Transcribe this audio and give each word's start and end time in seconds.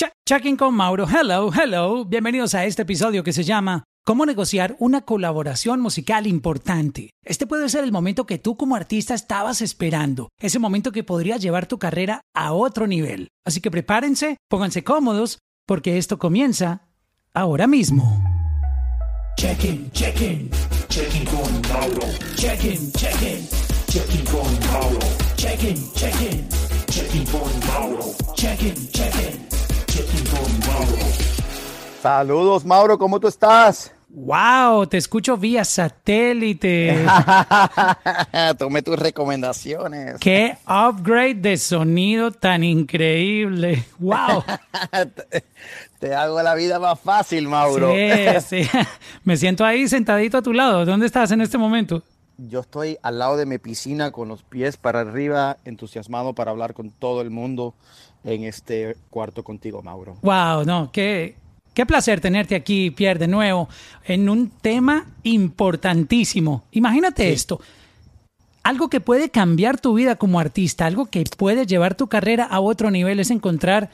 Check, 0.00 0.14
checking 0.24 0.56
con 0.56 0.72
Mauro. 0.74 1.06
Hello, 1.06 1.50
hello. 1.52 2.06
Bienvenidos 2.06 2.54
a 2.54 2.64
este 2.64 2.80
episodio 2.82 3.22
que 3.22 3.34
se 3.34 3.44
llama 3.44 3.84
¿Cómo 4.02 4.24
negociar 4.24 4.74
una 4.78 5.02
colaboración 5.02 5.82
musical 5.82 6.26
importante? 6.26 7.10
Este 7.22 7.46
puede 7.46 7.68
ser 7.68 7.84
el 7.84 7.92
momento 7.92 8.24
que 8.24 8.38
tú 8.38 8.56
como 8.56 8.76
artista 8.76 9.12
estabas 9.12 9.60
esperando, 9.60 10.30
ese 10.40 10.58
momento 10.58 10.90
que 10.90 11.04
podría 11.04 11.36
llevar 11.36 11.66
tu 11.66 11.78
carrera 11.78 12.22
a 12.34 12.54
otro 12.54 12.86
nivel. 12.86 13.28
Así 13.44 13.60
que 13.60 13.70
prepárense, 13.70 14.38
pónganse 14.48 14.84
cómodos, 14.84 15.38
porque 15.66 15.98
esto 15.98 16.18
comienza 16.18 16.88
ahora 17.34 17.66
mismo. 17.66 18.24
Check-in, 19.36 19.90
check-in, 19.92 20.48
con 21.26 21.60
Mauro. 21.70 22.08
Check-in, 22.36 22.90
check-in, 22.92 23.46
con 24.24 24.72
Mauro. 24.72 24.98
Check-in, 25.36 25.92
check-in, 25.92 27.26
con 27.26 27.68
Mauro. 27.68 28.14
Check-in. 28.34 29.49
Saludos, 32.02 32.64
Mauro, 32.64 32.98
¿cómo 32.98 33.20
tú 33.20 33.28
estás? 33.28 33.92
¡Wow! 34.12 34.86
Te 34.88 34.96
escucho 34.96 35.36
vía 35.36 35.64
satélite. 35.64 37.06
Tomé 38.58 38.82
tus 38.82 38.98
recomendaciones. 38.98 40.16
¡Qué 40.18 40.58
upgrade 40.66 41.34
de 41.34 41.56
sonido 41.56 42.32
tan 42.32 42.64
increíble! 42.64 43.84
¡Wow! 43.98 44.42
Te 46.00 46.14
hago 46.14 46.42
la 46.42 46.54
vida 46.54 46.80
más 46.80 46.98
fácil, 46.98 47.46
Mauro. 47.46 47.92
Sí, 47.92 48.64
sí. 48.64 48.78
Me 49.22 49.36
siento 49.36 49.64
ahí 49.64 49.86
sentadito 49.86 50.38
a 50.38 50.42
tu 50.42 50.52
lado. 50.52 50.84
¿Dónde 50.84 51.06
estás 51.06 51.30
en 51.30 51.42
este 51.42 51.58
momento? 51.58 52.02
Yo 52.38 52.60
estoy 52.60 52.98
al 53.02 53.18
lado 53.18 53.36
de 53.36 53.44
mi 53.44 53.58
piscina 53.58 54.10
con 54.10 54.28
los 54.28 54.42
pies 54.42 54.78
para 54.78 55.00
arriba, 55.00 55.58
entusiasmado 55.66 56.34
para 56.34 56.50
hablar 56.50 56.72
con 56.72 56.90
todo 56.90 57.20
el 57.20 57.30
mundo 57.30 57.74
en 58.24 58.44
este 58.44 58.96
cuarto 59.10 59.42
contigo, 59.42 59.82
Mauro. 59.82 60.16
¡Wow! 60.22 60.64
No, 60.64 60.90
qué, 60.92 61.36
Qué 61.74 61.86
placer 61.86 62.20
tenerte 62.20 62.56
aquí, 62.56 62.90
Pierre, 62.90 63.20
de 63.20 63.28
nuevo, 63.28 63.68
en 64.04 64.28
un 64.28 64.50
tema 64.50 65.06
importantísimo. 65.22 66.64
Imagínate 66.72 67.32
esto. 67.32 67.60
Algo 68.62 68.90
que 68.90 69.00
puede 69.00 69.30
cambiar 69.30 69.80
tu 69.80 69.94
vida 69.94 70.16
como 70.16 70.40
artista, 70.40 70.86
algo 70.86 71.06
que 71.06 71.24
puede 71.36 71.66
llevar 71.66 71.94
tu 71.94 72.08
carrera 72.08 72.44
a 72.44 72.60
otro 72.60 72.90
nivel 72.90 73.20
es 73.20 73.30
encontrar 73.30 73.90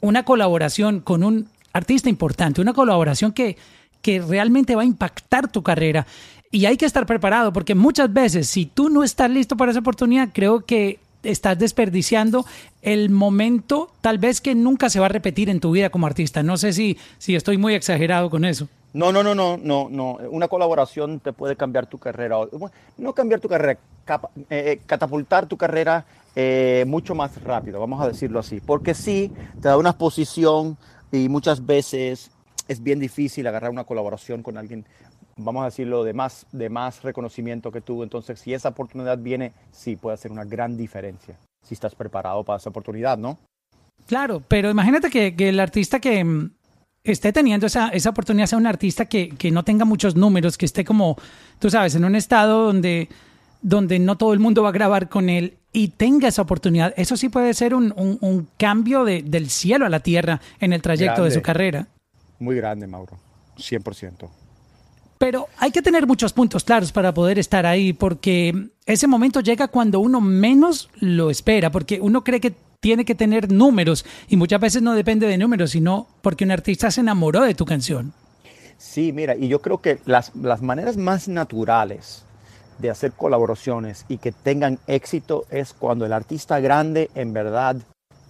una 0.00 0.24
colaboración 0.24 1.00
con 1.00 1.24
un 1.24 1.48
artista 1.72 2.10
importante, 2.10 2.60
una 2.60 2.74
colaboración 2.74 3.32
que, 3.32 3.56
que 4.02 4.20
realmente 4.20 4.76
va 4.76 4.82
a 4.82 4.86
impactar 4.86 5.50
tu 5.50 5.62
carrera. 5.62 6.06
Y 6.50 6.66
hay 6.66 6.76
que 6.76 6.86
estar 6.86 7.06
preparado 7.06 7.52
porque 7.52 7.74
muchas 7.74 8.12
veces 8.12 8.48
si 8.48 8.66
tú 8.66 8.90
no 8.90 9.02
estás 9.02 9.30
listo 9.30 9.56
para 9.56 9.70
esa 9.70 9.80
oportunidad, 9.80 10.28
creo 10.32 10.64
que 10.64 11.00
estás 11.24 11.58
desperdiciando 11.58 12.44
el 12.82 13.10
momento 13.10 13.90
tal 14.00 14.18
vez 14.18 14.40
que 14.40 14.54
nunca 14.54 14.90
se 14.90 15.00
va 15.00 15.06
a 15.06 15.08
repetir 15.10 15.48
en 15.50 15.60
tu 15.60 15.72
vida 15.72 15.90
como 15.90 16.06
artista. 16.06 16.42
No 16.42 16.56
sé 16.56 16.72
si, 16.72 16.98
si 17.18 17.34
estoy 17.34 17.58
muy 17.58 17.74
exagerado 17.74 18.30
con 18.30 18.44
eso. 18.44 18.68
No, 18.92 19.10
no, 19.10 19.24
no, 19.24 19.34
no, 19.34 19.56
no, 19.56 19.88
no. 19.90 20.18
Una 20.30 20.46
colaboración 20.46 21.18
te 21.18 21.32
puede 21.32 21.56
cambiar 21.56 21.86
tu 21.86 21.98
carrera. 21.98 22.36
No 22.96 23.12
cambiar 23.12 23.40
tu 23.40 23.48
carrera, 23.48 23.78
eh, 24.48 24.80
catapultar 24.86 25.46
tu 25.46 25.56
carrera 25.56 26.06
eh, 26.36 26.84
mucho 26.86 27.14
más 27.14 27.42
rápido, 27.42 27.80
vamos 27.80 28.00
a 28.00 28.08
decirlo 28.08 28.38
así. 28.38 28.60
Porque 28.60 28.94
sí, 28.94 29.32
te 29.60 29.68
da 29.68 29.76
una 29.76 29.98
posición 29.98 30.76
y 31.10 31.28
muchas 31.28 31.64
veces 31.66 32.30
es 32.68 32.82
bien 32.82 32.98
difícil 32.98 33.46
agarrar 33.46 33.70
una 33.70 33.84
colaboración 33.84 34.42
con 34.42 34.56
alguien 34.56 34.84
vamos 35.36 35.62
a 35.62 35.66
decirlo, 35.66 36.04
de 36.04 36.12
más, 36.12 36.46
de 36.52 36.68
más 36.68 37.02
reconocimiento 37.02 37.70
que 37.72 37.80
tú. 37.80 38.02
Entonces, 38.02 38.40
si 38.40 38.54
esa 38.54 38.70
oportunidad 38.70 39.18
viene, 39.18 39.52
sí, 39.72 39.96
puede 39.96 40.14
hacer 40.14 40.30
una 40.30 40.44
gran 40.44 40.76
diferencia. 40.76 41.36
Si 41.62 41.74
estás 41.74 41.94
preparado 41.94 42.44
para 42.44 42.58
esa 42.58 42.70
oportunidad, 42.70 43.18
¿no? 43.18 43.38
Claro, 44.06 44.42
pero 44.46 44.70
imagínate 44.70 45.10
que, 45.10 45.48
el 45.48 45.60
artista 45.60 45.98
que 45.98 46.22
mm, 46.22 46.50
esté 47.04 47.32
teniendo 47.32 47.66
esa, 47.66 47.88
esa 47.88 48.10
oportunidad 48.10 48.46
sea 48.46 48.58
un 48.58 48.66
artista 48.66 49.06
que, 49.06 49.30
que, 49.30 49.50
no 49.50 49.64
tenga 49.64 49.84
muchos 49.84 50.14
números, 50.14 50.58
que 50.58 50.66
esté 50.66 50.84
como, 50.84 51.16
tú 51.58 51.70
sabes, 51.70 51.94
en 51.94 52.04
un 52.04 52.14
estado 52.14 52.66
donde, 52.66 53.08
donde 53.62 53.98
no 53.98 54.16
todo 54.16 54.34
el 54.34 54.40
mundo 54.40 54.62
va 54.62 54.68
a 54.68 54.72
grabar 54.72 55.08
con 55.08 55.30
él 55.30 55.58
y 55.72 55.88
tenga 55.88 56.28
esa 56.28 56.42
oportunidad. 56.42 56.92
Eso 56.96 57.16
sí 57.16 57.28
puede 57.28 57.54
ser 57.54 57.74
un, 57.74 57.92
un, 57.96 58.48
cambio 58.58 59.04
de, 59.04 59.22
del 59.22 59.48
cielo 59.48 59.86
a 59.86 59.88
la 59.88 60.00
tierra 60.00 60.40
en 60.60 60.72
el 60.72 60.82
trayecto 60.82 61.24
de 61.24 61.30
su 61.30 61.42
carrera. 61.42 61.88
Muy 62.38 62.56
grande, 62.56 62.86
Mauro. 62.86 63.18
100%. 63.56 64.28
Pero 65.18 65.46
hay 65.58 65.70
que 65.70 65.82
tener 65.82 66.06
muchos 66.06 66.32
puntos 66.32 66.64
claros 66.64 66.92
para 66.92 67.14
poder 67.14 67.38
estar 67.38 67.66
ahí, 67.66 67.92
porque 67.92 68.70
ese 68.84 69.06
momento 69.06 69.40
llega 69.40 69.68
cuando 69.68 70.00
uno 70.00 70.20
menos 70.20 70.90
lo 71.00 71.30
espera, 71.30 71.70
porque 71.70 72.00
uno 72.00 72.24
cree 72.24 72.40
que 72.40 72.54
tiene 72.80 73.04
que 73.06 73.14
tener 73.14 73.50
números 73.50 74.04
y 74.28 74.36
muchas 74.36 74.60
veces 74.60 74.82
no 74.82 74.92
depende 74.92 75.26
de 75.26 75.38
números, 75.38 75.70
sino 75.70 76.06
porque 76.20 76.44
un 76.44 76.50
artista 76.50 76.90
se 76.90 77.00
enamoró 77.00 77.42
de 77.42 77.54
tu 77.54 77.64
canción. 77.64 78.12
Sí, 78.76 79.12
mira, 79.12 79.34
y 79.34 79.48
yo 79.48 79.62
creo 79.62 79.78
que 79.78 80.00
las, 80.04 80.34
las 80.36 80.60
maneras 80.60 80.98
más 80.98 81.26
naturales 81.26 82.24
de 82.78 82.90
hacer 82.90 83.12
colaboraciones 83.12 84.04
y 84.08 84.18
que 84.18 84.32
tengan 84.32 84.78
éxito 84.86 85.46
es 85.48 85.72
cuando 85.72 86.04
el 86.04 86.12
artista 86.12 86.60
grande 86.60 87.08
en 87.14 87.32
verdad 87.32 87.76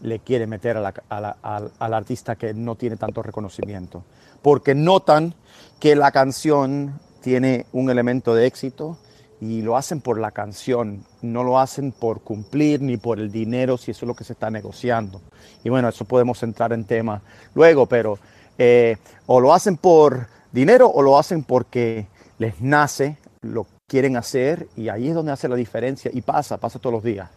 le 0.03 0.21
quiere 0.21 0.47
meter 0.47 0.77
a 0.77 0.81
la, 1.21 1.37
al, 1.43 1.73
al 1.79 1.95
artista 1.95 2.37
que 2.37 2.55
no 2.55 2.77
tiene 2.77 2.97
tanto 2.97 3.23
reconocimiento, 3.23 4.05
porque 4.43 4.75
notan 4.75 5.35
que 5.81 5.97
la 5.97 6.13
canción 6.13 7.01
tiene 7.21 7.67
un 7.73 7.91
elemento 7.91 8.35
de 8.35 8.47
éxito 8.47 8.99
y 9.41 9.63
lo 9.63 9.77
hacen 9.77 10.01
por 10.01 10.19
la 10.19 10.31
canción, 10.31 11.05
no 11.23 11.43
lo 11.45 11.59
hacen 11.59 11.93
por 11.93 12.23
cumplir 12.23 12.81
ni 12.81 12.97
por 12.97 13.19
el 13.19 13.31
dinero 13.31 13.77
si 13.77 13.91
eso 13.91 14.05
es 14.05 14.09
lo 14.09 14.15
que 14.15 14.25
se 14.25 14.33
está 14.33 14.51
negociando. 14.51 15.21
Y 15.63 15.69
bueno, 15.69 15.89
eso 15.89 16.05
podemos 16.05 16.43
entrar 16.43 16.73
en 16.73 16.85
tema 16.85 17.21
luego, 17.55 17.87
pero 17.87 18.19
eh, 18.59 18.97
o 19.27 19.41
lo 19.41 19.53
hacen 19.53 19.77
por 19.77 20.29
dinero 20.53 20.89
o 20.89 21.03
lo 21.03 21.19
hacen 21.19 21.43
porque 21.43 22.07
les 22.39 22.61
nace, 22.61 23.19
lo 23.43 23.67
quieren 23.87 24.17
hacer 24.17 24.69
y 24.77 24.89
ahí 24.89 25.09
es 25.09 25.15
donde 25.15 25.33
hace 25.33 25.49
la 25.49 25.57
diferencia 25.57 26.11
y 26.15 26.21
pasa, 26.21 26.57
pasa 26.57 26.79
todos 26.79 26.95
los 26.95 27.05
días. 27.05 27.29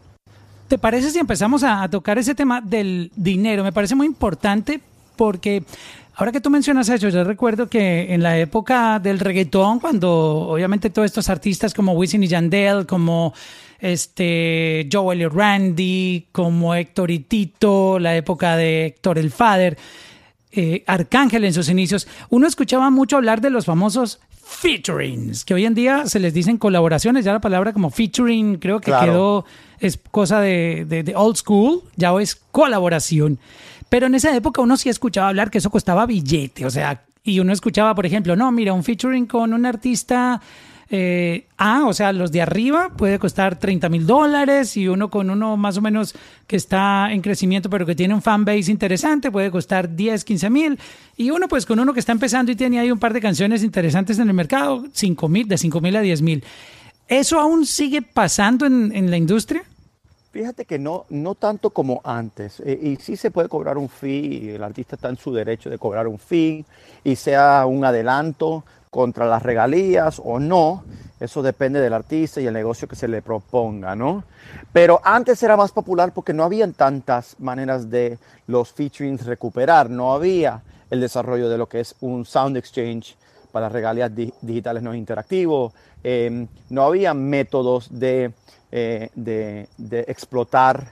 ¿Te 0.68 0.78
parece 0.78 1.12
si 1.12 1.20
empezamos 1.20 1.64
a 1.64 1.88
tocar 1.90 2.18
ese 2.18 2.36
tema 2.36 2.62
del 2.62 3.12
dinero? 3.16 3.64
Me 3.64 3.72
parece 3.72 3.96
muy 3.96 4.06
importante 4.06 4.82
porque 5.16 5.64
Ahora 6.18 6.32
que 6.32 6.42
tú 6.42 6.50
mencionas 6.50 6.90
eso, 6.90 7.10
yo 7.10 7.24
recuerdo 7.24 7.70
que 7.70 8.12
en 8.12 8.24
la 8.24 8.40
época 8.40 8.98
del 8.98 9.20
reggaetón, 9.20 9.80
cuando 9.80 10.10
obviamente 10.50 10.90
todos 10.90 11.06
estos 11.06 11.30
artistas 11.30 11.76
como 11.76 11.92
Wisin 11.94 12.24
y 12.24 12.28
Yandel, 12.28 12.88
como 12.88 13.36
este 13.80 14.90
Joel 14.92 15.22
y 15.22 15.28
Randy, 15.28 16.28
como 16.32 16.74
Héctor 16.74 17.12
y 17.12 17.20
Tito, 17.20 18.00
la 18.00 18.16
época 18.16 18.58
de 18.58 18.88
Héctor 18.88 19.20
el 19.20 19.30
Father, 19.30 19.78
eh, 20.52 20.84
Arcángel 20.88 21.46
en 21.46 21.54
sus 21.54 21.70
inicios, 21.70 22.08
uno 22.32 22.48
escuchaba 22.48 22.90
mucho 22.90 23.18
hablar 23.18 23.40
de 23.40 23.52
los 23.52 23.66
famosos 23.66 24.20
featurings, 24.44 25.46
que 25.46 25.54
hoy 25.54 25.66
en 25.66 25.76
día 25.76 26.08
se 26.08 26.20
les 26.20 26.34
dicen 26.34 26.58
colaboraciones, 26.58 27.26
ya 27.26 27.34
la 27.34 27.42
palabra 27.42 27.74
como 27.74 27.92
featuring 27.92 28.58
creo 28.58 28.80
que 28.80 28.92
quedó, 28.92 29.46
es 29.80 30.00
cosa 30.10 30.42
de, 30.42 30.86
de 30.86 31.16
old 31.16 31.36
school, 31.36 31.84
ya 31.96 32.12
es 32.20 32.36
colaboración. 32.36 33.38
Pero 33.90 34.08
en 34.08 34.16
esa 34.16 34.36
época 34.36 34.62
uno 34.62 34.78
sí 34.78 34.90
escuchaba 34.90 35.30
hablar 35.30 35.50
que 35.50 35.60
eso 35.60 35.70
costaba 35.70 36.06
billete, 36.06 36.66
o 36.66 36.70
sea, 36.70 37.04
y 37.24 37.40
uno 37.40 37.54
escuchaba, 37.54 37.94
por 37.96 38.06
ejemplo, 38.06 38.36
no, 38.36 38.52
mira, 38.52 38.74
un 38.74 38.84
featuring 38.84 39.26
con 39.26 39.54
un 39.54 39.66
artista 39.66 40.42
eh, 40.90 41.48
A, 41.58 41.86
o 41.86 41.94
sea, 41.94 42.14
los 42.14 42.32
de 42.32 42.42
arriba 42.42 42.92
puede 42.96 43.20
costar 43.20 43.60
30 43.60 43.90
mil 43.90 44.08
dólares 44.08 44.78
y 44.78 44.88
uno 44.88 45.10
con 45.10 45.30
uno 45.30 45.58
más 45.58 45.78
o 45.78 45.82
menos 45.82 46.16
que 46.48 46.56
está 46.56 47.12
en 47.12 47.22
crecimiento 47.22 47.70
pero 47.70 47.86
que 47.86 47.94
tiene 47.94 48.14
un 48.14 48.22
fan 48.22 48.46
base 48.46 48.72
interesante 48.72 49.30
puede 49.30 49.52
costar 49.52 49.94
10, 49.94 50.24
15 50.24 50.50
mil 50.50 50.80
y 51.18 51.30
uno 51.32 51.50
pues 51.50 51.66
con 51.66 51.80
uno 51.82 51.94
que 51.94 52.00
está 52.00 52.14
empezando 52.14 52.54
y 52.54 52.56
tiene 52.56 52.80
ahí 52.80 52.90
un 52.90 53.00
par 53.00 53.12
de 53.12 53.20
canciones 53.20 53.64
interesantes 53.64 54.18
en 54.20 54.30
el 54.30 54.34
mercado, 54.34 54.86
5 54.94 55.28
mil, 55.28 55.48
de 55.50 55.58
5 55.58 55.82
mil 55.82 55.96
a 55.98 56.02
10 56.02 56.22
mil. 56.22 56.44
¿Eso 57.10 57.40
aún 57.40 57.66
sigue 57.66 58.02
pasando 58.02 58.66
en, 58.66 58.96
en 58.96 59.12
la 59.12 59.18
industria? 59.18 59.64
Fíjate 60.38 60.66
que 60.66 60.78
no, 60.78 61.08
no 61.10 61.34
tanto 61.34 61.72
como 61.72 62.00
antes. 62.04 62.60
Eh, 62.60 62.78
y 62.80 62.98
sí 62.98 63.18
se 63.18 63.32
puede 63.32 63.50
cobrar 63.50 63.76
un 63.76 63.90
fee, 63.90 64.52
el 64.52 64.64
artista 64.64 64.96
está 64.96 65.10
en 65.10 65.18
su 65.18 65.34
derecho 65.34 65.68
de 65.68 65.80
cobrar 65.80 66.08
un 66.08 66.20
fee, 66.20 66.64
y 67.04 67.16
sea 67.16 67.66
un 67.66 67.84
adelanto 67.84 68.64
contra 68.92 69.26
las 69.26 69.42
regalías 69.42 70.22
o 70.24 70.40
no. 70.40 70.84
Eso 71.20 71.42
depende 71.42 71.82
del 71.82 71.92
artista 71.92 72.40
y 72.40 72.46
el 72.46 72.54
negocio 72.54 72.88
que 72.88 72.96
se 72.96 73.08
le 73.08 73.24
proponga, 73.24 73.96
¿no? 73.96 74.26
Pero 74.72 75.02
antes 75.04 75.42
era 75.42 75.58
más 75.58 75.72
popular 75.72 76.12
porque 76.14 76.34
no 76.34 76.44
habían 76.44 76.74
tantas 76.74 77.36
maneras 77.40 77.90
de 77.90 78.20
los 78.46 78.72
featurings 78.72 79.26
recuperar. 79.26 79.90
No 79.90 80.14
había 80.14 80.62
el 80.92 81.02
desarrollo 81.02 81.50
de 81.50 81.58
lo 81.58 81.68
que 81.68 81.80
es 81.80 81.96
un 82.00 82.26
sound 82.26 82.58
exchange 82.58 83.16
para 83.52 83.70
regalías 83.70 84.12
digitales 84.42 84.84
no 84.84 84.94
interactivos. 84.94 85.74
Em, 86.04 86.48
no 86.70 86.84
había 86.84 87.16
métodos 87.16 87.88
de 87.90 88.34
eh, 88.72 89.10
de, 89.16 89.68
explotar 90.08 90.92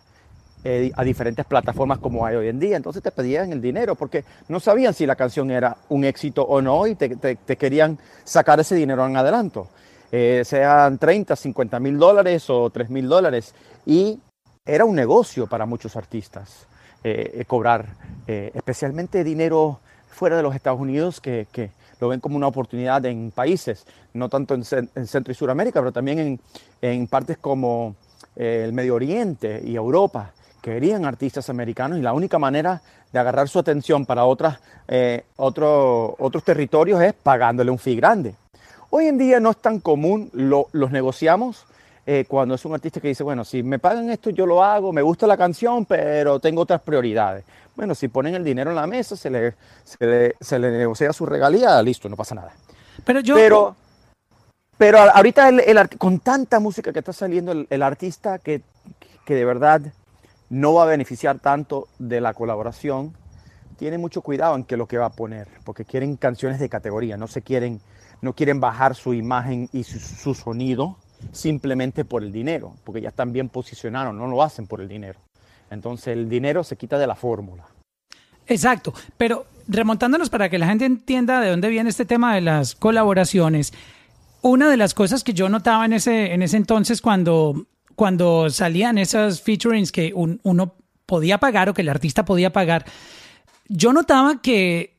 eh, 0.64 0.92
a 0.96 1.04
diferentes 1.04 1.46
plataformas 1.46 2.00
como 2.00 2.26
hay 2.26 2.36
hoy 2.36 2.48
en 2.48 2.60
día. 2.60 2.78
Entonces 2.78 3.04
te 3.04 3.12
pedían 3.12 3.52
el 3.52 3.62
dinero 3.62 3.96
porque 3.96 4.24
no 4.48 4.60
sabían 4.60 4.94
si 4.94 5.06
la 5.06 5.16
canción 5.16 5.52
era 5.52 5.78
un 5.90 6.06
éxito 6.06 6.44
o 6.44 6.62
no 6.62 6.88
y 6.88 6.96
te, 6.96 7.38
querían 7.58 8.00
sacar 8.24 8.60
ese 8.60 8.76
dinero 8.76 9.06
en 9.06 9.18
adelanto. 9.18 9.68
Eh, 10.12 10.44
sean 10.46 10.98
30, 10.98 11.36
50 11.36 11.80
mil 11.80 11.98
dólares 11.98 12.50
o 12.50 12.70
3 12.70 12.90
mil 12.90 13.08
dólares. 13.10 13.54
Y 13.86 14.20
era 14.66 14.86
un 14.86 14.96
negocio 14.96 15.48
para 15.48 15.66
muchos 15.66 15.96
artistas. 15.96 16.68
eh, 17.04 17.44
cobrar, 17.46 17.86
especialmente 18.26 19.24
dinero 19.24 19.80
fuera 20.16 20.38
de 20.38 20.42
los 20.44 20.56
Estados 20.56 20.80
Unidos, 20.80 21.22
que, 21.22 21.46
lo 22.00 22.10
ven 22.10 22.20
como 22.20 22.36
una 22.36 22.48
oportunidad 22.48 23.06
en 23.06 23.32
países, 23.32 23.86
no 24.14 24.30
tanto 24.30 24.54
en, 24.54 24.64
en 24.96 25.08
Centro 25.08 25.32
y 25.32 25.36
Suramérica, 25.36 25.80
pero 25.80 25.92
también 25.92 26.40
en, 26.82 27.08
partes 27.08 27.38
como 27.38 27.96
eh, 28.36 28.64
el 28.66 28.74
Medio 28.74 28.96
Oriente 28.96 29.62
y 29.64 29.76
Europa, 29.76 30.32
querían 30.62 31.06
artistas 31.06 31.50
americanos 31.50 32.00
y 32.00 32.02
la 32.02 32.14
única 32.14 32.40
manera 32.40 32.82
de 33.14 33.20
agarrar 33.20 33.48
su 33.48 33.60
atención 33.60 34.06
para 34.06 34.26
otras, 34.26 34.60
eh, 34.88 35.26
otro, 35.38 36.16
otros 36.20 36.44
territorios 36.44 37.02
es 37.02 37.14
pagándole 37.14 37.72
un 37.72 37.80
fee 37.80 37.96
grande. 37.96 38.36
Hoy 38.90 39.06
en 39.06 39.18
día 39.18 39.40
no 39.40 39.52
es 39.52 39.58
tan 39.58 39.80
común, 39.80 40.30
lo, 40.34 40.68
los 40.72 40.92
negociamos 40.92 41.66
eh, 42.08 42.26
cuando 42.28 42.56
es 42.56 42.64
un 42.66 42.74
artista 42.74 43.00
que 43.00 43.08
dice, 43.08 43.24
bueno, 43.24 43.44
si 43.44 43.64
me 43.64 43.80
pagan 43.80 44.10
esto 44.12 44.30
yo 44.30 44.46
lo 44.46 44.64
hago, 44.64 44.94
me 44.94 45.02
gusta 45.02 45.26
la 45.26 45.38
canción, 45.38 45.86
pero 45.86 46.40
tengo 46.40 46.62
otras 46.62 46.82
prioridades. 46.82 47.44
Bueno, 47.76 47.96
si 47.96 48.08
ponen 48.08 48.36
el 48.36 48.44
dinero 48.44 48.70
en 48.70 48.76
la 48.76 48.86
mesa, 48.86 49.16
se 49.16 49.30
le, 49.30 49.56
se 49.84 50.06
le, 50.06 50.36
se 50.40 50.60
le 50.60 50.72
negocia 50.72 51.12
su 51.14 51.26
regalía, 51.26 51.82
listo, 51.82 52.08
no 52.08 52.16
pasa 52.16 52.36
nada. 52.36 52.54
Pero 53.04 53.22
yo... 53.22 53.36
Pero, 53.36 53.76
pero 54.78 55.00
ahorita 55.00 55.50
el, 55.50 55.62
el, 55.62 55.90
con 55.98 56.20
tanta 56.20 56.60
música 56.60 56.94
que 56.94 57.00
está 57.00 57.14
saliendo, 57.14 57.54
el, 57.54 57.66
el 57.70 57.82
artista 57.82 58.40
que, 58.40 58.62
que 59.26 59.34
de 59.34 59.46
verdad 59.46 59.82
no 60.50 60.74
va 60.74 60.84
a 60.84 60.86
beneficiar 60.86 61.40
tanto 61.40 61.88
de 61.98 62.22
la 62.22 62.34
colaboración, 62.34 63.14
tiene 63.78 63.98
mucho 63.98 64.22
cuidado 64.22 64.56
en 64.56 64.64
qué 64.64 64.78
lo 64.78 64.88
que 64.88 64.98
va 64.98 65.08
a 65.08 65.12
poner, 65.12 65.48
porque 65.64 65.86
quieren 65.86 66.18
canciones 66.18 66.60
de 66.60 66.70
categoría, 66.70 67.18
no 67.18 67.28
se 67.28 67.42
quieren, 67.42 67.82
no 68.22 68.34
quieren 68.34 68.60
bajar 68.60 68.96
su 68.96 69.14
imagen 69.14 69.70
y 69.74 69.84
su, 69.84 70.00
su 70.00 70.34
sonido 70.34 70.98
simplemente 71.32 72.06
por 72.06 72.24
el 72.24 72.32
dinero, 72.32 72.76
porque 72.84 73.02
ya 73.02 73.10
están 73.10 73.34
bien 73.34 73.50
posicionados, 73.50 74.14
no 74.14 74.28
lo 74.28 74.42
hacen 74.44 74.68
por 74.68 74.82
el 74.82 74.88
dinero. 74.88 75.20
Entonces 75.70 76.08
el 76.08 76.30
dinero 76.30 76.64
se 76.64 76.78
quita 76.78 76.98
de 76.98 77.08
la 77.08 77.16
fórmula. 77.16 77.66
Exacto, 78.48 78.94
pero 79.18 79.48
remontándonos 79.68 80.30
para 80.30 80.50
que 80.50 80.60
la 80.60 80.68
gente 80.68 80.86
entienda 80.86 81.42
de 81.42 81.50
dónde 81.50 81.70
viene 81.70 81.90
este 81.90 82.06
tema 82.06 82.36
de 82.36 82.42
las 82.42 82.76
colaboraciones, 82.76 83.74
una 84.42 84.70
de 84.70 84.78
las 84.78 84.94
cosas 84.94 85.24
que 85.24 85.34
yo 85.34 85.50
notaba 85.50 85.86
en 85.86 85.94
ese, 85.94 86.34
en 86.34 86.44
ese 86.44 86.58
entonces 86.58 87.02
cuando, 87.02 87.66
cuando 87.96 88.50
salían 88.52 89.00
esas 89.00 89.42
featurings 89.42 89.92
que 89.92 90.14
un, 90.14 90.40
uno 90.44 90.76
podía 91.08 91.40
pagar 91.40 91.70
o 91.70 91.74
que 91.74 91.82
el 91.82 91.90
artista 91.90 92.26
podía 92.26 92.54
pagar, 92.54 92.86
yo 93.68 93.92
notaba 93.94 94.42
que 94.42 94.96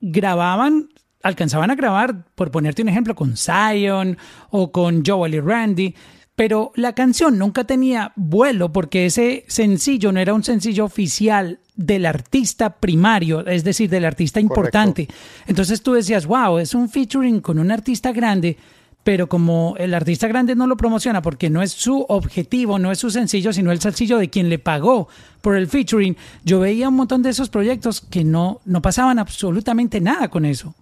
grababan, 0.00 0.90
alcanzaban 1.22 1.70
a 1.70 1.74
grabar, 1.74 2.24
por 2.34 2.50
ponerte 2.50 2.82
un 2.82 2.88
ejemplo, 2.88 3.14
con 3.14 3.36
Zion 3.36 4.16
o 4.50 4.72
con 4.72 5.04
Joel 5.04 5.34
y 5.34 5.40
Randy, 5.40 5.94
pero 6.34 6.72
la 6.74 6.94
canción 6.94 7.38
nunca 7.38 7.64
tenía 7.64 8.12
vuelo 8.16 8.72
porque 8.72 9.06
ese 9.06 9.44
sencillo 9.46 10.10
no 10.10 10.20
era 10.20 10.32
un 10.32 10.42
sencillo 10.42 10.86
oficial 10.86 11.58
del 11.76 12.06
artista 12.06 12.76
primario, 12.76 13.46
es 13.46 13.64
decir, 13.64 13.90
del 13.90 14.04
artista 14.04 14.40
importante. 14.40 15.06
Correcto. 15.06 15.44
Entonces 15.46 15.82
tú 15.82 15.92
decías, 15.92 16.26
wow, 16.26 16.58
es 16.58 16.74
un 16.74 16.88
featuring 16.88 17.40
con 17.40 17.58
un 17.58 17.70
artista 17.70 18.12
grande, 18.12 18.56
pero 19.02 19.28
como 19.28 19.74
el 19.78 19.94
artista 19.94 20.28
grande 20.28 20.54
no 20.54 20.66
lo 20.66 20.76
promociona 20.76 21.22
porque 21.22 21.50
no 21.50 21.62
es 21.62 21.72
su 21.72 22.04
objetivo, 22.08 22.78
no 22.78 22.90
es 22.90 22.98
su 22.98 23.10
sencillo, 23.10 23.52
sino 23.52 23.72
el 23.72 23.80
sencillo 23.80 24.18
de 24.18 24.30
quien 24.30 24.48
le 24.48 24.58
pagó 24.58 25.08
por 25.40 25.56
el 25.56 25.68
featuring, 25.68 26.16
yo 26.44 26.60
veía 26.60 26.88
un 26.88 26.96
montón 26.96 27.22
de 27.22 27.30
esos 27.30 27.48
proyectos 27.48 28.00
que 28.00 28.24
no, 28.24 28.60
no 28.64 28.82
pasaban 28.82 29.18
absolutamente 29.18 30.00
nada 30.00 30.28
con 30.28 30.44
eso. 30.44 30.74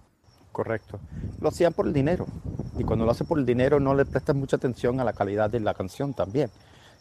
Correcto. 0.59 0.99
Lo 1.39 1.47
hacían 1.47 1.71
por 1.71 1.87
el 1.87 1.93
dinero. 1.93 2.25
Y 2.77 2.83
cuando 2.83 3.05
lo 3.05 3.11
hacen 3.11 3.25
por 3.25 3.39
el 3.39 3.45
dinero 3.45 3.79
no 3.79 3.95
le 3.95 4.03
prestan 4.03 4.37
mucha 4.37 4.57
atención 4.57 4.99
a 4.99 5.05
la 5.05 5.13
calidad 5.13 5.49
de 5.49 5.61
la 5.61 5.73
canción 5.73 6.13
también. 6.13 6.51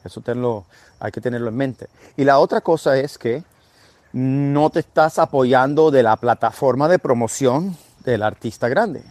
Eso 0.05 0.21
tenlo, 0.21 0.65
hay 1.01 1.11
que 1.11 1.21
tenerlo 1.21 1.49
en 1.49 1.57
mente. 1.57 1.89
Y 2.17 2.23
la 2.23 2.39
otra 2.39 2.61
cosa 2.61 2.97
es 2.97 3.19
que 3.19 3.43
no 4.13 4.71
te 4.71 4.79
estás 4.79 5.19
apoyando 5.19 5.91
de 5.91 6.05
la 6.05 6.15
plataforma 6.15 6.87
de 6.87 7.01
promoción 7.01 7.77
del 8.05 8.23
artista 8.23 8.69
grande 8.69 9.03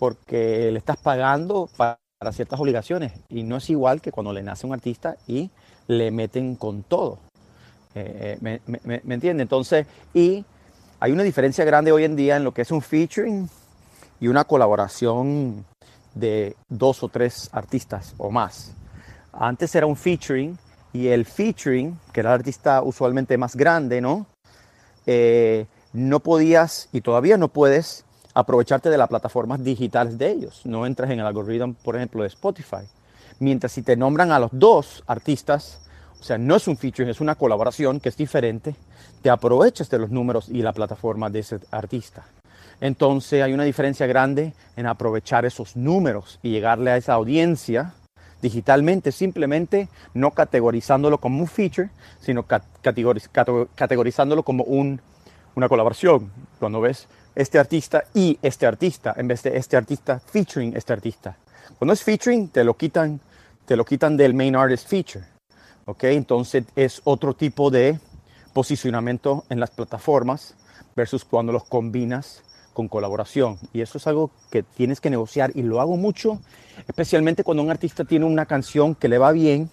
porque 0.00 0.72
le 0.72 0.78
estás 0.78 0.96
pagando 0.96 1.68
para 1.76 1.98
ciertas 2.32 2.58
obligaciones 2.58 3.12
y 3.28 3.44
no 3.44 3.58
es 3.58 3.70
igual 3.70 4.00
que 4.00 4.10
cuando 4.10 4.32
le 4.32 4.42
nace 4.42 4.66
un 4.66 4.72
artista 4.72 5.16
y 5.28 5.48
le 5.86 6.10
meten 6.10 6.56
con 6.56 6.82
todo. 6.82 7.20
Eh, 7.94 8.36
¿me, 8.40 8.60
me, 8.66 9.00
me 9.04 9.14
entiende? 9.14 9.44
Entonces, 9.44 9.86
y 10.12 10.44
hay 11.04 11.12
una 11.12 11.22
diferencia 11.22 11.66
grande 11.66 11.92
hoy 11.92 12.04
en 12.04 12.16
día 12.16 12.38
en 12.38 12.44
lo 12.44 12.54
que 12.54 12.62
es 12.62 12.70
un 12.70 12.80
featuring 12.80 13.46
y 14.20 14.28
una 14.28 14.44
colaboración 14.44 15.66
de 16.14 16.56
dos 16.70 17.02
o 17.02 17.10
tres 17.10 17.50
artistas 17.52 18.14
o 18.16 18.30
más. 18.30 18.72
Antes 19.30 19.74
era 19.74 19.84
un 19.84 19.96
featuring 19.96 20.56
y 20.94 21.08
el 21.08 21.26
featuring, 21.26 21.98
que 22.10 22.20
era 22.20 22.30
el 22.30 22.40
artista 22.40 22.80
usualmente 22.80 23.36
más 23.36 23.54
grande, 23.54 24.00
¿no? 24.00 24.24
Eh, 25.04 25.66
no 25.92 26.20
podías 26.20 26.88
y 26.90 27.02
todavía 27.02 27.36
no 27.36 27.48
puedes 27.48 28.06
aprovecharte 28.32 28.88
de 28.88 28.96
las 28.96 29.10
plataformas 29.10 29.62
digitales 29.62 30.16
de 30.16 30.30
ellos. 30.30 30.62
No 30.64 30.86
entras 30.86 31.10
en 31.10 31.20
el 31.20 31.26
algoritmo, 31.26 31.74
por 31.84 31.96
ejemplo, 31.96 32.22
de 32.22 32.28
Spotify. 32.28 32.88
Mientras 33.40 33.72
si 33.72 33.82
te 33.82 33.94
nombran 33.94 34.32
a 34.32 34.38
los 34.38 34.48
dos 34.54 35.04
artistas, 35.06 35.80
o 36.18 36.24
sea, 36.24 36.38
no 36.38 36.56
es 36.56 36.66
un 36.66 36.78
feature, 36.78 37.10
es 37.10 37.20
una 37.20 37.34
colaboración 37.34 38.00
que 38.00 38.08
es 38.08 38.16
diferente, 38.16 38.74
te 39.24 39.30
aprovechas 39.30 39.88
de 39.88 39.98
los 39.98 40.10
números 40.10 40.50
y 40.50 40.60
la 40.60 40.74
plataforma 40.74 41.30
de 41.30 41.38
ese 41.38 41.58
artista. 41.70 42.26
Entonces 42.78 43.42
hay 43.42 43.54
una 43.54 43.64
diferencia 43.64 44.06
grande 44.06 44.52
en 44.76 44.86
aprovechar 44.86 45.46
esos 45.46 45.76
números 45.76 46.38
y 46.42 46.50
llegarle 46.50 46.90
a 46.90 46.98
esa 46.98 47.14
audiencia 47.14 47.94
digitalmente, 48.42 49.12
simplemente 49.12 49.88
no 50.12 50.32
categorizándolo 50.32 51.16
como 51.16 51.40
un 51.40 51.46
feature, 51.46 51.88
sino 52.20 52.44
categoriz 52.82 53.30
categorizándolo 53.74 54.42
como 54.42 54.62
un, 54.64 55.00
una 55.54 55.70
colaboración. 55.70 56.30
Cuando 56.58 56.82
ves 56.82 57.08
este 57.34 57.58
artista 57.58 58.04
y 58.12 58.38
este 58.42 58.66
artista, 58.66 59.14
en 59.16 59.28
vez 59.28 59.42
de 59.42 59.56
este 59.56 59.78
artista 59.78 60.20
featuring 60.20 60.76
este 60.76 60.92
artista. 60.92 61.34
Cuando 61.78 61.94
es 61.94 62.02
featuring, 62.02 62.48
te 62.48 62.62
lo 62.62 62.74
quitan, 62.76 63.18
te 63.64 63.74
lo 63.74 63.86
quitan 63.86 64.18
del 64.18 64.34
main 64.34 64.54
artist 64.54 64.86
feature. 64.86 65.24
¿ok? 65.86 66.04
Entonces 66.04 66.64
es 66.76 67.00
otro 67.04 67.32
tipo 67.32 67.70
de 67.70 67.98
posicionamiento 68.54 69.44
en 69.50 69.60
las 69.60 69.70
plataformas 69.70 70.54
versus 70.96 71.24
cuando 71.26 71.52
los 71.52 71.64
combinas 71.64 72.42
con 72.72 72.88
colaboración. 72.88 73.58
Y 73.72 73.82
eso 73.82 73.98
es 73.98 74.06
algo 74.06 74.30
que 74.50 74.62
tienes 74.62 75.00
que 75.00 75.10
negociar 75.10 75.52
y 75.54 75.62
lo 75.62 75.80
hago 75.80 75.96
mucho, 75.96 76.40
especialmente 76.88 77.44
cuando 77.44 77.62
un 77.62 77.70
artista 77.70 78.04
tiene 78.04 78.24
una 78.24 78.46
canción 78.46 78.94
que 78.94 79.08
le 79.08 79.18
va 79.18 79.32
bien, 79.32 79.68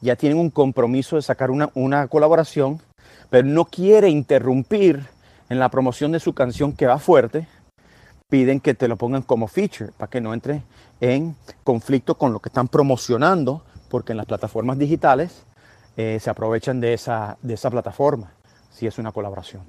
ya 0.00 0.16
tienen 0.16 0.38
un 0.38 0.50
compromiso 0.50 1.16
de 1.16 1.22
sacar 1.22 1.50
una, 1.50 1.70
una 1.74 2.08
colaboración, 2.08 2.80
pero 3.30 3.46
no 3.46 3.66
quiere 3.66 4.08
interrumpir 4.08 5.06
en 5.48 5.58
la 5.58 5.70
promoción 5.70 6.12
de 6.12 6.20
su 6.20 6.34
canción 6.34 6.72
que 6.72 6.86
va 6.86 6.98
fuerte, 6.98 7.46
piden 8.28 8.60
que 8.60 8.74
te 8.74 8.88
lo 8.88 8.96
pongan 8.96 9.22
como 9.22 9.48
feature 9.48 9.92
para 9.96 10.10
que 10.10 10.20
no 10.20 10.34
entre 10.34 10.62
en 11.00 11.36
conflicto 11.62 12.16
con 12.16 12.32
lo 12.32 12.40
que 12.40 12.48
están 12.48 12.68
promocionando, 12.68 13.62
porque 13.88 14.12
en 14.12 14.18
las 14.18 14.26
plataformas 14.26 14.78
digitales 14.78 15.44
eh, 15.96 16.18
se 16.20 16.30
aprovechan 16.30 16.80
de 16.80 16.94
esa, 16.94 17.38
de 17.42 17.54
esa 17.54 17.70
plataforma, 17.70 18.32
si 18.70 18.86
es 18.86 18.98
una 18.98 19.12
colaboración. 19.12 19.62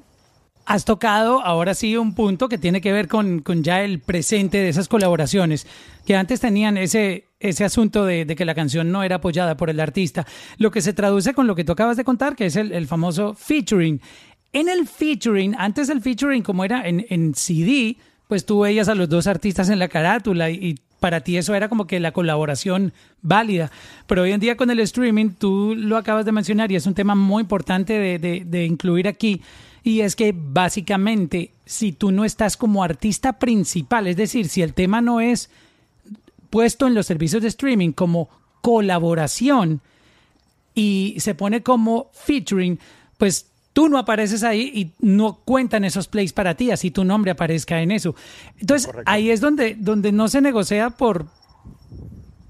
Has 0.65 0.83
tocado 0.83 1.41
ahora 1.41 1.75
sí 1.75 1.95
un 1.95 2.15
punto 2.15 2.49
que 2.49 2.57
tiene 2.57 2.81
que 2.81 2.91
ver 2.91 3.07
con, 3.07 3.41
con 3.41 3.63
ya 3.63 3.83
el 3.83 3.99
presente 3.99 4.57
de 4.57 4.69
esas 4.69 4.87
colaboraciones, 4.87 5.67
que 6.07 6.15
antes 6.15 6.39
tenían 6.39 6.77
ese, 6.77 7.25
ese 7.39 7.63
asunto 7.63 8.03
de, 8.03 8.25
que 8.25 8.45
la 8.45 8.55
canción 8.55 8.91
no 8.91 9.03
era 9.03 9.17
apoyada 9.17 9.57
por 9.57 9.69
el 9.69 9.79
artista, 9.79 10.25
lo 10.57 10.71
que 10.71 10.81
se 10.81 10.93
traduce 10.93 11.35
con 11.35 11.45
lo 11.45 11.55
que 11.55 11.63
tú 11.63 11.73
acabas 11.73 11.97
de 11.97 12.03
contar, 12.03 12.35
que 12.35 12.47
es 12.47 12.55
el, 12.55 12.71
el 12.71 12.87
famoso 12.87 13.35
featuring. 13.35 14.01
En 14.53 14.67
el 14.67 14.87
featuring, 14.87 15.53
antes 15.55 15.87
del 15.87 16.01
featuring, 16.01 16.41
como 16.41 16.65
era 16.65 16.87
en, 16.87 17.05
en 17.09 17.35
CD, 17.35 17.97
pues 18.27 18.45
tú 18.45 18.61
veías 18.61 18.87
a 18.89 18.95
los 18.95 19.09
dos 19.09 19.27
artistas 19.27 19.69
en 19.69 19.79
la 19.79 19.87
carátula 19.87 20.49
y, 20.49 20.75
para 20.99 21.21
ti 21.21 21.37
eso 21.37 21.53
era 21.53 21.69
como 21.69 21.87
que 21.87 21.99
la 21.99 22.11
colaboración 22.11 22.93
válida. 23.21 23.71
Pero 24.07 24.23
hoy 24.23 24.31
en 24.31 24.39
día 24.39 24.57
con 24.57 24.69
el 24.69 24.79
streaming, 24.79 25.31
tú 25.37 25.75
lo 25.75 25.97
acabas 25.97 26.25
de 26.25 26.31
mencionar 26.31 26.71
y 26.71 26.75
es 26.75 26.87
un 26.87 26.93
tema 26.93 27.15
muy 27.15 27.41
importante 27.41 27.93
de, 27.93 28.19
de, 28.19 28.43
de 28.45 28.65
incluir 28.65 29.07
aquí. 29.07 29.41
Y 29.83 30.01
es 30.01 30.15
que 30.15 30.33
básicamente, 30.35 31.51
si 31.65 31.91
tú 31.91 32.11
no 32.11 32.25
estás 32.25 32.57
como 32.57 32.83
artista 32.83 33.33
principal, 33.33 34.07
es 34.07 34.17
decir, 34.17 34.49
si 34.49 34.61
el 34.61 34.73
tema 34.73 34.99
no 35.01 35.21
es 35.21 35.49
puesto 36.49 36.87
en 36.87 36.95
los 36.95 37.05
servicios 37.05 37.41
de 37.43 37.49
streaming 37.49 37.91
como 37.91 38.29
colaboración 38.61 39.81
y 40.73 41.15
se 41.19 41.35
pone 41.35 41.61
como 41.61 42.09
featuring, 42.13 42.79
pues 43.17 43.47
tú 43.75 43.89
no 43.89 43.97
apareces 43.97 44.41
ahí 44.43 44.71
y 44.73 44.93
no 45.05 45.41
cuentan 45.43 45.83
esos 45.83 46.07
plays 46.07 46.31
para 46.31 46.55
ti, 46.55 46.71
así 46.71 46.91
tu 46.91 47.03
nombre 47.03 47.31
aparezca 47.31 47.81
en 47.81 47.91
eso. 47.91 48.15
Entonces, 48.57 48.87
Correcto. 48.87 49.11
ahí 49.11 49.29
es 49.29 49.41
donde, 49.41 49.75
donde 49.75 50.13
no 50.13 50.29
se 50.29 50.39
negocia 50.39 50.91
por, 50.91 51.25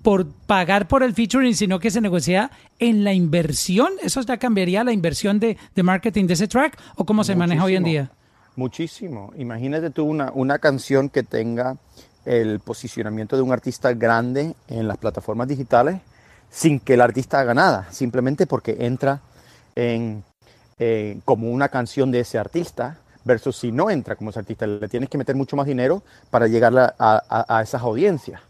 por 0.04 0.28
pagar 0.46 0.88
por 0.88 1.02
el 1.02 1.16
featuring, 1.16 1.56
sino 1.56 1.80
que 1.80 1.90
se 1.90 2.00
negocia 2.00 2.52
en 2.78 3.04
la 3.04 3.12
inversión. 3.12 3.90
¿Eso 4.04 4.22
ya 4.22 4.38
cambiaría 4.38 4.84
la 4.84 4.94
inversión 4.94 5.40
de, 5.40 5.58
de 5.74 5.82
marketing 5.84 6.28
de 6.28 6.34
ese 6.36 6.48
track 6.48 6.78
o 6.96 7.06
cómo 7.08 7.24
se 7.24 7.34
Muchísimo. 7.34 7.40
maneja 7.40 7.66
hoy 7.66 7.76
en 7.76 7.84
día? 7.84 8.12
Muchísimo. 8.56 9.34
Imagínate 9.36 9.90
tú 9.90 10.06
una, 10.06 10.32
una 10.32 10.60
canción 10.60 11.10
que 11.10 11.24
tenga 11.24 11.78
el 12.24 12.60
posicionamiento 12.60 13.36
de 13.36 13.42
un 13.42 13.52
artista 13.52 13.92
grande 13.96 14.54
en 14.68 14.88
las 14.88 14.98
plataformas 14.98 15.48
digitales 15.48 16.02
sin 16.52 16.80
que 16.80 16.94
el 16.94 17.02
artista 17.02 17.40
haga 17.40 17.56
nada, 17.56 17.88
simplemente 17.92 18.46
porque 18.46 18.78
entra 18.82 19.22
en 19.76 20.24
eh, 20.80 21.20
como 21.26 21.50
una 21.50 21.70
canción 21.70 22.12
de 22.12 22.22
ese 22.22 22.38
artista, 22.38 22.98
versus 23.24 23.58
si 23.58 23.72
no 23.72 23.90
entra 23.90 24.16
como 24.16 24.30
ese 24.30 24.40
artista, 24.40 24.68
le 24.68 24.88
tienes 24.88 25.10
que 25.10 25.18
meter 25.18 25.36
mucho 25.36 25.56
más 25.56 25.66
dinero 25.66 26.04
para 26.30 26.48
llegar 26.48 26.78
a, 26.78 26.94
a, 26.98 27.58
a 27.58 27.62
esas 27.62 27.82
audiencias. 27.82 28.42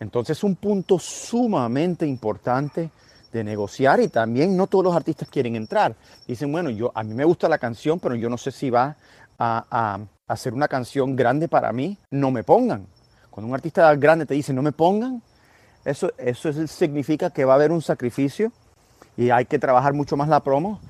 Entonces, 0.00 0.42
un 0.44 0.56
punto 0.56 0.98
sumamente 0.98 2.06
importante 2.06 2.90
de 3.32 3.44
negociar 3.44 4.00
y 4.00 4.08
también 4.08 4.56
no 4.56 4.66
todos 4.66 4.84
los 4.84 4.94
artistas 4.94 5.28
quieren 5.28 5.56
entrar. 5.56 5.94
Dicen, 6.26 6.52
bueno, 6.52 6.70
yo 6.70 6.92
a 6.94 7.02
mí 7.02 7.14
me 7.14 7.24
gusta 7.24 7.48
la 7.48 7.58
canción, 7.58 7.98
pero 7.98 8.14
yo 8.14 8.28
no 8.28 8.36
sé 8.36 8.52
si 8.52 8.68
va 8.68 8.96
a, 9.38 9.64
a, 9.70 10.00
hacer 10.28 10.54
una 10.54 10.68
canción 10.68 11.16
grande 11.16 11.48
para 11.48 11.72
mí, 11.72 11.96
no 12.10 12.30
me 12.30 12.44
pongan. 12.44 12.86
Cuando 13.30 13.48
un 13.48 13.54
artista 13.54 13.94
grande 13.94 14.26
te 14.26 14.34
dice 14.34 14.52
no 14.52 14.62
me 14.62 14.72
pongan, 14.72 15.22
eso, 15.84 16.12
eso 16.18 16.52
significa 16.66 17.30
que 17.30 17.44
va 17.44 17.54
a 17.54 17.56
haber 17.56 17.72
un 17.72 17.82
sacrificio 17.82 18.52
y 19.16 19.30
hay 19.30 19.46
que 19.46 19.58
trabajar 19.58 19.94
mucho 19.94 20.16
más 20.16 20.28
la 20.28 20.40
promo 20.40 20.80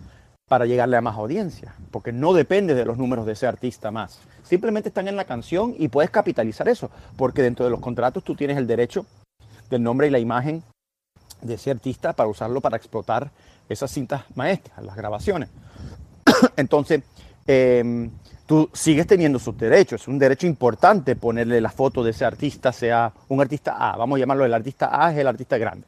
para 0.53 0.67
llegarle 0.67 0.99
a 0.99 1.01
más 1.01 1.17
audiencia, 1.17 1.75
porque 1.91 2.13
no 2.13 2.35
depende 2.35 2.75
de 2.75 2.85
los 2.85 2.99
números 2.99 3.25
de 3.25 3.33
ese 3.33 3.47
artista 3.47 3.91
más. 3.91 4.19
Simplemente 4.43 4.91
están 4.91 5.09
en 5.09 5.17
la 5.17 5.25
canción 5.25 5.75
y 5.79 5.89
puedes 5.89 6.11
capitalizar 6.11 6.69
eso, 6.69 6.91
porque 7.17 7.41
dentro 7.41 7.65
de 7.65 7.71
los 7.71 7.81
contratos 7.81 8.23
tú 8.23 8.35
tienes 8.35 8.59
el 8.59 8.67
derecho 8.67 9.07
del 9.71 9.83
nombre 9.83 10.09
y 10.09 10.11
la 10.11 10.19
imagen 10.19 10.63
de 11.41 11.55
ese 11.55 11.71
artista 11.71 12.13
para 12.13 12.29
usarlo 12.29 12.61
para 12.61 12.77
explotar 12.77 13.31
esas 13.67 13.91
cintas 13.91 14.25
maestras, 14.35 14.85
las 14.85 14.95
grabaciones. 14.95 15.49
Entonces, 16.59 17.03
eh, 17.47 18.11
tú 18.45 18.69
sigues 18.75 19.07
teniendo 19.07 19.39
sus 19.39 19.57
derechos. 19.57 20.03
Es 20.03 20.09
un 20.09 20.19
derecho 20.19 20.47
importante 20.47 21.17
ponerle 21.17 21.63
la 21.63 21.71
foto 21.71 22.05
de 22.05 22.11
ese 22.11 22.27
artista, 22.27 22.73
sea 22.73 23.11
un 23.29 23.41
artista 23.41 23.75
A. 23.79 23.97
Vamos 23.97 24.19
a 24.19 24.21
llamarlo 24.21 24.45
el 24.45 24.53
artista 24.53 24.91
A, 25.03 25.13
es 25.13 25.19
el 25.19 25.29
artista 25.29 25.57
grande. 25.57 25.87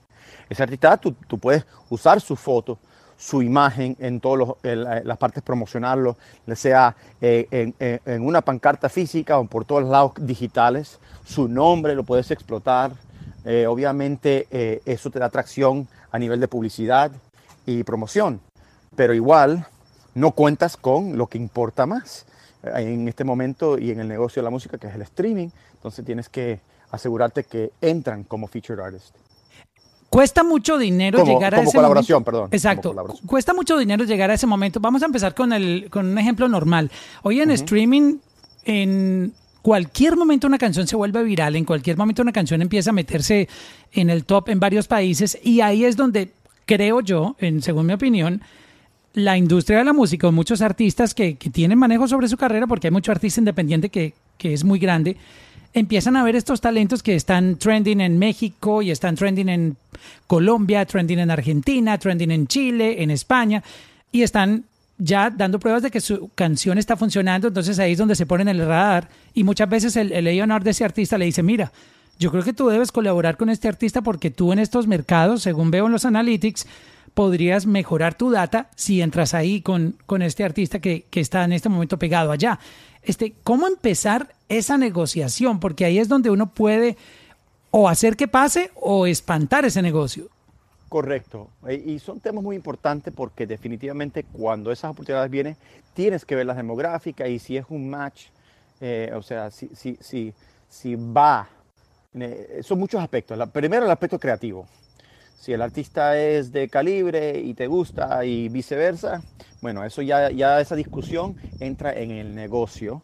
Ese 0.49 0.63
artista 0.63 0.93
A, 0.93 0.97
tú, 0.97 1.13
tú 1.29 1.37
puedes 1.37 1.67
usar 1.91 2.19
su 2.23 2.35
foto, 2.35 2.79
su 3.17 3.43
imagen 3.43 3.97
en 4.01 4.21
todas 4.21 4.57
las 4.63 5.19
partes 5.19 5.43
promocionarlo, 5.43 6.17
sea 6.55 6.97
eh, 7.21 7.73
en, 8.05 8.23
una 8.23 8.43
pancarta 8.43 8.89
física 8.89 9.39
o 9.39 9.47
por 9.47 9.65
todos 9.65 9.85
lados 9.85 10.13
digitales. 10.19 10.99
Su 11.25 11.49
nombre 11.49 11.95
lo 11.95 12.05
puedes 12.05 12.31
explotar. 12.31 12.93
Eh, 13.45 13.67
obviamente 13.67 14.47
eh, 14.51 14.83
eso 14.85 15.11
te 15.11 15.19
da 15.19 15.27
atracción 15.27 15.87
a 16.11 16.19
nivel 16.19 16.41
de 16.41 16.49
publicidad 16.49 17.11
y 17.67 17.83
promoción, 17.83 18.41
pero 18.97 19.15
igual 19.15 19.67
no 20.15 20.31
cuentas 20.33 20.77
con 20.77 21.19
lo 21.19 21.27
que 21.27 21.39
importa 21.39 21.87
más 21.87 22.27
en 22.63 23.09
este 23.09 23.25
momento 23.25 23.79
y 23.79 23.91
en 23.91 24.01
el 24.01 24.09
negocio 24.09 24.41
de 24.41 24.45
la 24.45 24.51
música, 24.51 24.79
que 24.79 24.87
es 24.87 24.95
el 24.95 25.03
streaming. 25.03 25.49
Entonces 25.75 26.05
tienes 26.05 26.29
que 26.29 26.61
asegurarte 26.91 27.45
que 27.45 27.73
entran 27.81 28.25
como 28.25 28.47
featured 28.47 28.81
artist. 28.81 29.15
Cuesta 30.15 30.45
mucho 30.45 30.79
dinero 30.79 31.25
llegar 31.25 31.55
a 31.55 31.59
como 31.59 31.69
ese 31.69 31.77
colaboración, 31.77 32.17
momento. 32.17 32.31
perdón. 32.31 32.49
Exacto. 32.53 32.91
colaboración. 32.91 33.27
Cuesta 33.27 33.53
mucho 33.53 33.77
dinero 33.77 34.05
llegar 34.05 34.31
a 34.31 34.35
ese 34.35 34.47
momento. 34.47 34.79
Vamos 34.79 35.03
a 35.03 35.07
empezar 35.07 35.35
con, 35.35 35.53
el, 35.53 35.89
con 35.91 36.07
un 36.07 36.19
ejemplo 36.19 36.49
normal. 36.49 36.91
Hoy 37.23 37.41
en 37.41 37.51
streaming, 37.51 38.19
en 38.65 39.33
cualquier 39.61 40.17
momento 40.17 40.47
una 40.47 40.59
canción 40.59 40.87
se 40.87 40.95
vuelve 40.95 41.25
viral, 41.25 41.57
en 41.57 41.65
cualquier 41.65 41.97
momento 41.97 42.23
una 42.23 42.31
canción 42.31 42.63
empieza 42.63 42.91
a 42.91 42.93
meterse 42.93 43.49
en 43.93 44.09
el 44.09 44.25
top 44.25 44.51
en 44.51 44.61
varios 44.61 44.87
países 44.87 45.37
y 45.43 45.63
ahí 45.63 45.85
es 45.85 45.97
donde 45.97 46.31
creo 46.65 47.01
yo, 47.01 47.35
en, 47.41 47.61
según 47.61 47.87
mi 47.87 47.95
opinión, 47.95 48.41
la 49.15 49.37
industria 49.37 49.79
de 49.79 49.85
la 49.85 49.93
música 49.93 50.29
o 50.29 50.33
muchos 50.33 50.61
artistas 50.61 51.15
que, 51.15 51.37
que, 51.37 51.51
tienen 51.51 51.79
manejo 51.79 52.07
sobre 52.07 52.29
su 52.29 52.37
carrera, 52.37 52.67
porque 52.67 52.89
hay 52.89 52.93
mucho 52.93 53.11
artista 53.11 53.41
independiente 53.41 53.89
que, 53.89 54.15
que, 54.39 54.53
es 54.53 54.65
muy 54.65 54.79
grande, 54.79 55.17
empiezan 55.75 56.17
a 56.17 56.23
ver 56.23 56.37
estos 56.37 56.61
talentos 56.61 57.03
que 57.03 57.17
están 57.17 57.57
trending 57.57 58.01
en 58.01 58.19
México 58.19 58.81
y 58.81 58.91
están 58.91 59.17
trending 59.17 59.49
en 59.49 59.77
Colombia, 60.27 60.87
trending 60.87 61.19
en 61.19 61.31
Argentina, 61.31 61.99
trending 61.99 62.31
en 62.31 62.47
Chile, 62.47 63.03
en 63.03 63.11
España, 63.11 63.63
y 64.13 64.23
están 64.23 64.65
ya 64.97 65.29
dando 65.31 65.59
pruebas 65.59 65.83
de 65.83 65.91
que 65.91 66.01
su 66.01 66.31
canción 66.37 66.79
está 66.79 66.97
funcionando, 66.97 67.49
entonces 67.49 67.81
ahí 67.81 67.93
es 67.93 67.99
donde 67.99 68.15
se 68.15 68.27
ponen 68.27 68.49
el 68.49 68.65
radar 68.65 69.09
y 69.35 69.43
muchas 69.43 69.69
veces 69.69 69.97
el, 69.97 70.13
el 70.13 70.25
de 70.25 70.71
ese 70.71 70.85
artista 70.85 71.19
le 71.19 71.25
dice, 71.25 71.43
mira, 71.43 71.73
yo 72.21 72.31
creo 72.31 72.45
que 72.45 72.53
tú 72.53 72.69
debes 72.69 72.93
colaborar 72.93 73.37
con 73.37 73.51
este 73.51 73.67
artista 73.67 74.03
porque 74.03 74.31
tú 74.31 74.53
en 74.53 74.61
estos 74.61 74.87
mercados, 74.87 75.43
según 75.43 75.73
veo 75.73 75.87
en 75.87 75.93
los 75.93 76.05
analytics, 76.05 76.67
podrías 77.13 77.67
mejorar 77.67 78.15
tu 78.15 78.31
data 78.31 78.69
si 78.77 79.03
entras 79.03 79.35
ahí 79.35 79.61
con, 79.61 79.97
con 80.07 80.23
este 80.23 80.45
artista 80.45 80.79
que, 80.79 81.07
que, 81.11 81.21
está 81.21 81.45
en 81.45 81.53
este 81.53 81.69
momento 81.69 81.99
pegado 81.99 82.31
allá. 82.31 82.61
Este, 83.05 83.35
¿Cómo 83.43 83.67
empezar 83.67 84.35
esa 84.49 84.79
negociación? 84.79 85.61
Porque 85.61 85.85
ahí 85.85 85.99
es 85.99 86.09
donde 86.09 86.31
uno 86.31 86.53
puede 86.53 86.97
o 87.71 87.89
hacer 87.89 88.17
que 88.17 88.29
pase 88.29 88.71
o 88.77 89.07
espantar 89.07 89.65
ese 89.65 89.83
negocio. 89.83 90.29
Correcto. 90.89 91.51
Y 91.85 91.99
son 91.99 92.21
temas 92.21 92.45
muy 92.45 92.55
importantes 92.55 93.13
porque 93.15 93.47
definitivamente 93.47 94.23
cuando 94.23 94.71
esas 94.71 94.93
oportunidades 94.93 95.31
vienen, 95.31 95.57
tienes 95.93 96.25
que 96.25 96.37
ver 96.37 96.47
las 96.47 96.57
demográficas 96.57 97.29
y 97.29 97.41
si 97.41 97.57
es 97.57 97.65
un 97.69 97.91
match, 97.91 98.27
eh, 98.81 99.11
o 99.13 99.23
sea, 99.23 99.51
si, 99.51 99.69
si, 99.75 99.99
si, 100.01 100.33
si 100.69 100.95
va. 100.95 101.49
Eh, 102.15 102.61
son 102.63 102.79
muchos 102.79 103.03
aspectos. 103.03 103.37
Primero 103.51 103.87
el 103.87 103.91
aspecto 103.91 104.21
creativo. 104.21 104.69
Si 105.41 105.53
el 105.53 105.63
artista 105.63 106.17
es 106.17 106.53
de 106.53 106.69
calibre 106.69 107.41
y 107.41 107.55
te 107.55 107.67
gusta 107.67 108.25
y 108.25 108.49
viceversa, 108.49 109.21
bueno, 109.65 109.83
eso 109.83 110.03
ya, 110.03 110.31
ya 110.31 110.61
esa 110.61 110.77
discusión 110.77 111.37
entra 111.59 111.95
en 111.95 112.11
el 112.11 112.35
negocio 112.35 113.01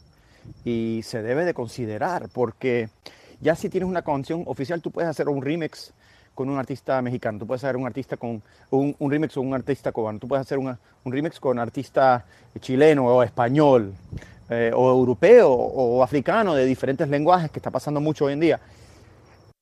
y 0.62 1.00
se 1.04 1.22
debe 1.22 1.46
de 1.46 1.54
considerar 1.54 2.28
porque 2.34 2.90
ya 3.40 3.54
si 3.54 3.70
tienes 3.70 3.88
una 3.88 4.02
canción 4.02 4.44
oficial, 4.44 4.82
tú 4.82 4.90
puedes 4.90 5.08
hacer 5.08 5.30
un 5.30 5.40
remix 5.40 5.94
con 6.34 6.50
un 6.50 6.58
artista 6.58 7.00
mexicano, 7.00 7.38
tú 7.38 7.46
puedes 7.46 7.64
hacer 7.64 7.78
un 7.78 7.86
artista 7.86 8.18
con 8.18 8.42
un, 8.72 8.94
un 8.98 9.10
remix 9.10 9.36
con 9.36 9.46
un 9.46 9.54
artista 9.54 9.90
cubano, 9.90 10.18
tú 10.18 10.28
puedes 10.28 10.42
hacer 10.42 10.58
un 10.58 10.76
remix 11.06 11.40
con 11.40 11.58
artista 11.58 12.26
chileno 12.60 13.06
o 13.06 13.22
español 13.22 13.94
eh, 14.50 14.70
o 14.74 14.90
europeo 14.90 15.50
o 15.50 16.02
africano 16.02 16.54
de 16.54 16.66
diferentes 16.66 17.08
lenguajes 17.08 17.50
que 17.50 17.58
está 17.58 17.70
pasando 17.70 18.02
mucho 18.02 18.26
hoy 18.26 18.34
en 18.34 18.40
día. 18.40 18.60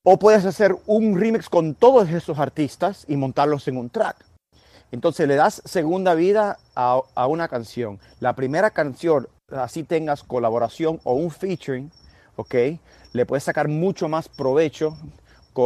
O 0.03 0.19
puedes 0.19 0.43
hacer 0.43 0.75
un 0.85 1.17
remix 1.17 1.47
con 1.47 1.75
todos 1.75 2.09
esos 2.09 2.39
artistas 2.39 3.05
y 3.07 3.15
montarlos 3.15 3.69
en 3.69 3.77
un 3.77 3.89
track. 3.89 4.28
Entonces 4.91 5.27
le 5.27 5.35
das 5.35 5.61
segunda 5.65 6.15
vida 6.15 6.57
a, 6.75 7.27
una 7.27 7.47
canción. 7.47 7.99
La 8.19 8.35
primera 8.35 8.71
canción, 8.71 9.27
así 9.51 9.83
tengas 9.83 10.23
colaboración 10.23 10.99
o 11.03 11.13
un 11.13 11.29
featuring, 11.29 11.91
¿ok? 12.35 12.55
Le 13.13 13.25
puedes 13.25 13.43
sacar 13.43 13.67
mucho 13.67 14.07
más 14.09 14.27
provecho 14.29 14.97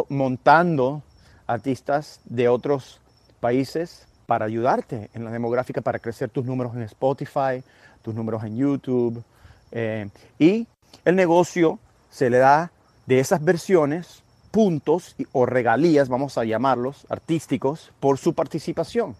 montando 0.09 1.03
artistas 1.45 2.19
de 2.25 2.49
otros 2.49 2.99
países 3.39 4.07
para 4.25 4.45
ayudarte 4.45 5.09
en 5.13 5.25
la 5.25 5.31
demográfica, 5.31 5.81
para 5.81 5.99
crecer 5.99 6.29
tus 6.29 6.45
números 6.45 6.75
en 6.75 6.81
Spotify, 6.83 7.63
tus 8.01 8.15
números 8.15 8.43
en 8.43 8.57
YouTube. 8.57 9.23
Eh, 9.71 10.09
y 10.39 10.67
el 11.05 11.15
negocio 11.15 11.79
se 12.09 12.29
le 12.29 12.37
da 12.39 12.71
de 13.05 13.19
esas 13.19 13.43
versiones 13.43 14.22
puntos 14.53 15.15
o 15.31 15.48
regalías, 15.48 16.10
vamos 16.10 16.38
a 16.38 16.43
llamarlos, 16.43 17.07
artísticos, 17.10 17.91
por 18.00 18.19
su 18.19 18.36
participación. 18.36 19.15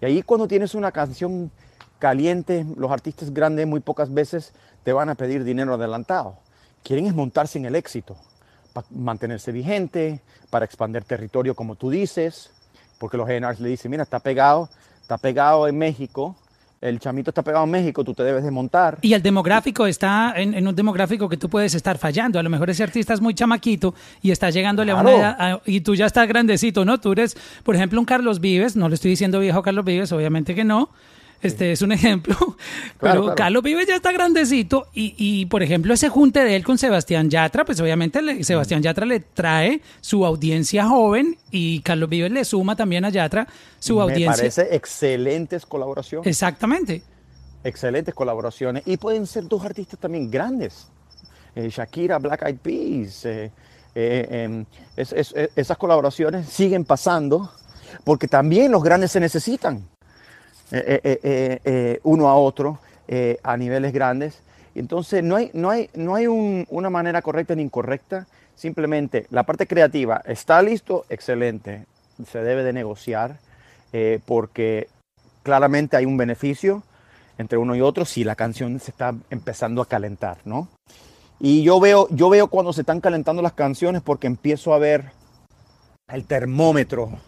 Y 0.00 0.04
ahí 0.04 0.22
cuando 0.22 0.46
tienes 0.46 0.76
una 0.76 0.92
canción 0.92 1.50
caliente, 1.98 2.64
los 2.76 2.92
artistas 2.92 3.34
grandes 3.34 3.66
muy 3.66 3.80
pocas 3.80 4.14
veces 4.14 4.52
te 4.84 4.92
van 4.92 5.08
a 5.08 5.16
pedir 5.16 5.42
dinero 5.42 5.74
adelantado. 5.74 6.36
Quieren 6.84 7.06
es 7.06 7.14
montarse 7.16 7.58
en 7.58 7.64
el 7.64 7.74
éxito 7.74 8.16
para 8.72 8.86
mantenerse 8.90 9.50
vigente, 9.50 10.22
para 10.50 10.66
expandir 10.66 11.02
territorio 11.02 11.56
como 11.56 11.74
tú 11.74 11.90
dices, 11.90 12.52
porque 13.00 13.16
los 13.16 13.26
GNRs 13.26 13.58
le 13.58 13.70
dicen, 13.70 13.90
mira, 13.90 14.04
está 14.04 14.20
pegado, 14.20 14.70
está 15.02 15.18
pegado 15.18 15.66
en 15.66 15.78
México, 15.78 16.36
el 16.80 16.98
chamito 16.98 17.30
está 17.30 17.42
pegado 17.42 17.64
en 17.64 17.70
México, 17.70 18.02
tú 18.02 18.14
te 18.14 18.22
debes 18.22 18.42
de 18.42 18.50
montar. 18.50 18.98
Y 19.02 19.12
el 19.12 19.22
demográfico 19.22 19.86
está 19.86 20.32
en, 20.36 20.54
en, 20.54 20.66
un 20.66 20.74
demográfico 20.74 21.28
que 21.28 21.36
tú 21.36 21.48
puedes 21.50 21.74
estar 21.74 21.98
fallando. 21.98 22.38
A 22.38 22.42
lo 22.42 22.48
mejor 22.48 22.70
ese 22.70 22.82
artista 22.82 23.12
es 23.12 23.20
muy 23.20 23.34
chamaquito 23.34 23.94
y 24.22 24.30
está 24.30 24.48
llegándole 24.50 24.92
claro. 24.92 25.08
a 25.08 25.12
una 25.12 25.20
edad 25.20 25.36
a, 25.38 25.60
y 25.66 25.82
tú 25.82 25.94
ya 25.94 26.06
estás 26.06 26.26
grandecito, 26.26 26.84
¿no? 26.84 26.98
Tú 26.98 27.12
eres, 27.12 27.36
por 27.64 27.76
ejemplo, 27.76 28.00
un 28.00 28.06
Carlos 28.06 28.40
Vives, 28.40 28.76
no 28.76 28.88
le 28.88 28.94
estoy 28.94 29.10
diciendo 29.10 29.40
viejo 29.40 29.62
Carlos 29.62 29.84
Vives, 29.84 30.10
obviamente 30.12 30.54
que 30.54 30.64
no, 30.64 30.88
este 31.42 31.72
es 31.72 31.82
un 31.82 31.92
ejemplo. 31.92 32.36
Claro, 33.00 33.14
Pero 33.14 33.22
claro. 33.22 33.36
Carlos 33.36 33.62
Vives 33.62 33.86
ya 33.86 33.96
está 33.96 34.12
grandecito 34.12 34.88
y, 34.92 35.14
y, 35.16 35.46
por 35.46 35.62
ejemplo, 35.62 35.94
ese 35.94 36.10
junte 36.10 36.44
de 36.44 36.54
él 36.54 36.62
con 36.62 36.76
Sebastián 36.76 37.30
Yatra, 37.30 37.64
pues 37.64 37.80
obviamente 37.80 38.20
le, 38.20 38.44
Sebastián 38.44 38.82
Yatra 38.82 39.06
le 39.06 39.20
trae 39.20 39.80
su 40.02 40.26
audiencia 40.26 40.86
joven 40.86 41.38
y 41.50 41.80
Carlos 41.80 42.10
Vives 42.10 42.30
le 42.30 42.44
suma 42.44 42.76
también 42.76 43.06
a 43.06 43.08
Yatra 43.08 43.46
su 43.78 43.96
Me 43.96 44.02
audiencia. 44.02 44.30
Me 44.30 44.36
parece 44.36 44.76
excelentes 44.76 45.64
colaboraciones. 45.64 46.26
Exactamente. 46.26 47.02
Excelentes 47.64 48.14
colaboraciones. 48.14 48.82
Y 48.84 48.98
pueden 48.98 49.26
ser 49.26 49.48
dos 49.48 49.64
artistas 49.64 49.98
también 49.98 50.30
grandes. 50.30 50.88
Eh, 51.54 51.70
Shakira, 51.70 52.18
Black 52.18 52.42
Eyed 52.42 52.58
Peas. 52.58 53.24
Eh, 53.24 53.50
eh, 53.94 54.64
es, 54.96 55.12
es, 55.12 55.34
esas 55.56 55.78
colaboraciones 55.78 56.48
siguen 56.50 56.84
pasando 56.84 57.50
porque 58.04 58.28
también 58.28 58.72
los 58.72 58.82
grandes 58.82 59.12
se 59.12 59.20
necesitan. 59.20 59.88
Eh, 60.72 61.00
eh, 61.02 61.60
eh, 61.64 62.00
uno 62.04 62.28
a 62.28 62.36
otro 62.36 62.78
a 63.42 63.56
niveles 63.56 63.92
grandes. 63.92 64.40
Entonces 64.76 65.24
no 65.24 65.34
hay, 65.34 65.50
no 65.52 65.68
hay, 65.68 65.90
no 65.94 66.14
hay 66.14 66.28
un, 66.28 66.64
una 66.70 66.90
manera 66.90 67.22
correcta 67.22 67.56
ni 67.56 67.62
incorrecta, 67.62 68.28
simplemente 68.54 69.26
la 69.30 69.42
parte 69.42 69.66
creativa 69.66 70.22
está 70.24 70.62
listo, 70.62 71.06
excelente, 71.08 71.86
se 72.24 72.38
debe 72.38 72.62
de 72.62 72.72
negociar 72.72 73.38
porque 74.26 74.86
claramente 75.42 75.96
hay 75.96 76.06
un 76.06 76.16
beneficio 76.16 76.84
entre 77.36 77.58
uno 77.58 77.74
y 77.74 77.80
otro 77.80 78.04
si 78.04 78.22
la 78.22 78.36
canción 78.36 78.78
se 78.78 78.92
está 78.92 79.12
empezando 79.28 79.82
a 79.82 79.86
calentar, 79.86 80.38
¿no? 80.44 80.68
Y 81.40 81.64
yo 81.64 81.80
veo, 81.80 82.06
yo 82.10 82.28
veo 82.30 82.46
cuando 82.46 82.72
se 82.72 82.82
están 82.82 83.00
calentando 83.00 83.42
las 83.42 83.54
canciones 83.54 84.02
porque 84.02 84.28
empiezo 84.28 84.72
a 84.72 84.78
ver 84.78 85.10
el 86.06 86.26
termómetro 86.26 87.18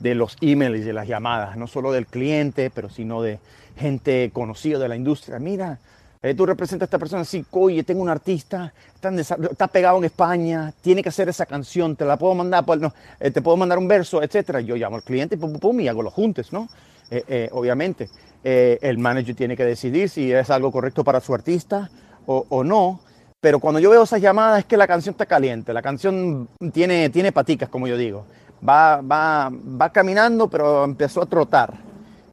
de 0.00 0.14
los 0.14 0.36
emails 0.40 0.80
y 0.80 0.82
de 0.82 0.92
las 0.92 1.08
llamadas, 1.08 1.56
no 1.56 1.66
solo 1.66 1.92
del 1.92 2.06
cliente, 2.06 2.70
pero 2.70 2.88
sino 2.88 3.22
de 3.22 3.38
gente 3.76 4.30
conocida 4.32 4.78
de 4.78 4.88
la 4.88 4.96
industria. 4.96 5.38
Mira, 5.38 5.78
eh, 6.20 6.34
tú 6.34 6.46
representas 6.46 6.86
a 6.86 6.88
esta 6.88 6.98
persona, 6.98 7.24
sí, 7.24 7.44
oye, 7.52 7.84
tengo 7.84 8.02
un 8.02 8.08
artista, 8.08 8.72
está, 8.94 9.10
está 9.14 9.68
pegado 9.68 9.98
en 9.98 10.04
España, 10.04 10.72
tiene 10.80 11.02
que 11.02 11.10
hacer 11.10 11.28
esa 11.28 11.46
canción, 11.46 11.94
te 11.94 12.04
la 12.04 12.16
puedo 12.16 12.34
mandar, 12.34 12.64
pues, 12.64 12.80
no, 12.80 12.92
eh, 13.20 13.30
te 13.30 13.40
puedo 13.40 13.56
mandar 13.56 13.78
un 13.78 13.86
verso, 13.86 14.22
etcétera. 14.22 14.60
Yo 14.60 14.74
llamo 14.76 14.96
al 14.96 15.02
cliente 15.02 15.36
pum, 15.36 15.52
pum, 15.52 15.60
pum, 15.60 15.80
y 15.80 15.88
hago 15.88 16.02
los 16.02 16.12
juntes, 16.12 16.52
¿no? 16.52 16.68
Eh, 17.10 17.48
obviamente, 17.52 18.08
el 18.44 18.98
manager 18.98 19.34
tiene 19.34 19.56
que 19.56 19.64
decidir 19.64 20.08
si 20.08 20.32
es 20.32 20.50
algo 20.50 20.70
correcto 20.70 21.02
para 21.04 21.20
su 21.20 21.34
artista 21.34 21.90
o, 22.26 22.44
o 22.48 22.62
no. 22.62 23.00
Pero 23.40 23.60
cuando 23.60 23.78
yo 23.78 23.90
veo 23.90 24.02
esas 24.02 24.20
llamadas 24.20 24.60
es 24.60 24.64
que 24.64 24.76
la 24.76 24.86
canción 24.86 25.12
está 25.12 25.24
caliente, 25.24 25.72
la 25.72 25.80
canción 25.80 26.48
tiene, 26.72 27.08
tiene 27.10 27.30
paticas, 27.30 27.68
como 27.68 27.86
yo 27.86 27.96
digo. 27.96 28.26
Va, 28.66 29.00
va, 29.00 29.50
va 29.50 29.90
caminando, 29.90 30.48
pero 30.48 30.84
empezó 30.84 31.22
a 31.22 31.26
trotar. 31.26 31.74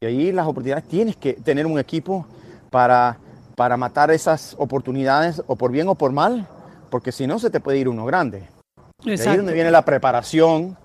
Y 0.00 0.06
ahí 0.06 0.32
las 0.32 0.46
oportunidades 0.46 0.88
tienes 0.88 1.16
que 1.16 1.34
tener 1.34 1.66
un 1.66 1.78
equipo 1.78 2.26
para, 2.70 3.18
para 3.54 3.76
matar 3.76 4.10
esas 4.10 4.54
oportunidades, 4.58 5.42
o 5.46 5.56
por 5.56 5.70
bien 5.70 5.88
o 5.88 5.94
por 5.94 6.12
mal, 6.12 6.46
porque 6.90 7.12
si 7.12 7.26
no 7.26 7.38
se 7.38 7.50
te 7.50 7.60
puede 7.60 7.78
ir 7.78 7.88
uno 7.88 8.04
grande. 8.04 8.48
De 9.04 9.12
ahí 9.12 9.18
es 9.18 9.36
donde 9.36 9.52
viene 9.52 9.70
la 9.70 9.82
preparación 9.82 10.76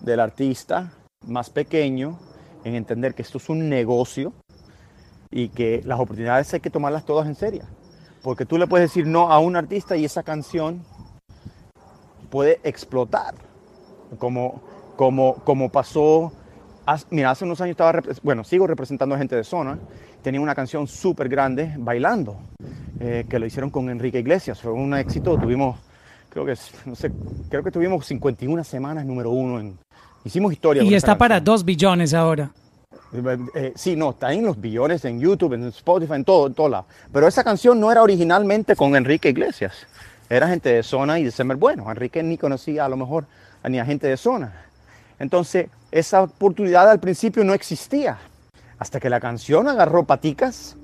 del 0.00 0.20
artista 0.20 0.92
más 1.26 1.50
pequeño 1.50 2.18
en 2.64 2.74
entender 2.74 3.14
que 3.14 3.22
esto 3.22 3.38
es 3.38 3.48
un 3.48 3.68
negocio 3.68 4.32
y 5.30 5.48
que 5.48 5.82
las 5.84 6.00
oportunidades 6.00 6.52
hay 6.54 6.60
que 6.60 6.70
tomarlas 6.70 7.04
todas 7.04 7.26
en 7.26 7.34
serio. 7.34 7.64
Porque 8.22 8.46
tú 8.46 8.58
le 8.58 8.66
puedes 8.66 8.90
decir 8.90 9.06
no 9.06 9.30
a 9.30 9.38
un 9.38 9.56
artista 9.56 9.96
y 9.96 10.04
esa 10.04 10.22
canción 10.22 10.84
puede 12.30 12.60
explotar. 12.62 13.34
Como, 14.18 14.62
como, 14.98 15.34
como 15.44 15.68
pasó, 15.68 16.32
haz- 16.84 17.06
mira, 17.10 17.30
hace 17.30 17.44
unos 17.44 17.60
años 17.60 17.74
estaba, 17.74 18.02
bueno, 18.24 18.42
sigo 18.42 18.66
representando 18.66 19.14
a 19.14 19.18
gente 19.18 19.36
de 19.36 19.44
zona, 19.44 19.78
tenía 20.22 20.40
una 20.40 20.56
canción 20.56 20.88
súper 20.88 21.28
grande, 21.28 21.72
Bailando, 21.78 22.36
eh, 22.98 23.24
que 23.30 23.38
lo 23.38 23.46
hicieron 23.46 23.70
con 23.70 23.88
Enrique 23.90 24.18
Iglesias, 24.18 24.60
fue 24.60 24.72
un 24.72 24.92
éxito, 24.94 25.38
tuvimos, 25.38 25.78
creo 26.28 26.44
que, 26.44 26.54
no 26.84 26.96
sé, 26.96 27.12
creo 27.48 27.62
que 27.62 27.70
tuvimos 27.70 28.04
51 28.06 28.64
semanas 28.64 29.06
número 29.06 29.30
uno, 29.30 29.60
en, 29.60 29.78
hicimos 30.24 30.52
historia. 30.52 30.82
Y 30.82 30.92
está 30.92 31.16
para 31.16 31.38
dos 31.38 31.64
billones 31.64 32.12
ahora. 32.12 32.50
Eh, 33.54 33.72
sí, 33.76 33.94
no, 33.94 34.10
está 34.10 34.32
en 34.32 34.44
los 34.44 34.60
billones 34.60 35.04
en 35.04 35.20
YouTube, 35.20 35.52
en 35.52 35.62
Spotify, 35.68 36.14
en 36.14 36.24
todo, 36.24 36.48
en 36.48 36.54
todo 36.54 36.68
lado. 36.68 36.86
Pero 37.12 37.28
esa 37.28 37.44
canción 37.44 37.78
no 37.78 37.92
era 37.92 38.02
originalmente 38.02 38.74
con 38.74 38.96
Enrique 38.96 39.28
Iglesias. 39.28 39.74
Era 40.28 40.48
gente 40.48 40.70
de 40.70 40.82
zona 40.82 41.20
y 41.20 41.24
de 41.24 41.30
Semer 41.30 41.56
Bueno. 41.56 41.88
Enrique 41.88 42.20
ni 42.24 42.36
conocía 42.36 42.84
a 42.84 42.88
lo 42.88 42.96
mejor 42.96 43.26
ni 43.66 43.78
a 43.78 43.84
gente 43.84 44.08
de 44.08 44.16
zona. 44.16 44.67
Entonces, 45.18 45.68
esa 45.90 46.22
oportunidad 46.22 46.88
al 46.90 47.00
principio 47.00 47.44
no 47.44 47.54
existía. 47.54 48.18
Hasta 48.78 49.00
que 49.00 49.10
la 49.10 49.20
canción 49.20 49.68
agarró 49.68 50.04
paticas 50.04 50.76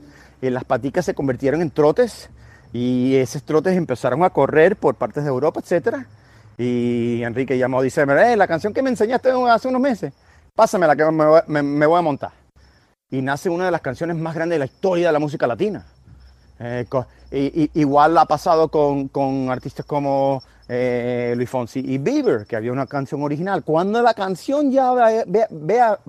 y 0.42 0.50
las 0.50 0.64
paticas 0.64 1.04
se 1.04 1.14
convirtieron 1.14 1.62
en 1.62 1.70
trotes 1.70 2.30
y 2.72 3.14
esos 3.16 3.44
trotes 3.44 3.76
empezaron 3.76 4.24
a 4.24 4.30
correr 4.30 4.76
por 4.76 4.96
partes 4.96 5.22
de 5.24 5.30
Europa, 5.30 5.60
etcétera. 5.60 6.06
Y 6.58 7.22
Enrique 7.22 7.56
llamó 7.56 7.78
a 7.78 7.82
December, 7.82 8.16
eh, 8.18 8.36
la 8.36 8.46
canción 8.48 8.72
que 8.72 8.82
me 8.82 8.90
enseñaste 8.90 9.30
hace 9.50 9.68
unos 9.68 9.80
meses, 9.80 10.12
pásamela 10.54 10.96
que 10.96 11.04
me, 11.10 11.86
voy- 11.86 11.98
a 11.98 12.02
montar. 12.02 12.32
Y 13.10 13.22
nace 13.22 13.48
una 13.48 13.66
de 13.66 13.70
las 13.70 13.80
canciones 13.80 14.16
más 14.16 14.34
grandes 14.34 14.56
de 14.56 14.58
la 14.60 14.64
historia 14.64 15.06
de 15.08 15.12
la 15.12 15.18
música 15.20 15.46
latina. 15.46 15.86
Eh, 16.58 16.84
y- 17.30 17.62
y- 17.64 17.70
igual 17.80 18.16
ha 18.18 18.24
pasado 18.26 18.68
con, 18.68 19.08
con 19.08 19.50
artistas 19.50 19.84
como 19.86 20.42
eh, 20.68 21.34
Luis 21.36 21.50
Fonsi 21.50 21.80
y 21.80 21.98
Bieber, 21.98 22.46
que 22.46 22.56
había 22.56 22.72
una 22.72 22.86
canción 22.86 23.22
original. 23.22 23.62
Cuando 23.64 24.02
la 24.02 24.14
canción 24.14 24.70
ya 24.70 24.90
va, 24.92 25.08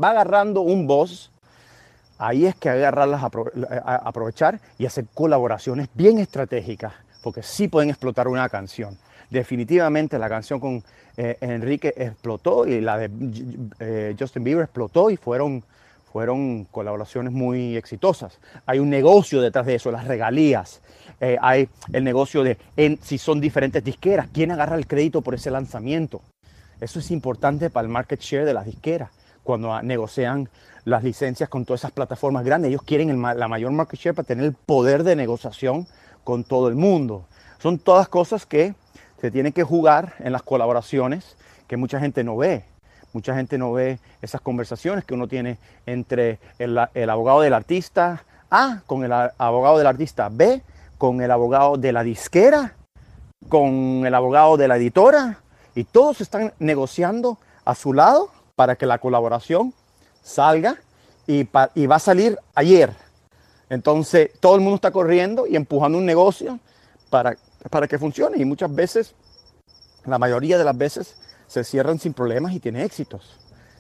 agarrando 0.02 0.62
un 0.62 0.88
voz, 0.88 1.32
ahí 2.18 2.46
es 2.46 2.56
que 2.56 2.70
agarrarlas, 2.70 3.24
aprovechar 3.24 4.60
y 4.78 4.86
hacer 4.86 5.06
colaboraciones 5.14 5.90
bien 5.94 6.20
estratégicas, 6.20 6.94
porque 7.24 7.44
sí 7.44 7.68
pueden 7.68 7.90
explotar 7.90 8.28
una 8.28 8.48
canción. 8.50 8.98
Definitivamente 9.30 10.20
la 10.20 10.30
canción 10.30 10.60
con 10.60 10.84
eh, 11.18 11.38
Enrique 11.42 11.94
explotó 11.98 12.68
y 12.68 12.82
la 12.82 12.98
de 12.98 13.10
eh, 13.80 14.16
Justin 14.18 14.44
Bieber 14.44 14.66
explotó 14.66 15.10
y 15.10 15.18
fueron, 15.18 15.64
fueron 16.12 16.66
colaboraciones 16.66 17.34
muy 17.34 17.76
exitosas. 17.76 18.40
Hay 18.66 18.80
un 18.80 18.90
negocio 18.90 19.42
detrás 19.42 19.66
de 19.66 19.76
eso, 19.76 19.92
las 19.92 20.08
regalías. 20.08 20.82
Eh, 21.22 21.38
hay 21.42 21.70
el 21.94 22.04
negocio 22.04 22.44
de 22.44 22.58
si 23.02 23.18
son 23.18 23.40
diferentes 23.40 23.84
disqueras, 23.84 24.28
quién 24.34 24.52
agarra 24.52 24.76
el 24.76 24.88
crédito 24.88 25.22
por 25.22 25.36
ese 25.36 25.52
lanzamiento. 25.52 26.22
Eso 26.82 27.00
es 27.00 27.12
importante 27.12 27.70
para 27.70 27.86
el 27.86 27.92
market 27.92 28.20
share 28.20 28.46
de 28.46 28.54
las 28.54 28.66
disqueras. 28.66 29.10
Cuando 29.44 29.74
ah, 29.74 29.82
negocian 29.82 30.50
las 30.84 31.04
licencias 31.04 31.50
con 31.50 31.66
todas 31.66 31.82
esas 31.82 31.92
plataformas 31.92 32.44
grandes, 32.44 32.70
ellos 32.70 32.82
quieren 32.84 33.22
la 33.22 33.48
mayor 33.48 33.72
market 33.72 34.00
share 34.00 34.16
para 34.16 34.28
tener 34.28 34.46
el 34.46 34.54
poder 34.54 35.04
de 35.04 35.16
negociación 35.16 35.88
con 36.24 36.44
todo 36.44 36.68
el 36.68 36.76
mundo. 36.76 37.26
Son 37.60 37.80
todas 37.80 38.08
cosas 38.10 38.46
que 38.46 38.76
se 39.22 39.32
tienen 39.32 39.54
que 39.54 39.64
jugar 39.64 40.14
en 40.20 40.34
las 40.34 40.44
colaboraciones 40.44 41.38
que 41.68 41.78
mucha 41.78 42.00
gente 42.00 42.24
no 42.24 42.38
ve. 42.38 42.66
Mucha 43.14 43.34
gente 43.34 43.58
no 43.58 43.72
ve 43.72 44.00
esas 44.22 44.42
conversaciones 44.42 45.06
que 45.06 45.14
uno 45.14 45.28
tiene 45.28 45.58
entre 45.86 46.40
el, 46.60 46.78
abogado 47.10 47.42
del 47.42 47.54
artista 47.54 48.26
A 48.52 48.82
con 48.86 49.06
el 49.06 49.12
abogado 49.14 49.78
del 49.78 49.88
artista 49.88 50.30
B, 50.30 50.62
con 51.06 51.22
el 51.22 51.30
abogado 51.30 51.78
de 51.78 51.92
la 51.92 52.02
disquera, 52.02 52.78
con 53.48 54.08
el 54.08 54.16
abogado 54.16 54.58
de 54.58 54.68
la 54.68 54.78
editora, 54.78 55.38
y 55.76 55.84
todos 55.84 56.20
están 56.20 56.52
negociando 56.58 57.38
a 57.64 57.76
su 57.76 57.94
lado 57.94 58.32
para 58.56 58.76
que 58.76 58.88
la 58.88 58.98
colaboración 58.98 59.72
salga 60.24 60.78
y, 61.28 61.48
y 61.76 61.86
va 61.86 61.96
a 61.98 62.00
salir 62.00 62.40
ayer. 62.56 62.92
Entonces 63.70 64.32
todo 64.40 64.56
el 64.56 64.62
mundo 64.62 64.78
está 64.78 64.90
corriendo 64.90 65.46
y 65.46 65.56
empujando 65.56 66.00
un 66.00 66.08
negocio 66.08 66.60
para, 67.12 67.38
para 67.70 67.88
que 67.88 68.00
funcione 68.00 68.40
y 68.40 68.46
muchas 68.46 68.74
veces, 68.74 69.14
la 70.06 70.18
mayoría 70.18 70.58
de 70.58 70.64
las 70.64 70.76
veces, 70.76 71.18
se 71.46 71.64
cierran 71.64 72.00
sin 72.00 72.14
problemas 72.14 72.54
y 72.54 72.60
tiene 72.60 72.84
éxitos. 72.84 73.40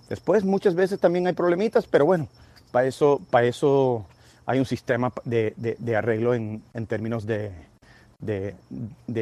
Después 0.10 0.44
muchas 0.44 0.76
veces 0.76 1.00
también 1.00 1.26
hay 1.26 1.34
problemitas, 1.34 1.88
pero 1.88 2.06
bueno, 2.06 2.28
para 2.72 2.86
eso, 2.86 3.20
para 3.32 3.48
eso 3.48 4.06
hay 4.46 4.60
un 4.60 4.66
sistema 4.66 5.12
de, 5.24 5.54
de- 5.58 5.76
de 5.80 5.96
arreglo 5.96 6.34
en, 6.34 6.64
en 6.74 6.86
términos 6.88 7.26
de, 7.26 7.52
de- 8.20 8.56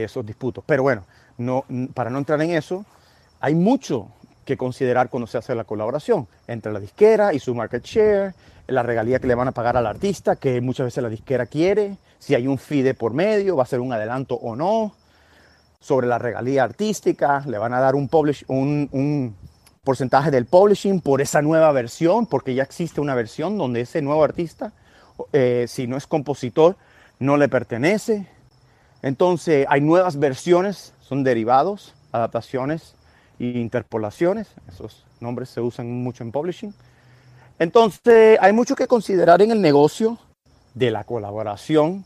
esos 0.03 0.25
disputos. 0.25 0.63
Pero 0.67 0.83
bueno, 0.83 1.03
no, 1.37 1.65
para 1.93 2.09
no 2.09 2.17
entrar 2.17 2.41
en 2.41 2.51
eso, 2.51 2.85
hay 3.39 3.55
mucho 3.55 4.09
que 4.45 4.57
considerar 4.57 5.09
cuando 5.09 5.27
se 5.27 5.37
hace 5.37 5.55
la 5.55 5.63
colaboración 5.63 6.27
entre 6.47 6.71
la 6.73 6.79
disquera 6.79 7.33
y 7.33 7.39
su 7.39 7.55
market 7.55 7.83
share, 7.83 8.33
la 8.67 8.83
regalía 8.83 9.19
que 9.19 9.27
le 9.27 9.35
van 9.35 9.47
a 9.47 9.51
pagar 9.51 9.77
al 9.77 9.85
artista, 9.87 10.35
que 10.35 10.59
muchas 10.61 10.85
veces 10.85 11.03
la 11.03 11.09
disquera 11.09 11.45
quiere, 11.45 11.97
si 12.19 12.35
hay 12.35 12.47
un 12.47 12.57
fee 12.57 12.81
de 12.81 12.93
por 12.93 13.13
medio, 13.13 13.55
va 13.55 13.63
a 13.63 13.67
ser 13.67 13.79
un 13.79 13.91
adelanto 13.93 14.35
o 14.35 14.55
no, 14.55 14.93
sobre 15.79 16.07
la 16.07 16.17
regalía 16.17 16.63
artística, 16.63 17.43
le 17.45 17.57
van 17.57 17.73
a 17.73 17.79
dar 17.79 17.95
un, 17.95 18.07
publish, 18.07 18.45
un, 18.47 18.87
un 18.93 19.35
porcentaje 19.83 20.31
del 20.31 20.45
publishing 20.45 21.01
por 21.01 21.19
esa 21.19 21.41
nueva 21.41 21.71
versión, 21.73 22.25
porque 22.25 22.53
ya 22.55 22.63
existe 22.63 23.01
una 23.01 23.15
versión 23.15 23.57
donde 23.57 23.81
ese 23.81 24.01
nuevo 24.01 24.23
artista, 24.23 24.71
eh, 25.31 25.65
si 25.67 25.87
no 25.87 25.97
es 25.97 26.07
compositor, 26.07 26.77
no 27.19 27.37
le 27.37 27.49
pertenece. 27.49 28.27
Entonces 29.01 29.65
hay 29.69 29.81
nuevas 29.81 30.17
versiones, 30.17 30.93
son 31.01 31.23
derivados, 31.23 31.93
adaptaciones 32.11 32.95
e 33.39 33.45
interpolaciones. 33.45 34.47
Esos 34.67 35.05
nombres 35.19 35.49
se 35.49 35.61
usan 35.61 35.91
mucho 35.91 36.23
en 36.23 36.31
publishing. 36.31 36.73
Entonces 37.59 38.37
hay 38.41 38.53
mucho 38.53 38.75
que 38.75 38.87
considerar 38.87 39.41
en 39.41 39.51
el 39.51 39.61
negocio 39.61 40.17
de 40.73 40.91
la 40.91 41.03
colaboración 41.03 42.05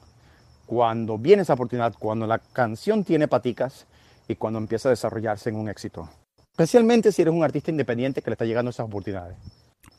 cuando 0.65 1.17
viene 1.17 1.43
esa 1.43 1.53
oportunidad, 1.53 1.93
cuando 1.97 2.27
la 2.27 2.39
canción 2.39 3.03
tiene 3.03 3.27
paticas 3.27 3.87
y 4.27 4.35
cuando 4.35 4.59
empieza 4.59 4.89
a 4.89 4.91
desarrollarse 4.91 5.49
en 5.49 5.55
un 5.55 5.69
éxito. 5.69 6.09
Especialmente 6.51 7.11
si 7.11 7.21
eres 7.21 7.33
un 7.33 7.43
artista 7.43 7.71
independiente 7.71 8.21
que 8.21 8.29
le 8.29 8.33
está 8.33 8.45
llegando 8.45 8.71
esas 8.71 8.87
oportunidades. 8.87 9.37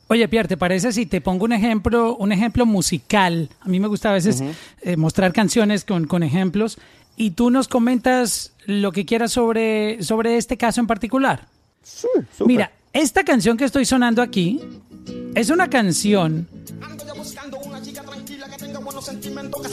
Oye, 0.09 0.27
Pierre, 0.27 0.49
¿te 0.49 0.57
parece 0.57 0.93
si 0.93 1.07
te 1.07 1.21
pongo 1.21 1.45
un 1.45 1.53
ejemplo, 1.53 2.17
un 2.17 2.33
ejemplo 2.33 2.65
musical? 2.65 3.51
A 3.61 3.69
mí 3.69 3.79
me 3.79 3.89
gusta 3.89 4.11
a 4.11 4.15
veces 4.15 4.43
eh, 4.81 4.97
mostrar 4.97 5.33
canciones 5.33 5.85
con, 5.85 6.07
con 6.07 6.23
ejemplos 6.23 6.79
y 7.17 7.33
tú 7.33 7.51
nos 7.51 7.69
comentas 7.69 8.53
lo 8.65 8.91
que 8.91 9.05
quieras 9.05 9.33
sobre, 9.33 10.03
sobre 10.03 10.39
este 10.39 10.57
caso 10.57 10.81
en 10.81 10.87
particular. 10.87 11.47
Sí. 11.83 12.09
Mira, 12.47 12.73
esta 12.93 13.23
canción 13.23 13.57
que 13.59 13.65
estoy 13.65 13.85
sonando 13.85 14.23
aquí 14.23 14.61
es 15.35 15.51
una 15.51 15.69
canción 15.69 16.49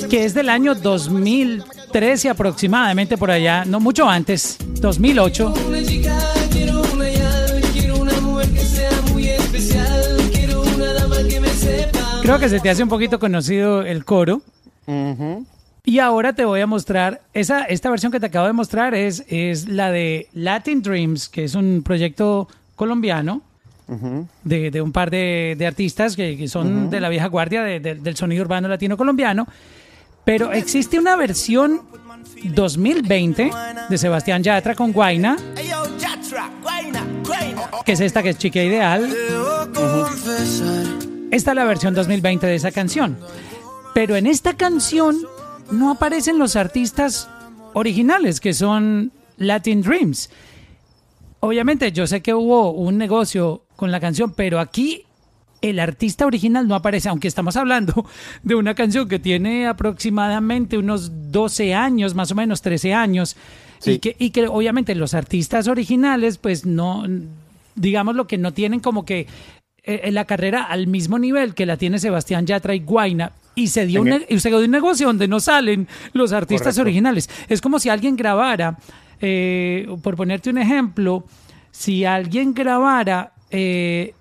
que 0.10 0.26
es 0.26 0.34
del 0.34 0.50
año 0.50 0.76
2013 0.76 2.30
aproximadamente 2.30 3.18
por 3.18 3.32
allá, 3.32 3.64
no 3.66 3.80
mucho 3.80 4.10
antes, 4.10 4.58
2008. 4.82 6.45
Creo 12.26 12.40
que 12.40 12.50
se 12.50 12.60
te 12.60 12.72
hace 12.72 12.82
un 12.82 12.90
poquito 12.90 13.20
conocido 13.20 13.82
el 13.84 14.04
coro. 14.04 14.42
Ujú. 14.88 15.46
Y 15.84 16.00
ahora 16.00 16.34
te 16.34 16.44
voy 16.44 16.60
a 16.62 16.66
mostrar, 16.66 17.22
esa, 17.36 17.66
esta 17.66 17.92
versión 17.92 18.12
que 18.12 18.20
te 18.20 18.26
acabo 18.26 18.48
de 18.48 18.54
mostrar 18.54 18.96
es, 18.96 19.24
es 19.28 19.68
la 19.68 19.92
de 19.92 20.28
Latin 20.34 20.82
Dreams, 20.82 21.30
que 21.30 21.44
es 21.44 21.54
un 21.54 21.84
proyecto 21.86 22.48
colombiano 22.76 23.42
de, 24.44 24.72
de 24.72 24.82
un 24.82 24.92
par 24.92 25.12
de, 25.12 25.54
de 25.56 25.68
artistas 25.68 26.16
que, 26.16 26.36
que 26.36 26.48
son 26.48 26.90
de 26.90 27.00
la 27.00 27.10
vieja 27.10 27.28
guardia 27.28 27.62
de- 27.62 27.80
de- 27.80 27.94
del 27.94 28.16
sonido 28.18 28.42
urbano 28.42 28.68
latino 28.68 28.98
colombiano. 28.98 29.48
Pero 30.24 30.52
existe 30.52 30.98
una 30.98 31.16
versión 31.16 31.82
2020 32.44 33.52
de 33.88 33.98
Sebastián 34.00 34.42
Yatra 34.42 34.74
con 34.74 34.92
Guaina, 34.92 35.38
que 37.86 37.92
es 37.92 38.00
esta 38.00 38.24
que 38.24 38.30
es 38.30 38.38
Chica 38.40 38.64
Ideal. 38.64 39.08
Debo 39.08 39.72
confesar. 39.76 41.05
Esta 41.32 41.52
es 41.52 41.56
la 41.56 41.66
versión 41.66 41.94
2020 41.94 42.46
de 42.48 42.56
esa 42.56 42.72
canción. 42.72 43.18
Pero 43.94 44.16
en 44.16 44.28
esta 44.28 44.56
canción 44.56 45.18
no 45.72 45.92
aparecen 45.92 46.38
los 46.38 46.56
artistas 46.56 47.30
originales, 47.74 48.40
que 48.40 48.54
son 48.54 49.12
Latin 49.38 49.82
Dreams. 49.82 50.30
Obviamente, 51.40 51.92
yo 51.92 52.08
sé 52.08 52.22
que 52.22 52.34
hubo 52.34 52.72
un 52.72 52.98
negocio 52.98 53.64
con 53.76 53.92
la 53.92 54.00
canción, 54.00 54.34
pero 54.34 54.60
aquí 54.60 55.04
el 55.62 55.80
artista 55.80 56.26
original 56.26 56.68
no 56.68 56.76
aparece, 56.76 57.10
aunque 57.10 57.28
estamos 57.28 57.56
hablando 57.56 58.06
de 58.44 58.56
una 58.56 58.76
canción 58.76 59.08
que 59.08 59.20
tiene 59.20 59.68
aproximadamente 59.68 60.78
unos 60.78 61.32
12 61.32 61.74
años, 61.74 62.16
más 62.16 62.32
o 62.32 62.36
menos 62.36 62.62
13 62.62 62.94
años, 62.94 63.36
y, 63.86 64.00
que, 64.00 64.16
y 64.20 64.30
que 64.30 64.48
obviamente 64.48 64.96
los 64.96 65.14
artistas 65.14 65.68
originales, 65.68 66.38
pues 66.38 66.66
no, 66.66 67.04
digamos 67.76 68.16
lo 68.16 68.26
que 68.28 68.38
no 68.38 68.54
tienen 68.54 68.80
como 68.80 69.06
que 69.06 69.28
eh, 69.86 70.12
la 70.12 70.26
carrera 70.26 70.64
al 70.64 70.88
mismo 70.88 71.20
nivel 71.20 71.54
que 71.54 71.66
la 71.66 71.78
tiene 71.78 72.00
Sebastián 72.00 72.46
Yatra 72.46 72.76
y 72.76 72.80
Guaina. 72.80 73.32
Y 73.56 73.68
se 73.68 73.86
dio, 73.86 74.02
un, 74.02 74.26
y 74.28 74.40
se 74.40 74.50
dio 74.50 74.60
un 74.60 74.70
negocio 74.72 75.08
donde 75.08 75.28
no 75.28 75.40
salen 75.40 75.88
los 76.12 76.34
artistas 76.34 76.76
Correcto. 76.76 76.82
originales. 76.82 77.30
Es 77.48 77.62
como 77.62 77.80
si 77.80 77.88
alguien 77.88 78.18
grabara, 78.18 78.78
eh, 79.22 79.88
por 80.02 80.18
ponerte 80.18 80.50
un 80.50 80.58
ejemplo, 80.58 81.26
si 81.72 82.04
alguien 82.04 82.54
grabara 82.54 83.32
eh, 83.50 84.14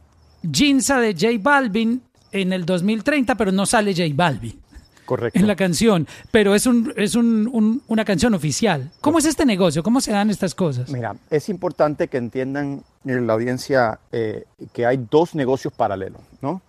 Ginza 0.52 1.00
de 1.00 1.14
J 1.14 1.38
Balvin 1.40 2.00
en 2.30 2.52
el 2.52 2.64
2030, 2.64 3.34
pero 3.34 3.50
no 3.50 3.66
sale 3.66 3.92
J 3.92 4.04
Balvin 4.14 4.63
Correcto. 5.04 5.38
en 5.38 5.46
la 5.46 5.54
canción, 5.56 6.06
pero 6.30 6.54
es, 6.54 6.66
un, 6.66 6.92
es 6.96 7.14
un- 7.14 7.48
un- 7.52 7.82
una 7.88 8.04
canción 8.04 8.32
oficial. 8.34 8.90
¿Cómo 9.00 9.18
es 9.18 9.24
este 9.26 9.44
negocio? 9.44 9.82
¿Cómo 9.82 10.00
se 10.00 10.12
dan 10.12 10.30
estas 10.30 10.54
cosas? 10.54 10.88
Mira, 10.90 11.14
es 11.30 11.48
importante 11.48 12.08
que 12.08 12.16
entiendan 12.16 12.82
en 13.04 13.26
la 13.26 13.32
audiencia 13.34 13.98
eh, 14.12 14.44
que 14.72 14.86
hay 14.86 15.06
dos 15.10 15.34
negocios 15.34 15.72
paralelos, 15.74 16.20
¿no? 16.40 16.62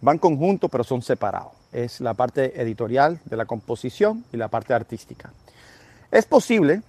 Van 0.00 0.18
conjuntos, 0.18 0.70
pero 0.70 0.84
son 0.84 1.02
separados. 1.02 1.52
Es 1.72 2.00
la 2.00 2.14
parte 2.14 2.60
editorial 2.60 3.20
de 3.24 3.36
la 3.36 3.46
composición 3.46 4.24
y 4.32 4.36
la 4.36 4.48
parte 4.48 4.72
artística. 4.74 5.30
Es 6.10 6.24
posible, 6.24 6.82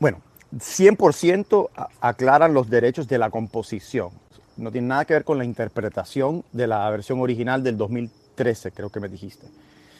bueno, 0.00 0.20
100% 0.56 1.68
a- 1.76 1.88
aclaran 2.00 2.54
los 2.54 2.70
derechos 2.70 3.08
de 3.08 3.18
la 3.18 3.30
composición. 3.30 4.10
No 4.56 4.72
tiene 4.72 4.88
nada 4.88 5.04
que 5.04 5.14
ver 5.14 5.24
con 5.24 5.38
la 5.38 5.44
interpretación 5.44 6.44
de 6.52 6.66
la 6.66 6.88
versión 6.90 7.20
original 7.20 7.62
del 7.62 7.76
2013, 7.76 8.72
creo 8.72 8.90
que 8.90 9.00
me 9.00 9.08
dijiste. 9.08 9.46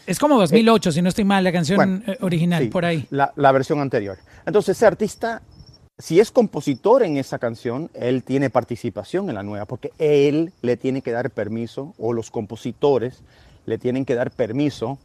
Es 0.09 0.19
como 0.19 0.39
2008, 0.39 0.93
si 0.93 1.03
no 1.03 1.11
estoy 1.11 1.25
mal, 1.25 1.45
la 1.45 1.53
canción 1.53 1.77
Bueno, 1.77 2.01
eh, 2.07 2.17
original, 2.23 2.63
Sí, 2.63 2.71
por 2.71 2.87
ahí. 2.87 3.07
La, 3.11 3.31
la 3.37 3.53
versión 3.53 3.79
anterior. 3.81 4.17
Entonces, 4.47 4.79
ese 4.79 4.87
artista, 4.87 5.43
si 5.99 6.19
es 6.19 6.31
compositor 6.31 7.03
en 7.03 7.19
esa 7.19 7.39
canción, 7.39 7.91
él 7.93 8.23
tiene 8.23 8.49
participación 8.49 9.29
en 9.29 9.35
la 9.35 9.43
nueva, 9.43 9.67
porque 9.67 9.93
él 9.99 10.55
le 10.63 10.79
tiene 10.79 11.03
que 11.03 11.13
dar 11.13 11.31
permiso, 11.31 11.95
o 11.99 12.15
los 12.15 12.31
compositores 12.31 13.23
le 13.67 13.77
tienen 13.77 14.07
que 14.07 14.15
dar 14.15 14.31
permiso 14.31 14.99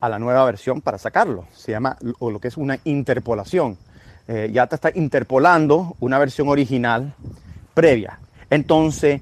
a 0.00 0.08
la 0.08 0.18
nueva 0.18 0.44
versión 0.44 0.80
para 0.80 0.98
sacarlo. 0.98 1.46
Se 1.54 1.70
llama, 1.70 1.96
o 2.18 2.32
lo 2.32 2.40
que 2.40 2.48
es 2.48 2.56
una 2.56 2.80
interpolación. 2.82 3.78
Eh, 4.26 4.50
ya 4.52 4.66
te 4.66 4.74
está 4.74 4.90
interpolando 4.92 5.94
una 6.00 6.18
versión 6.18 6.48
original 6.48 7.14
previa. 7.74 8.18
Entonces, 8.50 9.20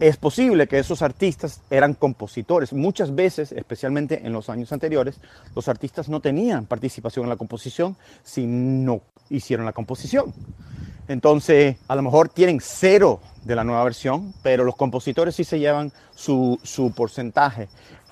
es 0.00 0.16
posible 0.16 0.68
que 0.68 0.78
esos 0.78 1.02
artistas 1.02 1.60
eran 1.70 1.94
compositores. 1.94 2.72
Muchas 2.72 3.14
veces, 3.14 3.52
especialmente 3.52 4.24
en 4.24 4.32
los 4.32 4.48
años 4.48 4.72
anteriores, 4.72 5.20
los 5.56 5.68
artistas 5.68 6.08
no 6.08 6.20
tenían 6.20 6.66
participación 6.66 7.24
en 7.24 7.30
la 7.30 7.36
composición 7.36 7.96
si 8.22 8.46
no 8.46 9.00
hicieron 9.30 9.66
la 9.66 9.72
composición. 9.72 10.32
Entonces, 11.08 11.76
a 11.88 11.96
lo 11.96 12.02
mejor 12.02 12.28
tienen 12.28 12.60
cero 12.62 13.20
de 13.44 13.56
la 13.56 13.64
nueva 13.64 13.82
versión, 13.84 14.34
pero 14.42 14.64
los 14.64 14.76
compositores 14.76 15.34
sí 15.34 15.42
se 15.44 15.58
llevan 15.58 15.92
su, 16.14 16.58
su 16.62 16.92
porcentaje. 16.92 17.68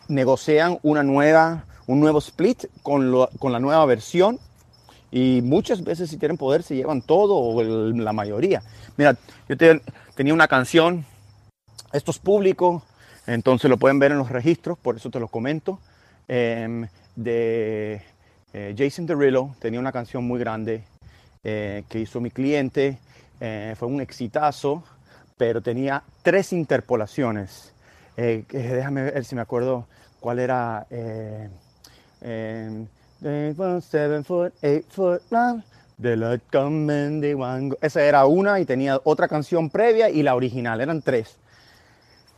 Negocian 0.08 0.78
una 0.82 1.02
nueva, 1.02 1.66
un 1.86 2.00
nuevo 2.00 2.18
split 2.18 2.64
con, 2.82 3.10
lo- 3.10 3.28
con 3.38 3.52
la 3.52 3.60
nueva 3.60 3.84
versión 3.86 4.38
y 5.10 5.40
muchas 5.42 5.84
veces 5.84 6.10
si 6.10 6.16
tienen 6.16 6.36
poder 6.36 6.62
se 6.62 6.74
llevan 6.74 7.02
todo 7.02 7.36
o 7.36 7.62
la 7.62 8.12
mayoría. 8.12 8.62
Mira, 8.96 9.16
yo 9.48 9.56
te- 9.56 9.82
tenía 10.14 10.32
una 10.34 10.48
canción, 10.48 11.04
esto 11.92 12.10
es 12.10 12.18
público, 12.18 12.82
entonces 13.26 13.68
lo 13.70 13.76
pueden 13.76 13.98
ver 13.98 14.12
en 14.12 14.18
los 14.18 14.30
registros, 14.30 14.78
por 14.78 14.96
eso 14.96 15.10
te 15.10 15.18
lo 15.20 15.28
comento, 15.28 15.80
em, 16.28 16.86
de 17.16 18.02
eh, 18.52 18.74
Jason 18.76 19.06
Derulo, 19.06 19.54
tenía 19.58 19.80
una 19.80 19.92
canción 19.92 20.24
muy 20.24 20.38
grande 20.38 20.82
eh, 21.44 21.84
que 21.88 22.00
hizo 22.00 22.20
mi 22.20 22.30
cliente, 22.30 22.98
eh, 23.40 23.74
fue 23.78 23.88
un 23.88 24.00
exitazo, 24.00 24.82
pero 25.36 25.60
tenía 25.60 26.02
tres 26.22 26.52
interpolaciones. 26.52 27.72
Déjame 28.16 29.02
ver 29.02 29.24
si 29.26 29.34
me 29.34 29.42
acuerdo 29.42 29.86
cuál 30.20 30.38
era. 30.38 30.86
em, 32.22 32.86
seven 33.80 34.24
foot, 34.24 34.54
eight 34.62 34.86
foot 34.88 35.20
Esa 37.82 38.02
era 38.02 38.24
una 38.24 38.58
y 38.60 38.64
tenía 38.64 38.98
otra 39.04 39.28
canción 39.28 39.68
previa 39.68 40.08
y 40.08 40.22
la 40.22 40.34
original, 40.34 40.80
eran 40.80 41.02
tres. 41.02 41.36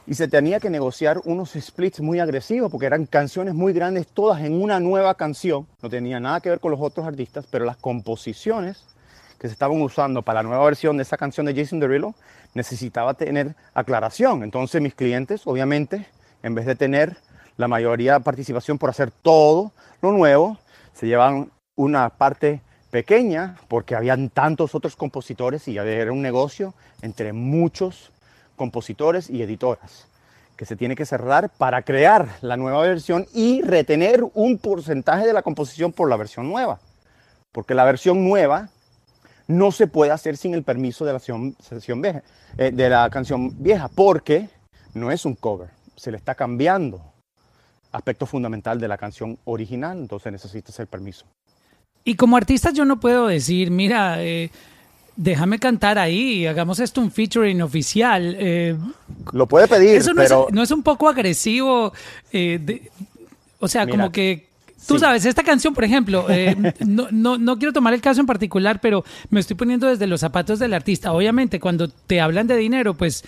Y 0.09 0.15
se 0.15 0.27
tenía 0.27 0.59
que 0.59 0.71
negociar 0.71 1.21
unos 1.27 1.51
splits 1.51 2.01
muy 2.01 2.19
agresivos 2.19 2.71
porque 2.71 2.87
eran 2.87 3.05
canciones 3.05 3.53
muy 3.53 3.75
grandes, 3.75 4.07
todas 4.07 4.41
en 4.41 4.59
una 4.59 4.81
nueva 4.81 5.15
canción. 5.17 5.67
No 5.83 5.91
tenía 5.91 6.19
nada 6.19 6.41
que 6.41 6.49
ver 6.49 6.61
con 6.61 6.71
los 6.71 6.81
otros 6.81 7.07
artistas, 7.07 7.47
pero 7.51 7.67
las 7.67 7.77
composiciones 7.77 8.87
que 9.39 9.49
se 9.49 9.53
estaban 9.53 9.83
usando 9.83 10.23
para 10.23 10.43
la 10.43 10.49
nueva 10.49 10.65
versión 10.65 10.97
de 10.97 11.03
esa 11.03 11.19
canción 11.19 11.45
de 11.45 11.55
Jason 11.55 11.79
Derulo 11.79 12.15
necesitaba 12.55 13.13
tener 13.13 13.55
aclaración. 13.75 14.45
Entonces 14.45 14.81
mis 14.81 14.95
clientes, 14.95 15.43
obviamente, 15.45 16.07
en 16.43 16.55
vez 16.55 16.65
de 16.65 16.75
tener 16.75 17.19
la 17.59 17.69
mayoría 17.69 18.15
de 18.15 18.21
participación 18.21 18.79
por 18.79 18.89
hacer 18.89 19.11
todo 19.11 19.73
lo 20.01 20.13
nuevo, 20.13 20.57
se 20.95 21.07
llevan 21.07 21.51
una 21.77 22.09
parte 22.09 22.63
pequeña 22.91 23.59
porque 23.69 23.95
habían 23.95 24.31
tantos 24.31 24.75
otros 24.75 24.97
compositores 24.97 25.69
y 25.69 25.77
era 25.77 26.13
un 26.13 26.23
negocio 26.23 26.73
entre 27.03 27.35
muchos 27.35 28.11
compositores 28.59 29.31
y 29.31 29.41
editoras 29.41 30.07
que 30.59 30.67
se 30.67 30.75
tiene 30.77 30.97
que 30.97 31.07
cerrar 31.07 31.51
para 31.51 31.83
crear 31.83 32.29
la 32.43 32.57
nueva 32.57 32.83
versión 32.83 33.27
y 33.33 33.63
retener 33.63 34.25
un 34.35 34.59
porcentaje 34.59 35.25
de 35.25 35.33
la 35.33 35.43
composición 35.43 35.93
por 35.93 36.11
la 36.11 36.17
versión 36.17 36.49
nueva. 36.49 36.81
Porque 37.53 37.75
la 37.75 37.85
versión 37.85 38.29
nueva 38.29 38.69
no 39.47 39.71
se 39.71 39.87
puede 39.87 40.11
hacer 40.11 40.37
sin 40.37 40.55
el 40.55 40.65
permiso 40.65 41.05
de 41.05 41.13
la 41.13 41.21
sesión, 41.21 42.03
vieja, 42.03 42.23
eh, 42.59 42.73
de 42.73 42.91
la 42.91 43.09
canción 43.09 43.63
vieja, 43.63 43.89
porque 43.89 44.49
no 44.95 45.13
es 45.13 45.25
un 45.25 45.37
cover, 45.37 45.71
se 45.95 46.11
le 46.11 46.17
está 46.17 46.35
cambiando 46.35 47.01
aspecto 47.93 48.27
fundamental 48.27 48.81
de 48.81 48.89
la 48.89 48.99
canción 48.99 49.39
original, 49.45 49.97
entonces 49.97 50.33
necesitas 50.33 50.79
el 50.81 50.89
permiso. 50.89 51.25
Y 52.05 52.17
como 52.17 52.37
artista 52.37 52.73
yo 52.73 52.85
no 52.85 52.99
puedo 52.99 53.29
decir, 53.29 53.71
mira, 53.71 54.23
eh, 54.25 54.51
déjame 55.19 55.59
cantar 55.59 55.99
ahí, 55.99 56.47
hagamos 56.47 56.79
esto 56.81 57.01
un 57.01 57.11
featuring 57.11 57.61
oficial. 57.61 58.37
eh, 58.39 58.77
Lo 59.33 59.47
puede 59.47 59.67
pedir, 59.69 59.97
eso 59.97 60.15
no, 60.15 60.23
pero 60.23 60.47
es, 60.49 60.55
no 60.55 60.63
es 60.63 60.71
un 60.71 60.83
poco 60.83 61.09
agresivo. 61.09 61.93
eh, 62.33 62.59
de- 62.63 62.91
o 63.59 63.67
sea, 63.69 63.85
Mira, 63.85 63.99
como 63.99 64.13
que... 64.13 64.47
Tú 64.87 64.95
sí. 64.95 65.01
sabes, 65.01 65.25
esta 65.25 65.43
canción, 65.43 65.75
por 65.75 65.83
ejemplo, 65.83 66.27
eh, 66.31 66.57
no, 66.87 67.09
no, 67.11 67.37
no 67.37 67.59
quiero 67.59 67.73
tomar 67.73 67.93
el 67.95 68.01
caso 68.01 68.21
en 68.21 68.27
particular, 68.27 68.81
pero 68.81 69.05
me 69.29 69.41
estoy 69.41 69.57
poniendo 69.57 69.89
desde 69.89 70.07
los 70.07 70.21
zapatos 70.21 70.61
del 70.61 70.73
artista. 70.73 71.13
Obviamente, 71.13 71.59
cuando 71.59 71.89
te 71.89 72.21
hablan 72.21 72.47
de 72.47 72.57
dinero, 72.57 72.95
pues 72.95 73.25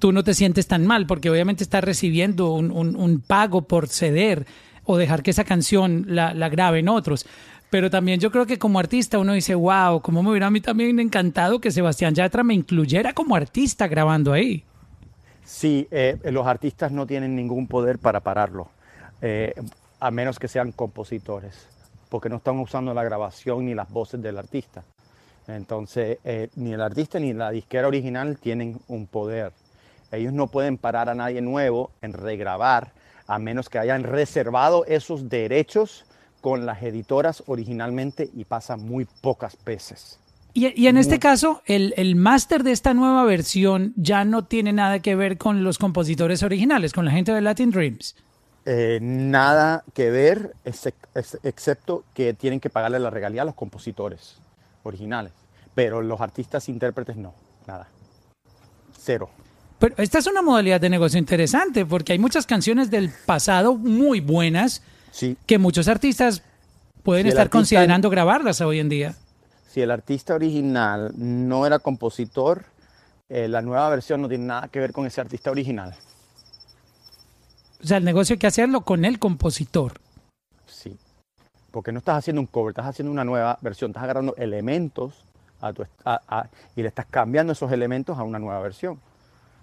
tú 0.00 0.10
no 0.12 0.24
te 0.24 0.34
sientes 0.34 0.66
tan 0.66 0.84
mal, 0.86 1.06
porque 1.06 1.30
obviamente 1.30 1.62
estás 1.62 1.84
recibiendo 1.84 2.52
un, 2.52 2.72
un- 2.72 2.96
un 2.96 3.20
pago 3.20 3.62
por 3.62 3.88
ceder 3.88 4.44
o 4.84 4.96
dejar 4.96 5.22
que 5.22 5.30
esa 5.30 5.44
canción 5.44 6.04
la, 6.08 6.34
la 6.34 6.48
graben 6.48 6.88
otros. 6.88 7.26
Pero 7.70 7.90
también 7.90 8.18
yo 8.18 8.30
creo 8.30 8.46
que 8.46 8.58
como 8.58 8.78
artista 8.78 9.18
uno 9.18 9.34
dice, 9.34 9.54
wow, 9.54 10.00
como 10.00 10.22
me 10.22 10.30
hubiera 10.30 10.46
a 10.46 10.50
mí 10.50 10.60
también 10.60 10.98
encantado 11.00 11.60
que 11.60 11.70
Sebastián 11.70 12.14
Yatra 12.14 12.42
me 12.42 12.54
incluyera 12.54 13.12
como 13.12 13.36
artista 13.36 13.86
grabando 13.88 14.32
ahí. 14.32 14.64
Sí, 15.44 15.86
eh, 15.90 16.18
los 16.24 16.46
artistas 16.46 16.92
no 16.92 17.06
tienen 17.06 17.36
ningún 17.36 17.66
poder 17.66 17.98
para 17.98 18.20
pararlo, 18.20 18.68
eh, 19.20 19.54
a 20.00 20.10
menos 20.10 20.38
que 20.38 20.48
sean 20.48 20.72
compositores, 20.72 21.68
porque 22.08 22.28
no 22.28 22.36
están 22.36 22.58
usando 22.58 22.94
la 22.94 23.04
grabación 23.04 23.66
ni 23.66 23.74
las 23.74 23.90
voces 23.90 24.22
del 24.22 24.38
artista. 24.38 24.82
Entonces, 25.46 26.18
eh, 26.24 26.48
ni 26.56 26.72
el 26.72 26.80
artista 26.82 27.18
ni 27.18 27.32
la 27.32 27.50
disquera 27.50 27.88
original 27.88 28.38
tienen 28.38 28.78
un 28.88 29.06
poder. 29.06 29.52
Ellos 30.12 30.32
no 30.32 30.46
pueden 30.46 30.78
parar 30.78 31.08
a 31.08 31.14
nadie 31.14 31.40
nuevo 31.40 31.90
en 32.02 32.12
regrabar 32.12 32.92
a 33.26 33.38
menos 33.38 33.68
que 33.68 33.78
hayan 33.78 34.04
reservado 34.04 34.84
esos 34.86 35.28
derechos 35.28 36.04
con 36.40 36.66
las 36.66 36.82
editoras 36.82 37.42
originalmente 37.46 38.28
y 38.34 38.44
pasa 38.44 38.76
muy 38.76 39.06
pocas 39.20 39.56
veces. 39.64 40.18
Y, 40.54 40.80
y 40.80 40.86
en 40.88 40.96
este 40.96 41.18
caso, 41.18 41.62
el, 41.66 41.94
el 41.96 42.16
máster 42.16 42.64
de 42.64 42.72
esta 42.72 42.94
nueva 42.94 43.24
versión 43.24 43.92
ya 43.96 44.24
no 44.24 44.44
tiene 44.44 44.72
nada 44.72 45.00
que 45.00 45.14
ver 45.14 45.38
con 45.38 45.62
los 45.62 45.78
compositores 45.78 46.42
originales, 46.42 46.92
con 46.92 47.04
la 47.04 47.10
gente 47.12 47.32
de 47.32 47.40
Latin 47.40 47.70
Dreams. 47.70 48.16
Eh, 48.64 48.98
nada 49.00 49.84
que 49.94 50.10
ver, 50.10 50.54
excep- 50.64 50.94
ex- 51.14 51.38
excepto 51.42 52.04
que 52.12 52.34
tienen 52.34 52.60
que 52.60 52.70
pagarle 52.70 52.98
la 52.98 53.10
regalía 53.10 53.42
a 53.42 53.44
los 53.44 53.54
compositores 53.54 54.38
originales. 54.82 55.32
Pero 55.74 56.02
los 56.02 56.20
artistas 56.20 56.68
intérpretes 56.68 57.16
no, 57.16 57.34
nada. 57.66 57.86
Cero. 59.00 59.30
Pero 59.78 59.94
esta 59.98 60.18
es 60.18 60.26
una 60.26 60.42
modalidad 60.42 60.80
de 60.80 60.90
negocio 60.90 61.20
interesante 61.20 61.86
porque 61.86 62.12
hay 62.14 62.18
muchas 62.18 62.46
canciones 62.46 62.90
del 62.90 63.12
pasado 63.26 63.76
muy 63.76 64.18
buenas 64.20 64.82
Sí, 65.10 65.36
que 65.46 65.58
muchos 65.58 65.88
artistas 65.88 66.42
pueden 67.02 67.24
Si 67.24 67.28
estar 67.30 67.42
artista- 67.42 67.58
considerando 67.58 68.10
grabarlas 68.10 68.60
hoy 68.60 68.78
en 68.80 68.88
día. 68.88 69.14
si 69.70 69.80
el 69.82 69.90
artista 69.90 70.34
original 70.34 71.12
no 71.16 71.66
era 71.66 71.78
compositor, 71.78 72.64
eh, 73.28 73.48
la 73.48 73.62
nueva 73.62 73.88
versión 73.90 74.22
no 74.22 74.28
tiene 74.28 74.44
nada 74.46 74.68
que 74.68 74.80
ver 74.80 74.92
con 74.92 75.06
ese 75.06 75.20
artista 75.20 75.50
original. 75.50 75.94
O 77.82 77.86
sea, 77.86 77.98
el 77.98 78.04
negocio 78.04 78.34
hay 78.34 78.38
que 78.38 78.46
hacerlo 78.46 78.80
con 78.82 79.04
el 79.04 79.18
compositor. 79.18 79.94
Sí. 80.66 80.96
Porque 81.70 81.92
no 81.92 81.98
estás 81.98 82.16
haciendo 82.18 82.40
un 82.40 82.46
cover, 82.46 82.70
estás 82.72 82.86
haciendo 82.86 83.12
una 83.12 83.24
nueva 83.24 83.58
versión, 83.60 83.90
estás 83.90 84.02
agarrando 84.04 84.34
elementos 84.36 85.12
a 85.60 85.72
tu 85.72 85.82
est- 85.82 85.92
a- 86.04 86.20
a- 86.28 86.48
y 86.74 86.82
le 86.82 86.88
estás 86.88 87.06
cambiando 87.06 87.52
esos 87.52 87.70
elementos 87.70 88.18
a 88.18 88.22
una 88.22 88.38
nueva 88.38 88.60
versión. 88.60 88.98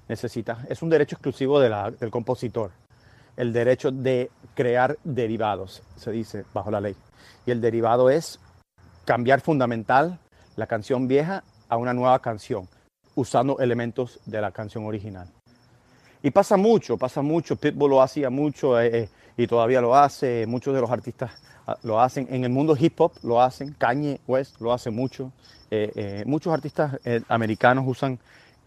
Necesitas, 0.07 0.59
es 0.69 0.81
un 0.81 0.89
derecho 0.89 1.15
exclusivo 1.15 1.59
de 1.59 1.69
la- 1.69 1.91
del 1.91 2.11
compositor. 2.11 2.71
El 3.37 3.53
derecho 3.53 3.91
de 3.91 4.29
crear 4.53 4.97
derivados, 5.03 5.83
se 5.97 6.11
dice 6.11 6.45
bajo 6.53 6.71
la 6.71 6.81
ley. 6.81 6.95
Y 7.45 7.51
el 7.51 7.61
derivado 7.61 8.09
es 8.09 8.39
cambiar 9.05 9.41
fundamental 9.41 10.19
la 10.55 10.67
canción 10.67 11.07
vieja 11.07 11.43
a 11.69 11.77
una 11.77 11.93
nueva 11.93 12.19
canción, 12.19 12.67
usando 13.15 13.59
elementos 13.59 14.19
de 14.25 14.41
la 14.41 14.51
canción 14.51 14.85
original. 14.85 15.27
Y 16.25 16.31
pasa 16.31 16.57
mucho, 16.57 16.97
pasa 16.97 17.21
mucho. 17.21 17.55
Pitbull 17.55 17.91
lo 17.91 18.01
hacía 18.01 18.31
mucho 18.31 18.79
eh, 18.79 19.03
eh, 19.03 19.09
y 19.37 19.45
todavía 19.45 19.79
lo 19.79 19.95
hace. 19.95 20.47
Muchos 20.47 20.73
de 20.73 20.81
los 20.81 20.89
artistas 20.89 21.31
ah, 21.67 21.77
lo 21.83 22.01
hacen. 22.01 22.27
En 22.31 22.43
el 22.43 22.49
mundo 22.49 22.75
hip 22.79 22.99
hop 22.99 23.11
lo 23.21 23.39
hacen. 23.39 23.75
Kanye 23.77 24.19
West 24.25 24.59
lo 24.59 24.73
hace 24.73 24.89
mucho. 24.89 25.31
Eh, 25.69 26.23
muchos 26.25 26.51
artistas 26.51 26.97
americanos 27.27 27.85
usan 27.87 28.17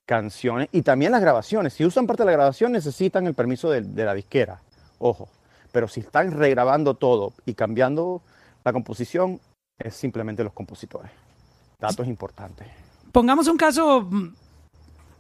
canciones 0.09 0.71
y 0.73 0.81
también 0.81 1.13
las 1.13 1.21
grabaciones. 1.21 1.75
Si 1.75 1.85
usan 1.85 2.07
parte 2.07 2.23
de 2.23 2.29
la 2.29 2.33
grabación 2.33 2.73
necesitan 2.73 3.27
el 3.27 3.35
permiso 3.35 3.69
de, 3.69 3.83
la 4.05 4.15
disquera. 4.15 4.59
Ojo. 4.99 5.29
Pero 5.71 5.87
si 5.87 6.01
están 6.01 6.33
regrabando 6.33 6.95
todo 6.95 7.35
y 7.45 7.53
cambiando 7.53 8.23
la 8.65 8.73
composición, 8.73 9.39
es 9.79 9.95
simplemente 9.95 10.43
los 10.43 10.55
compositores. 10.55 11.11
Datos 11.79 12.07
importantes. 12.07 12.67
Pongamos 13.13 13.49
un 13.49 13.59
caso, 13.59 14.09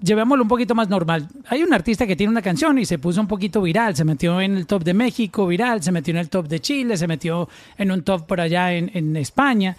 llevémoslo 0.01 0.43
un 0.43 0.49
poquito 0.49 0.75
más 0.75 0.89
normal. 0.89 1.29
Hay 1.51 1.63
un 1.63 1.75
artista 1.75 2.07
que 2.07 2.17
tiene 2.17 2.31
una 2.31 2.41
canción 2.41 2.79
y 2.79 2.87
se 2.87 2.99
puso 2.99 3.21
un 3.21 3.29
poquito 3.29 3.61
viral, 3.61 3.95
se 3.95 4.07
metió 4.07 4.41
en 4.41 4.57
el 4.57 4.67
top 4.67 4.85
de 4.85 4.95
México 4.95 5.47
viral, 5.47 5.83
se 5.83 5.93
metió 5.93 6.13
en 6.13 6.19
el 6.19 6.31
top 6.31 6.49
de 6.49 6.61
Chile, 6.61 6.97
se 6.97 7.07
metió 7.07 7.47
en 7.77 7.91
un 7.91 8.03
top 8.05 8.27
por 8.27 8.41
allá 8.41 8.73
en 8.73 9.17
España 9.19 9.77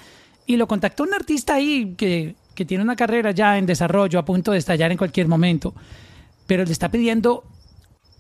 y 0.49 0.57
lo 0.57 0.67
contactó 0.67 1.03
un 1.03 1.13
artista 1.13 1.53
ahí 1.53 1.93
que, 1.95 2.35
que 2.55 2.65
tiene 2.65 2.83
una 2.83 2.95
carrera 2.95 3.31
ya 3.31 3.57
en 3.57 3.65
desarrollo, 3.65 4.19
a 4.19 4.25
punto 4.25 4.51
de 4.51 4.57
estallar 4.57 4.91
en 4.91 4.97
cualquier 4.97 5.27
momento, 5.27 5.73
pero 6.47 6.65
le 6.65 6.71
está 6.71 6.89
pidiendo, 6.89 7.43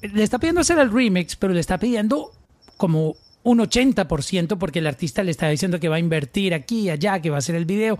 le 0.01 0.23
está 0.23 0.39
pidiendo 0.39 0.61
hacer 0.61 0.79
el 0.79 0.91
remix, 0.91 1.35
pero 1.35 1.53
le 1.53 1.59
está 1.59 1.77
pidiendo 1.77 2.31
como 2.77 3.15
un 3.43 3.59
80% 3.59 4.57
porque 4.57 4.79
el 4.79 4.87
artista 4.87 5.23
le 5.23 5.31
está 5.31 5.49
diciendo 5.49 5.79
que 5.79 5.89
va 5.89 5.97
a 5.97 5.99
invertir 5.99 6.53
aquí 6.53 6.81
y 6.81 6.89
allá, 6.89 7.21
que 7.21 7.29
va 7.29 7.37
a 7.37 7.39
hacer 7.39 7.55
el 7.55 7.65
video 7.65 7.99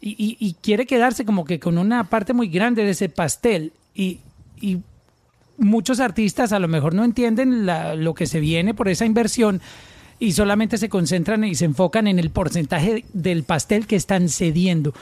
y, 0.00 0.56
quiere 0.62 0.86
quedarse 0.86 1.24
como 1.24 1.44
que 1.44 1.58
con 1.58 1.78
una 1.78 2.04
parte 2.04 2.32
muy 2.32 2.48
grande 2.48 2.84
de 2.84 2.90
ese 2.90 3.08
pastel 3.08 3.72
y, 3.94 4.20
muchos 5.56 5.98
artistas 5.98 6.52
a 6.52 6.60
lo 6.60 6.68
mejor 6.68 6.94
no 6.94 7.02
entienden 7.02 7.66
lo 7.66 8.14
que 8.14 8.26
se 8.26 8.38
viene 8.38 8.74
por 8.74 8.88
esa 8.88 9.04
inversión 9.04 9.60
y 10.20 10.30
solamente 10.30 10.78
se 10.78 10.88
concentran 10.88 11.42
y 11.42 11.56
se 11.56 11.64
enfocan 11.64 12.06
en 12.06 12.20
el 12.20 12.30
porcentaje 12.30 13.04
del 13.12 13.42
pastel 13.42 13.88
que 13.88 13.96
están 13.96 14.28
cediendo. 14.28 14.94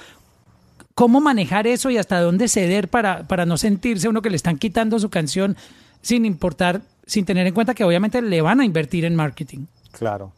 ¿Cómo 0.97 1.21
manejar 1.21 1.67
eso 1.67 1.91
y 1.91 1.99
hasta 1.99 2.19
dónde 2.23 2.49
ceder 2.49 2.89
para, 2.89 3.29
para 3.29 3.45
no 3.45 3.59
sentirse 3.59 4.09
uno 4.09 4.23
que 4.23 4.31
le 4.31 4.37
están 4.37 4.57
quitando 4.57 4.99
su 4.99 5.11
canción 5.11 5.55
sin 6.01 6.25
importar, 6.25 6.81
sin 7.05 7.27
tener 7.27 7.47
en 7.47 7.53
cuenta 7.53 7.75
que 7.75 7.85
obviamente 7.85 8.23
le 8.23 8.41
van 8.41 8.61
a 8.61 8.65
invertir 8.65 9.05
en 9.05 9.15
marketing? 9.15 9.67
Claro. 9.93 10.33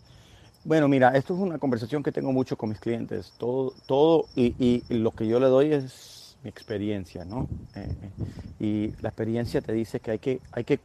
Bueno, 0.64 0.88
mira, 0.88 1.10
esto 1.10 1.32
es 1.34 1.38
una 1.38 1.58
conversación 1.58 2.02
que 2.02 2.10
tengo 2.10 2.32
mucho 2.32 2.56
con 2.56 2.70
mis 2.70 2.80
clientes. 2.80 3.32
Todo, 3.38 3.72
todo 3.86 4.26
y, 4.34 4.82
lo 4.88 5.12
que 5.12 5.28
yo 5.28 5.38
le 5.38 5.46
doy 5.46 5.72
es 5.72 6.36
mi 6.42 6.50
experiencia, 6.50 7.24
¿no? 7.24 7.46
Eh, 7.76 8.10
y 8.58 9.00
la 9.00 9.10
experiencia 9.10 9.60
te 9.60 9.72
dice 9.72 10.00
que 10.00 10.10
hay 10.10 10.18
que, 10.18 10.40
hay 10.50 10.64
que 10.64 10.80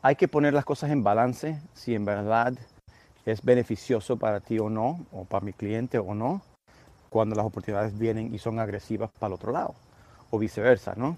hay 0.00 0.16
que 0.16 0.28
poner 0.28 0.54
las 0.54 0.64
cosas 0.64 0.90
en 0.90 1.02
balance 1.02 1.60
si 1.74 1.94
en 1.94 2.06
verdad 2.06 2.54
es 3.26 3.42
beneficioso 3.42 4.16
para 4.16 4.40
ti 4.40 4.58
o 4.58 4.70
no, 4.70 5.04
o 5.12 5.24
para 5.24 5.44
mi 5.44 5.52
cliente 5.52 5.98
o 5.98 6.14
no, 6.14 6.42
cuando 7.14 7.36
las 7.36 7.46
oportunidades 7.46 7.96
vienen 7.96 8.34
y 8.34 8.38
son 8.40 8.58
agresivas 8.58 9.08
para 9.20 9.28
el 9.28 9.34
otro 9.34 9.52
lado, 9.52 9.72
o 10.30 10.38
viceversa, 10.40 10.94
¿no? 10.96 11.16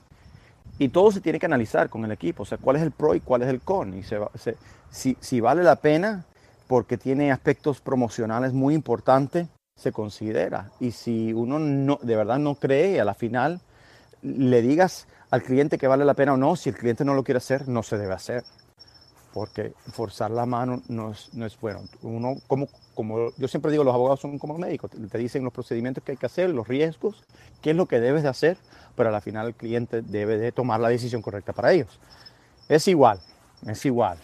Y 0.79 0.91
todo 0.91 1.11
se 1.11 1.23
tiene 1.23 1.39
que 1.39 1.47
analizar 1.47 1.89
con 1.89 2.05
el 2.05 2.13
equipo, 2.13 2.43
o 2.43 2.47
sea, 2.47 2.59
cuál 2.59 2.77
es 2.77 2.83
el 2.83 2.91
pro 2.91 3.15
y 3.15 3.21
cuál 3.21 3.41
es 3.41 3.49
el 3.49 3.63
con, 3.63 3.97
y 3.97 4.03
si, 4.91 5.17
si 5.19 5.41
vale 5.41 5.63
la 5.63 5.77
pena 5.77 6.27
porque 6.67 6.99
tiene 6.99 7.33
aspectos 7.33 7.81
promocionales 7.81 8.53
muy 8.53 8.75
importantes, 8.75 9.49
se 9.75 9.91
considera. 9.91 10.71
Y 10.81 10.91
si 10.91 11.33
uno 11.33 11.59
no, 11.59 11.99
de 12.03 12.15
verdad 12.15 12.39
no 12.39 12.57
cree, 12.57 13.01
a 13.01 13.05
la 13.07 13.15
final 13.15 13.63
le 14.21 14.61
digas 14.61 15.09
al 15.31 15.43
cliente 15.43 15.79
que 15.79 15.87
vale 15.87 16.05
la 16.05 16.13
pena 16.13 16.35
o 16.35 16.37
no, 16.37 16.57
si 16.57 16.69
el 16.69 16.77
cliente 16.77 17.07
no 17.07 17.15
lo 17.15 17.25
quiere 17.25 17.39
hacer, 17.39 17.69
no 17.69 17.83
se 17.83 17.97
debe 17.97 18.13
hacer. 18.13 18.45
Porque 19.37 19.75
forzar 19.93 20.31
la 20.31 20.47
mano 20.47 20.81
no 20.89 21.11
es, 21.11 21.29
no 21.35 21.45
es 21.45 21.61
bueno. 21.61 21.83
Uno, 22.01 22.37
como, 22.47 22.69
como 22.95 23.35
yo 23.37 23.49
siempre 23.49 23.71
digo, 23.71 23.85
los 23.85 23.95
abogados 23.95 24.21
son 24.21 24.39
como 24.39 24.57
médicos, 24.57 24.91
te, 24.91 25.19
dicen 25.19 25.45
los 25.45 25.53
procedimientos 25.53 26.03
que 26.03 26.13
hay 26.13 26.17
que 26.17 26.25
hacer, 26.25 26.49
los 26.49 26.67
riesgos, 26.67 27.23
qué 27.61 27.73
es 27.73 27.77
lo 27.77 27.85
que 27.85 28.01
debes 28.01 28.23
de 28.23 28.31
hacer, 28.31 28.57
pero 28.97 29.11
a 29.11 29.13
la 29.13 29.21
final 29.21 29.49
el 29.49 29.55
cliente 29.55 30.01
debe 30.01 30.39
de 30.39 30.53
tomar 30.53 30.81
la 30.81 30.89
decisión 30.89 31.21
correcta 31.21 31.53
para 31.53 31.71
ellos. 31.75 32.01
Es 32.71 32.89
igual, 32.89 33.21
es 33.67 33.85
igual. 33.85 34.17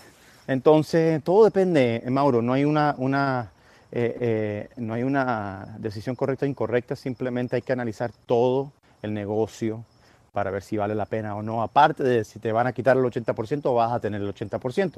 Entonces, 0.47 1.23
todo 1.23 1.45
depende, 1.45 2.01
eh, 2.03 2.09
Mauro, 2.09 2.41
no 2.41 2.55
hay 2.55 2.65
una, 2.65 2.95
una, 2.97 3.53
eh, 3.91 4.17
eh, 4.19 4.69
no 4.79 4.95
hay 4.95 5.03
una 5.03 5.77
decisión 5.79 6.17
correcta 6.17 6.47
o 6.47 6.49
incorrecta, 6.49 6.97
simplemente 6.97 7.57
hay 7.57 7.61
que 7.61 7.75
analizar 7.75 8.13
todo 8.25 8.73
el 9.03 9.13
negocio 9.13 9.85
para 10.33 10.51
ver 10.51 10.63
si 10.63 10.77
vale 10.79 10.95
la 10.95 11.05
pena 11.05 11.37
o 11.37 11.43
no, 11.43 11.63
aparte 11.63 12.03
de 12.03 12.25
si 12.25 12.39
te 12.39 12.53
van 12.53 12.67
a 12.67 12.73
quitar 12.73 12.97
el 12.97 13.05
80% 13.05 13.61
o 13.67 13.75
vas 13.75 13.93
a 13.93 14.01
tener 14.01 14.21
el 14.21 14.35
80%. 14.35 14.95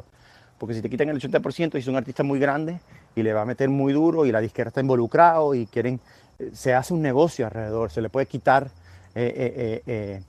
Porque 0.58 0.74
si 0.74 0.80
te 0.80 0.88
quitan 0.88 1.08
el 1.08 1.20
80% 1.20 1.74
y 1.74 1.78
es 1.78 1.88
un 1.88 1.96
artista 1.96 2.22
muy 2.22 2.38
grande 2.38 2.78
y 3.16 3.22
le 3.24 3.32
va 3.32 3.42
a 3.42 3.44
meter 3.44 3.68
muy 3.68 3.92
duro 3.92 4.24
y 4.24 4.30
la 4.32 4.40
disquera 4.40 4.68
está 4.68 4.80
involucrado 4.80 5.54
y 5.54 5.66
quieren, 5.66 5.98
eh, 6.38 6.50
se 6.54 6.72
hace 6.72 6.94
un 6.94 7.02
negocio 7.02 7.44
alrededor, 7.46 7.90
se 7.90 8.00
le 8.00 8.08
puede 8.08 8.26
quitar 8.26 8.68
eh, 9.16 9.82
eh, 9.86 10.22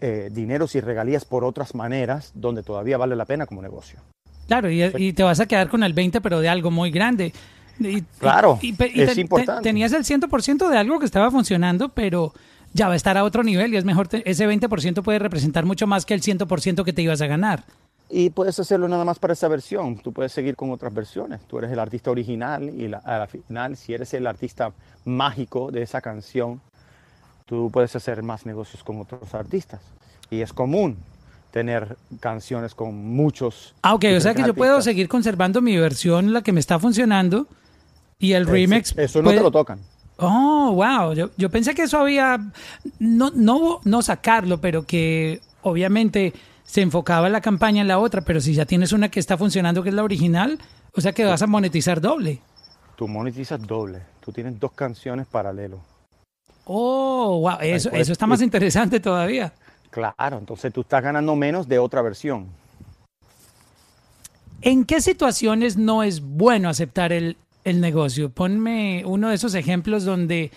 eh, 0.00 0.30
dineros 0.32 0.74
y 0.74 0.80
regalías 0.80 1.24
por 1.24 1.44
otras 1.44 1.76
maneras 1.76 2.32
donde 2.34 2.64
todavía 2.64 2.98
vale 2.98 3.14
la 3.14 3.24
pena 3.24 3.46
como 3.46 3.62
negocio. 3.62 4.00
Claro, 4.48 4.68
y, 4.70 4.82
y 4.82 5.12
te 5.12 5.22
vas 5.22 5.38
a 5.38 5.46
quedar 5.46 5.68
con 5.68 5.84
el 5.84 5.92
20, 5.92 6.20
pero 6.20 6.40
de 6.40 6.48
algo 6.48 6.72
muy 6.72 6.90
grande. 6.90 7.32
Y- 7.78 8.02
Claro, 8.18 8.58
es 8.60 9.18
importante. 9.18 9.62
tenías 9.62 9.92
el 9.92 10.04
100% 10.04 10.68
de 10.68 10.76
algo 10.78 10.98
que 10.98 11.04
estaba 11.04 11.30
funcionando, 11.30 11.90
pero 11.90 12.32
ya 12.74 12.86
va 12.88 12.92
a 12.94 12.96
estar 12.96 13.16
a 13.16 13.24
otro 13.24 13.42
nivel 13.42 13.72
y 13.74 13.76
es 13.76 13.84
mejor, 13.84 14.08
te- 14.08 14.28
ese 14.30 14.46
20% 14.48 15.02
puede 15.02 15.18
representar 15.18 15.64
mucho 15.64 15.86
más 15.86 16.04
que 16.06 16.14
el 16.14 16.22
100% 16.22 16.84
que 16.84 16.92
te 16.92 17.02
ibas 17.02 17.20
a 17.20 17.26
ganar. 17.26 17.64
Y 18.10 18.30
puedes 18.30 18.58
hacerlo 18.58 18.88
nada 18.88 19.04
más 19.04 19.18
para 19.18 19.34
esa 19.34 19.48
versión. 19.48 19.98
Tú 19.98 20.12
puedes 20.12 20.32
seguir 20.32 20.56
con 20.56 20.70
otras 20.70 20.94
versiones. 20.94 21.40
Tú 21.46 21.58
eres 21.58 21.70
el 21.70 21.78
artista 21.78 22.10
original 22.10 22.62
y 22.70 22.88
la- 22.88 22.98
a 22.98 23.18
la 23.18 23.26
final, 23.26 23.76
si 23.76 23.92
eres 23.92 24.14
el 24.14 24.26
artista 24.26 24.72
mágico 25.04 25.70
de 25.70 25.82
esa 25.82 26.00
canción, 26.00 26.60
tú 27.46 27.70
puedes 27.70 27.94
hacer 27.96 28.22
más 28.22 28.46
negocios 28.46 28.82
con 28.82 29.00
otros 29.00 29.34
artistas. 29.34 29.80
Y 30.30 30.40
es 30.40 30.52
común 30.52 30.96
tener 31.50 31.96
canciones 32.20 32.74
con 32.74 32.94
muchos. 32.94 33.74
Ah, 33.82 33.94
ok, 33.94 34.04
o 34.16 34.20
sea 34.20 34.34
que 34.34 34.42
yo 34.42 34.54
puedo 34.54 34.80
seguir 34.82 35.08
conservando 35.08 35.60
mi 35.62 35.76
versión, 35.76 36.32
la 36.32 36.42
que 36.42 36.52
me 36.52 36.60
está 36.60 36.78
funcionando, 36.78 37.46
y 38.18 38.32
el 38.32 38.46
remix. 38.46 38.96
Eso 38.96 39.20
no 39.20 39.24
puede- 39.24 39.38
te 39.38 39.42
lo 39.42 39.50
tocan. 39.50 39.80
Oh, 40.18 40.72
wow. 40.72 41.12
Yo, 41.14 41.30
yo 41.36 41.48
pensé 41.48 41.74
que 41.74 41.82
eso 41.82 41.98
había. 41.98 42.40
No, 42.98 43.30
no, 43.34 43.80
no 43.84 44.02
sacarlo, 44.02 44.60
pero 44.60 44.84
que 44.84 45.40
obviamente 45.62 46.34
se 46.64 46.82
enfocaba 46.82 47.28
la 47.28 47.40
campaña 47.40 47.82
en 47.82 47.88
la 47.88 47.98
otra. 47.98 48.22
Pero 48.22 48.40
si 48.40 48.52
ya 48.52 48.66
tienes 48.66 48.92
una 48.92 49.10
que 49.10 49.20
está 49.20 49.38
funcionando, 49.38 49.82
que 49.82 49.90
es 49.90 49.94
la 49.94 50.02
original, 50.02 50.58
o 50.92 51.00
sea 51.00 51.12
que 51.12 51.24
vas 51.24 51.42
a 51.42 51.46
monetizar 51.46 52.00
doble. 52.00 52.40
Tú 52.96 53.06
monetizas 53.06 53.64
doble. 53.64 54.02
Tú 54.20 54.32
tienes 54.32 54.58
dos 54.58 54.72
canciones 54.72 55.26
paralelos. 55.28 55.80
Oh, 56.64 57.38
wow. 57.40 57.58
Eso, 57.60 57.90
eso 57.92 58.12
está 58.12 58.26
más 58.26 58.42
interesante 58.42 58.98
todavía. 58.98 59.52
Claro, 59.90 60.38
entonces 60.38 60.72
tú 60.72 60.80
estás 60.80 61.02
ganando 61.02 61.34
menos 61.36 61.68
de 61.68 61.78
otra 61.78 62.02
versión. 62.02 62.48
¿En 64.62 64.84
qué 64.84 65.00
situaciones 65.00 65.76
no 65.76 66.02
es 66.02 66.20
bueno 66.20 66.68
aceptar 66.68 67.12
el, 67.12 67.36
el 67.68 67.80
negocio? 67.80 68.30
Ponme 68.30 69.02
uno 69.04 69.28
de 69.28 69.34
esos 69.34 69.54
ejemplos 69.54 70.04
donde 70.04 70.50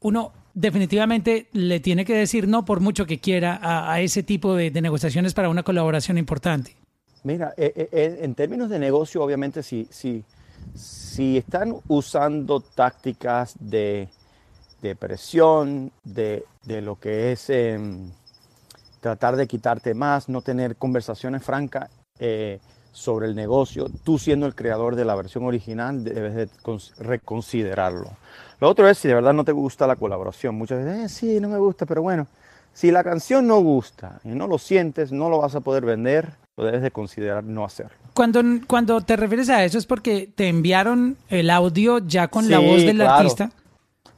uno 0.00 0.32
definitivamente 0.54 1.48
le 1.52 1.80
tiene 1.80 2.04
que 2.04 2.14
decir 2.14 2.48
no 2.48 2.64
por 2.64 2.80
mucho 2.80 3.06
que 3.06 3.20
quiera 3.20 3.60
a, 3.62 4.00
ese 4.00 4.22
tipo 4.22 4.54
de, 4.54 4.70
negociaciones 4.70 5.34
para 5.34 5.48
una 5.48 5.62
colaboración 5.62 6.18
importante. 6.18 6.76
Mira, 7.22 7.52
eh, 7.56 7.88
eh, 7.92 8.18
en 8.22 8.34
términos 8.34 8.70
de 8.70 8.78
negocio, 8.78 9.22
obviamente, 9.22 9.62
si, 9.62 9.86
si, 9.90 10.24
si 10.74 11.36
están 11.36 11.76
usando 11.88 12.60
tácticas 12.60 13.54
de, 13.60 14.08
de 14.80 14.96
presión, 14.96 15.92
de, 16.02 16.44
de 16.64 16.80
lo 16.80 16.98
que 16.98 17.32
es 17.32 17.50
em, 17.50 18.10
tratar 19.00 19.36
de 19.36 19.46
quitarte 19.46 19.94
más, 19.94 20.28
no 20.28 20.42
tener 20.42 20.76
conversaciones 20.76 21.42
francas 21.42 21.90
eh, 22.18 22.58
sobre 22.92 23.26
el 23.26 23.34
negocio, 23.36 23.86
tú 24.04 24.18
siendo 24.18 24.46
el 24.46 24.54
creador 24.54 24.96
de 24.96 25.04
la 25.04 25.14
versión 25.14 25.44
original, 25.44 26.02
debes 26.04 26.34
de 26.34 26.48
cons- 26.62 26.92
reconsiderarlo. 26.98 28.10
Lo 28.60 28.68
otro 28.68 28.88
es 28.88 28.98
si 28.98 29.08
de 29.08 29.14
verdad 29.14 29.32
no 29.32 29.44
te 29.44 29.52
gusta 29.52 29.86
la 29.86 29.96
colaboración. 29.96 30.54
Muchas 30.54 30.84
veces, 30.84 31.04
eh, 31.04 31.08
sí, 31.08 31.40
no 31.40 31.48
me 31.48 31.58
gusta, 31.58 31.86
pero 31.86 32.02
bueno, 32.02 32.26
si 32.72 32.90
la 32.90 33.02
canción 33.02 33.46
no 33.46 33.60
gusta 33.60 34.20
y 34.24 34.28
no 34.30 34.46
lo 34.46 34.58
sientes, 34.58 35.12
no 35.12 35.30
lo 35.30 35.38
vas 35.38 35.54
a 35.54 35.60
poder 35.60 35.84
vender, 35.84 36.34
lo 36.56 36.64
debes 36.64 36.82
de 36.82 36.90
considerar 36.90 37.42
no 37.44 37.64
hacerlo. 37.64 37.96
Cuando, 38.12 38.42
cuando 38.66 39.00
te 39.00 39.16
refieres 39.16 39.48
a 39.48 39.64
eso 39.64 39.78
es 39.78 39.86
porque 39.86 40.28
te 40.34 40.48
enviaron 40.48 41.16
el 41.28 41.48
audio 41.48 41.98
ya 42.00 42.28
con 42.28 42.50
la 42.50 42.58
voz 42.58 42.82
del 42.82 42.96
claro. 42.96 43.12
artista. 43.14 43.50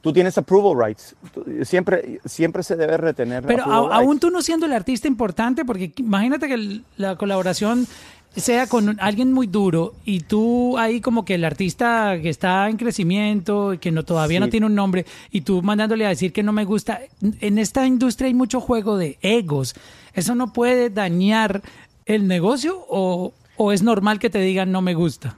Tú 0.01 0.11
tienes 0.11 0.37
approval 0.37 0.85
rights. 0.87 1.15
Siempre, 1.61 2.19
siempre 2.25 2.61
se 2.63 2.75
debe 2.75 2.97
retener. 2.97 3.45
Pero 3.45 3.63
a- 3.63 3.95
aún 3.95 4.19
tú 4.19 4.29
no 4.29 4.41
siendo 4.41 4.65
el 4.65 4.73
artista 4.73 5.07
importante, 5.07 5.63
porque 5.63 5.93
imagínate 5.95 6.49
que 6.49 6.81
la 6.97 7.15
colaboración 7.15 7.87
sea 8.35 8.67
con 8.67 8.89
un- 8.89 8.97
alguien 8.99 9.31
muy 9.31 9.47
duro 9.47 9.93
y 10.05 10.21
tú 10.21 10.77
ahí 10.77 11.01
como 11.01 11.23
que 11.25 11.35
el 11.35 11.45
artista 11.45 12.17
que 12.21 12.29
está 12.29 12.67
en 12.69 12.77
crecimiento 12.77 13.73
y 13.73 13.77
que 13.77 13.91
no 13.91 14.03
todavía 14.03 14.39
no 14.39 14.49
tiene 14.49 14.65
un 14.65 14.75
nombre 14.75 15.05
y 15.31 15.41
tú 15.41 15.61
mandándole 15.61 16.05
a 16.05 16.09
decir 16.09 16.33
que 16.33 16.43
no 16.43 16.51
me 16.51 16.65
gusta. 16.65 17.01
En 17.41 17.57
esta 17.57 17.85
industria 17.85 18.27
hay 18.27 18.33
mucho 18.33 18.59
juego 18.59 18.97
de 18.97 19.17
egos. 19.21 19.75
¿Eso 20.13 20.33
no 20.35 20.51
puede 20.53 20.89
dañar 20.89 21.61
el 22.05 22.27
negocio 22.27 22.75
o, 22.89 23.33
o 23.57 23.71
es 23.71 23.83
normal 23.83 24.19
que 24.19 24.29
te 24.29 24.39
digan 24.39 24.71
no 24.71 24.81
me 24.81 24.93
gusta? 24.95 25.37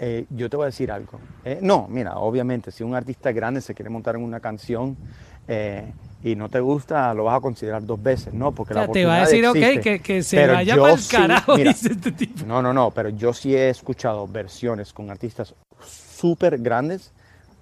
Eh, 0.00 0.24
yo 0.30 0.50
te 0.50 0.56
voy 0.56 0.64
a 0.64 0.66
decir 0.66 0.90
algo. 0.90 1.20
Eh, 1.44 1.60
no, 1.62 1.86
mira, 1.88 2.16
obviamente, 2.16 2.72
si 2.72 2.82
un 2.82 2.94
artista 2.94 3.30
grande 3.30 3.60
se 3.60 3.72
quiere 3.72 3.88
montar 3.88 4.16
en 4.16 4.22
una 4.24 4.40
canción 4.40 4.96
eh, 5.46 5.92
y 6.24 6.36
no 6.36 6.48
te 6.48 6.60
gusta, 6.60 7.12
lo 7.14 7.24
vas 7.24 7.38
a 7.38 7.40
considerar 7.40 7.84
dos 7.84 8.00
veces, 8.02 8.32
¿no? 8.32 8.52
Porque 8.52 8.74
O 8.74 8.76
sea, 8.76 8.86
la 8.86 8.92
te 8.92 9.04
va 9.04 9.16
a 9.16 9.20
decir, 9.20 9.46
ok, 9.46 9.56
existe. 9.56 9.80
que, 9.80 10.00
que 10.00 10.22
se 10.22 10.46
vaya 10.46 10.76
para 10.76 10.92
el 10.92 10.98
sí, 10.98 11.16
carajo, 11.16 11.56
mira, 11.56 11.72
dice 11.72 11.92
este 11.92 12.12
tipo. 12.12 12.46
No, 12.46 12.62
no, 12.62 12.72
no, 12.72 12.90
pero 12.90 13.08
yo 13.08 13.32
sí 13.32 13.54
he 13.56 13.68
escuchado 13.68 14.28
versiones 14.28 14.92
con 14.92 15.10
artistas 15.10 15.54
súper 15.84 16.58
grandes 16.58 17.12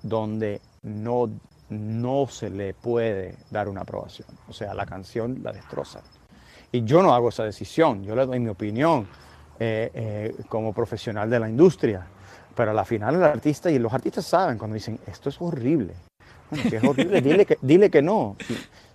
donde 0.03 0.61
no, 0.83 1.31
no 1.70 2.27
se 2.29 2.51
le 2.51 2.75
puede 2.75 3.37
dar 3.51 3.68
una 3.68 3.83
aprobación. 3.83 4.29
O 4.49 4.53
sea, 4.53 4.75
la 4.75 4.85
canción 4.85 5.40
la 5.42 5.53
destroza. 5.53 6.01
Y 6.73 6.85
yo 6.85 7.03
no 7.03 7.14
hago 7.14 7.31
esa 7.31 7.44
decisión, 7.44 8.05
yo 8.05 8.14
le 8.14 8.27
doy 8.27 8.38
mi 8.38 8.49
opinión 8.49 9.09
eh, 9.59 9.90
eh, 9.94 10.35
como 10.49 10.73
profesional 10.73 11.29
de 11.31 11.40
la 11.40 11.49
industria. 11.49 12.07
Pero 12.55 12.73
a 12.73 12.75
la 12.75 12.85
final 12.85 13.14
el 13.14 13.23
artista, 13.23 13.70
y 13.70 13.79
los 13.79 13.92
artistas 13.92 14.27
saben 14.27 14.59
cuando 14.59 14.75
dicen, 14.75 14.99
esto 15.07 15.31
es 15.31 15.40
horrible. 15.40 15.94
Es 16.72 16.82
horrible, 16.84 17.20
dile 17.20 17.46
que, 17.46 17.58
dile 17.62 17.90
que 17.90 18.02
no. 18.02 18.36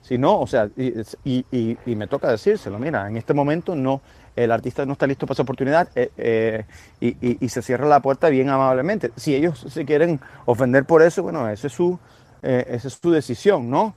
Si, 0.02 0.18
no, 0.20 0.40
o 0.40 0.46
sea, 0.46 0.70
y, 0.78 1.46
y- 1.52 1.78
me 1.96 2.06
toca 2.08 2.30
decírselo, 2.30 2.78
mira, 2.78 3.08
en 3.08 3.18
este 3.18 3.34
momento 3.34 3.76
no, 3.76 4.02
el 4.36 4.52
artista 4.52 4.86
no 4.86 4.94
está 4.94 5.08
listo 5.08 5.26
para 5.26 5.34
esa 5.34 5.42
oportunidad 5.44 5.88
eh, 5.96 6.12
eh, 6.18 6.66
y, 7.02 7.44
y- 7.44 7.50
se 7.50 7.64
cierra 7.64 7.88
la 7.88 8.02
puerta 8.02 8.30
bien 8.30 8.50
amablemente. 8.50 9.12
Si 9.16 9.34
ellos 9.34 9.66
se 9.68 9.84
quieren 9.84 10.20
ofender 10.46 10.86
por 10.86 11.02
eso, 11.02 11.24
bueno, 11.24 11.50
es 11.50 11.60
su, 11.62 11.98
eh, 12.44 12.66
esa 12.70 12.88
es 12.88 13.00
su 13.02 13.10
decisión, 13.12 13.70
¿no? 13.70 13.96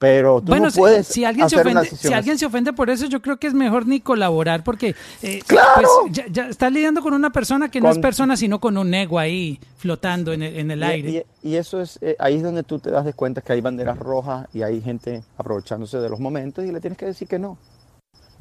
Pero 0.00 0.40
tú 0.40 0.46
Bueno, 0.46 0.66
no 0.66 0.70
si- 0.70 0.78
puedes 0.78 1.06
si, 1.08 1.24
alguien 1.24 1.48
se 1.50 1.56
hacer 1.56 1.66
ofende, 1.66 1.90
si 1.96 2.12
alguien 2.12 2.38
se 2.38 2.46
ofende 2.46 2.72
por 2.72 2.88
eso, 2.88 3.06
yo 3.06 3.20
creo 3.20 3.36
que 3.38 3.48
es 3.48 3.54
mejor 3.54 3.84
ni 3.86 4.00
colaborar 4.00 4.62
porque 4.62 4.94
eh, 5.22 5.40
¡Claro! 5.44 5.88
pues, 6.02 6.12
ya, 6.12 6.26
ya 6.30 6.46
está 6.48 6.70
lidiando 6.70 7.02
con 7.02 7.14
una 7.14 7.30
persona 7.30 7.68
que 7.68 7.80
no 7.80 7.90
es 7.90 7.98
persona, 7.98 8.36
sino 8.36 8.60
con 8.60 8.78
un 8.78 8.94
ego 8.94 9.18
ahí 9.18 9.58
flotando 9.76 10.32
en 10.32 10.42
el, 10.42 10.56
en 10.56 10.70
el 10.70 10.78
Y- 10.80 10.84
aire. 10.84 11.26
Y, 11.42 11.48
y 11.50 11.56
eso 11.56 11.80
es, 11.80 11.98
eh, 12.00 12.14
ahí 12.20 12.36
es 12.36 12.44
donde 12.44 12.62
tú 12.62 12.78
te 12.78 12.92
das 12.92 13.04
de 13.04 13.12
cuenta 13.12 13.40
que 13.40 13.52
hay 13.52 13.60
banderas 13.60 13.98
rojas 13.98 14.46
y 14.54 14.62
hay 14.62 14.80
gente 14.80 15.24
aprovechándose 15.36 15.98
de 15.98 16.08
los 16.08 16.20
momentos 16.20 16.64
y 16.64 16.70
le 16.70 16.80
tienes 16.80 16.96
que 16.96 17.06
decir 17.06 17.26
que 17.26 17.40
no. 17.40 17.58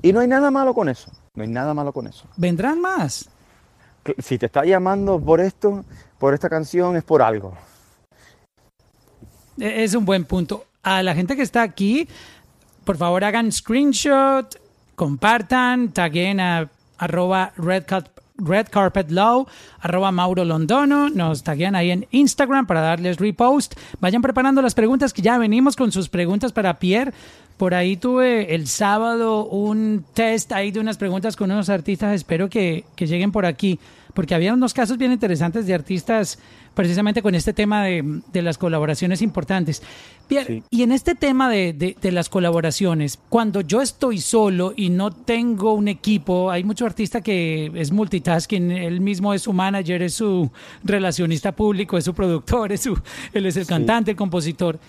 Y 0.04 0.13
no 0.13 0.20
hay 0.20 0.28
nada 0.28 0.52
malo 0.52 0.76
con 0.76 0.89
eso, 0.89 1.12
no 1.34 1.41
hay 1.41 1.50
nada 1.50 1.74
malo 1.74 1.91
con 1.91 2.06
eso. 2.06 2.26
Vendrán 2.38 2.80
más. 2.80 3.30
Si 4.20 4.38
te 4.38 4.46
está 4.46 4.63
llamando 4.63 5.20
por 5.20 5.41
esto, 5.41 5.84
por 6.20 6.36
esta 6.36 6.50
canción, 6.50 6.96
es 6.98 7.04
por 7.04 7.24
algo. 7.24 7.58
E- 9.60 9.84
Es 9.84 9.96
un 9.96 10.06
buen 10.06 10.24
punto. 10.26 10.65
A 10.84 11.04
la 11.04 11.13
gente 11.16 11.36
que 11.36 11.42
está 11.42 11.62
aquí, 11.63 12.08
por 12.86 12.98
favor 12.98 13.24
hagan 13.24 13.52
screenshot, 13.52 14.56
compartan, 14.96 15.92
taguen 15.92 16.40
a 16.40 16.70
arroba 16.98 17.52
red, 17.58 17.84
Car- 17.86 18.10
Red 18.38 18.68
Carpet 18.70 19.10
Low, 19.12 19.48
arroba 19.82 20.12
Mauro 20.12 20.46
Londono, 20.46 21.10
nos 21.10 21.44
taguean 21.44 21.76
ahí 21.76 21.92
en 21.92 22.08
Instagram 22.12 22.68
para 22.68 22.82
darles 22.82 23.18
repost. 23.18 23.74
Vayan 24.00 24.22
preparando 24.22 24.62
las 24.62 24.76
preguntas 24.76 25.12
que 25.12 25.22
ya 25.24 25.38
venimos 25.38 25.76
con 25.76 25.92
sus 25.92 26.08
preguntas 26.08 26.52
para 26.54 26.78
Pierre. 26.80 27.13
Por 27.58 27.74
ahí 27.74 27.98
tuve 27.98 28.54
el 28.54 28.68
sábado 28.68 29.46
un 29.46 30.06
test 30.13 30.52
ahí 30.52 30.70
de 30.72 30.80
unas 30.80 30.98
preguntas 30.98 31.36
con 31.36 31.52
unos 31.52 31.70
artistas. 31.70 32.13
Espero 32.13 32.48
que, 32.50 32.86
que 32.96 33.08
lleguen 33.08 33.32
por 33.32 33.48
aquí, 33.48 33.80
porque 34.13 34.36
había 34.36 34.54
unos 34.54 34.76
casos 34.76 35.00
bien 35.00 35.12
interesantes 35.12 35.66
de 35.66 35.74
artistas 35.74 36.38
precisamente 36.78 37.24
con 37.24 37.34
este 37.34 37.54
tema 37.54 37.84
de, 37.84 38.22
de 38.32 38.42
las 38.44 38.60
colaboraciones 38.60 39.24
importantes. 39.24 39.82
Sí. 40.30 40.62
y 40.70 40.84
en 40.84 40.92
este 40.92 41.16
tema 41.16 41.50
de, 41.50 41.72
de- 41.74 41.96
de 42.02 42.12
las 42.12 42.30
colaboraciones, 42.30 43.18
cuando 43.30 43.62
yo 43.62 43.82
estoy 43.82 44.20
solo 44.20 44.74
y 44.76 44.90
no 44.90 45.10
tengo 45.12 45.74
un 45.74 45.88
equipo, 45.88 46.52
hay 46.52 46.63
mucho 46.63 46.86
artista 46.86 47.22
que 47.22 47.72
es 47.74 47.92
multitasking, 47.92 48.70
él 48.72 49.00
mismo 49.02 49.34
es 49.34 49.42
su 49.44 49.54
manager, 49.54 50.02
es 50.04 50.13
su 50.16 50.52
relacionista 50.84 51.52
público, 51.54 51.98
es 51.98 52.04
su 52.06 52.13
productor, 52.13 52.72
es 52.74 52.82
su, 52.82 53.00
él 53.34 53.46
es 53.48 53.58
el 53.58 53.63
Sí. 53.63 53.70
cantante, 53.70 54.12
el 54.12 54.18
compositor, 54.18 54.80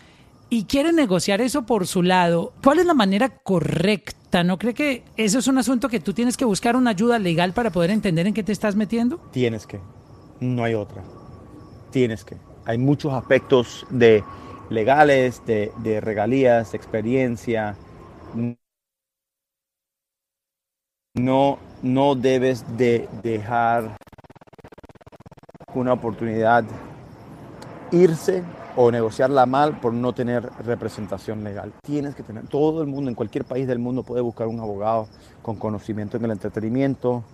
y 0.51 0.65
quiere 0.65 0.93
negociar 0.93 1.41
eso 1.41 1.63
por 1.65 1.87
su 1.87 2.03
lado. 2.03 2.53
¿Cuál 2.63 2.81
es 2.81 2.87
la 2.87 2.95
manera 2.95 3.29
correcta? 3.31 4.45
¿No 4.45 4.59
cree 4.59 4.75
que 4.75 5.05
eso 5.17 5.39
es 5.39 5.47
un 5.47 5.57
asunto 5.57 5.89
que 5.89 6.01
tú 6.01 6.13
tienes 6.13 6.37
que 6.37 6.45
buscar 6.45 6.77
una 6.77 6.91
ayuda 6.91 7.19
legal 7.19 7.53
para 7.55 7.71
poder 7.71 7.91
entender 7.93 8.27
en 8.27 8.35
qué 8.35 8.43
te 8.43 8.53
estás 8.53 8.75
metiendo? 8.77 9.19
Tienes 9.33 9.67
que, 9.67 9.79
no 10.41 10.65
hay 10.65 10.75
otra. 10.75 11.03
Tienes 11.91 12.25
que. 12.25 12.37
Hay 12.65 12.79
muchos 12.79 13.13
aspectos 13.15 13.87
de 13.91 14.23
legales, 14.69 15.43
de, 15.47 16.01
regalías, 16.03 16.73
de 16.73 16.77
experiencia. 16.77 17.77
No, 21.15 21.59
no 21.83 22.15
debes 22.15 22.65
de 22.77 23.09
dejar 23.23 23.97
una 25.75 25.95
oportunidad 25.95 26.65
irse 27.91 28.45
o 28.77 28.91
negociarla 28.91 29.47
mal 29.47 29.81
por 29.81 29.93
no 29.95 30.13
tener 30.13 30.49
representación 30.65 31.43
legal. 31.43 31.73
Tienes 31.83 32.15
que 32.15 32.23
tener, 32.23 32.47
todo 32.47 32.83
el 32.83 32.87
mundo, 32.87 33.09
en 33.09 33.15
cualquier 33.15 33.45
país 33.45 33.67
del 33.67 33.79
mundo 33.79 34.03
puede 34.03 34.21
buscar 34.21 34.47
un 34.47 34.61
abogado 34.61 35.09
con 35.43 35.57
conocimiento 35.57 36.17
en 36.17 36.27
el 36.27 36.33
entretenimiento 36.33 37.25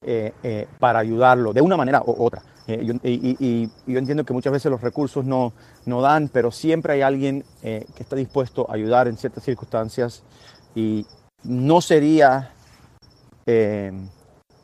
eh, 0.00 0.32
eh, 0.42 0.68
para 0.78 1.00
ayudarlo 1.00 1.52
de 1.52 1.60
una 1.60 1.76
manera 1.76 2.02
u 2.06 2.14
otra. 2.24 2.42
Eh, 2.66 2.82
yo- 2.84 2.94
y, 3.02 3.68
yo 3.86 3.98
entiendo 3.98 4.24
que 4.24 4.32
muchas 4.32 4.52
veces 4.52 4.70
los 4.70 4.80
recursos 4.80 5.24
no, 5.24 5.52
no 5.84 6.00
dan, 6.00 6.28
pero 6.28 6.50
siempre 6.50 6.94
hay 6.94 7.02
alguien 7.02 7.44
eh, 7.62 7.86
que 7.94 8.02
está 8.02 8.16
dispuesto 8.16 8.66
a 8.70 8.74
ayudar 8.74 9.06
en 9.06 9.18
ciertas 9.18 9.44
circunstancias 9.44 10.22
y 10.74 11.04
no 11.42 11.82
sería 11.82 12.52
eh, 13.44 13.92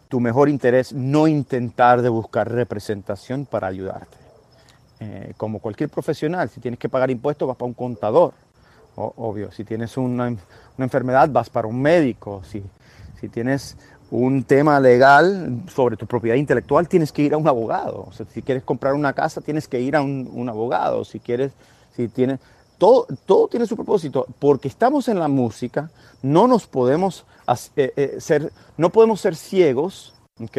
tu 0.09 0.19
mejor 0.19 0.49
interés 0.49 0.95
no 0.95 1.29
intentar 1.29 2.01
de 2.01 2.09
buscar 2.09 2.51
representación 2.51 3.45
para 3.47 3.67
ayudarte. 3.69 4.19
Como 5.39 5.61
cualquier 5.61 5.89
profesional, 5.89 6.51
si 6.51 6.61
tienes 6.61 6.79
que 6.79 6.91
pagar 6.91 7.11
impuestos, 7.11 7.49
vas 7.49 7.57
para 7.57 7.69
un 7.69 7.73
contador, 7.73 8.35
obvio. 8.97 9.51
Si 9.51 9.65
tienes 9.65 9.97
una, 9.97 10.27
una 10.27 10.39
enfermedad, 10.79 11.31
vas 11.31 11.49
para 11.49 11.67
un 11.69 11.81
médico. 11.81 12.43
Si, 12.45 12.63
si 13.19 13.31
tienes 13.31 13.79
un 14.11 14.43
tema 14.43 14.81
legal 14.81 15.63
sobre 15.73 15.97
tu 15.97 16.07
propiedad 16.07 16.37
intelectual, 16.37 16.89
tienes 16.89 17.13
que 17.13 17.23
ir 17.23 17.35
a 17.35 17.37
un 17.37 17.47
abogado. 17.47 18.07
O 18.09 18.13
sea, 18.13 18.27
si 18.33 18.43
quieres 18.43 18.65
comprar 18.65 18.95
una 18.95 19.13
casa, 19.13 19.41
tienes 19.41 19.69
que 19.69 19.81
ir 19.81 19.95
a 19.95 20.03
un, 20.03 20.29
un 20.33 20.49
abogado. 20.49 21.05
Si 21.05 21.21
quieres, 21.21 21.53
si 21.95 22.09
tienes, 22.09 22.41
todo, 22.79 23.07
todo 23.27 23.49
tiene 23.49 23.67
su 23.67 23.77
propósito. 23.77 24.27
Porque 24.39 24.69
estamos 24.69 25.09
en 25.09 25.19
la 25.19 25.29
música, 25.29 25.91
no 26.23 26.49
nos 26.49 26.67
podemos 26.67 27.25
eh, 27.77 27.93
eh, 27.97 28.17
ser, 28.21 28.53
no 28.77 28.91
podemos 28.91 29.21
ser 29.21 29.37
ciegos, 29.37 30.15
¿ok? 30.41 30.59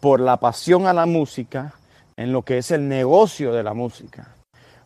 Por 0.00 0.20
la 0.20 0.38
pasión 0.38 0.86
a 0.86 0.92
la 0.92 1.06
música 1.06 1.74
en 2.16 2.32
lo 2.32 2.42
que 2.42 2.58
es 2.58 2.70
el 2.70 2.88
negocio 2.88 3.52
de 3.52 3.62
la 3.62 3.74
música. 3.74 4.28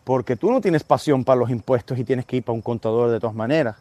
Porque 0.04 0.36
tú 0.36 0.50
no 0.50 0.60
tienes 0.60 0.82
pasión 0.84 1.24
para 1.24 1.38
los 1.38 1.50
impuestos 1.50 1.98
y 1.98 2.04
tienes 2.04 2.26
que 2.26 2.36
ir 2.36 2.44
para 2.44 2.54
un 2.54 2.62
contador 2.62 3.10
de 3.10 3.20
todas 3.20 3.36
maneras. 3.36 3.76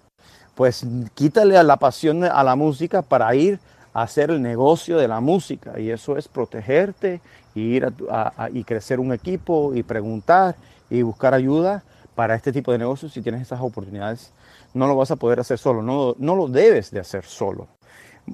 pues 0.56 0.86
quítale 1.16 1.58
a 1.58 1.64
la 1.64 1.78
pasión 1.78 2.24
a 2.24 2.43
la 2.43 2.56
música 2.56 3.02
para 3.02 3.34
ir 3.34 3.60
hacer 3.93 4.31
el 4.31 4.41
negocio 4.41 4.97
de 4.97 5.07
la 5.07 5.19
música. 5.19 5.79
Y 5.79 5.89
eso 5.91 6.17
es 6.17 6.27
protegerte 6.27 7.21
y 7.55 7.61
ir 7.61 7.85
a- 8.09 8.33
a- 8.45 8.49
y 8.49 8.63
crecer 8.63 8.99
un 8.99 9.13
equipo 9.13 9.73
y 9.75 9.83
preguntar 9.83 10.55
y 10.89 11.01
buscar 11.01 11.33
ayuda 11.33 11.83
para 12.15 12.35
este 12.35 12.51
tipo 12.51 12.71
de 12.71 12.77
negocios 12.77 13.13
si 13.13 13.21
tienes 13.21 13.41
esas 13.41 13.61
oportunidades. 13.61 14.31
No 14.73 14.87
lo 14.87 14.95
vas 14.95 15.11
a 15.11 15.15
poder 15.15 15.39
hacer 15.39 15.57
solo, 15.57 15.81
no, 15.81 16.15
no 16.17 16.35
lo 16.35 16.47
debes 16.47 16.91
de 16.91 16.99
hacer 16.99 17.25
solo. 17.25 17.67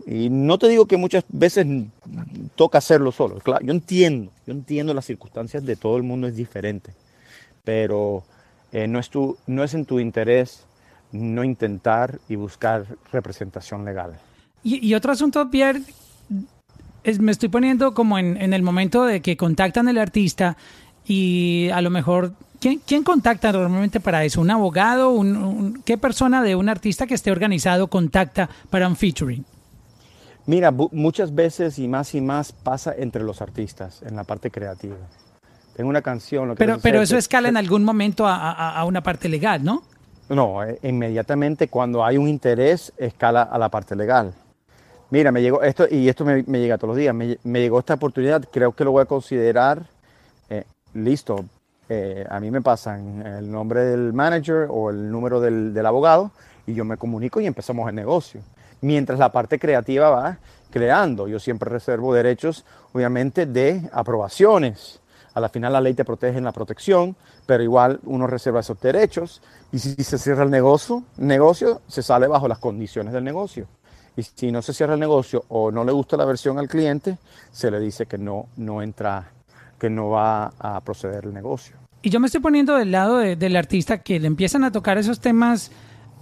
Y 0.06 0.30
no 0.30 0.58
te 0.60 0.68
digo 0.68 0.86
que 0.86 0.98
muchas 0.98 1.24
veces 1.30 1.66
toca 2.56 2.78
hacerlo 2.80 3.12
solo. 3.12 3.40
Claro, 3.40 3.66
yo 3.66 3.72
entiendo, 3.72 4.32
yo 4.46 4.54
entiendo 4.54 4.94
las 4.94 5.06
circunstancias 5.06 5.66
de 5.66 5.76
todo 5.76 5.98
el 5.98 6.04
mundo 6.04 6.28
es 6.28 6.36
diferente, 6.36 6.94
pero 7.64 8.24
eh, 8.72 8.88
no, 8.88 9.00
es 9.00 9.10
tu, 9.10 9.38
no 9.48 9.64
es 9.64 9.74
en 9.74 9.86
tu 9.86 10.00
interés 10.00 10.66
no 11.12 11.44
intentar 11.44 12.20
y 12.28 12.36
buscar 12.36 12.86
representación 13.14 13.86
legal. 13.86 14.20
Y, 14.68 14.86
y 14.86 14.96
otro 14.96 15.14
asunto, 15.14 15.50
Pierre, 15.50 15.82
es, 17.06 17.20
me 17.20 17.32
estoy 17.32 17.48
poniendo 17.48 17.94
como 17.94 18.18
en, 18.20 18.36
en 18.42 18.52
el 18.54 18.64
momento 18.64 19.06
de 19.06 19.22
que 19.22 19.38
contactan 19.38 19.88
al 19.88 19.98
artista 19.98 20.58
y 21.08 21.70
a 21.74 21.82
lo 21.82 21.90
mejor, 21.90 22.34
¿quién, 22.60 22.82
quién 22.86 23.04
contacta 23.04 23.54
normalmente 23.54 24.02
para 24.02 24.26
eso? 24.26 24.42
¿Un 24.42 24.52
abogado? 24.52 25.12
Un, 25.12 25.38
un- 25.38 25.82
¿Qué 25.86 25.98
persona 25.98 26.44
de 26.44 26.58
un 26.58 26.68
artista 26.68 27.08
que 27.08 27.14
esté 27.14 27.32
organizado 27.32 27.88
contacta 27.88 28.50
para 28.70 28.90
un 28.90 28.98
featuring? 28.98 29.46
Mira, 30.48 30.72
muchas 30.72 31.34
veces 31.34 31.80
y 31.80 31.88
más 31.88 32.14
y 32.14 32.20
más 32.20 32.52
pasa 32.52 32.94
entre 32.98 33.24
los 33.24 33.42
artistas 33.42 34.02
en 34.04 34.18
la 34.18 34.26
parte 34.26 34.52
creativa. 34.52 34.96
Tengo 35.78 35.90
una 35.90 36.02
canción. 36.02 36.48
Lo 36.50 36.56
que 36.56 36.60
Pero, 36.60 36.80
pero 36.82 37.02
es 37.02 37.10
eso 37.10 37.18
escala 37.18 37.48
en 37.48 37.56
algún 37.56 37.86
momento 37.86 38.28
a, 38.28 38.52
a- 38.52 38.78
a 38.80 38.84
una 38.86 39.02
parte 39.02 39.30
legal, 39.30 39.64
¿no? 39.64 39.84
No, 40.28 40.62
eh, 40.64 40.78
inmediatamente 40.84 41.70
cuando 41.70 42.04
hay 42.04 42.18
un 42.18 42.28
interés 42.28 42.92
escala 42.98 43.44
a 43.44 43.58
la 43.58 43.70
parte 43.70 43.96
legal. 43.96 44.34
Mira, 45.10 45.32
me 45.32 45.42
llegó 45.42 45.62
esto 45.62 45.86
y 45.90 46.10
esto 46.10 46.26
me, 46.26 46.44
llega 46.44 46.78
todos 46.78 46.90
los 46.90 46.98
días. 46.98 47.16
Me, 47.16 47.38
me 47.44 47.60
llegó 47.62 47.80
esta 47.80 47.94
oportunidad, 47.94 48.44
creo 48.52 48.74
que 48.74 48.84
lo 48.84 48.92
voy 48.92 49.04
a 49.04 49.06
considerar 49.06 49.84
eh, 50.50 50.66
listo. 50.94 51.46
Eh, 51.90 52.26
a 52.30 52.40
mí 52.42 52.52
me 52.52 52.62
pasan 52.62 53.26
el 53.26 53.50
nombre 53.50 53.86
del 53.86 54.12
manager 54.12 54.68
o 54.70 54.90
el 54.90 55.10
número 55.10 55.40
del, 55.40 55.74
del 55.74 55.86
abogado 55.86 56.32
y 56.66 56.74
yo 56.74 56.84
me 56.84 56.98
comunico 56.98 57.40
y 57.40 57.46
empezamos 57.46 57.88
el 57.88 57.96
negocio. 57.96 58.42
Mientras 58.82 59.18
la 59.18 59.32
parte 59.32 59.58
creativa 59.58 60.10
va 60.10 60.38
creando, 60.70 61.28
yo 61.30 61.40
siempre 61.40 61.70
reservo 61.70 62.14
derechos, 62.14 62.66
obviamente, 62.94 63.46
de 63.46 63.90
aprobaciones. 63.94 65.00
A 65.34 65.40
la 65.40 65.50
final 65.50 65.72
la 65.72 65.82
ley 65.82 65.94
te 65.94 66.04
protege 66.04 66.38
en 66.38 66.44
la 66.44 66.52
protección, 66.52 67.16
pero 67.46 67.64
igual 67.64 68.00
uno 68.04 68.28
reserva 68.28 68.60
esos 68.60 68.80
derechos 68.82 69.42
y 69.72 69.80
si 69.80 70.04
se 70.04 70.18
cierra 70.18 70.44
el 70.44 70.52
negocio, 70.52 71.04
negocio 71.16 71.82
se 71.88 72.04
sale 72.04 72.28
bajo 72.28 72.48
las 72.48 72.60
condiciones 72.60 73.14
del 73.14 73.24
negocio. 73.24 73.68
Y 74.18 74.24
si 74.24 74.52
no 74.52 74.62
se 74.62 74.74
cierra 74.74 74.96
el 74.96 75.00
negocio 75.00 75.46
o 75.48 75.72
no 75.72 75.84
le 75.86 75.92
gusta 75.92 76.18
la 76.18 76.26
versión 76.26 76.58
al 76.60 76.68
cliente, 76.68 77.18
se 77.52 77.70
le 77.72 77.80
dice 77.80 78.06
que 78.08 78.18
no, 78.18 78.48
no 78.58 78.82
entra, 78.82 79.32
que 79.80 79.90
no 79.90 80.10
va 80.10 80.52
a 80.60 80.82
proceder 80.82 81.26
el 81.26 81.34
negocio. 81.34 81.76
Y 82.02 82.10
yo 82.10 82.20
me 82.20 82.26
estoy 82.26 82.42
poniendo 82.42 82.76
del 82.76 82.92
lado 82.92 83.18
de- 83.18 83.36
del 83.36 83.56
artista 83.56 84.00
que 84.00 84.20
le 84.20 84.28
empiezan 84.28 84.64
a 84.64 84.72
tocar 84.72 84.98
esos 84.98 85.20
temas 85.20 85.72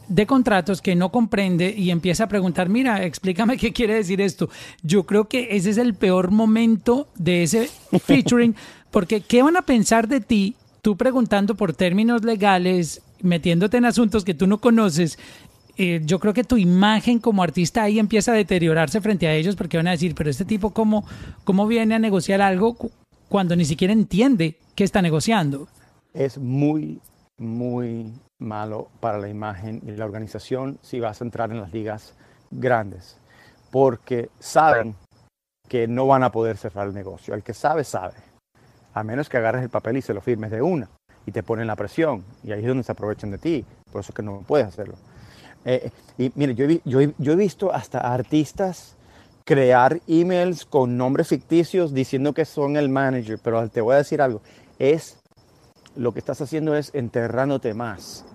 de 0.07 0.27
contratos 0.27 0.81
que 0.81 0.95
no 0.95 1.09
comprende 1.11 1.73
y 1.75 1.89
empieza 1.89 2.25
a 2.25 2.27
preguntar, 2.27 2.69
mira, 2.69 3.03
explícame 3.03 3.57
qué 3.57 3.73
quiere 3.73 3.95
decir 3.95 4.21
esto. 4.21 4.49
Yo 4.83 5.05
creo 5.05 5.25
que 5.29 5.55
ese 5.55 5.71
es 5.71 5.77
el 5.77 5.93
peor 5.95 6.31
momento 6.31 7.07
de 7.15 7.43
ese 7.43 7.69
featuring, 8.05 8.55
porque 8.91 9.21
¿qué 9.21 9.41
van 9.41 9.57
a 9.57 9.61
pensar 9.63 10.07
de 10.07 10.21
ti 10.21 10.55
tú 10.81 10.95
preguntando 10.97 11.55
por 11.55 11.73
términos 11.73 12.23
legales, 12.23 13.01
metiéndote 13.21 13.77
en 13.77 13.85
asuntos 13.85 14.23
que 14.23 14.33
tú 14.35 14.45
no 14.47 14.59
conoces? 14.59 15.17
Eh, 15.77 16.01
yo 16.05 16.19
creo 16.19 16.33
que 16.33 16.43
tu 16.43 16.57
imagen 16.57 17.19
como 17.19 17.43
artista 17.43 17.83
ahí 17.83 17.99
empieza 17.99 18.31
a 18.31 18.35
deteriorarse 18.35 19.01
frente 19.01 19.27
a 19.27 19.33
ellos 19.33 19.55
porque 19.55 19.77
van 19.77 19.87
a 19.87 19.91
decir, 19.91 20.15
pero 20.15 20.29
este 20.29 20.45
tipo 20.45 20.69
cómo, 20.71 21.05
cómo 21.43 21.67
viene 21.67 21.95
a 21.95 21.99
negociar 21.99 22.41
algo 22.41 22.75
cu- 22.75 22.91
cuando 23.27 23.55
ni 23.55 23.65
siquiera 23.65 23.91
entiende 23.91 24.57
qué 24.75 24.83
está 24.85 25.01
negociando. 25.01 25.67
Es 26.13 26.37
muy, 26.37 27.01
muy 27.37 28.13
malo 28.39 28.87
para 29.01 29.17
la 29.17 29.27
imagen 29.27 29.81
y 29.85 29.91
la 29.91 30.05
organización 30.05 30.77
si 30.81 30.99
vas 31.01 31.19
a 31.19 31.25
entrar 31.25 31.51
en 31.51 31.59
las 31.59 31.73
ligas 31.73 32.13
grandes, 32.51 33.17
porque 33.69 34.29
saben 34.39 34.95
que 35.67 35.87
no 35.87 36.07
van 36.07 36.23
a 36.23 36.31
poder 36.31 36.55
cerrar 36.57 36.87
el 36.87 36.93
negocio. 36.93 37.33
El 37.33 37.43
que 37.43 37.53
sabe, 37.53 37.83
sabe. 37.83 38.13
A 38.93 39.03
menos 39.03 39.27
que 39.27 39.37
agarres 39.37 39.63
el 39.63 39.69
papel 39.69 39.97
y 39.97 40.01
se 40.01 40.13
lo 40.13 40.21
firmes 40.21 40.51
de 40.51 40.61
una 40.61 40.87
y 41.25 41.31
te 41.31 41.43
ponen 41.43 41.67
la 41.67 41.75
presión 41.75 42.23
y 42.45 42.53
ahí 42.53 42.61
es 42.61 42.67
donde 42.67 42.83
se 42.83 42.93
aprovechan 42.93 43.31
de 43.31 43.39
ti. 43.39 43.65
Por 43.91 43.99
eso 44.01 44.11
es 44.11 44.15
que 44.15 44.23
no 44.23 44.43
puedes 44.47 44.67
hacerlo. 44.67 44.95
Eh, 45.65 45.89
y 46.17 46.31
mire, 46.35 46.53
yo 46.55 46.65
he, 46.65 46.81
yo, 46.85 47.01
he, 47.01 47.13
yo 47.17 47.33
he 47.33 47.35
visto 47.35 47.73
hasta 47.73 47.99
artistas 47.99 48.95
crear 49.43 49.99
emails 50.07 50.65
con 50.65 50.97
nombres 50.97 51.27
ficticios 51.27 51.93
diciendo 51.93 52.33
que 52.33 52.45
son 52.45 52.77
el 52.77 52.89
manager, 52.89 53.39
pero 53.43 53.67
te 53.69 53.81
voy 53.81 53.95
a 53.95 53.97
decir 53.97 54.21
algo, 54.21 54.41
es 54.79 55.17
lo 55.95 56.13
que 56.13 56.19
estás 56.19 56.41
haciendo 56.41 56.75
es 56.75 56.91
enterrándote 56.93 57.73
más, 57.73 58.25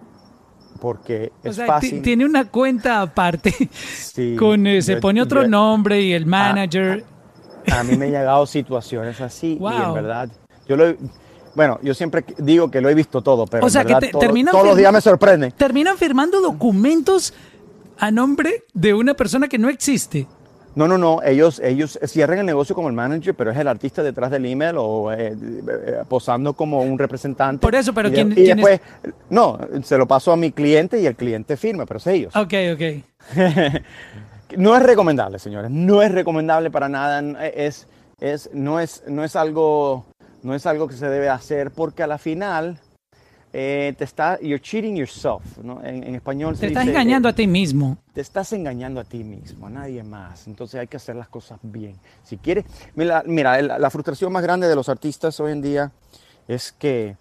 porque 0.81 1.33
O 1.45 1.49
es 1.49 1.57
sea, 1.57 1.67
fácil. 1.67 2.03
tiene 2.03 2.25
una 2.25 2.49
cuenta 2.49 3.01
aparte 3.03 3.53
Sí, 3.73 4.35
con 4.39 4.67
eh, 4.67 4.83
se 4.83 4.95
yo- 4.95 5.01
pone 5.01 5.21
otro 5.23 5.43
yo- 5.43 5.49
nombre 5.49 6.01
y 6.01 6.13
el 6.13 6.27
manager. 6.27 7.05
A 7.71 7.85
mí 7.85 7.97
me 7.97 8.07
han 8.07 8.13
llegado 8.13 8.47
situaciones 8.47 9.21
así 9.21 9.59
y 9.61 9.67
en 9.83 9.95
verdad, 9.95 10.31
yo 10.67 10.77
lo 10.77 10.95
bueno, 11.55 11.79
yo 11.83 11.95
siempre 11.95 12.25
digo 12.39 12.71
que 12.71 12.81
lo 12.81 12.89
he 12.89 12.95
visto 12.95 13.23
todo, 13.23 13.47
pero 13.47 13.65
O 13.65 13.69
en 13.69 13.73
sea, 13.73 13.83
que 13.83 13.89
verdad 13.95 14.01
te- 14.01 14.09
todo- 14.13 14.21
terminan 14.21 14.53
todos 14.53 14.67
los 14.67 14.77
días 14.77 14.93
me 14.93 15.01
sorprende. 15.01 15.51
Terminan 15.53 15.97
firmando 15.99 16.41
documentos 16.41 17.33
a 17.99 18.11
nombre 18.11 18.65
de 18.73 18.95
una 18.95 19.15
persona 19.15 19.49
que 19.49 19.59
no 19.59 19.69
existe. 19.69 20.27
No, 20.77 20.87
no, 20.87 20.97
no, 20.97 21.21
ellos, 21.25 21.59
ellos 21.65 21.99
cierran 22.07 22.39
el 22.39 22.47
negocio 22.47 22.77
como 22.77 22.87
el 22.89 22.95
manager, 22.95 23.35
pero 23.35 23.51
es 23.51 23.59
el 23.59 23.67
artista 23.67 24.05
detrás 24.05 24.31
del 24.31 24.47
email 24.47 24.77
o 24.79 25.13
eh, 25.13 25.35
eh, 25.37 25.95
posando 26.09 26.53
como 26.53 26.81
un 26.81 26.97
representante. 26.97 27.61
Por 27.61 27.75
eso, 27.75 27.93
pero 27.93 28.07
y, 28.09 28.13
de- 28.13 28.15
¿quién- 28.15 28.33
y 28.33 28.35
quién 28.37 28.59
es? 28.61 28.65
después, 28.65 28.81
no, 29.31 29.59
se 29.83 29.99
lo 29.99 30.07
paso 30.07 30.31
a 30.31 30.37
mi 30.37 30.53
cliente 30.53 31.01
y 31.01 31.07
el 31.07 31.17
cliente 31.17 31.57
firma, 31.57 31.87
pero 31.87 31.99
es 31.99 32.07
ellos. 32.07 32.37
Ok, 32.37 32.55
ok. 32.75 32.83
No 34.57 34.75
es 34.77 34.83
recomendable, 34.83 35.39
señores. 35.39 35.71
No 35.71 36.03
es 36.03 36.11
recomendable 36.11 36.71
para 36.73 36.89
nada. 36.89 37.21
Es, 37.47 37.87
es, 38.21 38.51
no, 38.53 38.81
es, 38.81 39.03
no, 39.07 39.23
es 39.23 39.37
algo, 39.37 40.07
no 40.43 40.55
es 40.55 40.67
algo 40.67 40.89
que 40.89 40.95
se 40.95 41.09
debe 41.09 41.29
hacer 41.29 41.71
porque 41.71 42.03
a 42.03 42.07
la 42.07 42.19
final 42.19 42.79
eh, 43.53 43.95
te 43.99 44.05
está, 44.05 44.39
you're 44.41 44.61
cheating 44.61 44.97
yourself. 44.97 45.59
¿no? 45.63 45.83
En, 45.85 46.03
en 46.05 46.15
español 46.15 46.55
se 46.57 46.63
Te 46.63 46.67
estás 46.69 46.85
dice, 46.85 46.93
engañando 46.93 47.29
eh, 47.29 47.33
a 47.33 47.35
ti 47.35 47.47
mismo. 47.47 47.99
te 48.13 48.21
estás 48.21 48.53
engañando 48.53 49.01
a 49.01 49.05
ti 49.05 49.25
mismo, 49.25 49.67
a 49.67 49.71
nadie 49.71 50.03
más. 50.03 50.47
Entonces 50.47 50.81
hay 50.81 50.87
que 50.87 50.97
hacer 50.97 51.17
las 51.17 51.29
cosas 51.29 51.59
bien. 51.63 51.97
Si 52.23 52.37
quieres, 52.37 52.65
mira, 52.95 53.23
mira, 53.27 53.59
el- 53.59 53.69
la 53.69 53.91
frustración 53.91 54.33
más 54.33 54.43
grande 54.43 54.69
de 54.69 54.77
los 54.77 54.89
artistas 54.89 55.39
hoy 55.41 55.53
en 55.53 55.63
día 55.63 55.93
es 56.49 56.73
que 56.73 57.17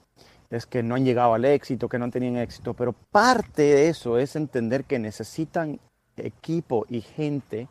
es 0.51 0.65
que 0.65 0.81
no 0.81 0.95
han 0.95 1.05
llegado 1.05 1.35
al 1.35 1.45
éxito, 1.45 1.87
que 1.87 1.99
no 1.99 2.09
tenían 2.09 2.37
éxito, 2.37 2.73
pero 2.73 2.91
parte 3.11 3.61
de 3.61 3.87
eso 3.89 4.17
es 4.17 4.35
entender 4.35 4.83
que 4.85 4.97
necesitan 4.97 5.79
equipo 6.17 6.87
y 6.89 7.01
gente, 7.01 7.67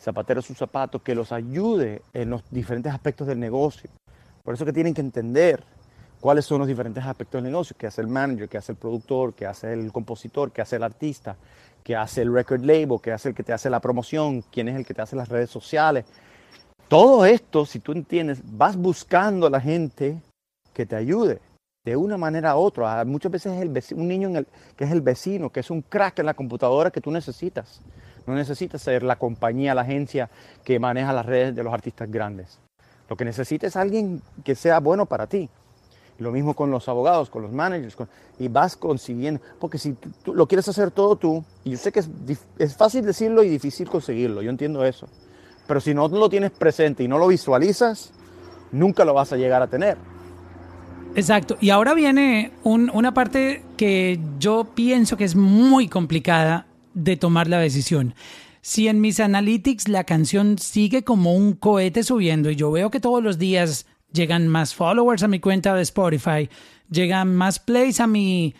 zapatero 0.00 0.40
sus 0.40 0.56
zapatos, 0.56 1.02
que 1.02 1.16
los 1.16 1.32
ayude 1.32 2.02
en 2.14 2.30
los 2.30 2.44
diferentes 2.50 2.92
aspectos 2.92 3.26
del 3.26 3.40
negocio. 3.40 3.90
Por 4.46 4.54
eso 4.54 4.64
que 4.64 4.72
tienen 4.72 4.94
que 4.94 5.00
entender 5.00 5.64
cuáles 6.20 6.44
son 6.44 6.60
los 6.60 6.68
diferentes 6.68 7.04
aspectos 7.04 7.42
del 7.42 7.50
negocio, 7.50 7.74
qué 7.76 7.88
hace 7.88 8.00
el 8.00 8.06
manager, 8.06 8.48
qué 8.48 8.58
hace 8.58 8.70
el 8.72 8.78
productor, 8.78 9.34
qué 9.34 9.44
hace 9.44 9.72
el 9.72 9.90
compositor, 9.90 10.52
qué 10.52 10.62
hace 10.62 10.76
el 10.76 10.84
artista, 10.84 11.36
qué 11.82 11.96
hace 11.96 12.22
el 12.22 12.32
record 12.32 12.62
label, 12.64 13.00
qué 13.02 13.10
hace 13.10 13.30
el 13.30 13.34
que 13.34 13.42
te 13.42 13.52
hace 13.52 13.68
la 13.68 13.80
promoción, 13.80 14.42
quién 14.52 14.68
es 14.68 14.76
el 14.76 14.86
que 14.86 14.94
te 14.94 15.02
hace 15.02 15.16
las 15.16 15.28
redes 15.28 15.50
sociales. 15.50 16.04
Todo 16.86 17.26
esto, 17.26 17.66
si 17.66 17.80
tú 17.80 17.90
entiendes, 17.90 18.40
vas 18.44 18.76
buscando 18.76 19.48
a 19.48 19.50
la 19.50 19.60
gente 19.60 20.22
que 20.72 20.86
te 20.86 20.94
ayude 20.94 21.40
de 21.84 21.96
una 21.96 22.16
manera 22.16 22.56
u 22.56 22.60
otra. 22.60 23.00
Ah, 23.00 23.04
Muchas 23.04 23.32
veces 23.32 23.52
es 23.52 23.62
el 23.62 23.72
veci- 23.72 23.96
un 23.96 24.06
niño 24.06 24.30
que 24.76 24.84
es 24.84 24.92
el 24.92 25.00
vecino, 25.00 25.50
que 25.50 25.58
es 25.58 25.70
un 25.70 25.82
crack 25.82 26.20
en 26.20 26.26
la 26.26 26.34
computadora 26.34 26.92
que 26.92 27.00
tú 27.00 27.10
necesitas. 27.10 27.80
No 28.28 28.34
necesitas 28.36 28.80
ser 28.80 29.02
la 29.02 29.16
compañía, 29.16 29.74
la 29.74 29.82
agencia 29.82 30.30
que 30.64 30.78
maneja 30.78 31.12
las 31.12 31.26
redes 31.26 31.54
de 31.56 31.64
los 31.64 31.74
artistas 31.74 32.08
grandes. 32.08 32.60
Lo 33.08 33.16
que 33.16 33.24
necesitas 33.24 33.68
es 33.68 33.76
alguien 33.76 34.22
que 34.44 34.54
sea 34.54 34.80
bueno 34.80 35.06
para 35.06 35.26
ti. 35.26 35.48
Lo 36.18 36.32
mismo 36.32 36.54
con 36.54 36.70
los 36.70 36.88
abogados, 36.88 37.28
con 37.28 37.42
los 37.42 37.52
managers, 37.52 37.96
y 38.38 38.48
vas 38.48 38.74
consiguiendo. 38.76 39.40
Porque 39.60 39.76
si 39.78 39.92
tú, 40.24 40.34
lo 40.34 40.46
quieres 40.48 40.66
hacer 40.68 40.90
todo 40.90 41.16
tú, 41.16 41.44
y 41.62 41.70
yo 41.72 41.76
sé 41.76 41.92
que 41.92 42.00
es, 42.00 42.08
es 42.58 42.74
fácil 42.76 43.04
decirlo 43.04 43.42
y 43.42 43.50
difícil 43.50 43.88
conseguirlo, 43.88 44.40
yo 44.40 44.48
entiendo 44.50 44.84
eso. 44.84 45.08
Pero 45.66 45.80
si 45.80 45.92
no 45.92 46.08
lo 46.08 46.28
tienes 46.30 46.52
presente 46.52 47.04
y 47.04 47.08
no 47.08 47.18
lo 47.18 47.28
visualizas, 47.28 48.12
nunca 48.72 49.04
lo 49.04 49.12
vas 49.12 49.32
a 49.32 49.36
llegar 49.36 49.60
a 49.62 49.66
tener. 49.66 49.98
Exacto. 51.14 51.56
Y 51.60 51.70
ahora 51.70 51.94
viene 51.94 52.52
un- 52.62 52.90
una 52.92 53.12
parte 53.14 53.62
que 53.76 54.18
yo 54.38 54.64
pienso 54.74 55.16
que 55.16 55.24
es 55.24 55.34
muy 55.36 55.88
complicada 55.88 56.66
de 56.94 57.16
tomar 57.16 57.46
la 57.48 57.58
decisión. 57.58 58.14
Si 58.66 58.88
en 58.88 59.00
mis 59.00 59.20
analytics 59.20 59.86
la 59.86 60.02
canción 60.02 60.58
sigue 60.58 61.04
como 61.04 61.36
un 61.36 61.52
cohete 61.52 62.02
subiendo 62.02 62.50
y 62.50 62.56
yo 62.56 62.72
veo 62.72 62.90
que 62.90 62.98
todos 62.98 63.22
los 63.22 63.38
días 63.38 63.86
llegan 64.12 64.48
más 64.48 64.74
followers 64.74 65.22
a 65.22 65.28
mi 65.28 65.38
cuenta 65.38 65.72
de 65.72 65.82
Spotify, 65.82 66.50
llegan 66.90 67.32
más 67.32 67.60
plays 67.60 68.00
a 68.00 68.08
mi 68.08 68.56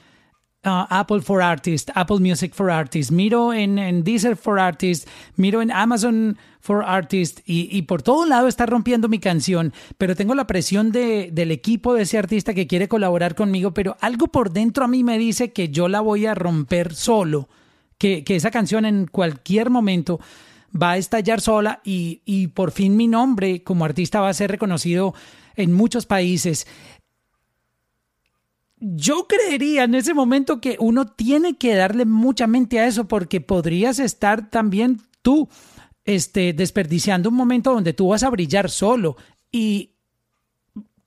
uh, 0.64 0.86
Apple 0.90 1.22
for 1.22 1.42
Artists, 1.42 1.90
Apple 1.96 2.20
Music 2.20 2.54
for 2.54 2.70
Artists, 2.70 3.10
miro 3.10 3.52
en, 3.52 4.04
Deezer 4.04 4.36
for 4.36 4.60
Artists, 4.60 5.10
miro 5.34 5.60
en 5.60 5.72
Amazon 5.72 6.38
for 6.60 6.84
Artists 6.86 7.42
y, 7.44 7.68
y 7.76 7.82
por 7.82 8.00
todo 8.02 8.26
lado 8.26 8.46
está 8.46 8.64
rompiendo 8.64 9.08
mi 9.08 9.18
canción, 9.18 9.72
pero 9.98 10.14
tengo 10.14 10.36
la 10.36 10.46
presión 10.46 10.92
de, 10.92 11.30
del 11.32 11.50
equipo 11.50 11.94
de 11.94 12.02
ese 12.02 12.16
artista 12.16 12.54
que 12.54 12.68
quiere 12.68 12.86
colaborar 12.86 13.34
conmigo, 13.34 13.74
pero 13.74 13.96
algo 14.00 14.28
por 14.28 14.52
dentro 14.52 14.84
a 14.84 14.88
mí 14.88 15.02
me 15.02 15.18
dice 15.18 15.52
que 15.52 15.70
yo 15.70 15.88
la 15.88 16.00
voy 16.00 16.26
a 16.26 16.36
romper 16.36 16.94
solo, 16.94 17.48
que, 17.98 18.24
que 18.24 18.36
esa 18.36 18.50
canción 18.50 18.84
en 18.84 19.06
cualquier 19.06 19.70
momento 19.70 20.20
va 20.80 20.92
a 20.92 20.96
estallar 20.96 21.40
sola 21.40 21.80
y, 21.84 22.22
y 22.24 22.48
por 22.48 22.70
fin 22.70 22.96
mi 22.96 23.08
nombre 23.08 23.62
como 23.62 23.84
artista 23.84 24.20
va 24.20 24.28
a 24.28 24.34
ser 24.34 24.50
reconocido 24.50 25.14
en 25.56 25.72
muchos 25.72 26.06
países. 26.06 26.66
Yo 28.78 29.26
creería 29.26 29.84
en 29.84 29.94
ese 29.94 30.12
momento 30.12 30.60
que 30.60 30.76
uno 30.78 31.06
tiene 31.06 31.56
que 31.56 31.74
darle 31.74 32.04
mucha 32.04 32.46
mente 32.46 32.78
a 32.78 32.86
eso 32.86 33.08
porque 33.08 33.40
podrías 33.40 33.98
estar 33.98 34.50
también 34.50 35.00
tú 35.22 35.48
este, 36.04 36.52
desperdiciando 36.52 37.30
un 37.30 37.34
momento 37.34 37.72
donde 37.72 37.94
tú 37.94 38.08
vas 38.08 38.22
a 38.22 38.30
brillar 38.30 38.70
solo 38.70 39.16
y 39.50 39.95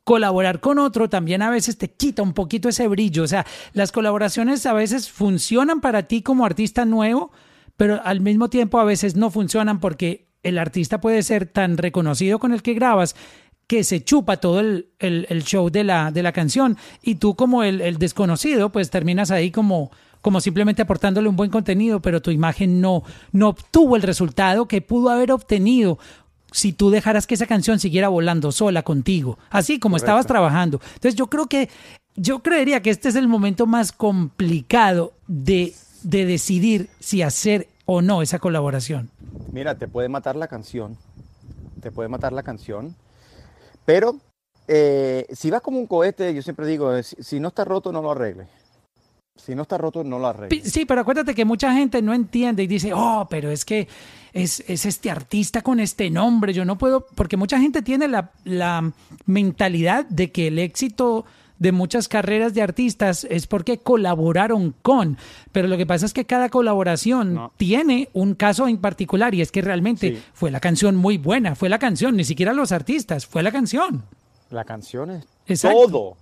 colaborar 0.10 0.60
con 0.60 0.80
otro 0.80 1.08
también 1.08 1.44
a 1.44 1.52
veces 1.52 1.78
te 1.78 1.92
quita 1.92 2.24
un 2.24 2.34
poquito 2.34 2.68
ese 2.68 2.88
brillo. 2.88 3.22
O 3.22 3.28
sea, 3.28 3.46
las 3.74 3.92
colaboraciones 3.92 4.66
a 4.66 4.74
veces 4.74 5.12
funcionan 5.12 5.82
para 5.82 6.08
ti 6.08 6.24
como 6.24 6.48
artista 6.48 6.84
nuevo, 6.84 7.32
pero 7.78 8.02
al 8.04 8.20
mismo 8.20 8.50
tiempo 8.50 8.80
a 8.80 8.86
veces 8.86 9.16
no 9.16 9.30
funcionan 9.30 9.80
porque 9.80 10.26
el 10.42 10.58
artista 10.58 11.00
puede 11.00 11.22
ser 11.22 11.46
tan 11.46 11.78
reconocido 11.78 12.40
con 12.40 12.54
el 12.54 12.64
que 12.64 12.74
grabas 12.74 13.16
que 13.68 13.84
se 13.84 14.04
chupa 14.04 14.38
todo 14.38 14.62
el, 14.62 14.88
el, 14.98 15.44
show 15.44 15.70
de 15.70 15.84
la, 15.84 16.10
de 16.10 16.24
la 16.24 16.32
canción 16.32 16.76
y 17.04 17.16
tú 17.16 17.36
como 17.36 17.62
el, 17.62 17.80
el, 17.80 18.00
desconocido 18.00 18.72
pues 18.72 18.90
terminas 18.90 19.30
ahí 19.30 19.52
como, 19.52 19.92
como 20.22 20.42
simplemente 20.42 20.82
aportándole 20.82 21.30
un 21.30 21.36
buen 21.36 21.52
contenido, 21.52 22.02
pero 22.02 22.20
tu 22.20 22.32
imagen 22.32 22.82
no, 22.82 23.04
no 23.32 23.50
obtuvo 23.50 23.96
el 23.96 24.02
resultado 24.02 24.68
que 24.68 24.82
pudo 24.82 25.10
haber 25.12 25.32
obtenido 25.32 26.00
si 26.52 26.74
tú 26.74 26.90
dejaras 26.90 27.28
que 27.28 27.36
esa 27.36 27.48
canción 27.48 27.80
siguiera 27.80 28.08
volando 28.08 28.52
sola 28.52 28.84
contigo, 28.84 29.38
así 29.50 29.80
como 29.80 29.94
Correcto. 29.94 30.06
estabas 30.06 30.28
trabajando. 30.28 30.80
Entonces 30.96 31.16
yo 31.16 31.28
creo 31.28 31.48
que, 31.48 31.70
yo 32.16 32.40
creería 32.40 32.82
que 32.82 32.90
este 32.90 33.10
es 33.10 33.16
el 33.16 33.28
momento 33.28 33.66
más 33.66 33.92
complicado 33.92 35.14
de, 35.28 35.74
de 36.04 36.26
decidir 36.26 36.90
si 37.00 37.22
hacer 37.22 37.68
o 37.86 38.02
no 38.02 38.22
esa 38.22 38.40
colaboración. 38.40 39.10
Mira, 39.52 39.76
te 39.76 39.88
puede 39.88 40.10
matar 40.10 40.36
la 40.36 40.48
canción, 40.48 40.98
te 41.82 41.92
puede 41.92 42.10
matar 42.10 42.34
la 42.34 42.44
canción, 42.44 42.96
pero 43.86 44.18
eh, 44.68 45.26
si 45.32 45.50
vas 45.50 45.62
como 45.62 45.80
un 45.80 45.88
cohete, 45.88 46.34
yo 46.34 46.44
siempre 46.44 46.68
digo, 46.68 47.02
si, 47.02 47.16
si, 47.24 47.40
no 47.40 47.48
está 47.48 47.66
roto, 47.66 47.92
no 47.92 48.02
lo 48.02 48.12
arregle. 48.12 48.48
Si 49.44 49.56
no 49.56 49.64
está 49.64 49.78
roto, 49.78 50.04
no 50.04 50.20
lo 50.20 50.28
arregle. 50.28 50.62
Sí, 50.64 50.86
pero 50.86 51.02
acuérdate 51.02 51.34
que 51.34 51.46
mucha 51.46 51.74
gente 51.74 52.02
no 52.02 52.14
entiende 52.14 52.64
y 52.64 52.68
dice, 52.68 52.92
oh, 52.94 53.28
pero 53.30 53.50
es 53.50 53.66
que 53.66 53.88
es, 54.34 54.64
es 54.68 54.86
este 54.86 55.10
artista 55.10 55.62
con 55.62 55.80
este 55.80 56.10
nombre, 56.10 56.54
yo 56.54 56.66
no 56.66 56.78
puedo, 56.78 57.06
porque 57.16 57.38
mucha 57.38 57.60
gente 57.60 57.82
tiene 57.82 58.08
la, 58.08 58.32
la 58.44 58.92
mentalidad 59.26 60.06
de 60.06 60.32
que 60.32 60.48
el 60.48 60.60
éxito 60.60 61.26
de 61.60 61.72
muchas 61.72 62.08
carreras 62.08 62.54
de 62.54 62.62
artistas 62.62 63.28
es 63.30 63.46
porque 63.46 63.78
colaboraron 63.78 64.74
con, 64.82 65.18
pero 65.52 65.68
lo 65.68 65.78
que 65.78 65.86
pasa 65.86 66.06
es 66.06 66.14
que 66.14 66.26
cada 66.26 66.50
colaboración 66.50 67.34
no. 67.34 67.52
tiene 67.58 68.10
un 68.14 68.34
caso 68.34 68.68
en 68.68 68.78
particular 68.78 69.36
y 69.36 69.42
es 69.42 69.52
que 69.52 69.62
realmente 69.62 70.16
sí. 70.16 70.24
fue 70.34 70.52
la 70.52 70.62
canción 70.62 70.96
muy 70.96 71.18
buena, 71.18 71.56
fue 71.56 71.70
la 71.70 71.80
canción, 71.80 72.16
ni 72.16 72.24
siquiera 72.24 72.54
los 72.54 72.72
artistas, 72.72 73.26
fue 73.28 73.44
la 73.44 73.52
canción. 73.52 74.04
La 74.50 74.64
canción 74.64 75.12
es 75.12 75.26
Exacto. 75.48 75.78
todo. 75.86 76.18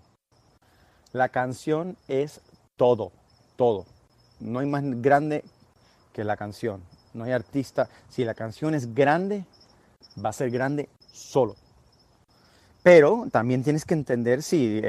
La 1.14 1.30
canción 1.30 1.96
es 2.08 2.42
todo, 2.78 3.12
todo. 3.56 3.86
No 4.40 4.60
hay 4.60 4.68
más 4.68 4.84
grande 5.02 5.44
que 6.14 6.24
la 6.24 6.38
canción. 6.38 6.82
No 7.14 7.26
hay 7.26 7.32
artista. 7.32 7.90
Si 8.10 8.24
la 8.24 8.34
canción 8.34 8.76
es 8.76 8.94
grande, 8.94 9.46
va 10.24 10.30
a 10.30 10.34
ser 10.34 10.52
grande 10.52 10.88
solo. 11.12 11.56
Pero 12.84 13.28
también 13.32 13.64
tienes 13.64 13.84
que 13.84 13.96
entender 13.96 14.44
si 14.44 14.82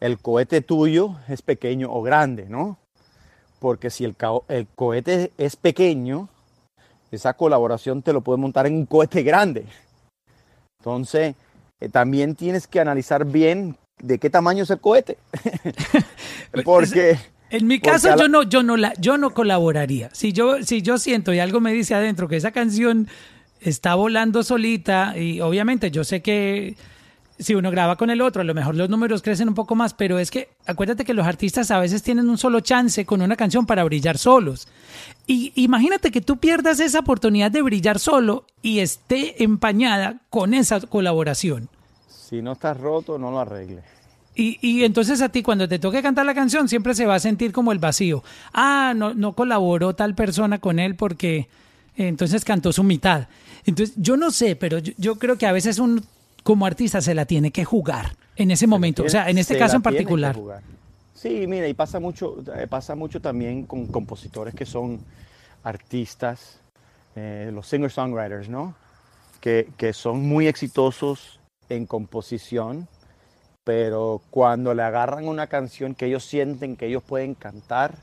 el, 0.00 0.18
cohete 0.18 0.60
tuyo 0.60 1.16
es 1.28 1.40
pequeño 1.40 1.90
o 1.90 2.02
grande, 2.02 2.46
¿no? 2.48 2.76
Porque 3.58 3.90
si 3.90 4.04
el, 4.04 4.16
el, 4.48 4.66
cohete 4.68 5.32
es 5.38 5.56
pequeño, 5.56 6.28
esa 7.10 7.34
colaboración 7.34 8.02
te 8.02 8.12
lo 8.12 8.20
puede 8.20 8.38
montar 8.38 8.66
en 8.66 8.74
un 8.74 8.86
cohete 8.86 9.22
grande. 9.22 9.66
Entonces, 10.80 11.34
eh, 11.80 11.88
también 11.88 12.34
tienes 12.34 12.66
que 12.66 12.80
analizar 12.80 13.24
bien 13.24 13.76
de 14.00 14.18
qué 14.18 14.30
tamaño 14.30 14.64
es 14.64 14.70
el 14.70 14.80
cohete. 14.80 15.18
porque... 16.64 17.18
En 17.50 17.66
mi 17.66 17.80
caso, 17.80 18.14
yo 18.16 18.28
no, 18.28 18.42
yo 18.42 18.62
no 18.62 18.76
la, 18.76 18.92
yo 18.98 19.16
no 19.16 19.32
colaboraría. 19.32 20.10
Si 20.12 20.34
yo, 20.34 20.62
si 20.62 20.82
yo 20.82 20.98
siento 20.98 21.32
y 21.32 21.38
algo 21.38 21.60
me 21.60 21.72
dice 21.72 21.94
adentro 21.94 22.28
que 22.28 22.36
esa 22.36 22.50
canción 22.50 23.08
está 23.60 23.94
volando 23.94 24.42
solita, 24.42 25.16
y 25.16 25.40
obviamente 25.40 25.90
yo 25.90 26.04
sé 26.04 26.20
que 26.20 26.76
si 27.38 27.54
uno 27.54 27.70
graba 27.70 27.96
con 27.96 28.10
el 28.10 28.20
otro, 28.20 28.42
a 28.42 28.44
lo 28.44 28.54
mejor 28.54 28.74
los 28.74 28.90
números 28.90 29.22
crecen 29.22 29.48
un 29.48 29.54
poco 29.54 29.74
más, 29.74 29.94
pero 29.94 30.18
es 30.18 30.30
que 30.30 30.48
acuérdate 30.66 31.04
que 31.04 31.14
los 31.14 31.26
artistas 31.26 31.70
a 31.70 31.78
veces 31.78 32.02
tienen 32.02 32.28
un 32.28 32.36
solo 32.36 32.60
chance 32.60 33.06
con 33.06 33.22
una 33.22 33.36
canción 33.36 33.64
para 33.64 33.84
brillar 33.84 34.18
solos. 34.18 34.68
Y 35.26 35.52
imagínate 35.54 36.10
que 36.10 36.20
tú 36.20 36.38
pierdas 36.38 36.80
esa 36.80 37.00
oportunidad 37.00 37.50
de 37.50 37.62
brillar 37.62 37.98
solo 37.98 38.44
y 38.60 38.80
esté 38.80 39.42
empañada 39.42 40.20
con 40.30 40.52
esa 40.52 40.80
colaboración. 40.80 41.68
Si 42.28 42.42
no 42.42 42.52
estás 42.52 42.78
roto, 42.78 43.18
no 43.18 43.30
lo 43.30 43.40
arregle. 43.40 43.82
Y, 44.34 44.58
y, 44.60 44.84
entonces 44.84 45.22
a 45.22 45.30
ti 45.30 45.42
cuando 45.42 45.66
te 45.66 45.78
toque 45.78 46.02
cantar 46.02 46.26
la 46.26 46.34
canción 46.34 46.68
siempre 46.68 46.94
se 46.94 47.06
va 47.06 47.14
a 47.14 47.20
sentir 47.20 47.52
como 47.52 47.72
el 47.72 47.78
vacío. 47.78 48.22
Ah, 48.52 48.92
no, 48.94 49.14
no 49.14 49.32
colaboró 49.32 49.94
tal 49.94 50.14
persona 50.14 50.58
con 50.58 50.78
él 50.78 50.94
porque 50.94 51.48
entonces 51.96 52.44
cantó 52.44 52.72
su 52.72 52.84
mitad. 52.84 53.28
Entonces 53.64 53.96
yo 53.96 54.16
no 54.16 54.30
sé, 54.30 54.56
pero 54.56 54.78
yo, 54.78 54.92
yo 54.98 55.16
creo 55.16 55.38
que 55.38 55.46
a 55.46 55.52
veces 55.52 55.78
un 55.78 56.04
como 56.42 56.66
artista 56.66 57.00
se 57.00 57.14
la 57.14 57.24
tiene 57.24 57.50
que 57.50 57.64
jugar 57.64 58.14
en 58.36 58.50
ese 58.50 58.66
momento, 58.66 59.02
o 59.02 59.08
sea, 59.08 59.28
en 59.28 59.38
este 59.38 59.58
caso 59.58 59.76
en 59.76 59.82
particular. 59.82 60.36
Sí, 61.14 61.46
mira, 61.48 61.66
y 61.66 61.74
pasa 61.74 61.98
mucho, 61.98 62.36
pasa 62.68 62.94
mucho 62.94 63.20
también 63.20 63.64
con 63.64 63.86
compositores 63.86 64.54
que 64.54 64.64
son 64.64 65.00
artistas, 65.64 66.60
eh, 67.16 67.50
los 67.52 67.66
singer-songwriters, 67.66 68.48
¿no? 68.48 68.74
Que, 69.40 69.68
que 69.76 69.92
son 69.92 70.20
muy 70.20 70.46
exitosos 70.46 71.37
en 71.68 71.86
composición, 71.86 72.88
pero 73.64 74.22
cuando 74.30 74.74
le 74.74 74.82
agarran 74.82 75.28
una 75.28 75.46
canción 75.46 75.94
que 75.94 76.06
ellos 76.06 76.24
sienten 76.24 76.76
que 76.76 76.86
ellos 76.86 77.02
pueden 77.02 77.34
cantar 77.34 77.94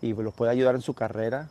y 0.00 0.14
los 0.14 0.34
puede 0.34 0.52
ayudar 0.52 0.74
en 0.74 0.82
su 0.82 0.94
carrera, 0.94 1.48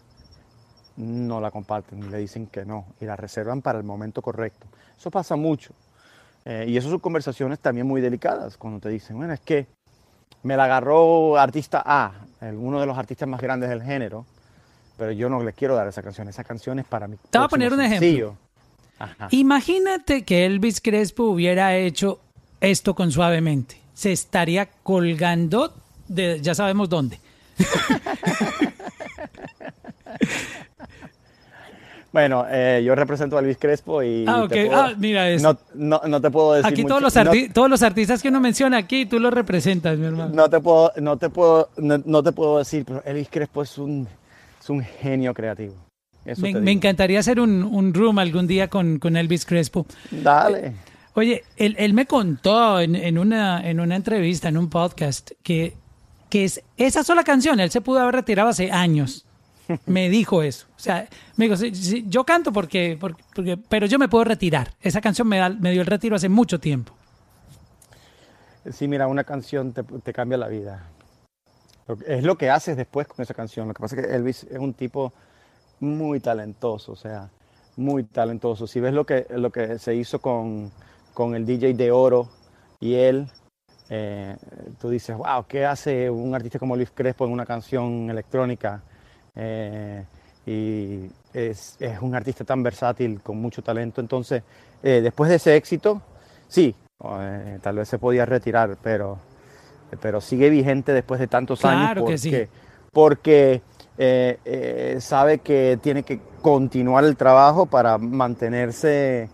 no 0.98 1.40
la 1.40 1.52
comparten, 1.52 2.12
le 2.12 2.18
dicen 2.18 2.48
que 2.48 2.66
no 2.66 2.86
y 3.00 3.06
la 3.06 3.16
reservan 3.16 3.62
para 3.62 3.78
el 3.78 3.84
momento 3.84 4.22
correcto. 4.22 4.68
Eso 4.98 5.12
pasa 5.12 5.36
mucho. 5.36 5.74
Eh, 6.46 6.66
y 6.68 6.78
esas 6.78 6.90
son 6.90 7.00
conversaciones 7.00 7.60
también 7.60 7.86
muy 7.86 8.02
delicadas 8.02 8.58
cuando 8.58 8.80
te 8.80 8.90
dicen, 8.90 9.18
bueno, 9.18 9.34
es 9.34 9.40
que 9.40 9.68
me 10.44 10.56
la 10.56 10.66
agarró 10.66 11.38
artista 11.38 11.84
A, 11.86 12.14
uno 12.42 12.80
de 12.80 12.86
los 12.86 12.98
artistas 12.98 13.28
más 13.28 13.42
grandes 13.42 13.70
del 13.70 13.84
género, 13.84 14.26
pero 14.98 15.12
yo 15.12 15.30
no 15.30 15.44
le 15.44 15.54
quiero 15.54 15.76
dar 15.76 15.88
esa 15.88 16.02
canción. 16.02 16.28
Esa 16.28 16.44
canción 16.44 16.80
es 16.80 16.86
para 16.86 17.08
mí. 17.08 17.18
Te 17.30 17.38
voy 17.38 17.46
a 17.46 17.50
poner 17.50 17.74
un 17.74 17.82
ejemplo. 17.82 18.38
Ajá. 19.00 19.28
Imagínate 19.32 20.24
que 20.24 20.46
Elvis 20.46 20.82
Crespo 20.82 21.24
hubiera 21.24 21.76
hecho 21.76 22.20
esto 22.62 22.94
con 22.94 23.12
suavemente. 23.12 23.78
Se 23.94 24.12
estaría 24.12 24.68
colgando 24.84 25.74
de 26.08 26.40
ya 26.42 26.54
sabemos 26.54 26.90
dónde. 26.90 27.20
Bueno, 32.12 32.46
eh, 32.50 32.82
yo 32.84 32.96
represento 32.96 33.38
a 33.38 33.42
Luis 33.42 33.58
Crespo 33.60 34.02
y 34.02 34.26
ah, 34.28 34.48
puedo, 34.50 34.76
ah, 34.76 34.94
mira 34.98 35.30
eso. 35.30 35.54
No, 35.76 36.00
no, 36.02 36.08
no, 36.08 36.20
te 36.20 36.32
puedo 36.32 36.54
decir 36.54 36.72
Aquí 36.72 36.82
mucho. 36.82 36.94
todos 36.94 37.02
los, 37.04 37.18
arti 37.18 37.48
no, 37.48 37.54
todos 37.54 37.70
los 37.70 37.84
artistas 37.84 38.22
que 38.22 38.30
uno 38.30 38.40
menciona 38.40 38.78
aquí, 38.78 39.06
tú 39.06 39.20
los 39.20 39.32
representas, 39.32 39.98
mi 39.98 40.08
hermano. 40.08 40.32
No 40.34 40.50
te 40.50 40.60
puedo, 40.60 40.92
no 40.98 41.18
te 41.18 41.30
puedo, 41.30 41.70
no, 41.78 42.02
no 42.04 42.24
te 42.24 42.32
puedo 42.32 42.58
decir, 42.58 42.84
pero 42.86 43.04
Elvis 43.06 43.30
Crespo 43.30 43.62
es 43.62 43.78
un, 43.78 44.08
es 44.60 44.70
un 44.70 44.82
genio 44.82 45.36
creativo. 45.36 45.76
Me, 46.38 46.54
me, 46.60 46.72
encantaría 46.72 47.20
hacer 47.20 47.40
un, 47.40 47.64
un, 47.64 47.94
room 47.94 48.20
algún 48.20 48.48
día 48.48 48.70
con, 48.70 49.00
con 49.00 49.18
Elvis 49.18 49.46
Crespo. 49.46 49.86
Dale. 50.12 50.74
Oye, 51.14 51.44
él, 51.58 51.76
él 51.78 51.94
me 51.94 52.06
contó 52.06 52.80
en, 52.80 52.96
en, 52.96 53.18
una, 53.18 53.68
en 53.68 53.80
una 53.80 53.96
entrevista, 53.96 54.50
en 54.50 54.58
un 54.58 54.70
podcast, 54.70 55.32
que, 55.44 55.76
que 56.30 56.46
es 56.46 56.62
esa 56.78 57.04
sola 57.04 57.24
canción, 57.24 57.60
él 57.60 57.72
se 57.72 57.82
pudo 57.82 58.00
haber 58.00 58.16
retirado 58.16 58.50
hace 58.50 58.72
años 58.72 59.26
me 59.86 60.10
dijo 60.10 60.44
eso. 60.44 60.68
O 60.76 60.80
sea, 60.80 61.08
me 61.36 61.46
dijo, 61.46 61.58
sí, 61.58 61.74
sí, 61.76 62.06
yo 62.08 62.24
canto 62.24 62.52
porque, 62.52 62.98
porque, 63.00 63.24
porque, 63.36 63.58
pero 63.58 63.86
yo 63.86 64.00
me 64.00 64.08
puedo 64.08 64.24
retirar. 64.24 64.74
Esa 64.82 65.02
canción 65.02 65.28
me, 65.28 65.38
da, 65.38 65.50
me 65.50 65.72
dio 65.72 65.82
el 65.82 65.88
retiro 65.88 66.16
hace 66.16 66.30
mucho 66.30 66.60
tiempo. 66.60 66.94
Sí, 68.72 68.88
mira, 68.88 69.08
una 69.08 69.24
canción 69.24 69.74
te, 69.74 69.84
te 69.84 70.14
cambia 70.14 70.38
la 70.38 70.48
vida. 70.48 70.88
Es 72.06 72.24
lo 72.24 72.38
que 72.38 72.50
haces 72.50 72.78
después 72.78 73.08
con 73.08 73.24
esa 73.24 73.34
canción. 73.34 73.68
Lo 73.68 73.74
que 73.74 73.82
pasa 73.82 73.96
es 73.96 74.06
que 74.06 74.16
Elvis 74.16 74.44
es 74.44 74.60
un 74.60 74.74
tipo 74.74 75.14
muy 75.80 76.20
talentoso, 76.20 76.92
o 76.92 76.96
sea, 76.96 77.30
muy 77.78 78.04
talentoso. 78.04 78.68
Si 78.68 78.80
ves 78.80 78.94
lo 78.94 79.06
que, 79.06 79.26
lo 79.30 79.52
que 79.52 79.80
se 79.80 79.96
hizo 79.96 80.20
con, 80.20 80.72
con 81.14 81.36
el 81.36 81.46
DJ 81.46 81.74
de 81.74 81.92
Oro 81.92 82.28
y 82.80 82.96
él, 82.96 83.28
eh, 83.90 84.36
tú 84.80 84.90
dices, 84.90 85.18
wow, 85.18 85.46
¿qué 85.48 85.66
hace 85.66 86.10
un 86.10 86.36
artista 86.36 86.60
como 86.60 86.76
Luis 86.76 86.92
Crespo 86.94 87.26
en 87.26 87.32
una 87.32 87.46
canción 87.46 88.10
electrónica? 88.10 88.84
Eh, 89.36 90.06
y 90.46 91.10
es, 91.34 91.76
es 91.80 92.00
un 92.02 92.14
artista 92.16 92.44
tan 92.44 92.62
versátil, 92.62 93.22
con 93.22 93.38
mucho 93.38 93.62
talento. 93.62 94.02
Entonces, 94.02 94.44
eh, 94.84 95.02
después 95.02 95.30
de 95.30 95.38
ese 95.38 95.56
éxito, 95.56 96.02
sí, 96.48 96.76
tal 97.62 97.76
vez 97.78 97.88
se 97.88 97.98
podía 97.98 98.26
retirar, 98.26 98.78
pero, 98.84 99.18
pero 100.02 100.22
sigue 100.22 100.50
vigente 100.50 100.94
después 100.94 101.20
de 101.20 101.28
tantos 101.28 101.64
años 101.66 101.86
Claro 101.86 102.06
que 102.06 102.14
porque, 102.14 102.18
sí. 102.18 102.48
porque 102.92 103.62
eh, 104.02 104.40
eh, 104.46 104.98
sabe 105.02 105.40
que 105.40 105.78
tiene 105.84 106.04
que 106.04 106.22
continuar 106.42 107.04
el 107.04 107.18
trabajo 107.18 107.66
para 107.66 107.98
mantenerse 107.98 109.30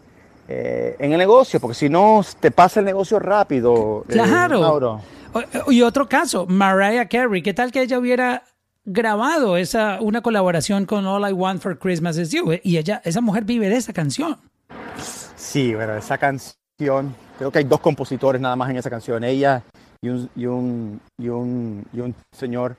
eh, 0.47 0.95
en 0.97 1.11
el 1.11 1.19
negocio, 1.19 1.59
porque 1.59 1.75
si 1.75 1.87
no 1.87 2.23
te 2.39 2.49
pasa 2.49 2.79
el 2.79 2.87
negocio 2.87 3.19
rápido. 3.19 4.03
Claro. 4.07 4.61
Mauro. 4.61 5.01
Y 5.67 5.83
otro 5.83 6.09
caso, 6.09 6.47
Mariah 6.47 7.07
Carey, 7.07 7.43
¿qué 7.43 7.53
tal 7.53 7.71
que 7.71 7.83
ella 7.83 7.99
hubiera 7.99 8.41
grabado 8.85 9.55
esa 9.55 9.99
una 10.01 10.21
colaboración 10.21 10.87
con 10.87 11.05
All 11.05 11.29
I 11.29 11.33
Want 11.33 11.61
for 11.61 11.77
Christmas 11.77 12.17
Is 12.17 12.31
You? 12.31 12.53
Y 12.63 12.77
ella, 12.77 13.03
esa 13.05 13.21
mujer 13.21 13.43
vive 13.43 13.69
de 13.69 13.75
esa 13.75 13.93
canción. 13.93 14.37
Sí, 15.35 15.75
bueno, 15.75 15.95
esa 15.95 16.17
canción, 16.17 17.15
creo 17.37 17.51
que 17.51 17.59
hay 17.59 17.65
dos 17.65 17.81
compositores 17.81 18.41
nada 18.41 18.55
más 18.55 18.71
en 18.71 18.77
esa 18.77 18.89
canción, 18.89 19.23
ella 19.23 19.61
y 20.01 20.09
un, 20.09 20.29
y 20.35 20.45
un, 20.47 21.01
y 21.19 21.29
un, 21.29 21.85
y 21.93 21.99
un 21.99 22.15
señor. 22.31 22.75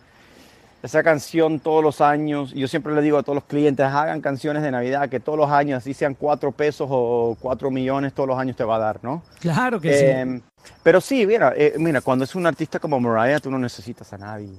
Esa 0.83 1.03
canción 1.03 1.59
todos 1.59 1.83
los 1.83 2.01
años, 2.01 2.53
yo 2.53 2.69
siempre 2.69 2.95
le 2.95 3.03
digo 3.03 3.19
a 3.19 3.23
todos 3.23 3.35
los 3.37 3.45
clientes, 3.45 3.85
hagan 3.87 4.21
canciones 4.21 4.63
de 4.63 4.71
Navidad 4.71 5.09
que 5.09 5.19
todos 5.21 5.39
los 5.39 5.51
años, 5.51 5.79
así 5.79 5.95
sean 5.95 6.15
cuatro 6.15 6.53
pesos 6.53 6.87
o 6.91 7.37
cuatro 7.41 7.71
millones, 7.71 8.13
todos 8.13 8.29
los 8.29 8.39
años 8.39 8.55
te 8.57 8.63
va 8.65 8.77
a 8.77 8.79
dar, 8.79 9.01
¿no? 9.03 9.23
Claro 9.41 9.81
que 9.81 9.93
sí. 9.99 10.05
Eh, 10.07 10.41
pero 10.83 11.01
sí, 11.01 11.27
mira, 11.27 11.53
eh, 11.57 11.75
mira, 11.79 12.01
cuando 12.03 12.25
es 12.25 12.35
un 12.35 12.47
artista 12.47 12.79
como 12.79 13.01
Mariah, 13.01 13.41
tú 13.41 13.51
no 13.51 13.59
necesitas 13.59 14.13
a 14.13 14.19
nadie. 14.19 14.51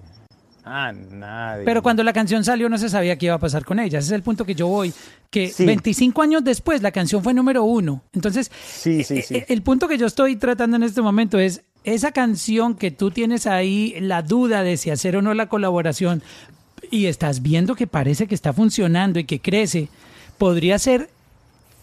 A 0.66 0.92
nadie. 0.92 1.64
Pero 1.64 1.82
cuando 1.82 2.04
la 2.04 2.12
canción 2.12 2.44
salió 2.44 2.68
no 2.68 2.78
se 2.78 2.90
sabía 2.90 3.18
qué 3.18 3.28
iba 3.28 3.36
a 3.36 3.40
pasar 3.40 3.64
con 3.64 3.80
ella. 3.80 4.00
Ese 4.00 4.08
es 4.08 4.12
el 4.12 4.22
punto 4.24 4.44
que 4.44 4.54
yo 4.54 4.68
voy. 4.68 4.94
Que 5.30 5.48
Sí. 5.48 5.66
25 5.66 6.22
años 6.22 6.44
después 6.44 6.82
la 6.82 6.92
canción 6.92 7.24
fue 7.24 7.34
número 7.34 7.64
uno. 7.64 8.02
Entonces, 8.12 8.52
Sí, 8.66 9.02
sí, 9.06 9.22
sí. 9.22 9.36
eh, 9.38 9.46
el 9.48 9.62
punto 9.62 9.88
que 9.88 9.98
yo 9.98 10.08
estoy 10.08 10.36
tratando 10.36 10.76
en 10.76 10.84
este 10.84 11.02
momento 11.02 11.40
es 11.40 11.64
esa 11.88 12.12
canción 12.12 12.76
que 12.76 12.92
tú 12.92 13.12
tienes 13.12 13.48
ahí, 13.48 13.96
la 14.02 14.22
duda 14.22 14.62
de 14.62 14.76
si 14.76 14.90
hacer 14.90 15.16
o 15.16 15.22
no 15.22 15.34
la 15.34 15.48
colaboración, 15.48 16.22
y 16.92 17.06
estás 17.06 17.42
viendo 17.42 17.76
que 17.76 17.88
parece 17.88 18.28
que 18.28 18.36
está 18.36 18.52
funcionando 18.52 19.20
y 19.20 19.24
que 19.24 19.40
crece, 19.40 19.88
podría 20.38 20.80
ser 20.80 21.10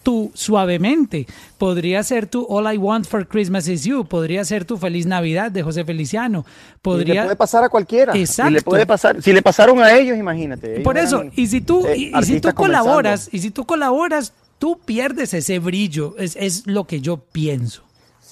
tu 0.02 0.30
suavemente, 0.34 1.26
podría 1.56 2.02
ser 2.02 2.26
tu 2.26 2.44
All 2.50 2.72
I 2.72 2.76
Want 2.76 3.06
for 3.06 3.26
Christmas 3.26 3.66
is 3.66 3.84
You, 3.84 4.04
podría 4.04 4.44
ser 4.44 4.66
tu 4.66 4.76
Feliz 4.76 5.06
Navidad 5.06 5.50
de 5.50 5.62
José 5.62 5.86
Feliciano, 5.86 6.44
Y 6.44 6.72
le 6.72 6.78
podría... 6.82 7.22
puede 7.22 7.36
pasar 7.36 7.64
a 7.64 7.70
cualquiera. 7.70 8.14
Y 8.14 8.20
Exacto. 8.20 8.50
le 8.50 8.60
puede 8.60 8.84
pasar, 8.84 9.22
si 9.22 9.32
le 9.32 9.40
pasaron 9.40 9.82
a 9.82 9.96
ellos, 9.96 10.18
imagínate. 10.18 10.72
ellos 10.72 10.84
Por 10.84 10.98
eso, 10.98 11.24
y 11.34 11.46
si 11.46 11.62
tú, 11.62 11.86
eh, 11.86 11.96
y, 11.96 12.12
y 12.14 12.22
si 12.24 12.40
tú 12.40 12.52
colaboras, 12.52 13.20
comenzando. 13.20 13.36
y 13.38 13.40
si 13.40 13.50
tú 13.50 13.64
colaboras, 13.64 14.34
tú 14.58 14.78
pierdes 14.84 15.32
ese 15.32 15.58
brillo, 15.60 16.14
es, 16.18 16.36
es 16.36 16.66
lo 16.66 16.86
que 16.86 17.00
yo 17.00 17.16
pienso. 17.16 17.83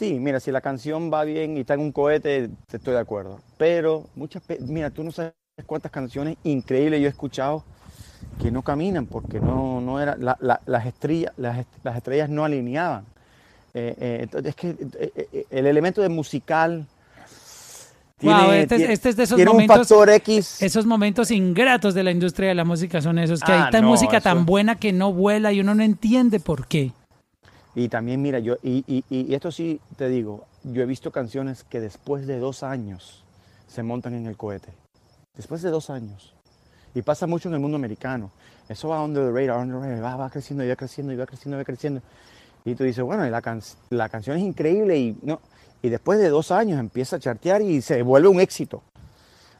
Sí, 0.02 0.18
mira, 0.18 0.40
si 0.40 0.50
la 0.50 0.60
canción 0.60 1.12
va 1.12 1.22
bien 1.22 1.56
y 1.56 1.60
está 1.60 1.74
en 1.74 1.80
un 1.80 1.92
cohete, 1.92 2.50
te 2.68 2.76
estoy 2.76 2.94
de 2.94 2.98
acuerdo. 2.98 3.38
Pero 3.56 4.04
muchas, 4.16 4.42
mira, 4.66 4.90
tú 4.90 5.04
no 5.04 5.12
sabes 5.12 5.32
cuántas 5.64 5.92
canciones 5.92 6.36
increíbles 6.42 7.00
yo 7.00 7.06
he 7.06 7.10
escuchado 7.10 7.62
que 8.42 8.50
no 8.50 8.62
caminan 8.62 9.06
porque 9.06 9.38
no, 9.38 9.80
no 9.80 10.00
era, 10.00 10.16
la- 10.16 10.36
la- 10.40 10.60
las 10.66 10.86
estrellas, 10.86 11.32
las, 11.36 11.58
est- 11.60 11.68
las 11.84 11.96
estrellas 11.96 12.28
no 12.28 12.44
alineaban. 12.44 13.04
Eh, 13.74 13.94
eh, 13.96 14.18
entonces, 14.22 14.48
es 14.50 14.56
que 14.56 14.76
eh, 14.98 15.46
el 15.50 15.66
elemento 15.66 16.02
de 16.02 16.08
musical 16.08 16.84
Wow, 18.22 18.50
este 18.52 18.76
tiene- 18.78 18.92
este 18.92 19.08
es 19.10 19.16
de 19.16 19.22
esos 19.22 19.36
tiene 19.36 19.52
momentos- 19.52 19.76
un 19.78 19.98
factor 19.98 20.10
X. 20.10 20.62
Esos 20.62 20.84
momentos 20.84 21.30
ingratos 21.30 21.94
de 21.94 22.02
la 22.02 22.10
industria 22.10 22.48
de 22.48 22.56
la 22.56 22.64
música 22.64 23.00
son 23.00 23.20
esos, 23.20 23.40
que 23.40 23.52
Ah, 23.52 23.66
hay 23.66 23.70
tan 23.70 23.82
no, 23.82 23.88
música 23.90 24.16
eso- 24.16 24.24
tan 24.24 24.46
buena 24.46 24.74
que 24.80 24.92
no 24.92 25.12
vuela 25.12 25.52
y 25.52 25.60
uno 25.60 25.76
no 25.76 25.84
entiende 25.84 26.40
por 26.40 26.66
qué. 26.66 26.90
Y 27.74 27.88
también, 27.88 28.20
mira, 28.20 28.38
yo, 28.38 28.56
y, 28.62 28.84
y- 28.86 29.04
y 29.08 29.34
esto 29.34 29.50
sí 29.50 29.80
te 29.96 30.08
digo, 30.08 30.44
yo 30.62 30.82
he 30.82 30.86
visto 30.86 31.10
canciones 31.10 31.64
que 31.64 31.80
después 31.80 32.26
de 32.26 32.38
dos 32.38 32.62
años 32.62 33.24
se 33.66 33.82
montan 33.82 34.14
en 34.14 34.26
el 34.26 34.36
cohete. 34.36 34.72
Después 35.36 35.62
de 35.62 35.70
dos 35.70 35.88
años. 35.88 36.34
Y 36.94 37.00
pasa 37.00 37.26
mucho 37.26 37.48
en 37.48 37.54
el 37.54 37.60
mundo 37.60 37.76
americano. 37.78 38.30
Eso 38.68 38.88
va 38.88 39.02
under 39.02 39.24
the 39.24 39.32
radar, 39.32 39.58
under 39.62 39.80
the 39.80 39.86
radar, 39.88 40.04
va, 40.04 40.16
va 40.16 40.30
creciendo, 40.30 40.62
y 40.64 40.68
va 40.68 40.76
creciendo, 40.76 41.12
y 41.12 41.16
va 41.16 41.24
creciendo, 41.26 41.56
y 41.56 41.60
va 41.60 41.64
creciendo. 41.64 42.02
Y 42.66 42.74
tú 42.74 42.84
dices, 42.84 43.02
bueno, 43.02 43.24
la, 43.28 43.40
can- 43.40 43.62
la 43.90 44.08
canción 44.10 44.36
es 44.36 44.42
increíble 44.42 44.98
y, 44.98 45.18
no, 45.22 45.40
y 45.80 45.88
después 45.88 46.18
de 46.18 46.28
dos 46.28 46.50
años 46.52 46.78
empieza 46.78 47.16
a 47.16 47.18
chartear 47.18 47.62
y 47.62 47.80
se 47.80 48.02
vuelve 48.02 48.28
un 48.28 48.40
éxito. 48.40 48.82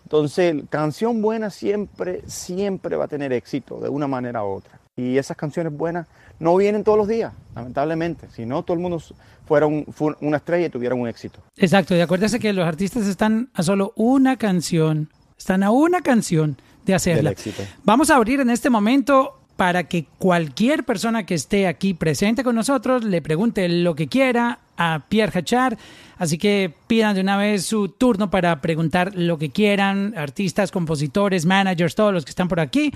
Entonces, 0.05 0.65
canción 0.69 1.23
buena 1.23 1.49
siempre, 1.51 2.23
siempre 2.29 2.97
va 2.97 3.07
a 3.07 3.09
tener 3.09 3.33
éxito 3.33 3.81
de 3.81 3.89
una 3.89 4.07
manera 4.07 4.45
u 4.45 4.49
otra. 4.49 4.79
Y 4.97 5.17
esas 5.17 5.37
canciones 5.39 5.73
buenas 5.75 6.07
no 6.39 6.55
vienen 6.57 6.85
todos 6.85 6.99
los 6.99 7.09
días, 7.09 7.33
lamentablemente. 7.55 8.29
Si 8.31 8.45
no, 8.45 8.63
todo 8.63 8.75
el 8.75 8.81
mundo 8.83 9.03
fuera 9.47 9.65
un- 9.67 9.87
fu- 9.87 10.15
una 10.21 10.37
estrella 10.37 10.67
y 10.67 10.69
tuviera 10.71 10.95
un 10.95 11.09
éxito. 11.09 11.41
Exacto, 11.57 11.97
y 11.97 12.01
acuérdese 12.01 12.39
que 12.39 12.53
los 12.53 12.67
artistas 12.67 13.07
están 13.07 13.49
a 13.55 13.63
solo 13.63 13.93
una 13.97 14.37
canción, 14.37 15.09
están 15.39 15.63
a 15.63 15.71
una 15.71 16.03
canción 16.03 16.59
de 16.85 16.95
hacerla. 16.95 17.31
Del 17.31 17.33
éxito. 17.33 17.63
Vamos 17.85 18.11
a 18.11 18.17
abrir 18.17 18.41
en 18.41 18.51
este 18.51 18.69
momento 18.69 19.39
para 19.57 19.85
que 19.85 20.05
cualquier 20.19 20.85
persona 20.85 21.25
que 21.25 21.35
esté 21.37 21.67
aquí 21.69 21.95
presente 21.95 22.45
con 22.45 22.55
nosotros 22.55 23.03
le 23.03 23.23
pregunte 23.23 23.67
lo 23.71 23.95
que 23.95 24.09
quiera 24.09 24.59
a 24.77 25.05
Pierre 25.09 25.39
Hachar. 25.39 25.79
Así 26.19 26.37
que 26.37 26.75
pidan 26.87 27.15
de 27.15 27.23
una 27.23 27.39
vez 27.39 27.65
su 27.65 27.89
turno 27.89 28.29
para 28.31 28.61
preguntar 28.61 29.15
lo 29.15 29.39
que 29.39 29.49
quieran, 29.51 30.13
artistas, 30.19 30.71
compositores, 30.71 31.47
managers, 31.47 31.95
todos 31.95 32.13
los 32.13 32.25
que 32.27 32.31
están 32.31 32.49
por 32.49 32.61
aquí. 32.61 32.93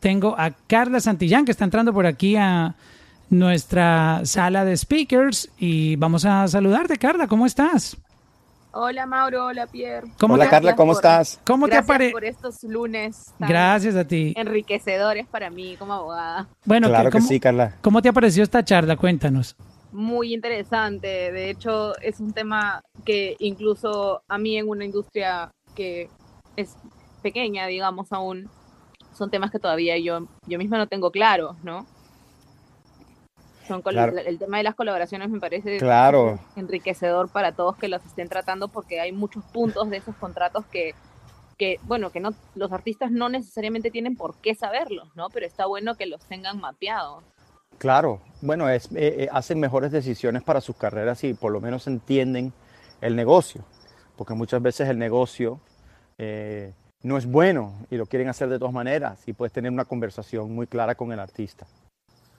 Tengo 0.00 0.36
a 0.38 0.52
Carla 0.68 1.00
Santillán 1.00 1.44
que 1.44 1.50
está 1.50 1.64
entrando 1.64 1.92
por 1.92 2.06
aquí 2.06 2.36
a 2.36 2.76
nuestra 3.30 4.20
sala 4.24 4.64
de 4.64 4.76
speakers 4.76 5.50
y 5.58 5.96
vamos 5.96 6.24
a 6.24 6.46
saludarte, 6.46 6.96
Carla, 6.98 7.26
¿cómo 7.26 7.46
estás? 7.46 7.96
Hola 8.70 9.06
Mauro, 9.06 9.46
hola 9.46 9.66
Pierre. 9.66 10.06
¿Cómo 10.20 10.34
Hola 10.34 10.44
te- 10.44 10.50
Carla, 10.50 10.76
¿cómo 10.76 10.92
por- 10.92 10.98
estás? 10.98 11.40
¿Cómo 11.44 11.66
te 11.66 11.72
Gracias 11.74 11.88
apare- 11.96 12.12
por 12.12 12.24
estos 12.24 12.62
lunes 12.62 13.32
tan 13.40 13.48
Gracias 13.48 13.96
a 13.96 14.04
ti. 14.06 14.34
enriquecedores 14.36 15.26
para 15.26 15.50
mí 15.50 15.74
como 15.78 15.94
abogada. 15.94 16.46
Bueno, 16.64 16.86
claro 16.88 17.10
que 17.10 17.18
¿cómo, 17.18 17.26
sí, 17.28 17.40
Carla. 17.40 17.74
¿cómo 17.82 18.00
te 18.00 18.08
apareció 18.08 18.44
esta 18.44 18.64
charla? 18.64 18.96
Cuéntanos. 18.96 19.56
Muy 19.90 20.32
interesante. 20.32 21.08
De 21.32 21.50
hecho, 21.50 21.98
es 22.00 22.20
un 22.20 22.32
tema 22.32 22.82
que 23.04 23.34
incluso 23.40 24.22
a 24.28 24.38
mí 24.38 24.56
en 24.58 24.68
una 24.68 24.84
industria 24.84 25.50
que 25.74 26.08
es 26.54 26.76
pequeña, 27.22 27.66
digamos, 27.66 28.12
aún, 28.12 28.48
son 29.18 29.30
temas 29.30 29.50
que 29.50 29.58
todavía 29.58 29.98
yo, 29.98 30.26
yo 30.46 30.58
misma 30.58 30.78
no 30.78 30.86
tengo 30.86 31.10
claros, 31.10 31.56
¿no? 31.64 31.84
Son 33.66 33.82
Claro. 33.82 34.16
El 34.16 34.38
tema 34.38 34.56
de 34.58 34.62
las 34.62 34.74
colaboraciones 34.74 35.28
me 35.28 35.40
parece 35.40 35.76
Claro. 35.78 36.38
enriquecedor 36.56 37.28
para 37.28 37.52
todos 37.52 37.76
que 37.76 37.88
los 37.88 38.02
estén 38.06 38.28
tratando 38.28 38.68
porque 38.68 39.00
hay 39.00 39.12
muchos 39.12 39.44
puntos 39.44 39.90
de 39.90 39.98
esos 39.98 40.16
contratos 40.16 40.64
que, 40.66 40.94
que 41.58 41.78
bueno, 41.82 42.10
que 42.10 42.20
no 42.20 42.30
los 42.54 42.72
artistas 42.72 43.10
no 43.10 43.28
necesariamente 43.28 43.90
tienen 43.90 44.16
por 44.16 44.36
qué 44.36 44.54
saberlos, 44.54 45.14
¿no? 45.16 45.28
Pero 45.28 45.44
está 45.44 45.66
bueno 45.66 45.96
que 45.96 46.06
los 46.06 46.24
tengan 46.24 46.60
mapeados. 46.60 47.24
Claro, 47.76 48.22
bueno, 48.40 48.68
es, 48.70 48.86
eh, 48.92 49.24
eh, 49.24 49.28
hacen 49.32 49.60
mejores 49.60 49.92
decisiones 49.92 50.42
para 50.42 50.60
sus 50.60 50.76
carreras 50.76 51.22
y 51.24 51.34
por 51.34 51.52
lo 51.52 51.60
menos 51.60 51.86
entienden 51.86 52.52
el 53.00 53.14
negocio, 53.16 53.64
porque 54.16 54.34
muchas 54.34 54.62
veces 54.62 54.88
el 54.88 54.98
negocio 54.98 55.60
eh, 56.16 56.72
no 57.02 57.16
es 57.16 57.26
bueno 57.26 57.74
y 57.90 57.96
lo 57.96 58.06
quieren 58.06 58.28
hacer 58.28 58.48
de 58.48 58.58
todas 58.58 58.74
maneras 58.74 59.26
y 59.28 59.32
puedes 59.32 59.52
tener 59.52 59.70
una 59.70 59.84
conversación 59.84 60.52
muy 60.54 60.66
clara 60.66 60.94
con 60.94 61.12
el 61.12 61.20
artista. 61.20 61.66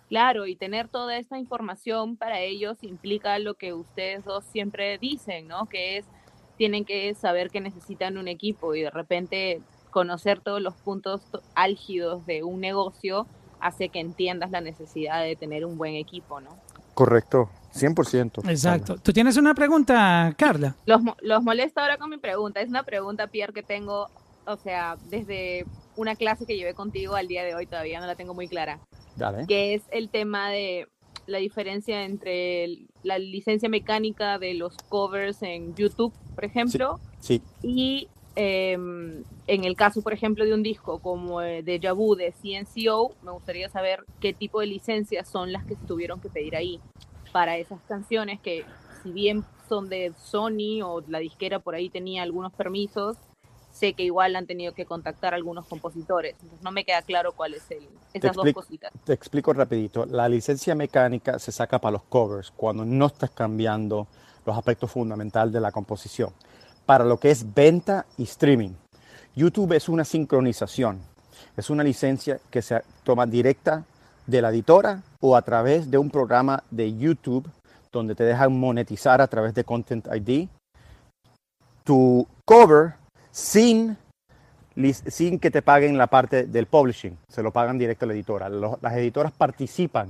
Claro, 0.09 0.47
y 0.47 0.55
tener 0.55 0.87
toda 0.87 1.17
esta 1.17 1.37
información 1.37 2.17
para 2.17 2.39
ellos 2.39 2.83
implica 2.83 3.37
lo 3.39 3.53
que 3.53 3.73
ustedes 3.73 4.25
dos 4.25 4.43
siempre 4.45 4.97
dicen, 4.97 5.47
¿no? 5.47 5.67
Que 5.67 5.97
es, 5.97 6.05
tienen 6.57 6.83
que 6.83 7.13
saber 7.13 7.51
que 7.51 7.61
necesitan 7.61 8.17
un 8.17 8.27
equipo 8.27 8.73
y 8.73 8.81
de 8.81 8.89
repente 8.89 9.61
conocer 9.91 10.39
todos 10.41 10.61
los 10.61 10.73
puntos 10.75 11.21
to- 11.31 11.41
álgidos 11.55 12.25
de 12.25 12.43
un 12.43 12.59
negocio 12.59 13.27
hace 13.59 13.89
que 13.89 13.99
entiendas 13.99 14.49
la 14.51 14.61
necesidad 14.61 15.21
de 15.21 15.35
tener 15.35 15.63
un 15.65 15.77
buen 15.77 15.93
equipo, 15.95 16.41
¿no? 16.41 16.49
Correcto, 16.95 17.49
100%. 17.73 18.49
Exacto. 18.49 18.97
¿Tú 18.97 19.13
tienes 19.13 19.37
una 19.37 19.53
pregunta, 19.53 20.33
Carla? 20.37 20.75
Los, 20.85 21.01
mo- 21.03 21.17
los 21.21 21.43
molesto 21.43 21.79
ahora 21.81 21.97
con 21.97 22.09
mi 22.09 22.17
pregunta. 22.17 22.61
Es 22.61 22.69
una 22.69 22.83
pregunta, 22.83 23.27
Pierre, 23.27 23.53
que 23.53 23.63
tengo, 23.63 24.09
o 24.45 24.57
sea, 24.57 24.97
desde 25.09 25.65
una 25.95 26.15
clase 26.15 26.45
que 26.45 26.55
llevé 26.55 26.73
contigo 26.73 27.15
al 27.15 27.27
día 27.27 27.43
de 27.43 27.55
hoy, 27.55 27.65
todavía 27.65 27.99
no 27.99 28.07
la 28.07 28.15
tengo 28.15 28.33
muy 28.33 28.47
clara, 28.47 28.79
Dale. 29.15 29.45
que 29.47 29.73
es 29.73 29.83
el 29.91 30.09
tema 30.09 30.49
de 30.49 30.87
la 31.27 31.37
diferencia 31.37 32.03
entre 32.03 32.87
la 33.03 33.19
licencia 33.19 33.69
mecánica 33.69 34.39
de 34.39 34.55
los 34.55 34.75
covers 34.89 35.43
en 35.43 35.75
YouTube, 35.75 36.13
por 36.35 36.45
ejemplo, 36.45 36.99
Sí, 37.19 37.41
y 37.61 38.07
em, 38.35 39.23
en 39.47 39.63
el 39.65 39.75
caso, 39.75 40.01
por 40.01 40.13
ejemplo, 40.13 40.45
de 40.45 40.53
un 40.53 40.63
disco 40.63 40.99
como 40.99 41.41
eh, 41.41 41.63
Deja 41.63 41.91
Vu 41.93 42.15
de 42.15 42.31
CNCO, 42.31 43.13
me 43.23 43.31
gustaría 43.31 43.69
saber 43.69 44.05
qué 44.19 44.33
tipo 44.33 44.61
de 44.61 44.67
licencias 44.67 45.27
son 45.27 45.51
las 45.51 45.65
que 45.65 45.75
se 45.75 45.85
tuvieron 45.85 46.21
que 46.21 46.29
pedir 46.29 46.55
ahí 46.55 46.79
para 47.31 47.57
esas 47.57 47.81
canciones 47.81 48.39
que, 48.39 48.65
si 49.03 49.11
bien 49.11 49.43
son 49.67 49.89
de 49.89 50.13
Sony 50.17 50.81
o 50.83 51.01
la 51.07 51.19
disquera 51.19 51.59
por 51.59 51.75
ahí 51.75 51.89
tenía 51.89 52.23
algunos 52.23 52.53
permisos, 52.53 53.17
sé 53.79 53.93
que 53.93 54.03
igual 54.03 54.35
han 54.35 54.45
tenido 54.45 54.73
que 54.73 54.85
contactar 54.85 55.33
a 55.33 55.37
algunos 55.37 55.65
compositores. 55.65 56.35
Entonces 56.41 56.61
no 56.61 56.71
me 56.71 56.83
queda 56.83 57.01
claro 57.01 57.31
cuál 57.31 57.53
es 57.53 57.71
el, 57.71 57.87
esas 58.13 58.35
dos 58.35 58.45
explico. 58.45 58.61
cositas. 58.61 58.91
Te 59.05 59.13
explico 59.13 59.53
rapidito. 59.53 60.05
La 60.05 60.27
licencia 60.27 60.75
mecánica 60.75 61.39
se 61.39 61.51
saca 61.51 61.79
para 61.79 61.93
los 61.93 62.03
covers 62.03 62.51
cuando 62.51 62.83
no 62.83 63.05
estás 63.05 63.29
cambiando 63.29 64.07
los 64.45 64.57
aspectos 64.57 64.91
fundamentales 64.91 65.53
de 65.53 65.61
la 65.61 65.71
composición. 65.71 66.31
Para 66.85 67.05
lo 67.05 67.17
que 67.17 67.31
es 67.31 67.53
venta 67.53 68.05
y 68.17 68.23
streaming. 68.23 68.71
YouTube 69.35 69.73
es 69.73 69.87
una 69.87 70.03
sincronización. 70.03 70.99
Es 71.55 71.69
una 71.69 71.83
licencia 71.83 72.39
que 72.49 72.61
se 72.61 72.81
toma 73.03 73.25
directa 73.25 73.85
de 74.27 74.41
la 74.41 74.49
editora 74.49 75.01
o 75.21 75.35
a 75.35 75.41
través 75.41 75.89
de 75.89 75.97
un 75.97 76.09
programa 76.09 76.63
de 76.69 76.95
YouTube 76.97 77.49
donde 77.91 78.13
te 78.13 78.23
dejan 78.23 78.59
monetizar 78.59 79.21
a 79.21 79.27
través 79.27 79.53
de 79.53 79.63
Content 79.63 80.07
ID 80.13 80.47
tu 81.83 82.27
cover 82.45 82.98
sin, 83.31 83.97
sin 85.07 85.39
que 85.39 85.51
te 85.51 85.61
paguen 85.61 85.97
la 85.97 86.07
parte 86.07 86.45
del 86.45 86.65
publishing, 86.65 87.17
se 87.27 87.43
lo 87.43 87.51
pagan 87.51 87.77
directo 87.77 88.05
a 88.05 88.07
la 88.07 88.13
editora. 88.13 88.49
Las 88.49 88.93
editoras 88.93 89.31
participan 89.31 90.09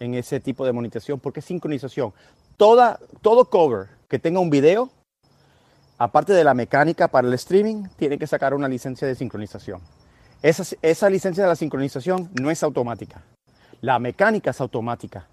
en 0.00 0.14
ese 0.14 0.40
tipo 0.40 0.64
de 0.64 0.72
monetización 0.72 1.20
porque 1.20 1.40
es 1.40 1.46
sincronización. 1.46 2.12
Toda, 2.56 2.98
todo 3.22 3.46
cover 3.46 3.88
que 4.08 4.18
tenga 4.18 4.40
un 4.40 4.50
video, 4.50 4.90
aparte 5.98 6.32
de 6.32 6.44
la 6.44 6.54
mecánica 6.54 7.08
para 7.08 7.28
el 7.28 7.34
streaming, 7.34 7.84
tiene 7.96 8.18
que 8.18 8.26
sacar 8.26 8.54
una 8.54 8.68
licencia 8.68 9.06
de 9.06 9.14
sincronización. 9.14 9.80
Esa, 10.42 10.76
esa 10.82 11.10
licencia 11.10 11.42
de 11.42 11.48
la 11.48 11.56
sincronización 11.56 12.30
no 12.40 12.50
es 12.50 12.62
automática. 12.62 13.22
La 13.80 13.98
mecánica 13.98 14.50
es 14.50 14.60
automática 14.60 15.26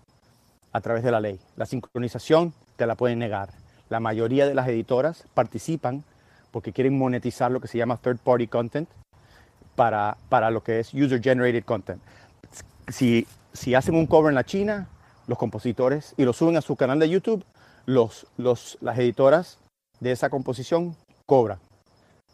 a 0.71 0.81
través 0.81 1.03
de 1.03 1.11
la 1.11 1.21
ley. 1.21 1.39
La 1.55 1.65
sincronización 1.65 2.53
te 2.75 2.85
la 2.85 2.95
pueden 2.95 3.19
negar. 3.19 3.49
La 3.89 3.99
mayoría 3.99 4.47
de 4.47 4.55
las 4.55 4.67
editoras 4.67 5.25
participan 5.33 6.03
porque 6.53 6.71
quieren 6.71 6.95
monetizar 6.95 7.49
lo 7.49 7.59
que 7.59 7.67
se 7.67 7.79
llama 7.79 7.97
third 7.97 8.19
party 8.19 8.45
content 8.45 8.87
para, 9.75 10.15
para 10.29 10.51
lo 10.51 10.63
que 10.63 10.79
es 10.79 10.93
user 10.93 11.19
generated 11.19 11.65
content. 11.65 11.99
Si, 12.89 13.25
si 13.53 13.73
hacen 13.73 13.95
un 13.95 14.05
cover 14.05 14.29
en 14.29 14.35
la 14.35 14.43
China, 14.43 14.87
los 15.25 15.39
compositores, 15.39 16.13
y 16.15 16.25
lo 16.25 16.31
suben 16.31 16.55
a 16.55 16.61
su 16.61 16.75
canal 16.75 16.99
de 16.99 17.09
YouTube, 17.09 17.43
los, 17.87 18.27
los, 18.37 18.77
las 18.81 18.99
editoras 18.99 19.57
de 19.99 20.11
esa 20.11 20.29
composición 20.29 20.95
cobran. 21.25 21.57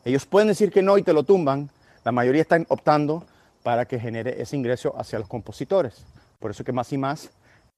Ellos 0.03 0.26
pueden 0.26 0.49
decir 0.49 0.70
que 0.70 0.82
no 0.82 0.97
y 0.97 1.03
te 1.03 1.13
lo 1.13 1.24
tumban. 1.24 1.70
La 2.03 2.11
mayoría 2.11 2.41
están 2.41 2.65
optando 2.67 3.24
para 3.63 3.86
que 3.86 4.01
genere 4.01 4.41
ese 4.41 4.57
ingreso 4.57 4.93
hacia 4.99 5.17
los 5.17 5.30
compositores. 5.30 6.05
Por 6.39 6.51
eso 6.51 6.65
que 6.65 6.74
más 6.74 6.91
y 6.91 6.97
más 6.97 7.30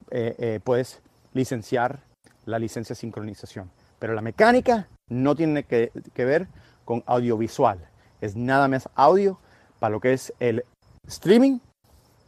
eh, 0.09 0.35
eh, 0.39 0.59
puedes 0.63 1.01
licenciar 1.33 1.99
la 2.45 2.57
licencia 2.57 2.95
de 2.95 2.99
sincronización. 2.99 3.69
Pero 4.01 4.15
la 4.15 4.21
mecánica 4.21 4.87
no 5.09 5.35
tiene 5.35 5.63
que, 5.63 5.91
que 6.15 6.25
ver 6.25 6.47
con 6.85 7.03
audiovisual. 7.05 7.87
Es 8.19 8.35
nada 8.35 8.67
más 8.67 8.89
audio 8.95 9.37
para 9.79 9.91
lo 9.91 9.99
que 9.99 10.13
es 10.13 10.33
el 10.39 10.65
streaming 11.07 11.59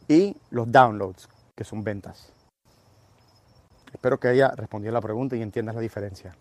y 0.06 0.36
los 0.50 0.70
downloads, 0.70 1.28
que 1.56 1.64
son 1.64 1.82
ventas. 1.82 2.32
Espero 3.92 4.20
que 4.20 4.28
haya 4.28 4.50
respondido 4.50 4.92
la 4.92 5.00
pregunta 5.00 5.34
y 5.34 5.42
entiendas 5.42 5.74
la 5.74 5.80
diferencia. 5.80 6.36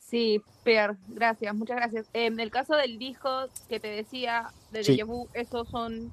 Sí, 0.00 0.42
Pierre, 0.64 0.96
gracias, 1.06 1.54
muchas 1.54 1.76
gracias. 1.76 2.06
En 2.12 2.40
el 2.40 2.50
caso 2.50 2.74
del 2.74 2.98
disco 2.98 3.46
que 3.68 3.78
te 3.78 3.88
decía 3.88 4.48
de 4.72 4.82
Sí. 4.82 4.92
Deja 4.96 5.04
Vu, 5.04 5.28
esos 5.32 5.68
son... 5.68 6.10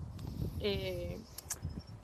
eh, 0.59 1.17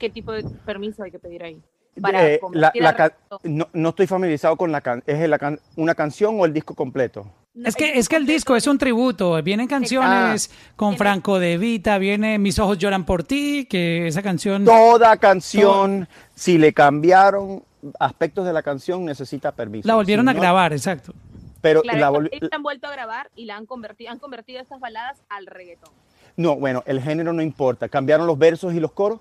¿Qué 0.00 0.10
tipo 0.10 0.32
de 0.32 0.42
permiso 0.66 1.04
hay 1.04 1.12
que 1.12 1.20
pedir 1.20 1.44
ahí? 1.44 1.62
Para 2.00 2.26
Eh, 2.26 2.40
la- 2.52 2.72
la 2.74 3.12
no, 3.44 3.68
no 3.72 3.88
estoy 3.90 4.06
familiarizado 4.06 4.56
con 4.56 4.72
la 4.72 4.80
canción. 4.80 5.16
¿Es 5.20 5.28
la 5.28 5.38
can- 5.38 5.60
una 5.76 5.94
canción 5.94 6.40
o 6.40 6.44
el 6.44 6.52
disco 6.52 6.74
completo? 6.74 7.26
No, 7.54 7.68
Es 7.68 7.74
que, 7.74 7.98
es 7.98 8.08
que 8.08 8.16
el 8.16 8.26
disco 8.26 8.54
es 8.56 8.66
un 8.66 8.78
tributo. 8.78 9.42
Vienen 9.42 9.66
canciones 9.66 10.50
con 10.76 10.90
Tiene- 10.90 10.98
Franco 10.98 11.38
De 11.38 11.58
Vita, 11.58 11.98
viene 11.98 12.38
Mis 12.38 12.58
ojos 12.58 12.78
lloran 12.78 13.04
por 13.04 13.24
ti, 13.24 13.66
que 13.68 14.06
esa 14.06 14.22
canción. 14.22 14.64
Toda 14.64 15.16
canción, 15.16 16.08
si 16.34 16.56
le 16.58 16.72
cambiaron 16.72 17.62
aspectos 17.98 18.44
de 18.46 18.52
la 18.52 18.62
canción, 18.62 19.04
necesita 19.04 19.52
permiso. 19.52 19.88
La 19.88 19.94
volvieron 19.94 20.26
Si 20.26 20.30
a 20.30 20.34
no- 20.34 20.40
grabar, 20.40 20.72
exacto. 20.72 21.12
Pero 21.60 21.82
Claro, 21.82 22.20
la 22.20 22.28
ellos 22.30 22.50
han 22.52 22.62
vuelto 22.62 22.86
a 22.86 22.92
grabar 22.92 23.30
y 23.34 23.44
la 23.46 23.56
han 23.56 23.66
convertido, 23.66 24.12
han 24.12 24.18
convertido 24.20 24.60
estas 24.60 24.78
baladas 24.78 25.18
al 25.28 25.46
reggaetón. 25.46 25.90
No, 26.36 26.54
bueno, 26.54 26.84
el 26.86 27.00
género 27.02 27.32
no 27.32 27.42
importa. 27.42 27.88
¿Cambiaron 27.88 28.28
los 28.28 28.38
versos 28.38 28.74
y 28.74 28.78
los 28.80 28.92
coros? 28.92 29.18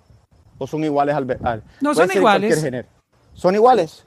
¿O 0.58 0.68
son 0.68 0.84
iguales 0.84 1.16
al, 1.16 1.38
al- 1.44 1.64
No, 1.82 1.94
son 1.94 2.10
iguales. 2.14 2.22
cualquier 2.22 2.58
género. 2.60 2.88
Son 3.34 3.54
iguales. 3.56 4.04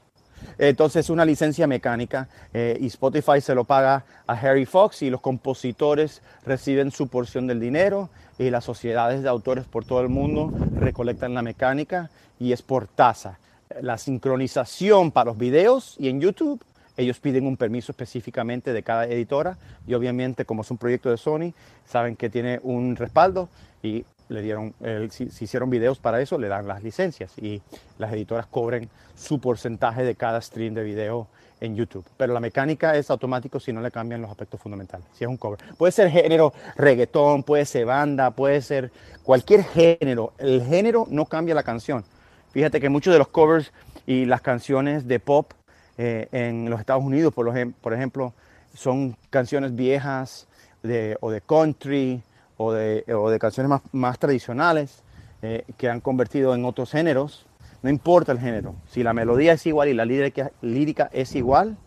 Entonces 0.59 1.07
es 1.07 1.11
una 1.11 1.25
licencia 1.25 1.67
mecánica 1.67 2.29
eh, 2.55 2.77
y 2.81 2.87
Spotify 2.87 3.41
se 3.41 3.55
lo 3.55 3.65
paga 3.65 4.05
a 4.27 4.33
Harry 4.33 4.65
Fox 4.67 5.03
y 5.03 5.11
los 5.11 5.21
compositores 5.21 6.23
reciben 6.45 6.91
su 6.91 7.09
porción 7.09 7.47
del 7.47 7.61
dinero 7.61 8.09
y 8.39 8.49
las 8.51 8.65
sociedades 8.65 9.23
de 9.23 9.29
autores 9.29 9.65
por 9.67 9.85
todo 9.85 10.01
el 10.01 10.09
mundo 10.09 10.51
recolectan 10.77 11.35
la 11.35 11.43
mecánica 11.43 12.11
y 12.39 12.53
es 12.53 12.63
por 12.63 12.87
tasa. 12.87 13.39
La 13.83 13.99
sincronización 13.99 15.11
para 15.13 15.27
los 15.27 15.39
videos 15.39 15.95
y 15.99 16.09
en 16.09 16.21
YouTube, 16.21 16.63
ellos 16.97 17.21
piden 17.21 17.47
un 17.47 17.57
permiso 17.59 17.93
específicamente 17.93 18.73
de 18.73 18.83
cada 18.83 19.05
editora 19.07 19.59
y 19.87 19.93
obviamente 19.95 20.47
como 20.47 20.63
es 20.63 20.71
un 20.71 20.79
proyecto 20.79 21.11
de 21.11 21.19
Sony, 21.19 21.53
saben 21.87 22.17
que 22.17 22.31
tiene 22.31 22.61
un 22.63 22.97
respaldo 22.97 23.49
y 23.83 24.05
le 24.31 24.43
dieron, 24.43 24.75
si, 25.11 25.25
hicieron 25.25 25.69
videos 25.69 25.99
para 25.99 26.21
eso, 26.21 26.39
le 26.39 26.49
dan 26.49 26.67
las 26.67 26.83
licencias 26.83 27.37
y 27.37 27.61
las 27.99 28.13
editoras 28.13 28.47
cobren 28.47 28.89
su 29.15 29.41
porcentaje 29.41 30.05
de 30.05 30.15
cada 30.15 30.41
stream 30.41 30.73
de 30.73 30.83
video 30.83 31.27
en 31.61 31.77
YouTube. 31.77 32.07
Pero 32.17 32.33
la 32.33 32.41
mecánica 32.41 32.97
es 32.97 33.11
automático 33.11 33.61
si 33.61 33.73
no 33.73 33.81
le 33.83 33.91
cambian 33.91 34.23
los 34.23 34.31
aspectos 34.31 34.61
fundamentales, 34.61 35.07
si 35.13 35.25
es 35.25 35.29
un 35.29 35.37
cover. 35.37 35.59
Puede 35.77 35.93
ser 35.93 36.11
género 36.11 36.55
reggaetón, 36.77 37.43
puede 37.43 37.67
ser 37.67 37.85
banda, 37.85 38.31
puede 38.31 38.63
ser 38.63 38.91
cualquier 39.23 39.65
género. 39.65 40.33
El 40.39 40.63
género 40.65 41.07
no 41.11 41.27
cambia 41.27 41.55
la 41.55 41.63
canción. 41.63 42.05
Fíjate 42.53 42.81
que 42.81 42.89
muchos 42.89 43.13
de 43.13 43.19
los 43.19 43.29
covers 43.29 43.73
y 44.07 44.25
las 44.25 44.41
canciones 44.41 45.07
de 45.07 45.21
pop 45.21 45.53
eh, 45.99 46.29
en 46.33 46.71
los 46.71 46.81
Estados 46.81 47.05
Unidos, 47.05 47.35
por, 47.35 47.45
lo 47.45 47.53
ejem- 47.53 47.75
por 47.81 47.93
ejemplo, 47.93 48.33
son 48.75 49.17
canciones 49.29 49.75
viejas 49.75 50.47
de, 50.83 51.19
o 51.21 51.31
de 51.31 51.43
country 51.43 52.23
o 52.63 52.73
de, 52.73 53.05
o 53.15 53.31
de 53.31 53.39
canciones 53.39 53.71
más, 53.71 53.81
más 53.93 54.19
tradicionales 54.19 55.03
eh, 55.41 55.65
que 55.79 55.89
han 55.89 56.01
convertido 56.01 56.55
en 56.55 56.67
otros 56.67 56.91
géneros. 56.91 57.47
No 57.83 57.89
importa 57.89 58.33
el 58.33 58.39
género, 58.39 58.75
si 58.87 59.03
la 59.03 59.15
melodía 59.15 59.55
es 59.55 59.65
igual 59.65 59.89
y 59.89 59.95
la 59.95 60.05
lírica, 60.05 60.51
lírica 60.61 61.09
es 61.15 61.35
igual, 61.35 61.79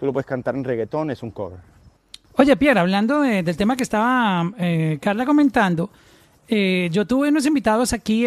tú 0.00 0.06
lo 0.06 0.12
puedes 0.14 0.26
cantar 0.26 0.54
en 0.56 0.64
reggaetón, 0.64 1.10
es 1.10 1.22
un 1.22 1.30
cover. 1.30 1.58
Oye, 2.38 2.56
Pierre, 2.56 2.80
hablando 2.80 3.20
de- 3.20 3.42
del 3.42 3.54
tema 3.56 3.76
que 3.76 3.82
estaba 3.82 4.50
eh, 4.58 4.96
Carla 5.02 5.26
comentando, 5.26 5.90
eh, 6.48 6.88
yo 6.90 7.06
tuve 7.06 7.28
unos 7.28 7.44
invitados 7.44 7.92
aquí 7.92 8.26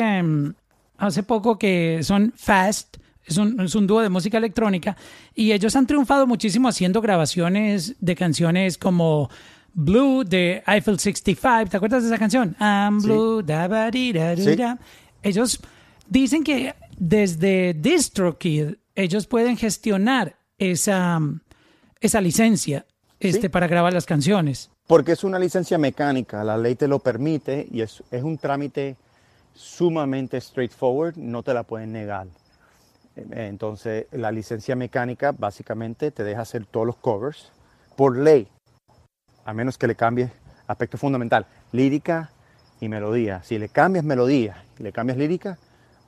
hace 1.00 1.24
poco 1.24 1.58
que 1.58 2.02
son 2.04 2.32
Fast, 2.36 2.98
es 3.26 3.38
un, 3.38 3.60
es 3.62 3.74
un 3.74 3.88
dúo 3.88 4.02
de 4.02 4.10
música 4.10 4.38
electrónica, 4.38 4.96
y 5.34 5.52
ellos 5.52 5.76
han 5.76 5.88
triunfado 5.88 6.28
muchísimo 6.28 6.68
haciendo 6.68 7.02
grabaciones 7.02 7.96
de 8.00 8.16
canciones 8.16 8.78
como 8.78 9.30
Blue 9.80 10.24
de 10.24 10.64
Eiffel 10.66 10.98
65. 10.98 11.70
¿Te 11.70 11.78
acuerdas 11.78 12.02
de 12.02 12.10
esa 12.10 12.18
canción? 12.18 12.56
I'm 12.60 13.00
Sí. 13.00 13.06
blue, 13.08 13.44
da 13.44 13.68
ba 13.68 13.92
di 13.92 14.12
da 14.12 14.34
di 14.34 14.56
da. 14.56 14.80
Ellos 15.22 15.60
dicen 16.10 16.44
que 16.44 16.74
desde 16.98 17.76
DistroKid 17.76 18.74
ellos 18.96 19.28
pueden 19.28 19.56
gestionar 19.56 20.36
esa, 20.58 21.20
esa 22.02 22.22
licencia 22.22 22.88
este, 23.20 23.42
Sí. 23.42 23.50
para 23.50 23.68
grabar 23.68 23.94
las 23.94 24.08
canciones. 24.08 24.72
Porque 24.88 25.12
es 25.12 25.24
una 25.24 25.38
licencia 25.38 25.78
mecánica, 25.78 26.44
la 26.44 26.58
ley 26.58 26.74
te 26.74 26.88
lo 26.88 26.98
permite 26.98 27.68
y 27.72 27.82
es, 27.82 28.02
es 28.10 28.24
un 28.24 28.40
trámite 28.40 28.96
sumamente 29.54 30.42
straightforward, 30.42 31.18
no 31.18 31.44
te 31.44 31.54
la 31.54 31.62
pueden 31.62 31.92
negar. 31.92 32.26
Entonces, 33.16 34.08
la 34.12 34.32
licencia 34.32 34.76
mecánica 34.76 35.32
básicamente 35.34 36.10
te 36.10 36.24
deja 36.24 36.42
hacer 36.42 36.66
todos 36.66 36.88
los 36.88 36.96
covers 36.96 37.52
por 37.96 38.18
ley, 38.18 38.48
a 39.48 39.54
menos 39.54 39.78
que 39.78 39.88
le 39.88 39.96
cambies 39.96 40.30
aspecto 40.68 40.98
fundamental, 40.98 41.46
lírica 41.72 42.30
y 42.82 42.90
melodía. 42.90 43.42
Si 43.44 43.58
le 43.58 43.70
cambias 43.70 44.04
melodía 44.04 44.64
y 44.78 44.84
le 44.84 44.92
cambias 44.92 45.18
lírica, 45.18 45.58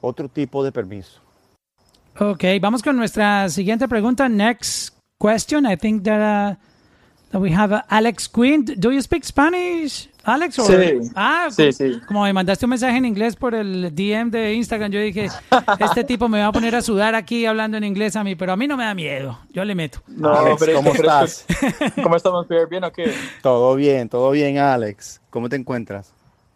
otro 0.02 0.28
tipo 0.28 0.64
de 0.64 0.74
permiso. 0.74 1.22
Ok, 2.20 2.44
vamos 2.62 2.84
con 2.84 2.98
nuestra 2.98 3.48
siguiente 3.48 3.88
pregunta. 3.88 4.28
Next 4.28 4.94
question. 5.18 5.66
I 5.66 5.78
think 5.78 6.04
that, 6.04 6.58
uh, 7.34 7.40
we 7.40 7.54
have 7.54 7.74
uh, 7.74 7.82
Alex 7.88 8.28
Quinn. 8.28 8.66
Do 8.66 8.92
you 8.92 9.02
speak 9.02 9.24
Spanish, 9.24 10.10
Alex? 10.30 10.56
Sí. 10.56 10.74
Ah, 11.16 11.48
Sí, 11.50 11.64
como, 11.64 11.72
sí. 11.74 12.00
como 12.08 12.24
me 12.24 12.34
mandaste 12.34 12.66
un 12.66 12.70
mensaje 12.70 12.98
en 12.98 13.06
inglés 13.06 13.36
por 13.36 13.56
el 13.56 13.94
DM 13.94 14.30
de 14.32 14.54
Instagram, 14.54 14.92
yo 14.92 15.00
dije, 15.00 15.28
este 15.80 16.04
tipo 16.04 16.28
me 16.30 16.40
va 16.40 16.48
a 16.48 16.52
poner 16.52 16.76
a 16.76 16.82
sudar 16.82 17.16
aquí 17.16 17.46
hablando 17.46 17.78
en 17.78 17.84
inglés 17.84 18.16
a 18.16 18.24
mí, 18.24 18.36
pero 18.36 18.54
a 18.54 18.56
mí 18.58 18.68
no 18.68 18.78
me 18.78 18.84
da 18.86 18.94
miedo. 18.94 19.40
Yo 19.52 19.64
le 19.66 19.76
meto. 19.76 20.02
No, 20.08 20.34
Alex, 20.34 20.58
pero- 20.60 20.74
¿cómo 20.76 20.94
estás? 20.94 21.46
¿Cómo 22.04 22.16
estamos, 22.16 22.46
Pierre? 22.48 22.66
¿Bien 22.68 22.84
o 22.84 22.92
qué? 22.92 23.14
Todo 23.42 23.76
bien, 23.76 24.08
todo 24.10 24.32
bien, 24.32 24.58
Alex. 24.58 25.22
¿Cómo 25.30 25.50
te 25.50 25.56
encuentras? 25.56 26.14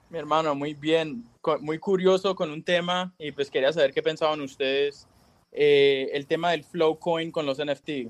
Mi 0.09 0.19
hermano, 0.19 0.53
muy 0.55 0.73
bien. 0.73 1.23
Muy 1.61 1.77
curioso 1.79 2.35
con 2.35 2.51
un 2.51 2.63
tema 2.63 3.11
y 3.19 3.31
pues 3.31 3.49
quería 3.49 3.73
saber 3.73 3.93
qué 3.93 4.01
pensaban 4.01 4.39
ustedes. 4.41 5.07
Eh, 5.51 6.09
el 6.13 6.25
tema 6.25 6.51
del 6.51 6.63
Flow 6.63 6.97
Coin 6.97 7.31
con 7.31 7.45
los 7.45 7.57
NFT. 7.57 8.09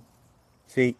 Sí. 0.67 0.95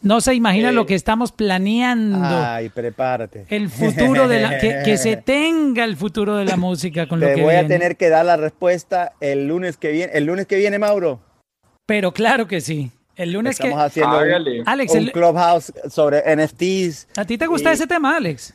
No 0.00 0.20
se 0.20 0.34
imagina 0.34 0.68
Eh, 0.70 0.72
lo 0.72 0.86
que 0.86 0.94
estamos 0.94 1.32
planeando. 1.32 2.18
Ay, 2.22 2.68
prepárate. 2.68 3.46
El 3.48 3.68
futuro 3.68 4.28
de 4.28 4.40
la. 4.40 4.58
Que, 4.58 4.82
que 4.84 4.96
se 4.96 5.16
tenga 5.24 5.84
el 5.84 5.96
futuro 5.96 6.36
de 6.36 6.44
la 6.44 6.56
música 6.56 7.08
con 7.08 7.18
lo 7.20 7.26
Te 7.26 7.34
que 7.34 7.42
voy 7.42 7.54
a 7.56 7.66
tener 7.66 7.96
que 7.96 8.08
dar 8.08 8.24
la 8.24 8.36
respuesta 8.36 9.12
el 9.20 9.48
lunes 9.48 9.76
que 9.76 9.90
viene. 9.90 10.12
El 10.14 10.24
lunes 10.24 10.46
que 10.46 10.56
viene, 10.56 10.78
Mauro. 10.78 11.20
Pero 11.86 12.12
claro 12.12 12.46
que 12.46 12.60
sí. 12.60 12.90
El 13.16 13.32
lunes 13.32 13.58
Estamos 13.58 13.76
que. 13.78 13.82
haciendo 13.86 14.16
un- 14.18 14.22
Hágale. 14.22 14.62
Alex, 14.66 14.92
un 14.92 14.98
el- 14.98 15.12
clubhouse 15.12 15.72
sobre 15.90 16.22
NFTs. 16.36 17.08
¿a 17.16 17.24
ti 17.24 17.36
te 17.36 17.46
gusta 17.48 17.70
y- 17.70 17.74
ese 17.74 17.86
tema, 17.88 18.16
Alex? 18.16 18.54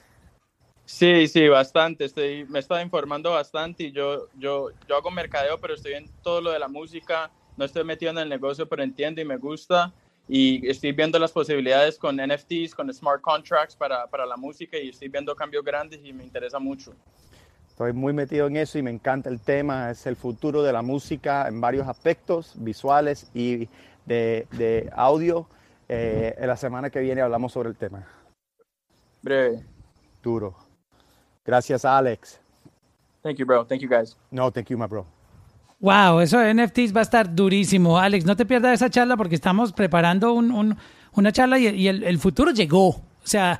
Sí, 0.85 1.27
sí, 1.27 1.47
bastante. 1.49 2.05
Estoy, 2.05 2.45
me 2.45 2.59
estado 2.59 2.81
informando 2.81 3.31
bastante 3.31 3.83
y 3.85 3.91
yo, 3.91 4.27
yo, 4.37 4.69
yo 4.87 4.95
hago 4.95 5.11
mercadeo, 5.11 5.59
pero 5.59 5.73
estoy 5.73 5.93
en 5.93 6.05
todo 6.21 6.39
lo 6.41 6.51
de 6.51 6.59
la 6.59 6.67
música. 6.69 7.31
No 7.57 7.65
estoy 7.65 7.83
metido 7.83 8.11
en 8.11 8.17
el 8.17 8.29
negocio, 8.29 8.67
pero 8.67 8.83
entiendo 8.83 9.19
y 9.21 9.25
me 9.25 9.37
gusta. 9.37 9.91
Y 10.27 10.67
estoy 10.69 10.93
viendo 10.93 11.19
las 11.19 11.31
posibilidades 11.31 11.97
con 11.97 12.15
NFTs, 12.15 12.73
con 12.73 12.91
smart 12.93 13.21
contracts 13.21 13.75
para, 13.75 14.07
para 14.07 14.25
la 14.25 14.37
música 14.37 14.77
y 14.77 14.89
estoy 14.89 15.09
viendo 15.09 15.35
cambios 15.35 15.63
grandes 15.63 15.99
y 16.03 16.13
me 16.13 16.23
interesa 16.23 16.59
mucho. 16.59 16.93
Estoy 17.67 17.91
muy 17.91 18.13
metido 18.13 18.47
en 18.47 18.57
eso 18.57 18.77
y 18.77 18.83
me 18.83 18.91
encanta 18.91 19.29
el 19.29 19.39
tema. 19.39 19.89
Es 19.89 20.05
el 20.05 20.15
futuro 20.15 20.63
de 20.63 20.71
la 20.71 20.81
música 20.81 21.47
en 21.47 21.59
varios 21.59 21.87
aspectos, 21.87 22.53
visuales 22.55 23.29
y 23.33 23.67
de, 24.05 24.47
de 24.51 24.89
audio. 24.95 25.47
Eh, 25.89 26.35
en 26.37 26.47
la 26.47 26.55
semana 26.55 26.89
que 26.89 26.99
viene 26.99 27.21
hablamos 27.21 27.51
sobre 27.51 27.69
el 27.69 27.75
tema. 27.75 28.07
Breve. 29.21 29.63
Duro. 30.21 30.55
Gracias, 31.45 31.83
Alex. 31.83 32.39
Thank 33.21 33.37
you, 33.37 33.45
bro. 33.45 33.65
Thank 33.65 33.81
you, 33.81 33.89
guys. 33.89 34.17
No, 34.31 34.51
thank 34.51 34.69
you, 34.69 34.77
my 34.77 34.87
bro. 34.87 35.05
Wow, 35.83 36.21
eso 36.21 36.39
de 36.39 36.53
NFTs 36.53 36.95
va 36.95 37.01
a 37.01 37.03
estar 37.03 37.35
durísimo. 37.35 37.99
Alex, 37.99 38.25
no 38.25 38.37
te 38.37 38.45
pierdas 38.45 38.73
esa 38.73 38.89
charla 38.89 39.17
porque 39.17 39.35
estamos 39.35 39.73
preparando 39.73 40.31
un- 40.33 40.49
un- 40.51 40.77
una 41.11 41.31
charla 41.33 41.59
y, 41.59 41.67
y 41.67 41.87
el, 41.89 42.03
el 42.05 42.17
futuro 42.19 42.51
llegó. 42.51 42.87
O 42.87 43.01
sea, 43.25 43.59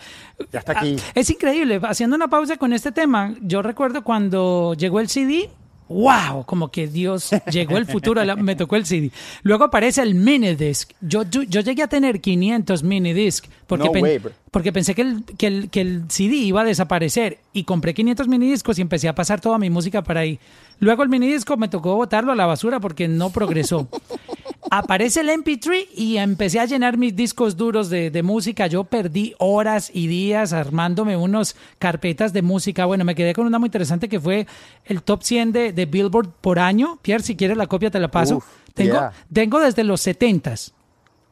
Ya 0.52 0.60
está 0.60 0.72
aquí. 0.72 0.96
ah, 0.98 1.12
es 1.16 1.30
increíble. 1.30 1.82
Haciendo 1.84 2.16
una 2.16 2.30
pausa 2.30 2.56
con 2.56 2.72
este 2.72 2.94
tema, 2.94 3.34
yo 3.42 3.62
recuerdo 3.62 4.04
cuando 4.06 4.74
llegó 4.74 5.02
el 5.02 5.10
CD. 5.10 5.50
Wow, 5.90 6.46
como 6.46 6.72
que 6.72 6.88
Dios 6.88 7.30
llegó 7.52 7.76
el 7.78 7.86
futuro, 7.86 8.24
la- 8.24 8.38
me 8.38 8.56
tocó 8.56 8.78
el 8.78 8.86
CD. 8.86 9.12
Luego 9.44 9.66
aparece 9.66 10.02
el 10.02 10.16
minidisc. 10.16 10.92
Yo, 11.02 11.24
yo, 11.24 11.44
yo 11.44 11.60
llegué 11.60 11.84
a 11.84 11.88
tener 11.88 12.22
500 12.22 12.84
minidisc 12.84 13.46
porque, 13.68 13.86
No 13.88 13.92
way, 14.02 14.18
bro. 14.18 14.32
Porque 14.54 14.72
pensé 14.72 14.94
que 14.94 15.02
el, 15.02 15.24
que, 15.36 15.48
el, 15.48 15.70
que 15.72 15.82
el 15.82 16.04
CD 16.10 16.36
iba 16.36 16.62
a 16.62 16.64
desaparecer 16.64 17.40
y 17.54 17.64
compré 17.64 17.96
500 17.96 18.28
minidiscos 18.28 18.78
y 18.78 18.84
empecé 18.84 19.08
a 19.10 19.16
pasar 19.16 19.42
toda 19.42 19.58
mi 19.58 19.72
música 19.72 20.04
para 20.04 20.20
ahí. 20.20 20.40
Luego 20.80 21.02
el 21.02 21.10
minidisco 21.10 21.58
me 21.58 21.70
tocó 21.70 21.96
botarlo 21.96 22.32
a 22.32 22.36
la 22.36 22.46
basura 22.46 22.80
porque 22.80 23.08
no 23.08 23.32
progresó. 23.32 23.88
Aparece 24.70 25.22
el 25.22 25.30
MP3 25.30 25.88
y 25.96 26.18
empecé 26.18 26.60
a 26.60 26.66
llenar 26.66 26.98
mis 26.98 27.16
discos 27.16 27.58
duros 27.58 27.90
de, 27.90 28.12
de 28.12 28.22
música. 28.22 28.68
Yo 28.68 28.84
perdí 28.84 29.34
horas 29.40 29.90
y 29.92 30.06
días 30.06 30.54
armándome 30.54 31.18
unos 31.18 31.56
carpetas 31.80 32.32
de 32.32 32.44
música. 32.44 32.86
Bueno, 32.86 33.06
me 33.06 33.16
quedé 33.16 33.34
con 33.34 33.48
una 33.48 33.58
muy 33.58 33.68
interesante 33.70 34.08
que 34.08 34.20
fue 34.20 34.46
el 34.86 35.02
top 35.02 35.24
100 35.24 35.52
de, 35.52 35.74
de 35.74 35.86
Billboard 35.88 36.30
por 36.42 36.60
año. 36.60 37.00
Pierre, 37.02 37.24
si 37.24 37.36
quieres 37.36 37.58
la 37.58 37.66
copia 37.66 37.90
te 37.90 38.00
la 38.00 38.10
paso. 38.12 38.38
Uf, 38.38 38.46
tengo, 38.76 38.94
yeah. 38.94 39.12
tengo 39.34 39.60
desde 39.60 39.84
los 39.84 40.06
70s 40.06 40.74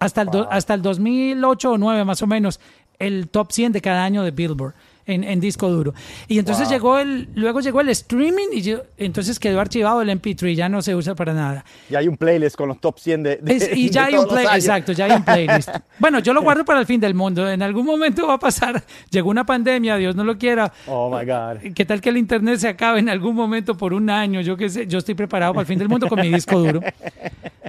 hasta 0.01 0.24
el, 0.24 0.30
do- 0.30 0.47
hasta 0.51 0.74
el 0.74 0.82
2008 0.82 1.67
o 1.69 1.72
2009 1.74 2.05
más 2.05 2.22
o 2.24 2.28
menos 2.28 2.59
el 3.01 3.27
top 3.29 3.51
100 3.51 3.71
de 3.73 3.81
cada 3.81 4.03
año 4.03 4.23
de 4.23 4.31
Billboard 4.31 4.73
en, 5.07 5.23
en 5.23 5.39
disco 5.41 5.67
duro. 5.69 5.93
Y 6.27 6.37
entonces 6.37 6.65
Wow. 6.67 6.73
llegó 6.73 6.99
el, 6.99 7.27
luego 7.33 7.59
llegó 7.59 7.81
el 7.81 7.89
streaming 7.89 8.47
y 8.53 8.61
yo- 8.61 8.83
entonces 8.97 9.39
quedó 9.39 9.59
archivado 9.59 10.01
el 10.03 10.09
MP3, 10.09 10.53
ya 10.55 10.69
no 10.69 10.81
se 10.83 10.95
usa 10.95 11.15
para 11.15 11.33
nada. 11.33 11.65
Y 11.89 11.95
hay 11.95 12.07
un 12.07 12.15
playlist 12.15 12.55
con 12.55 12.69
los 12.69 12.79
top 12.79 12.99
100 12.99 13.23
de, 13.23 13.37
de- 13.37 13.55
Es- 13.55 13.75
y 13.75 13.85
de 13.85 13.89
ya 13.89 14.05
hay 14.05 14.13
un 14.13 14.19
todos 14.21 14.27
los 14.27 14.33
play, 14.41 14.45
años. 14.45 14.63
exacto, 14.65 14.91
ya 14.91 15.05
hay 15.05 15.11
un 15.13 15.23
playlist. 15.25 15.69
Bueno, 15.99 16.19
yo 16.19 16.33
lo 16.33 16.41
guardo 16.43 16.63
para 16.63 16.79
el 16.79 16.85
fin 16.85 16.99
del 17.01 17.13
mundo. 17.15 17.49
En 17.49 17.61
algún 17.63 17.85
momento 17.85 18.27
va 18.27 18.35
a 18.35 18.39
pasar. 18.39 18.81
Llegó 19.09 19.29
una 19.31 19.43
pandemia, 19.45 19.97
Dios 19.97 20.15
no 20.15 20.23
lo 20.23 20.37
quiera. 20.37 20.71
Oh 20.87 21.09
my 21.09 21.25
God. 21.25 21.73
¿Qué 21.73 21.83
tal 21.83 21.99
que 21.99 22.09
el 22.09 22.17
internet 22.17 22.59
se 22.59 22.67
acabe 22.67 22.99
en 22.99 23.09
algún 23.09 23.35
momento 23.35 23.75
por 23.75 23.93
un 23.93 24.09
año? 24.09 24.39
Yo 24.41 24.55
qué 24.55 24.69
sé, 24.69 24.85
yo 24.87 24.99
estoy 24.99 25.15
preparado 25.15 25.53
para 25.53 25.61
el 25.61 25.67
fin 25.67 25.79
del 25.79 25.89
mundo 25.89 26.07
con 26.07 26.19
mi 26.21 26.29
disco 26.29 26.59
duro. 26.59 26.79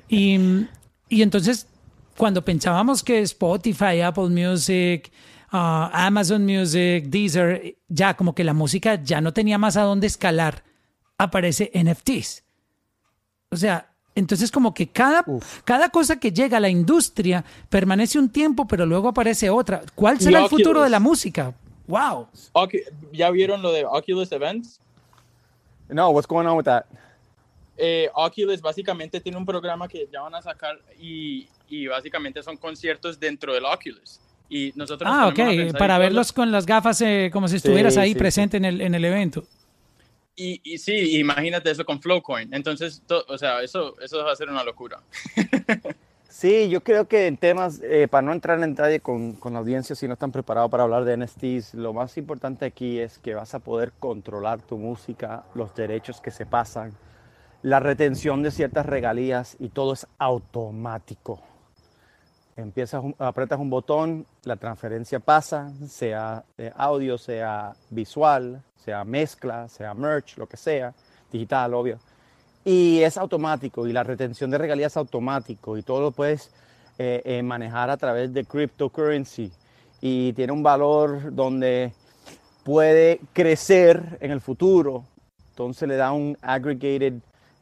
Y, 0.08 0.38
y 1.08 1.22
entonces, 1.22 1.66
cuando 2.22 2.44
pensábamos 2.44 3.02
que 3.02 3.18
Spotify, 3.22 4.00
Apple 4.00 4.28
Music, 4.28 5.10
ah, 5.50 5.90
Amazon 5.92 6.46
Music, 6.46 7.06
Deezer, 7.06 7.74
ya 7.88 8.14
como 8.14 8.32
que 8.32 8.44
la 8.44 8.52
música 8.54 8.94
ya 9.02 9.20
no 9.20 9.32
tenía 9.32 9.58
más 9.58 9.76
a 9.76 9.82
dónde 9.82 10.06
escalar, 10.06 10.62
aparece 11.18 11.72
NFTs. 11.74 12.44
O 13.50 13.56
sea, 13.56 13.90
entonces 14.14 14.52
como 14.52 14.72
que 14.72 14.86
cada, 14.86 15.24
cada 15.64 15.88
cosa 15.88 16.20
que 16.20 16.30
llega 16.30 16.58
a 16.58 16.60
la 16.60 16.68
industria 16.68 17.44
permanece 17.68 18.20
un 18.20 18.28
tiempo, 18.28 18.68
pero 18.68 18.86
luego 18.86 19.08
aparece 19.08 19.50
otra. 19.50 19.82
¿Cuál 19.96 20.20
será 20.20 20.38
el 20.38 20.44
Oculus. 20.44 20.62
futuro 20.62 20.82
de 20.84 20.90
la 20.90 21.00
música? 21.00 21.52
Wow. 21.88 22.28
Ocu- 22.52 22.84
¿Ya 23.12 23.32
vieron 23.32 23.62
lo 23.62 23.72
de 23.72 23.84
Oculus 23.84 24.30
Events? 24.30 24.78
No, 25.88 26.10
what's 26.10 26.28
going 26.28 26.46
on 26.46 26.56
with 26.56 26.66
that? 26.66 26.84
Eh, 27.76 28.08
Oculus 28.14 28.60
básicamente 28.60 29.20
tiene 29.20 29.38
un 29.38 29.44
programa 29.44 29.88
que 29.88 30.08
ya 30.12 30.20
van 30.20 30.36
a 30.36 30.40
sacar 30.42 30.78
y, 31.00 31.48
y 31.72 31.86
básicamente 31.86 32.42
son 32.42 32.58
conciertos 32.58 33.18
dentro 33.18 33.54
del 33.54 33.64
Oculus. 33.64 34.20
Y 34.50 34.72
nosotros 34.76 35.10
nos 35.10 35.18
Ah, 35.18 35.28
ok, 35.28 35.78
para 35.78 35.96
verlos 35.96 36.30
con 36.32 36.52
las 36.52 36.66
gafas 36.66 37.00
eh, 37.00 37.30
como 37.32 37.48
si 37.48 37.56
estuvieras 37.56 37.94
Sí, 37.94 38.00
ahí 38.00 38.12
sí, 38.12 38.18
presente 38.18 38.58
En, 38.58 38.66
el, 38.66 38.82
en 38.82 38.94
el 38.94 39.02
evento. 39.06 39.44
Y, 40.36 40.60
y 40.64 40.76
sí, 40.76 41.18
imagínate 41.18 41.70
eso 41.70 41.84
con 41.86 42.00
Flowcoin. 42.02 42.52
Entonces, 42.52 43.02
to- 43.06 43.24
o 43.26 43.38
sea, 43.38 43.62
eso, 43.62 43.98
eso 44.00 44.22
va 44.22 44.32
a 44.32 44.36
ser 44.36 44.50
una 44.50 44.62
locura. 44.62 45.00
Sí, 46.28 46.68
yo 46.70 46.82
creo 46.82 47.06
que 47.06 47.26
en 47.26 47.36
temas, 47.36 47.80
eh, 47.84 48.08
para 48.08 48.22
no 48.22 48.32
entrar 48.32 48.60
en 48.60 48.70
detalle 48.70 49.00
con, 49.00 49.34
con 49.34 49.52
la 49.52 49.58
audiencia 49.60 49.94
si 49.94 50.08
no 50.08 50.14
están 50.14 50.32
preparados 50.32 50.70
para 50.70 50.82
hablar 50.82 51.04
de 51.04 51.12
NFTs, 51.18 51.74
lo 51.74 51.92
más 51.92 52.16
importante 52.16 52.64
aquí 52.64 52.98
es 52.98 53.18
que 53.18 53.34
vas 53.34 53.54
a 53.54 53.58
poder 53.60 53.92
controlar 54.00 54.60
tu 54.62 54.78
música, 54.78 55.44
los 55.54 55.74
derechos 55.76 56.20
que 56.22 56.30
se 56.30 56.46
pasan, 56.46 56.94
la 57.62 57.80
retención 57.80 58.42
de 58.42 58.50
ciertas 58.50 58.86
regalías 58.86 59.56
y 59.60 59.68
todo 59.68 59.92
es 59.92 60.06
automático. 60.18 61.40
Empiezas, 62.56 63.02
apretas 63.18 63.58
un 63.58 63.70
botón, 63.70 64.26
la 64.44 64.56
transferencia 64.56 65.20
pasa, 65.20 65.72
sea 65.88 66.44
eh, 66.58 66.70
audio, 66.76 67.16
sea 67.16 67.72
visual, 67.88 68.62
sea 68.76 69.04
mezcla, 69.04 69.68
sea 69.68 69.94
merch, 69.94 70.36
lo 70.36 70.46
que 70.46 70.58
sea, 70.58 70.92
digital, 71.30 71.72
obvio. 71.72 71.98
Y 72.64 73.00
es 73.00 73.16
automático 73.16 73.86
y 73.86 73.92
la 73.92 74.02
retención 74.02 74.50
de 74.50 74.58
regalías 74.58 74.92
es 74.92 74.96
automático 74.98 75.78
y 75.78 75.82
todo 75.82 76.00
lo 76.00 76.10
puedes 76.10 76.50
eh, 76.98 77.22
eh, 77.24 77.42
manejar 77.42 77.88
a 77.88 77.96
través 77.96 78.32
de 78.34 78.44
cryptocurrency 78.44 79.50
y 80.00 80.32
tiene 80.34 80.52
un 80.52 80.62
valor 80.62 81.34
donde 81.34 81.92
puede 82.64 83.20
crecer 83.32 84.18
en 84.20 84.30
el 84.30 84.40
futuro. 84.40 85.04
Entonces 85.50 85.88
le 85.88 85.96
da 85.96 86.12
un 86.12 86.36
aggregated 86.42 87.14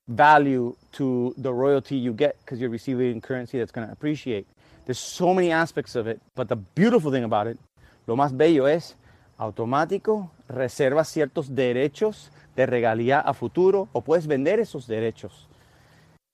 value 0.08 0.74
to 0.90 1.32
the 1.40 1.50
royalty 1.50 2.00
you 2.00 2.12
get 2.12 2.36
because 2.40 2.60
you're 2.60 2.72
receiving 2.72 3.20
currency 3.20 3.58
that's 3.58 3.72
going 3.72 3.86
to 3.86 3.92
appreciate. 3.92 4.46
There's 4.90 4.98
so 4.98 5.32
many 5.32 5.52
aspects 5.52 5.94
of 5.94 6.08
it, 6.08 6.20
but 6.34 6.48
the 6.48 6.56
beautiful 6.56 7.12
thing 7.12 7.22
about 7.22 7.46
it, 7.46 7.56
lo 8.08 8.16
más 8.16 8.36
bello 8.36 8.66
es 8.66 8.96
automático, 9.38 10.32
reserva 10.48 11.04
ciertos 11.04 11.54
derechos 11.54 12.32
de 12.56 12.66
regalía 12.66 13.20
a 13.20 13.32
futuro 13.32 13.88
o 13.92 14.00
puedes 14.00 14.26
vender 14.26 14.58
esos 14.58 14.88
derechos 14.88 15.48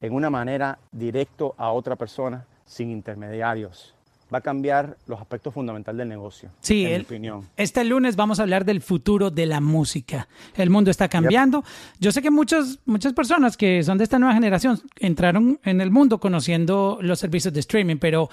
en 0.01 0.15
una 0.15 0.31
manera 0.31 0.79
directo 0.91 1.55
a 1.59 1.71
otra 1.71 1.97
persona 1.97 2.47
sin 2.65 2.91
intermediarios. 2.91 3.95
Va 4.33 4.39
a 4.39 4.41
cambiar 4.41 4.97
los 5.07 5.21
aspectos 5.21 5.55
fundamentales 5.55 5.99
del 5.99 6.09
negocio, 6.09 6.51
Sí, 6.61 6.85
en 6.85 6.93
mi 6.99 7.05
opinión. 7.05 7.49
Este 7.57 7.85
lunes 7.85 8.17
vamos 8.17 8.41
a 8.41 8.43
hablar 8.43 8.65
del 8.65 8.81
futuro 8.81 9.31
de 9.31 9.47
la 9.47 9.61
música. 9.61 10.27
El 10.57 10.69
mundo 10.69 10.91
está 10.91 11.09
cambiando. 11.09 11.63
Yo 12.01 12.11
sé 12.11 12.23
que 12.23 12.31
muchas, 12.33 12.81
muchas 12.87 13.13
personas 13.13 13.57
que 13.57 13.85
son 13.85 13.99
de 13.99 14.05
esta 14.05 14.19
nueva 14.19 14.35
generación 14.35 14.81
entraron 14.99 15.61
en 15.63 15.81
el 15.81 15.93
mundo 15.93 16.19
conociendo 16.19 16.99
los 17.03 17.21
servicios 17.21 17.55
de 17.55 17.61
streaming, 17.61 17.97
pero 17.99 18.29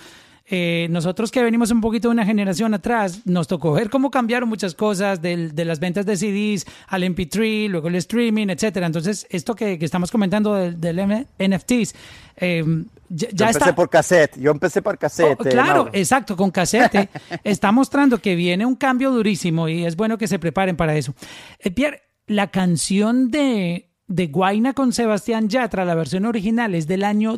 eh, 0.45 0.87
nosotros 0.89 1.31
que 1.31 1.41
venimos 1.41 1.71
un 1.71 1.79
poquito 1.79 2.09
de 2.09 2.13
una 2.13 2.25
generación 2.25 2.73
atrás, 2.73 3.21
nos 3.25 3.47
tocó 3.47 3.71
ver 3.73 3.89
cómo 3.89 4.11
cambiaron 4.11 4.49
muchas 4.49 4.75
cosas 4.75 5.21
del- 5.21 5.55
de 5.55 5.63
las 5.65 5.79
ventas 5.79 6.05
de 6.05 6.17
CDs 6.17 6.65
al 6.87 7.03
MP3, 7.03 7.69
luego 7.69 7.87
el 7.87 7.95
streaming, 7.95 8.47
etcétera. 8.49 8.85
Entonces, 8.87 9.25
esto 9.29 9.55
que, 9.55 9.79
que 9.79 9.85
estamos 9.85 10.11
comentando 10.11 10.53
del, 10.55 10.79
del 10.81 11.25
NFTs, 11.39 11.95
eh, 12.37 12.63
ya, 13.09 13.27
Yo 13.29 13.35
ya 13.35 13.45
empecé 13.45 13.59
está. 13.59 13.75
por 13.75 13.89
cassette, 13.89 14.37
yo 14.39 14.51
empecé 14.51 14.81
por 14.81 14.97
cassette. 14.97 15.37
Oh, 15.39 15.43
claro, 15.43 15.75
Mauro. 15.85 15.89
exacto, 15.93 16.35
con 16.35 16.51
casete. 16.51 17.09
está 17.43 17.71
mostrando 17.71 18.17
que 18.17 18.35
viene 18.35 18.65
un 18.65 18.75
cambio 18.75 19.11
durísimo 19.11 19.69
y 19.69 19.85
es 19.85 19.95
bueno 19.95 20.17
que 20.17 20.27
se 20.27 20.39
preparen 20.39 20.75
para 20.75 20.95
eso. 20.97 21.13
Eh, 21.59 21.71
Pierre, 21.71 22.01
la 22.27 22.47
canción 22.51 23.29
de, 23.31 23.91
de 24.07 24.27
Guaina 24.27 24.73
con 24.73 24.91
Sebastián 24.93 25.47
Yatra, 25.47 25.85
la 25.85 25.95
versión 25.95 26.25
original, 26.25 26.73
es 26.75 26.87
del 26.87 27.03
año 27.03 27.37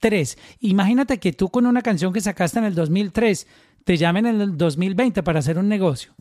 2003. 0.00 0.38
Imagínate 0.60 1.18
que 1.18 1.32
tú 1.32 1.48
con 1.50 1.66
una 1.66 1.82
canción 1.82 2.12
que 2.12 2.20
sacaste 2.20 2.58
en 2.58 2.64
el 2.64 2.74
2003 2.74 3.46
te 3.84 3.96
llamen 3.96 4.26
en 4.26 4.40
el 4.40 4.56
2020 4.56 5.22
para 5.22 5.38
hacer 5.40 5.58
un 5.58 5.68
negocio. 5.68 6.12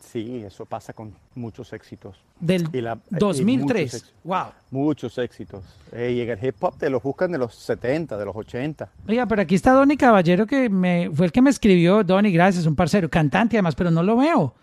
Sí, 0.00 0.42
eso 0.44 0.66
pasa 0.66 0.92
con 0.92 1.14
muchos 1.34 1.72
éxitos. 1.72 2.16
Del 2.38 2.68
Y 2.72 2.82
la- 2.82 2.98
y 3.10 3.14
2003. 3.16 3.62
muchos 3.62 3.94
éxitos. 3.94 4.14
Wow. 4.24 4.46
Muchos 4.70 5.18
éxitos. 5.18 5.64
Eh, 5.92 6.12
y 6.16 6.20
en 6.20 6.30
el 6.30 6.44
hip 6.44 6.56
hop 6.62 6.76
te 6.76 6.90
los 6.90 7.02
buscan 7.02 7.32
de 7.32 7.38
los 7.38 7.54
70, 7.54 8.18
de 8.18 8.24
los 8.26 8.36
80. 8.36 8.90
Oiga, 9.08 9.24
pero 9.26 9.40
aquí 9.42 9.54
está 9.54 9.72
Donny 9.72 9.96
Caballero, 9.96 10.46
que 10.46 10.68
me, 10.68 11.10
fue 11.14 11.26
el 11.26 11.32
que 11.32 11.40
me 11.40 11.48
escribió. 11.48 12.04
Donny, 12.04 12.30
gracias, 12.30 12.66
un 12.66 12.76
parcero, 12.76 13.08
cantante 13.08 13.56
además, 13.56 13.74
pero 13.74 13.90
no 13.90 14.02
lo 14.02 14.16
veo. 14.16 14.54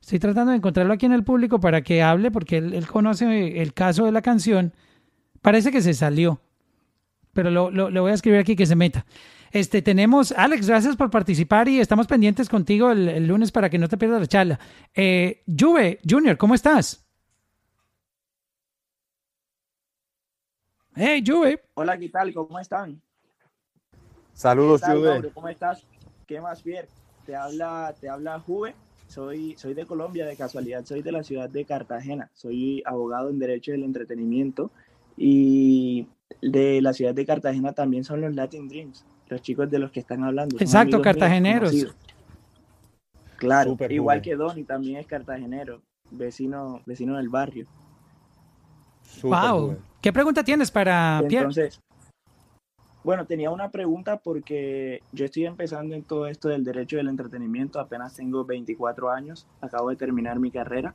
Estoy 0.00 0.20
tratando 0.20 0.52
de 0.52 0.58
encontrarlo 0.58 0.92
aquí 0.92 1.06
en 1.06 1.12
el 1.12 1.24
público 1.24 1.58
para 1.58 1.82
que 1.82 2.00
hable, 2.02 2.30
porque 2.30 2.58
él, 2.58 2.72
él 2.72 2.86
conoce 2.86 3.60
el 3.60 3.74
caso 3.74 4.04
de 4.04 4.12
la 4.12 4.22
canción. 4.22 4.72
Parece 5.42 5.72
que 5.72 5.82
se 5.82 5.92
salió, 5.92 6.40
pero 7.38 7.52
lo, 7.52 7.70
lo- 7.70 7.88
le 7.88 8.00
voy 8.00 8.10
a 8.10 8.14
escribir 8.14 8.40
aquí 8.40 8.56
que 8.56 8.66
se 8.66 8.74
meta. 8.74 9.06
Este, 9.52 9.80
tenemos, 9.80 10.32
Alex, 10.32 10.66
gracias 10.66 10.96
por 10.96 11.08
participar 11.08 11.68
y 11.68 11.78
estamos 11.78 12.08
pendientes 12.08 12.48
contigo 12.48 12.90
el, 12.90 13.08
el 13.08 13.28
lunes 13.28 13.52
para 13.52 13.70
que 13.70 13.78
no 13.78 13.86
te 13.86 13.96
pierdas 13.96 14.20
la 14.22 14.26
charla. 14.26 14.58
Eh, 14.92 15.44
Juve, 15.46 16.00
Junior, 16.04 16.36
¿cómo 16.36 16.56
estás? 16.56 17.06
Hey, 20.96 21.22
Juve. 21.24 21.62
Hola, 21.74 21.96
¿qué 21.96 22.08
tal? 22.08 22.34
¿Cómo 22.34 22.58
están? 22.58 23.00
Saludos, 24.32 24.80
¿Qué 24.80 24.86
tal, 24.88 24.96
Juve. 24.98 25.08
Mauro? 25.10 25.30
¿Cómo 25.32 25.48
estás? 25.48 25.86
¿Qué 26.26 26.40
más, 26.40 26.60
Pierre? 26.60 26.88
Te 27.24 27.36
habla, 27.36 27.94
te 28.00 28.08
habla 28.08 28.40
Juve. 28.40 28.74
Soy, 29.06 29.54
soy 29.56 29.74
de 29.74 29.86
Colombia, 29.86 30.26
de 30.26 30.34
casualidad. 30.34 30.84
Soy 30.84 31.02
de 31.02 31.12
la 31.12 31.22
ciudad 31.22 31.48
de 31.48 31.64
Cartagena. 31.64 32.32
Soy 32.34 32.82
abogado 32.84 33.30
en 33.30 33.38
Derecho 33.38 33.70
del 33.70 33.84
Entretenimiento. 33.84 34.72
Y 35.16 36.08
de 36.40 36.80
la 36.82 36.92
ciudad 36.92 37.14
de 37.14 37.26
Cartagena 37.26 37.72
también 37.72 38.04
son 38.04 38.20
los 38.20 38.34
Latin 38.34 38.68
Dreams, 38.68 39.04
los 39.28 39.42
chicos 39.42 39.70
de 39.70 39.78
los 39.78 39.90
que 39.90 40.00
están 40.00 40.24
hablando. 40.24 40.56
Exacto, 40.58 40.96
míos, 40.96 41.04
cartageneros. 41.04 41.86
Claro, 43.36 43.76
igual 43.88 44.20
que 44.20 44.34
Donny 44.34 44.64
también 44.64 44.98
es 44.98 45.06
cartagenero, 45.06 45.80
vecino, 46.10 46.82
vecino 46.86 47.16
del 47.16 47.28
barrio. 47.28 47.66
Wow. 49.22 49.78
¿Qué 50.00 50.12
pregunta 50.12 50.42
tienes 50.44 50.70
para 50.70 51.22
Pierre? 51.28 51.46
Entonces, 51.46 51.80
bueno, 53.04 53.26
tenía 53.26 53.50
una 53.50 53.70
pregunta 53.70 54.18
porque 54.18 55.02
yo 55.12 55.24
estoy 55.24 55.46
empezando 55.46 55.94
en 55.94 56.02
todo 56.02 56.26
esto 56.26 56.48
del 56.48 56.64
derecho 56.64 56.96
del 56.96 57.08
entretenimiento, 57.08 57.80
apenas 57.80 58.14
tengo 58.14 58.44
24 58.44 59.10
años, 59.10 59.46
acabo 59.60 59.90
de 59.90 59.96
terminar 59.96 60.38
mi 60.38 60.50
carrera 60.50 60.94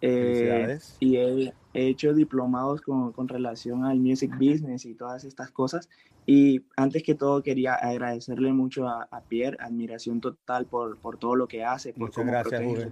eh, 0.00 0.78
y 1.00 1.16
he, 1.16 1.52
he 1.74 1.88
hecho 1.88 2.14
diplomados 2.14 2.80
con, 2.80 3.12
con 3.12 3.28
relación 3.28 3.84
al 3.84 3.98
music 3.98 4.32
business 4.38 4.86
y 4.86 4.94
todas 4.94 5.24
estas 5.24 5.50
cosas. 5.50 5.88
Y 6.26 6.62
antes 6.76 7.02
que 7.02 7.14
todo 7.14 7.42
quería 7.42 7.74
agradecerle 7.74 8.52
mucho 8.52 8.88
a, 8.88 9.02
a 9.10 9.20
Pierre, 9.20 9.58
admiración 9.60 10.20
total 10.20 10.64
por, 10.64 10.96
por 10.96 11.18
todo 11.18 11.36
lo 11.36 11.46
que 11.46 11.64
hace, 11.64 11.92
por 11.92 12.08
Muchas 12.08 12.14
cómo 12.14 12.30
gracias, 12.30 12.62
protege 12.62 12.90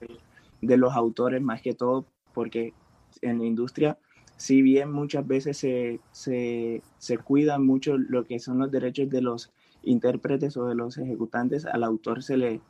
de, 0.00 0.18
de 0.60 0.76
los 0.76 0.92
autores 0.94 1.40
más 1.40 1.62
que 1.62 1.72
todo, 1.72 2.04
porque 2.34 2.74
en 3.22 3.38
la 3.38 3.44
industria 3.46 3.96
si 4.36 4.62
bien 4.62 4.90
muchas 4.90 5.26
veces 5.26 5.56
se, 5.56 6.00
se, 6.12 6.82
se 6.98 7.18
cuidan 7.18 7.64
mucho 7.64 7.96
lo 7.96 8.24
que 8.24 8.38
son 8.38 8.58
los 8.58 8.70
derechos 8.70 9.08
de 9.10 9.22
los 9.22 9.50
intérpretes 9.82 10.56
o 10.56 10.66
de 10.66 10.74
los 10.74 10.98
ejecutantes, 10.98 11.66
al 11.66 11.84
autor 11.84 12.22
se 12.22 12.36
le, 12.36 12.60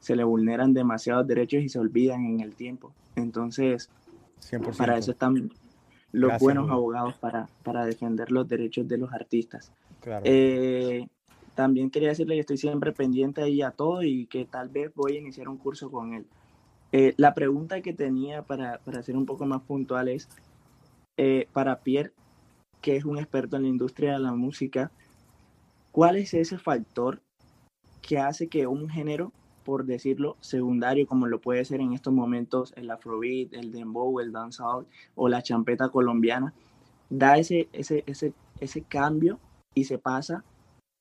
se 0.00 0.16
le 0.16 0.24
vulneran 0.24 0.74
demasiados 0.74 1.26
derechos 1.26 1.62
y 1.62 1.68
se 1.68 1.78
olvidan 1.78 2.24
en 2.24 2.40
el 2.40 2.54
tiempo. 2.54 2.92
Entonces, 3.16 3.90
100%. 4.40 4.76
para 4.76 4.98
eso 4.98 5.12
están 5.12 5.50
los 6.12 6.28
Gracias, 6.28 6.42
buenos 6.42 6.70
abogados 6.70 7.14
para, 7.14 7.48
para 7.62 7.84
defender 7.84 8.30
los 8.30 8.48
derechos 8.48 8.88
de 8.88 8.98
los 8.98 9.12
artistas. 9.12 9.72
Claro. 10.00 10.22
Eh, 10.24 11.06
también 11.54 11.90
quería 11.90 12.10
decirle 12.10 12.34
que 12.34 12.40
estoy 12.40 12.56
siempre 12.56 12.92
pendiente 12.92 13.42
ahí 13.42 13.62
a 13.62 13.72
todo 13.72 14.02
y 14.02 14.26
que 14.26 14.44
tal 14.44 14.68
vez 14.68 14.92
voy 14.94 15.16
a 15.16 15.20
iniciar 15.20 15.48
un 15.48 15.58
curso 15.58 15.90
con 15.90 16.14
él. 16.14 16.26
Eh, 16.92 17.14
la 17.16 17.34
pregunta 17.34 17.80
que 17.82 17.92
tenía 17.92 18.42
para, 18.42 18.78
para 18.78 19.02
ser 19.02 19.16
un 19.16 19.26
poco 19.26 19.44
más 19.44 19.62
puntual 19.62 20.08
es, 20.08 20.28
eh, 21.16 21.48
para 21.52 21.80
Pierre, 21.80 22.12
que 22.80 22.96
es 22.96 23.04
un 23.04 23.18
experto 23.18 23.56
en 23.56 23.62
la 23.62 23.68
industria 23.68 24.12
de 24.12 24.20
la 24.20 24.32
música, 24.32 24.90
¿cuál 25.90 26.16
es 26.16 26.32
ese 26.32 26.58
factor 26.58 27.20
que 28.00 28.18
hace 28.18 28.48
que 28.48 28.66
un 28.66 28.88
género, 28.88 29.32
por 29.68 29.84
decirlo, 29.84 30.38
secundario, 30.40 31.06
como 31.06 31.26
lo 31.26 31.42
puede 31.42 31.62
ser 31.66 31.82
en 31.82 31.92
estos 31.92 32.10
momentos 32.14 32.72
el 32.76 32.90
afrobeat, 32.90 33.52
el 33.52 33.70
dembow, 33.70 34.18
el 34.18 34.32
dancehall 34.32 34.86
o 35.14 35.28
la 35.28 35.42
champeta 35.42 35.90
colombiana, 35.90 36.54
da 37.10 37.36
ese, 37.36 37.68
ese, 37.74 38.02
ese, 38.06 38.32
ese 38.60 38.80
cambio 38.80 39.38
y 39.74 39.84
se 39.84 39.98
pasa 39.98 40.42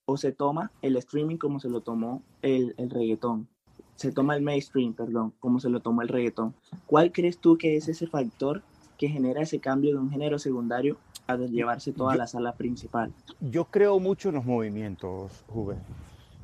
o 0.05 0.17
se 0.17 0.33
toma 0.33 0.69
el 0.81 0.97
streaming 0.97 1.37
como 1.37 1.61
se 1.61 1.69
lo 1.69 1.79
tomó 1.79 2.21
el, 2.41 2.75
el 2.75 2.89
reggaetón? 2.89 3.47
Se 3.95 4.11
toma 4.11 4.35
el 4.35 4.41
mainstream, 4.41 4.93
perdón, 4.93 5.31
como 5.39 5.61
se 5.61 5.69
lo 5.69 5.79
tomó 5.79 6.01
el 6.01 6.09
reggaetón. 6.09 6.53
¿Cuál 6.87 7.13
crees 7.13 7.37
tú 7.37 7.57
que 7.57 7.77
es 7.77 7.87
ese 7.87 8.05
factor 8.05 8.63
que 8.97 9.07
genera 9.07 9.43
ese 9.43 9.59
cambio 9.59 9.91
de 9.93 9.99
un 10.01 10.11
género 10.11 10.39
secundario 10.39 10.97
a 11.27 11.37
llevarse 11.37 11.93
toda 11.93 12.15
Yo- 12.15 12.17
la 12.17 12.27
sala 12.27 12.51
principal? 12.51 13.13
Yo 13.39 13.63
creo 13.63 13.97
mucho 14.01 14.27
en 14.27 14.35
los 14.35 14.43
movimientos, 14.45 15.45
Juve. 15.47 15.77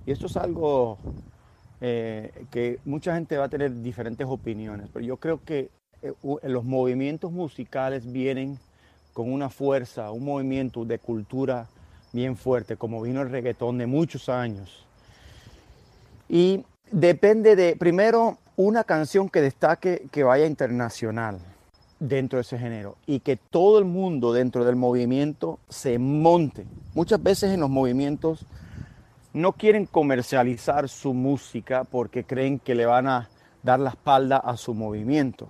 Y 0.06 0.12
esto 0.12 0.28
es 0.28 0.38
algo 0.38 0.98
eh, 1.86 2.32
que 2.50 2.80
mucha 2.86 3.14
gente 3.14 3.36
va 3.36 3.44
a 3.44 3.50
tener 3.50 3.82
diferentes 3.82 4.26
opiniones, 4.26 4.88
pero 4.94 5.04
yo 5.04 5.18
creo 5.18 5.44
que 5.44 5.70
eh, 6.02 6.14
los 6.44 6.64
movimientos 6.64 7.30
musicales 7.30 8.10
vienen 8.10 8.58
con 9.12 9.30
una 9.30 9.50
fuerza, 9.50 10.10
un 10.12 10.24
movimiento 10.24 10.86
de 10.86 10.98
cultura 10.98 11.68
bien 12.14 12.38
fuerte, 12.38 12.78
como 12.78 13.02
vino 13.02 13.22
el 13.22 13.30
reggaetón 13.30 13.80
de 13.80 13.86
muchos 13.86 14.30
años. 14.30 14.86
Y 16.30 16.64
depende 16.90 17.58
de, 17.58 17.76
primero, 17.76 18.38
una 18.56 18.86
canción 18.86 19.28
que 19.28 19.42
destaque 19.42 20.08
que 20.10 20.24
vaya 20.24 20.46
internacional 20.46 21.40
dentro 22.00 22.38
de 22.38 22.44
ese 22.44 22.58
género 22.58 22.96
y 23.06 23.20
que 23.20 23.36
todo 23.36 23.78
el 23.78 23.84
mundo 23.84 24.32
dentro 24.32 24.64
del 24.64 24.78
movimiento 24.78 25.60
se 25.68 26.00
monte. 26.00 26.66
Muchas 26.94 27.22
veces 27.22 27.52
en 27.52 27.60
los 27.60 27.70
movimientos 27.70 28.46
no 29.34 29.54
quieren 29.54 29.86
comercializar 29.86 30.88
su 30.88 31.14
música 31.14 31.84
porque 31.84 32.24
creen 32.24 32.60
que 32.60 32.76
le 32.76 32.86
van 32.86 33.08
a 33.08 33.30
dar 33.62 33.80
la 33.80 33.90
espalda 33.90 34.38
a 34.38 34.56
su 34.58 34.74
movimiento. 34.74 35.48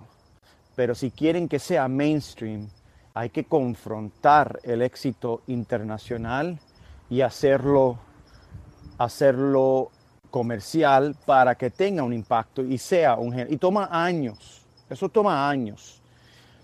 Pero 0.74 0.94
si 0.94 1.10
quieren 1.10 1.48
que 1.48 1.58
sea 1.58 1.86
mainstream, 1.88 2.68
hay 3.12 3.30
que 3.30 3.44
confrontar 3.44 4.58
el 4.64 4.82
éxito 4.82 5.42
internacional 5.46 6.58
y 7.08 7.20
hacerlo, 7.20 7.98
hacerlo 8.98 9.90
comercial 10.30 11.14
para 11.24 11.54
que 11.54 11.70
tenga 11.70 12.02
un 12.02 12.12
impacto 12.12 12.62
y 12.62 12.78
sea 12.78 13.14
un 13.14 13.30
género. 13.30 13.52
Y 13.52 13.56
toma 13.56 13.88
años, 13.92 14.66
eso 14.90 15.08
toma 15.08 15.48
años. 15.48 16.02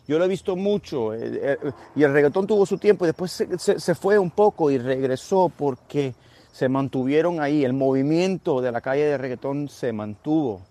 Yo 0.09 0.19
lo 0.19 0.25
he 0.25 0.29
visto 0.29 0.57
mucho 0.57 1.15
eh, 1.15 1.21
eh, 1.23 1.73
y 1.95 2.03
el 2.03 2.13
reggaetón 2.13 2.45
tuvo 2.45 2.67
su 2.67 2.79
tiempo 2.79 3.05
y 3.05 3.09
después 3.09 3.31
se, 3.31 3.95
fue 3.95 4.19
un 4.19 4.33
poco 4.33 4.69
y 4.73 4.79
regresó 4.79 5.53
porque 5.57 6.15
se 6.53 6.69
mantuvieron 6.69 7.41
ahí. 7.41 7.65
El 7.65 7.73
movimiento 7.73 8.61
de 8.61 8.73
la 8.73 8.81
calle 8.81 9.05
de 9.05 9.19
reggaetón 9.19 9.69
se 9.69 9.93
mantuvo. 9.93 10.63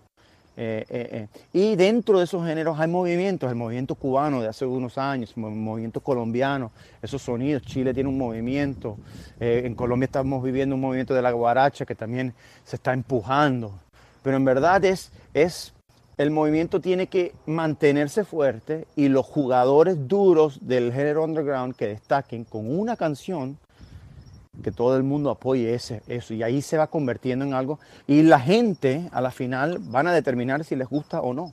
Eh, 0.56 0.84
eh, 0.90 1.08
eh. 1.12 1.40
Y 1.54 1.76
dentro 1.76 2.18
de 2.18 2.24
esos 2.24 2.44
géneros 2.44 2.78
hay 2.78 2.88
movimientos, 2.88 3.48
el 3.48 3.56
movimiento 3.56 3.94
cubano 3.94 4.42
de 4.42 4.48
hace 4.48 4.66
unos 4.66 4.98
años, 4.98 5.32
el 5.34 5.42
movimiento 5.42 6.00
colombiano, 6.00 6.70
esos 7.00 7.22
sonidos, 7.22 7.62
Chile 7.62 7.94
tiene 7.94 8.10
un 8.10 8.18
movimiento, 8.18 8.98
en 9.38 9.74
Colombia 9.74 10.04
estamos 10.04 10.42
viviendo 10.42 10.74
un 10.74 10.82
movimiento 10.82 11.14
de 11.14 11.22
la 11.22 11.30
guaracha 11.30 11.86
que 11.86 11.94
también 11.94 12.34
se 12.64 12.76
está 12.76 12.92
empujando, 12.92 13.72
pero 14.22 14.36
en 14.36 14.44
verdad 14.44 14.84
es, 14.84 15.10
es 15.32 15.72
el 16.18 16.30
movimiento 16.30 16.78
tiene 16.78 17.06
que 17.06 17.32
mantenerse 17.46 18.24
fuerte 18.24 18.86
y 18.96 19.08
los 19.08 19.24
jugadores 19.24 20.08
duros 20.08 20.58
del 20.60 20.92
género 20.92 21.24
underground 21.24 21.74
que 21.74 21.86
destaquen 21.86 22.44
con 22.44 22.70
una 22.70 22.96
canción 22.96 23.56
que 24.60 24.72
todo 24.72 24.96
el 24.96 25.02
mundo 25.02 25.30
apoye 25.30 25.74
ese, 25.74 26.02
eso. 26.06 26.34
Y 26.34 26.42
ahí 26.42 26.62
se 26.62 26.76
va 26.76 26.86
convirtiendo 26.86 27.44
en 27.44 27.54
algo. 27.54 27.78
Y 28.06 28.22
la 28.22 28.40
gente 28.40 29.08
a 29.12 29.20
la 29.20 29.30
final 29.30 29.78
van 29.78 30.06
a 30.06 30.12
determinar 30.12 30.64
si 30.64 30.76
les 30.76 30.88
gusta 30.88 31.20
o 31.20 31.34
no. 31.34 31.52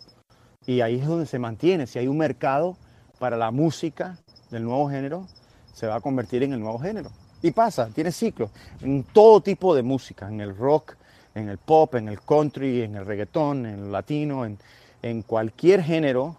Y 0.65 0.81
ahí 0.81 0.95
es 0.95 1.07
donde 1.07 1.25
se 1.25 1.39
mantiene. 1.39 1.87
Si 1.87 1.99
hay 1.99 2.07
un 2.07 2.17
mercado 2.17 2.77
para 3.19 3.37
la 3.37 3.51
música 3.51 4.17
del 4.51 4.63
nuevo 4.63 4.89
género 4.89 5.25
se 5.73 5.85
va 5.85 5.95
a 5.95 6.01
convertir 6.01 6.43
en 6.43 6.53
el 6.53 6.59
nuevo 6.59 6.79
género. 6.79 7.11
Y 7.41 7.51
pasa 7.51 7.89
tiene 7.93 8.11
ciclos. 8.11 8.49
En 8.81 9.03
todo 9.03 9.41
tipo 9.41 9.75
de 9.75 9.83
música 9.83 10.27
en 10.27 10.41
el 10.41 10.55
rock 10.55 10.95
en 11.37 11.49
el 11.49 11.59
pop 11.59 11.95
en 11.95 12.07
el 12.07 12.19
country 12.21 12.81
en 12.81 12.95
el 12.95 13.05
reggaetón 13.05 13.65
en 13.65 13.79
el 13.85 13.91
latino 13.91 14.45
en, 14.45 14.57
en 15.03 15.21
cualquier 15.21 15.83
género 15.83 16.35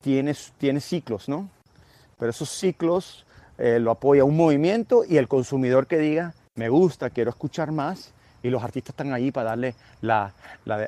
tiene, 0.00 0.36
tiene 0.58 0.80
ciclos 0.80 1.28
no 1.28 1.50
pero 2.18 2.30
esos 2.30 2.48
ciclos 2.48 3.25
eh, 3.58 3.78
lo 3.80 3.90
apoya 3.90 4.24
un 4.24 4.36
movimiento 4.36 5.02
y 5.08 5.16
el 5.16 5.28
consumidor 5.28 5.86
que 5.86 5.98
diga, 5.98 6.34
me 6.54 6.68
gusta, 6.68 7.10
quiero 7.10 7.30
escuchar 7.30 7.72
más, 7.72 8.12
y 8.42 8.50
los 8.50 8.62
artistas 8.62 8.90
están 8.90 9.12
allí 9.12 9.32
para 9.32 9.50
darle 9.50 9.74
la, 10.00 10.32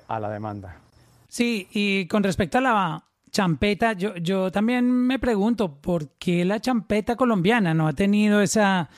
a 0.07 0.21
la 0.21 0.31
demanda. 0.31 0.77
Sí, 1.29 1.69
y 1.73 2.07
con 2.07 2.23
respecto 2.23 2.59
a 2.59 2.61
la 2.61 3.05
champeta, 3.31 3.93
yo, 3.93 4.17
yo 4.17 4.51
también 4.51 4.91
me 4.91 5.19
pregunto 5.19 5.75
por 5.75 6.09
qué 6.19 6.45
la 6.45 6.61
champeta 6.61 7.17
colombiana 7.17 7.75
no 7.75 7.89
ha 7.89 7.93
tenido 7.93 8.41
esa 8.41 8.89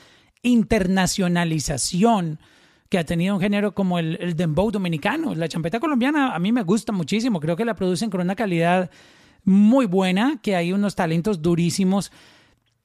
internacionalización 0.42 2.38
que 2.88 2.98
ha 2.98 3.04
tenido 3.04 3.34
un 3.34 3.40
género 3.40 3.72
como 3.72 3.98
el, 3.98 4.18
el 4.20 4.36
dembow 4.36 4.70
dominicano. 4.70 5.34
La 5.34 5.48
champeta 5.48 5.80
colombiana 5.80 6.34
a 6.34 6.38
mí 6.38 6.52
me 6.52 6.62
gusta 6.62 6.92
muchísimo, 6.92 7.40
creo 7.40 7.56
que 7.56 7.64
la 7.64 7.74
producen 7.74 8.10
con 8.10 8.20
una 8.20 8.36
calidad 8.36 8.90
muy 9.44 9.86
buena, 9.86 10.38
que 10.42 10.54
hay 10.54 10.72
unos 10.72 10.94
talentos 10.96 11.40
durísimos, 11.40 12.12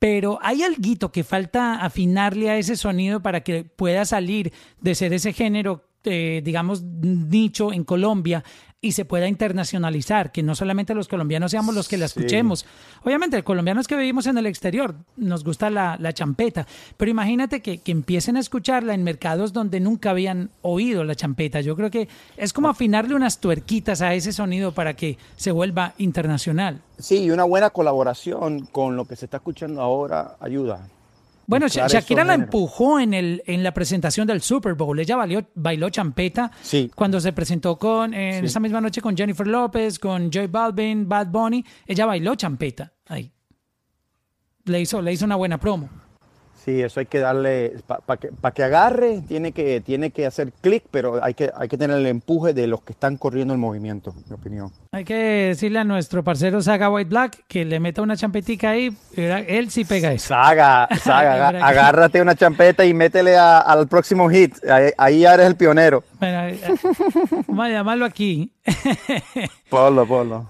pero 0.06 0.38
hay 0.44 0.62
algo 0.62 1.12
que 1.12 1.24
falta 1.24 1.84
afinarle 1.84 2.52
a 2.52 2.60
ese 2.60 2.76
sonido 2.76 3.24
para 3.24 3.42
que 3.42 3.64
pueda 3.64 4.06
salir 4.06 4.54
de 4.80 4.94
ser 4.94 5.14
ese 5.14 5.34
género, 5.34 5.90
eh, 6.04 6.44
digamos, 6.46 6.84
nicho 6.84 7.74
en 7.74 7.84
Colombia 7.84 8.44
y 8.86 8.92
se 8.92 9.04
pueda 9.04 9.28
internacionalizar, 9.28 10.32
que 10.32 10.44
no 10.44 10.54
solamente 10.54 10.94
los 10.94 11.08
colombianos 11.08 11.50
seamos 11.52 11.74
los 11.74 11.88
que 11.88 11.98
la 11.98 12.08
Sí. 12.08 12.20
escuchemos. 12.20 12.66
Obviamente, 13.04 13.42
colombianos 13.44 13.88
que 13.88 13.96
vivimos 13.96 14.28
en 14.28 14.38
el 14.38 14.46
exterior 14.46 14.96
nos 15.18 15.44
gusta 15.44 15.70
la, 15.72 15.98
la 16.00 16.14
champeta, 16.14 16.68
pero 16.98 17.10
imagínate 17.10 17.62
que, 17.62 17.80
que 17.80 17.92
empiecen 17.92 18.38
a 18.38 18.40
escucharla 18.40 18.94
en 18.94 19.04
mercados 19.04 19.54
donde 19.54 19.80
nunca 19.80 20.12
habían 20.12 20.52
oído 20.62 21.04
la 21.04 21.16
champeta. 21.16 21.62
Yo 21.62 21.76
creo 21.76 21.90
que 21.90 22.08
es 22.38 22.54
como 22.54 22.68
afinarle 22.70 23.16
unas 23.16 23.40
tuerquitas 23.40 24.02
a 24.04 24.14
ese 24.14 24.32
sonido 24.32 24.72
para 24.74 24.94
que 24.96 25.18
se 25.36 25.52
vuelva 25.52 25.94
internacional. 25.98 26.82
Sí, 27.00 27.24
y 27.24 27.32
una 27.32 27.44
buena 27.44 27.72
colaboración 27.72 28.68
con 28.68 28.96
lo 28.96 29.06
que 29.06 29.16
se 29.16 29.26
está 29.26 29.38
escuchando 29.38 29.82
ahora 29.82 30.36
ayuda. 30.40 30.88
Bueno, 31.48 31.68
Shakira 31.68 32.24
la 32.24 32.34
géneros. 32.34 32.46
empujó 32.54 33.00
en, 33.00 33.14
el, 33.14 33.44
en 33.46 33.64
la 33.64 33.74
presentación 33.74 34.26
del 34.28 34.42
Super 34.42 34.74
Bowl. 34.74 35.00
Ella 35.00 35.16
bailó, 35.16 35.48
bailó 35.56 35.90
champeta 35.90 36.52
Sí. 36.62 36.90
cuando 36.96 37.20
se 37.20 37.34
presentó 37.34 37.78
con, 37.78 38.14
en 38.14 38.42
Sí. 38.42 38.46
esa 38.48 38.60
misma 38.60 38.82
noche 38.82 39.02
con 39.02 39.16
Jennifer 39.16 39.46
López, 39.48 40.00
con 40.00 40.32
Joy 40.32 40.48
Balvin, 40.48 41.08
Bad 41.08 41.28
Bunny. 41.28 41.64
Ella 41.86 42.06
bailó 42.06 42.36
champeta 42.36 42.94
ahí. 43.08 43.32
Le 44.66 44.82
hizo, 44.82 45.02
le 45.02 45.14
hizo 45.14 45.26
una 45.26 45.36
buena 45.36 45.60
promo. 45.60 45.90
Sí, 46.66 46.82
eso 46.82 47.00
hay 47.00 47.06
que 47.06 47.20
darle, 47.20 47.76
para 48.08 48.20
que, 48.20 48.30
pa 48.30 48.52
que 48.52 48.64
agarre, 48.64 49.22
tiene 49.28 49.52
que, 49.52 49.82
tiene 49.82 50.10
que 50.10 50.26
hacer 50.26 50.52
clic, 50.52 50.84
pero 50.90 51.24
hay 51.24 51.36
que, 51.36 51.52
hay 51.56 51.68
que 51.68 51.78
tener 51.78 51.96
el 51.98 52.08
empuje 52.08 52.56
de 52.56 52.66
los 52.66 52.82
que 52.82 52.94
están 52.94 53.18
corriendo 53.18 53.54
el 53.54 53.60
movimiento, 53.60 54.16
en 54.18 54.24
mi 54.28 54.34
opinión. 54.34 54.72
Hay 54.92 55.04
que 55.06 55.14
decirle 55.50 55.78
a 55.78 55.84
nuestro 55.84 56.24
parcero 56.24 56.64
Saga 56.64 56.90
White 56.90 57.10
Black 57.10 57.44
que 57.48 57.66
le 57.66 57.80
meta 57.80 58.02
una 58.02 58.18
champetica 58.18 58.72
ahí. 58.72 58.90
Él 59.16 59.70
sí 59.70 59.86
pega 59.86 60.12
eso. 60.12 60.30
Saga, 60.30 60.88
Saga, 61.04 61.50
agárrate 61.68 62.20
una 62.20 62.34
champeta 62.36 62.84
y 62.84 62.96
métele 62.96 63.38
a- 63.38 63.60
al 63.60 63.88
próximo 63.88 64.28
hit. 64.30 64.56
Ahí, 64.68 64.90
ahí 64.98 65.20
ya 65.20 65.36
eres 65.36 65.46
el 65.46 65.56
pionero. 65.56 66.04
Bueno, 66.20 66.48
eh, 66.48 66.60
vamos 67.48 67.66
a 67.66 67.70
llamarlo 67.70 68.06
aquí. 68.06 68.52
Polo, 69.70 70.08
polo. 70.08 70.48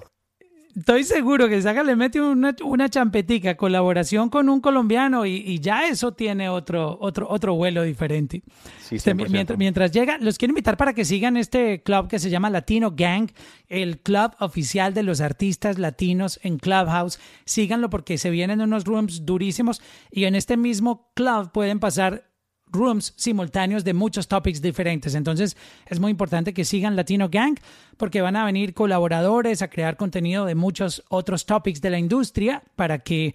Estoy 0.78 1.06
seguro 1.06 1.48
que 1.48 1.62
Saga 1.62 1.84
le 1.84 1.96
mete 1.96 2.20
una, 2.20 2.54
una 2.62 2.90
champetica, 2.90 3.56
colaboración 3.56 4.30
con 4.30 4.50
un 4.50 4.60
colombiano 4.60 5.26
y, 5.26 5.36
y 5.38 5.60
ya 5.60 5.88
eso 5.88 6.12
tiene 6.14 6.50
otro, 6.50 6.98
otro, 7.00 7.28
otro 7.30 7.56
vuelo 7.56 7.84
diferente. 7.84 8.44
Sí, 8.82 8.98
Este, 8.98 9.16
100%. 9.16 9.30
mientras, 9.30 9.58
mientras 9.58 9.92
llega, 9.92 10.18
los 10.18 10.38
quiero 10.38 10.52
invitar 10.52 10.76
para 10.76 10.94
que 10.94 11.06
sigan 11.06 11.38
este 11.38 11.82
club 11.82 12.10
que 12.10 12.20
se 12.20 12.30
llama 12.30 12.50
Latino 12.50 12.92
Gang, 12.94 13.30
el 13.70 14.00
club 14.00 14.32
oficial 14.40 14.94
de 14.94 15.04
los 15.04 15.22
artistas 15.22 15.80
latinos 15.80 16.40
en 16.44 16.58
Clubhouse. 16.58 17.20
Síganlo 17.46 17.90
porque 17.90 18.18
se 18.18 18.30
vienen 18.30 18.60
unos 18.60 18.84
rooms 18.84 19.26
durísimos 19.26 19.82
y 20.12 20.26
en 20.26 20.36
este 20.36 20.58
mismo 20.58 21.10
club 21.14 21.52
pueden 21.54 21.80
pasar 21.80 22.26
rooms 22.72 23.14
simultáneos 23.16 23.84
de 23.84 23.94
muchos 23.94 24.28
topics 24.28 24.62
diferentes. 24.62 25.16
Entonces 25.16 25.58
es 25.86 26.00
muy 26.00 26.12
importante 26.12 26.54
que 26.54 26.66
sigan 26.66 26.96
Latino 26.96 27.30
Gang 27.30 27.58
porque 27.98 28.22
van 28.22 28.36
a 28.36 28.46
venir 28.46 28.74
colaboradores 28.74 29.62
a 29.62 29.70
crear 29.70 29.98
contenido 29.98 30.46
de 30.46 30.56
muchos 30.56 31.04
otros 31.10 31.46
topics 31.46 31.82
de 31.82 31.90
la 31.90 32.00
industria 32.00 32.64
para 32.76 33.00
que 33.00 33.34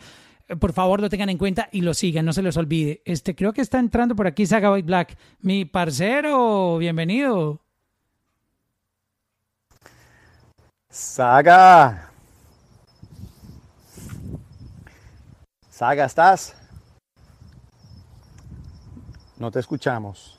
eh, 0.48 0.56
por 0.56 0.72
favor 0.72 1.00
lo 1.00 1.08
tengan 1.08 1.30
en 1.30 1.38
cuenta 1.38 1.68
y 1.72 1.80
lo 1.80 1.94
sigan, 1.94 2.24
no 2.24 2.32
se 2.32 2.42
les 2.42 2.56
olvide. 2.56 3.02
Este 3.04 3.34
creo 3.34 3.52
que 3.52 3.62
está 3.62 3.78
entrando 3.78 4.14
por 4.14 4.26
aquí 4.26 4.46
Saga 4.46 4.72
White 4.72 4.86
Black. 4.86 5.16
Mi 5.40 5.64
parcero, 5.64 6.78
bienvenido. 6.78 7.60
Saga. 10.90 12.10
Saga, 15.70 16.04
¿estás? 16.04 16.59
No 19.40 19.50
te 19.50 19.58
escuchamos. 19.58 20.38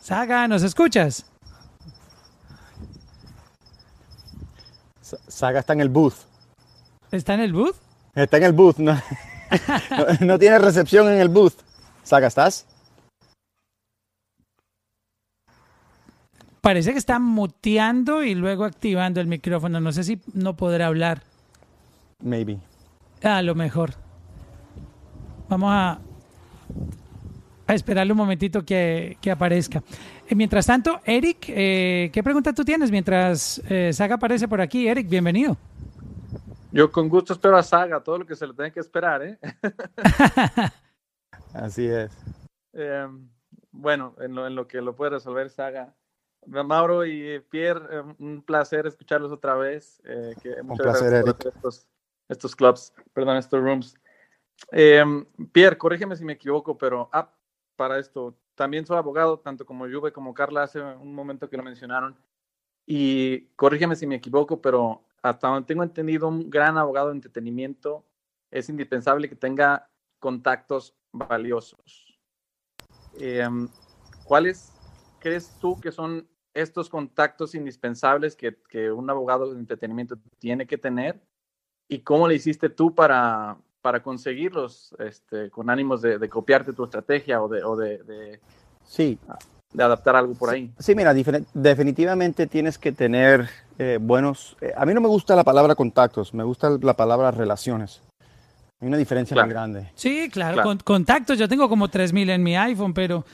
Saga, 0.00 0.46
¿nos 0.46 0.62
escuchas? 0.62 1.26
Sa- 5.02 5.18
Saga 5.26 5.58
está 5.60 5.72
en 5.72 5.80
el 5.80 5.88
booth. 5.88 6.14
¿Está 7.10 7.34
en 7.34 7.40
el 7.40 7.52
booth? 7.52 7.74
Está 8.14 8.36
en 8.36 8.44
el 8.44 8.52
booth. 8.52 8.78
No, 8.78 8.94
no, 8.94 10.06
no 10.26 10.38
tiene 10.38 10.60
recepción 10.60 11.08
en 11.08 11.18
el 11.20 11.28
booth. 11.28 11.54
Saga, 12.04 12.28
¿estás? 12.28 12.66
Parece 16.60 16.92
que 16.92 16.98
está 16.98 17.18
muteando 17.18 18.22
y 18.22 18.36
luego 18.36 18.64
activando 18.64 19.20
el 19.20 19.26
micrófono. 19.26 19.80
No 19.80 19.90
sé 19.90 20.04
si 20.04 20.20
no 20.34 20.56
podrá 20.56 20.86
hablar. 20.86 21.24
Maybe. 22.22 22.60
A 23.24 23.42
lo 23.42 23.56
mejor. 23.56 23.94
Vamos 25.48 25.70
a, 25.72 25.98
a 27.66 27.74
esperarle 27.74 28.12
un 28.12 28.18
momentito 28.18 28.64
que, 28.64 29.16
que 29.20 29.30
aparezca. 29.30 29.82
Eh, 30.28 30.34
mientras 30.34 30.66
tanto, 30.66 31.00
Eric, 31.04 31.44
eh, 31.48 32.10
¿qué 32.12 32.22
pregunta 32.22 32.52
tú 32.52 32.64
tienes 32.64 32.90
mientras 32.90 33.62
eh, 33.68 33.92
Saga 33.92 34.16
aparece 34.16 34.48
por 34.48 34.60
aquí? 34.60 34.88
Eric, 34.88 35.08
bienvenido. 35.08 35.56
Yo 36.72 36.90
con 36.90 37.08
gusto 37.08 37.32
espero 37.32 37.56
a 37.56 37.62
Saga, 37.62 38.00
todo 38.00 38.18
lo 38.18 38.26
que 38.26 38.36
se 38.36 38.46
le 38.46 38.54
tiene 38.54 38.72
que 38.72 38.80
esperar, 38.80 39.22
¿eh? 39.22 39.38
Así 41.52 41.86
es. 41.86 42.12
Eh, 42.72 43.08
bueno, 43.72 44.14
en 44.20 44.34
lo, 44.34 44.46
en 44.46 44.54
lo 44.54 44.66
que 44.66 44.80
lo 44.80 44.94
puede 44.94 45.12
resolver 45.12 45.50
Saga. 45.50 45.94
Mauro 46.46 47.04
y 47.04 47.40
Pierre, 47.50 47.86
eh, 47.90 48.02
un 48.18 48.42
placer 48.42 48.86
escucharlos 48.86 49.32
otra 49.32 49.54
vez. 49.54 50.00
eh, 50.04 50.34
que 50.42 50.62
muchas 50.62 50.86
placer, 50.86 51.10
gracias 51.10 51.34
por 51.34 51.46
Eric. 51.46 51.54
Estos, 51.56 51.86
estos 52.28 52.56
clubs, 52.56 52.92
perdón, 53.12 53.36
estos 53.36 53.60
rooms. 53.60 53.94
Eh, 54.72 55.04
Pierre, 55.52 55.78
corrígeme 55.78 56.16
si 56.16 56.24
me 56.24 56.34
equivoco, 56.34 56.76
pero 56.76 57.08
ah, 57.12 57.32
para 57.76 57.98
esto, 57.98 58.36
también 58.54 58.84
soy 58.86 58.98
abogado, 58.98 59.38
tanto 59.38 59.64
como 59.64 59.86
Juve 59.86 60.12
como 60.12 60.34
Carla 60.34 60.64
hace 60.64 60.80
un 60.82 61.14
momento 61.14 61.48
que 61.48 61.56
lo 61.56 61.62
mencionaron. 61.62 62.16
Y 62.86 63.46
corrígeme 63.56 63.96
si 63.96 64.06
me 64.06 64.16
equivoco, 64.16 64.60
pero 64.60 65.04
hasta 65.22 65.48
donde 65.48 65.66
tengo 65.66 65.82
entendido, 65.82 66.28
un 66.28 66.50
gran 66.50 66.76
abogado 66.76 67.08
de 67.08 67.14
entretenimiento 67.14 68.04
es 68.50 68.68
indispensable 68.68 69.28
que 69.28 69.36
tenga 69.36 69.88
contactos 70.18 70.94
valiosos. 71.12 72.18
Eh, 73.18 73.48
¿Cuáles 74.24 74.72
crees 75.18 75.56
tú 75.60 75.80
que 75.80 75.92
son 75.92 76.28
estos 76.52 76.88
contactos 76.88 77.54
indispensables 77.54 78.36
que, 78.36 78.56
que 78.68 78.90
un 78.90 79.08
abogado 79.08 79.52
de 79.52 79.58
entretenimiento 79.58 80.18
tiene 80.38 80.66
que 80.66 80.78
tener? 80.78 81.22
¿Y 81.88 82.00
cómo 82.00 82.28
le 82.28 82.34
hiciste 82.34 82.68
tú 82.68 82.94
para, 82.94 83.58
para 83.80 84.02
conseguirlos 84.02 84.94
este, 84.98 85.50
con 85.50 85.70
ánimos 85.70 86.02
de, 86.02 86.18
de 86.18 86.28
copiarte 86.28 86.72
tu 86.72 86.84
estrategia 86.84 87.42
o 87.42 87.48
de, 87.48 87.64
o 87.64 87.76
de, 87.76 87.98
de- 88.04 88.40
Sí, 88.86 89.18
de 89.72 89.82
adaptar 89.84 90.16
algo 90.16 90.34
por 90.34 90.50
ahí? 90.50 90.72
Sí, 90.78 90.94
mira, 90.94 91.14
definitivamente 91.14 92.46
tienes 92.46 92.76
que 92.78 92.92
tener 92.92 93.48
eh, 93.78 93.98
buenos... 94.00 94.56
eh, 94.60 94.72
a 94.76 94.84
mí 94.84 94.92
no 94.94 95.00
me 95.00 95.08
gusta 95.08 95.36
la 95.36 95.44
palabra 95.44 95.74
contactos, 95.74 96.34
me 96.34 96.42
gusta 96.44 96.70
la 96.82 96.94
palabra 96.94 97.30
relaciones. 97.30 98.02
Hay 98.80 98.88
una 98.88 98.96
diferencia 98.96 99.34
Claro. 99.34 99.46
muy 99.46 99.52
grande. 99.54 99.90
Sí, 99.94 100.28
claro, 100.30 100.54
Claro. 100.54 100.68
con- 100.70 100.78
contactos. 100.78 101.38
Yo 101.38 101.48
tengo 101.48 101.68
como 101.68 101.88
3.000 101.88 102.30
en 102.30 102.42
mi 102.42 102.56
iPhone, 102.56 102.92
pero, 102.94 103.24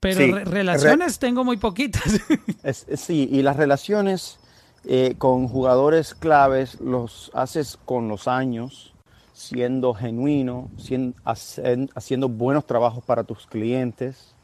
pero 0.00 0.16
Sí, 0.16 0.32
re- 0.32 0.44
relaciones 0.44 1.18
tengo 1.18 1.44
muy 1.44 1.58
poquitas. 1.58 2.02
Es- 2.64 2.86
es- 2.88 3.00
sí, 3.00 3.28
y 3.30 3.42
las 3.42 3.56
relaciones 3.56 4.38
eh, 4.86 5.14
con 5.18 5.46
jugadores 5.46 6.14
claves 6.14 6.80
los 6.80 7.30
haces 7.34 7.78
con 7.84 8.08
los 8.08 8.26
años, 8.26 8.93
siendo 9.34 9.92
genuino, 9.94 10.70
haciendo 11.24 12.28
buenos 12.30 12.66
trabajos 12.66 13.04
para 13.04 13.24
tus 13.24 13.46
clientes 13.46 14.34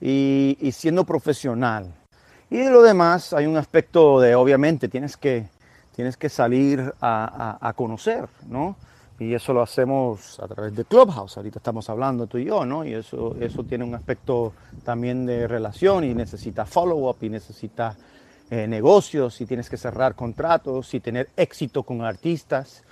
y, 0.00 0.56
siendo 0.72 1.04
profesional. 1.04 1.92
Y 2.50 2.58
de 2.58 2.70
lo 2.70 2.82
demás 2.82 3.32
hay 3.32 3.46
un 3.46 3.56
aspecto 3.56 4.20
de, 4.20 4.34
obviamente, 4.36 4.88
tienes 4.88 5.16
que, 5.16 5.48
tienes 5.96 6.16
que 6.16 6.28
salir 6.28 6.80
a, 7.00 7.58
a- 7.60 7.68
a 7.68 7.72
conocer, 7.72 8.28
¿no? 8.48 8.76
Y 9.18 9.34
eso 9.34 9.52
lo 9.52 9.62
hacemos 9.62 10.38
a 10.40 10.48
través 10.48 10.74
de 10.76 10.84
Clubhouse. 10.84 11.36
Ahorita 11.36 11.58
estamos 11.58 11.88
hablando 11.90 12.26
tú 12.26 12.38
y 12.38 12.44
yo, 12.46 12.64
¿no? 12.66 12.84
Y 12.84 12.94
eso, 12.94 13.36
eso 13.40 13.64
tiene 13.64 13.84
un 13.84 13.94
aspecto 13.94 14.52
también 14.84 15.26
de 15.26 15.48
relación 15.48 16.04
y 16.04 16.14
necesita 16.14 16.66
follow-up 16.66 17.16
y 17.22 17.30
necesita 17.30 17.96
eh, 18.50 18.66
negocios 18.68 19.40
y 19.40 19.46
tienes 19.46 19.70
que 19.70 19.76
cerrar 19.76 20.14
contratos 20.14 20.92
y 20.94 21.00
tener 21.00 21.30
éxito 21.36 21.82
con 21.84 22.02
artistas 22.02 22.82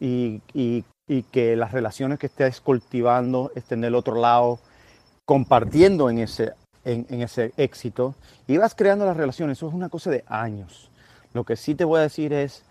y, 0.00 0.40
y- 0.54 0.84
y 1.06 1.22
que 1.24 1.56
las 1.56 1.72
relaciones 1.72 2.18
que 2.18 2.26
estés 2.26 2.60
cultivando 2.60 3.50
estén 3.56 3.80
del 3.80 3.94
otro 3.96 4.14
lado 4.14 4.60
compartiendo 5.24 6.08
en 6.10 6.18
ese, 6.18 6.52
en, 6.84 7.06
en 7.10 7.22
ese 7.22 7.52
éxito 7.56 8.14
y 8.46 8.56
vas 8.56 8.74
creando 8.74 9.04
las 9.06 9.16
relaciones. 9.16 9.58
Eso 9.58 9.68
es 9.68 9.74
una 9.74 9.88
cosa 9.88 10.10
de 10.10 10.24
años. 10.26 10.88
Lo 11.32 11.44
que 11.44 11.56
sí 11.56 11.74
te 11.74 11.84
voy 11.84 11.98
a 11.98 12.02
decir 12.02 12.32
es 12.32 12.62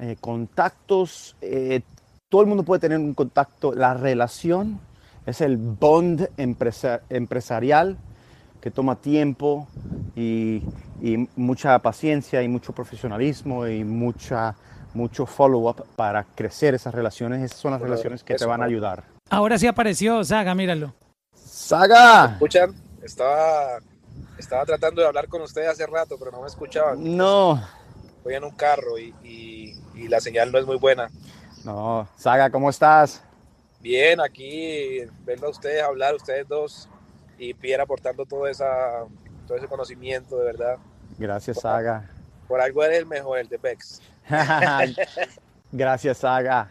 eh, 0.00 0.16
contactos. 0.20 1.36
eh, 1.40 1.82
todo 2.28 2.42
el 2.42 2.48
mundo 2.48 2.64
puede 2.64 2.80
tener 2.80 2.98
un 2.98 3.14
contacto. 3.14 3.72
La 3.72 3.94
relación 3.94 4.80
es 5.26 5.40
el 5.40 5.56
bond 5.56 6.28
empresa- 6.36 7.00
empresarial 7.10 7.96
que 8.60 8.70
toma 8.70 8.96
tiempo 8.96 9.68
y, 10.16 10.62
y 11.02 11.28
mucha 11.36 11.78
paciencia 11.80 12.42
y 12.42 12.48
mucho 12.48 12.72
profesionalismo 12.72 13.66
y 13.68 13.84
mucha, 13.84 14.56
mucho 14.94 15.26
follow-up 15.26 15.84
para 15.96 16.24
crecer 16.24 16.74
esas 16.74 16.94
relaciones. 16.94 17.42
Esas 17.42 17.58
son 17.58 17.72
las 17.72 17.80
relaciones 17.80 18.22
que 18.22 18.34
te 18.34 18.44
van 18.46 18.62
a 18.62 18.66
ayudar. 18.66 19.04
Ahora 19.30 19.58
sí 19.58 19.66
apareció 19.66 20.22
Saga, 20.24 20.54
míralo. 20.54 20.94
¡Saga! 21.34 22.32
¿Escuchan? 22.32 22.74
Estaba, 23.02 23.78
estaba 24.38 24.64
tratando 24.64 25.00
de 25.02 25.06
hablar 25.08 25.28
con 25.28 25.42
ustedes 25.42 25.68
hace 25.68 25.86
rato, 25.86 26.16
pero 26.18 26.30
no 26.30 26.40
me 26.40 26.46
escuchaban. 26.46 27.16
No, 27.16 27.60
Voy 28.22 28.34
en 28.34 28.44
un 28.44 28.52
carro 28.52 28.98
y, 28.98 29.14
y- 29.22 29.74
y 29.94 30.08
la 30.08 30.18
señal 30.20 30.50
no 30.50 30.58
es 30.58 30.64
muy 30.66 30.76
buena. 30.78 31.08
no. 31.64 32.08
Saga, 32.16 32.48
¿cómo 32.50 32.70
estás? 32.70 33.22
Bien, 33.80 34.18
aquí 34.20 35.00
verlo 35.26 35.48
a 35.48 35.50
ustedes 35.50 35.82
hablar, 35.82 36.14
ustedes 36.14 36.48
dos, 36.48 36.88
y 37.38 37.52
Pierre 37.52 37.82
aportando 37.82 38.24
todo, 38.24 38.46
esa, 38.46 38.66
todo 39.46 39.58
ese 39.58 39.66
conocimiento, 39.68 40.38
de 40.38 40.44
verdad. 40.46 40.76
Gracias, 41.18 41.60
Saga. 41.60 42.08
Por 42.48 42.60
algo 42.60 42.82
eres 42.84 42.98
el 42.98 43.06
mejor, 43.06 43.38
el 43.38 43.48
de 43.48 43.56
Bex. 43.58 44.00
Gracias, 45.72 46.18
Saga. 46.18 46.68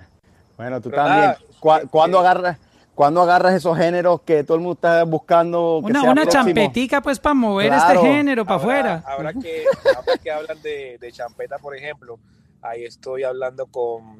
Bueno, 0.58 0.80
tú 0.82 0.90
Pero 0.90 1.04
también. 1.04 1.22
nada, 1.22 1.38
¿Cuá- 1.60 1.82
que- 1.82 1.88
¿Cuándo 1.88 2.18
que- 2.22 2.28
agarras, 2.28 2.58
cuándo 2.96 3.22
agarras 3.22 3.54
esos 3.56 3.78
géneros 3.78 4.22
que 4.22 4.44
todo 4.44 4.56
el 4.56 4.62
mundo 4.62 4.76
está 4.76 5.04
buscando? 5.04 5.82
Que 5.86 5.92
Una, 5.92 6.02
sea 6.02 6.12
una 6.12 6.28
champetica 6.28 7.02
pues 7.02 7.20
para 7.20 7.34
mover 7.34 7.68
Claro. 7.68 8.00
este 8.00 8.08
género 8.14 8.46
para 8.46 8.56
afuera. 8.58 9.04
Ahora 9.06 9.34
que, 9.34 9.66
ahora 9.96 10.18
que 10.22 10.32
hablan 10.32 10.62
de, 10.62 10.98
de 11.00 11.12
champeta, 11.12 11.58
por 11.58 11.76
ejemplo, 11.76 12.20
ahí 12.62 12.86
estoy 12.86 13.24
hablando 13.24 13.66
con, 13.68 14.18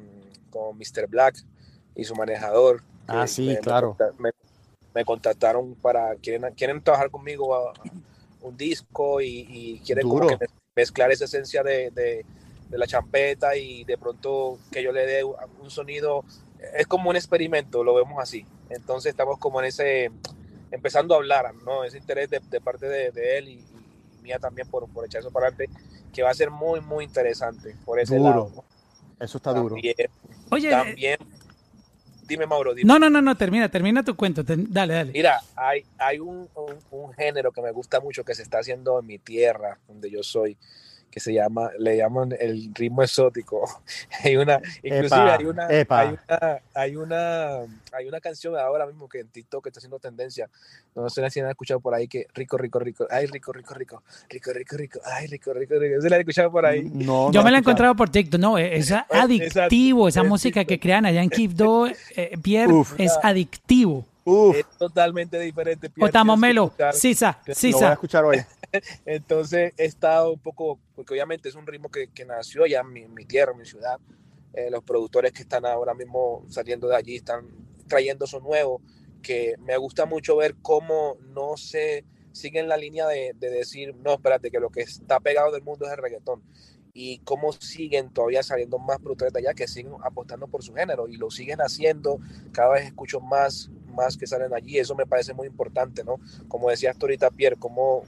con 0.50 0.76
Mr. 0.76 1.06
Black 1.08 1.36
y 1.94 2.04
su 2.04 2.14
manejador. 2.14 2.82
Ah, 3.06 3.26
sí, 3.26 3.56
claro. 3.62 3.96
conta- 3.96 4.12
Me, 4.18 4.30
me 4.94 5.04
contactaron 5.04 5.74
para, 5.76 6.14
quieren, 6.16 6.52
quieren 6.54 6.82
trabajar 6.82 7.10
conmigo 7.10 7.54
a, 7.54 7.72
un 8.42 8.56
disco 8.56 9.20
y, 9.22 9.46
y 9.48 9.78
quieren 9.86 10.06
como 10.08 10.26
que 10.26 10.36
mezclar 10.76 11.10
esa 11.12 11.24
esencia 11.24 11.62
de, 11.62 11.90
de- 11.90 12.24
de 12.70 12.78
la 12.78 12.86
champeta 12.86 13.56
y 13.56 13.84
de 13.84 13.96
pronto 13.98 14.58
que 14.72 14.82
yo 14.82 14.90
le 14.90 15.06
dé 15.06 15.22
un 15.24 15.70
sonido, 15.70 16.24
es 16.74 16.86
como 16.86 17.10
un 17.10 17.16
experimento, 17.16 17.84
lo 17.84 17.94
vemos 17.94 18.20
así. 18.20 18.44
Entonces 18.70 19.10
estamos 19.10 19.38
como 19.38 19.60
en 19.60 19.66
ese, 19.66 20.10
empezando 20.72 21.14
a 21.14 21.18
hablar, 21.18 21.54
¿no? 21.64 21.84
Ese 21.84 21.98
interés 21.98 22.30
de, 22.30 22.40
de 22.40 22.60
parte 22.60 22.88
de, 22.88 23.12
de 23.12 23.38
él 23.38 23.48
y, 23.48 23.52
y 23.52 24.22
mía 24.22 24.38
también 24.38 24.66
por, 24.68 24.88
por 24.88 25.04
echar 25.04 25.20
eso 25.20 25.30
para 25.30 25.48
adelante, 25.48 25.70
que 26.12 26.22
va 26.22 26.30
a 26.30 26.34
ser 26.34 26.50
muy, 26.50 26.80
muy 26.80 27.04
interesante 27.04 27.76
por 27.84 28.00
ese 28.00 28.16
Duro. 28.16 28.24
lado. 28.24 28.64
Eso 29.20 29.38
está 29.38 29.52
duro. 29.52 29.76
También, 29.76 29.94
Oye, 30.50 30.70
eh, 30.70 30.70
también, 30.70 31.18
dime 32.26 32.46
Mauro, 32.46 32.74
dime. 32.74 32.86
no, 32.86 32.98
no, 32.98 33.08
no, 33.10 33.20
no, 33.22 33.36
termina, 33.36 33.68
termina 33.68 34.02
tu 34.02 34.16
cuento. 34.16 34.44
ten- 34.44 34.66
dale, 34.70 34.94
dale. 34.94 35.12
Mira, 35.12 35.40
hay, 35.56 35.84
hay 35.98 36.18
un, 36.18 36.48
un- 36.54 36.78
un 36.90 37.12
género 37.14 37.52
que 37.52 37.62
me 37.62 37.70
gusta 37.72 38.00
mucho 38.00 38.24
que 38.24 38.34
se 38.34 38.42
está 38.42 38.58
haciendo 38.58 38.98
en 39.00 39.06
mi 39.06 39.18
tierra, 39.18 39.78
donde 39.88 40.10
yo 40.10 40.22
soy, 40.22 40.56
que 41.14 41.20
se 41.20 41.32
llama, 41.32 41.70
le 41.78 41.96
llaman 41.96 42.34
el 42.40 42.74
ritmo 42.74 43.00
exótico. 43.00 43.64
hay 44.24 44.34
una, 44.36 44.60
inclusive 44.82 45.06
Epa, 45.06 45.34
hay 45.36 45.44
una, 45.44 45.68
epa. 45.68 46.00
hay 46.00 46.08
una, 46.08 46.60
hay 46.74 46.96
una, 46.96 47.58
hay 47.92 48.08
una 48.08 48.20
canción 48.20 48.56
ahora 48.56 48.84
mismo 48.84 49.08
que 49.08 49.20
en 49.20 49.28
TikTok 49.28 49.64
está 49.68 49.78
haciendo 49.78 50.00
tendencia. 50.00 50.50
No 50.96 51.08
sé 51.08 51.30
si 51.30 51.38
la 51.38 51.46
han 51.46 51.50
escuchado 51.52 51.78
por 51.78 51.94
ahí 51.94 52.08
que 52.08 52.26
rico, 52.34 52.58
rico, 52.58 52.80
rico, 52.80 53.06
ay, 53.08 53.26
rico, 53.26 53.52
rico, 53.52 53.74
rico, 53.74 54.02
rico, 54.28 54.52
rico, 54.52 54.76
rico, 54.76 55.00
ay, 55.04 55.28
rico, 55.28 55.52
rico, 55.52 55.74
rico. 55.78 56.00
¿Se 56.02 56.10
la 56.10 56.16
han 56.16 56.20
escuchado 56.22 56.50
por 56.50 56.66
ahí? 56.66 56.82
No, 56.82 57.30
Yo 57.30 57.38
no 57.40 57.44
me 57.44 57.52
la 57.52 57.58
he 57.58 57.60
encontrado 57.60 57.94
por 57.94 58.08
TikTok. 58.08 58.40
No, 58.40 58.58
eh, 58.58 58.76
es 58.76 58.90
adictivo. 59.10 60.08
Esa 60.08 60.22
es 60.22 60.28
música 60.28 60.64
que 60.64 60.80
crean 60.80 61.06
allá 61.06 61.22
en 61.22 61.30
Quibdó, 61.30 61.86
eh, 62.16 62.36
Pierre, 62.42 62.72
Uf. 62.72 62.94
es 62.98 63.16
adictivo. 63.22 64.04
Uf, 64.26 64.56
Es 64.56 64.64
totalmente 64.78 65.38
diferente. 65.38 65.90
Pierre, 65.90 66.08
Otamo 66.08 66.36
Melo, 66.36 66.64
escuchar. 66.64 66.94
Sisa, 66.94 67.26
lo 67.26 67.44
voy 67.44 67.52
a 67.52 67.54
Sisa. 67.54 67.92
escuchar 67.92 68.24
hoy. 68.24 68.40
Entonces 69.06 69.72
he 69.76 69.84
estado 69.84 70.32
un 70.32 70.38
poco, 70.40 70.78
porque 70.94 71.14
obviamente 71.14 71.48
es 71.48 71.54
un 71.54 71.66
ritmo 71.66 71.90
que, 71.90 72.08
que 72.08 72.24
nació 72.24 72.66
ya 72.66 72.80
en 72.80 72.92
mi, 72.92 73.08
mi 73.08 73.24
tierra, 73.24 73.52
en 73.52 73.58
mi 73.58 73.66
ciudad. 73.66 73.98
Eh, 74.52 74.70
los 74.70 74.84
productores 74.84 75.32
que 75.32 75.42
están 75.42 75.66
ahora 75.66 75.94
mismo 75.94 76.44
saliendo 76.48 76.88
de 76.88 76.96
allí 76.96 77.16
están 77.16 77.46
trayendo 77.88 78.24
eso 78.24 78.40
nuevo, 78.40 78.80
que 79.22 79.54
me 79.58 79.76
gusta 79.76 80.06
mucho 80.06 80.36
ver 80.36 80.54
cómo 80.62 81.16
no 81.20 81.56
se 81.56 82.04
siguen 82.32 82.68
la 82.68 82.76
línea 82.76 83.06
de, 83.06 83.34
de 83.38 83.50
decir, 83.50 83.94
no, 83.96 84.14
espérate, 84.14 84.50
que 84.50 84.60
lo 84.60 84.70
que 84.70 84.82
está 84.82 85.20
pegado 85.20 85.52
del 85.52 85.62
mundo 85.62 85.86
es 85.86 85.92
el 85.92 85.98
reggaetón. 85.98 86.42
Y 86.96 87.18
cómo 87.20 87.52
siguen 87.52 88.12
todavía 88.12 88.44
saliendo 88.44 88.78
más 88.78 88.98
productores 89.00 89.32
de 89.32 89.40
allá 89.40 89.54
que 89.54 89.66
siguen 89.66 89.94
apostando 90.04 90.46
por 90.46 90.62
su 90.62 90.72
género 90.74 91.08
y 91.08 91.16
lo 91.16 91.28
siguen 91.28 91.58
haciendo. 91.60 92.20
Cada 92.52 92.74
vez 92.74 92.86
escucho 92.86 93.20
más, 93.20 93.68
más 93.88 94.16
que 94.16 94.28
salen 94.28 94.54
allí. 94.54 94.78
Eso 94.78 94.94
me 94.94 95.04
parece 95.04 95.34
muy 95.34 95.48
importante, 95.48 96.04
¿no? 96.04 96.20
Como 96.46 96.70
decías 96.70 96.96
tú 96.96 97.06
ahorita, 97.06 97.30
Pierre, 97.30 97.56
cómo 97.56 98.04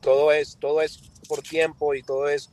todo 0.00 0.32
es, 0.32 0.56
todo 0.58 0.80
es 0.82 0.98
por 1.28 1.42
tiempo 1.42 1.94
y 1.94 2.02
todo 2.02 2.28
es 2.28 2.50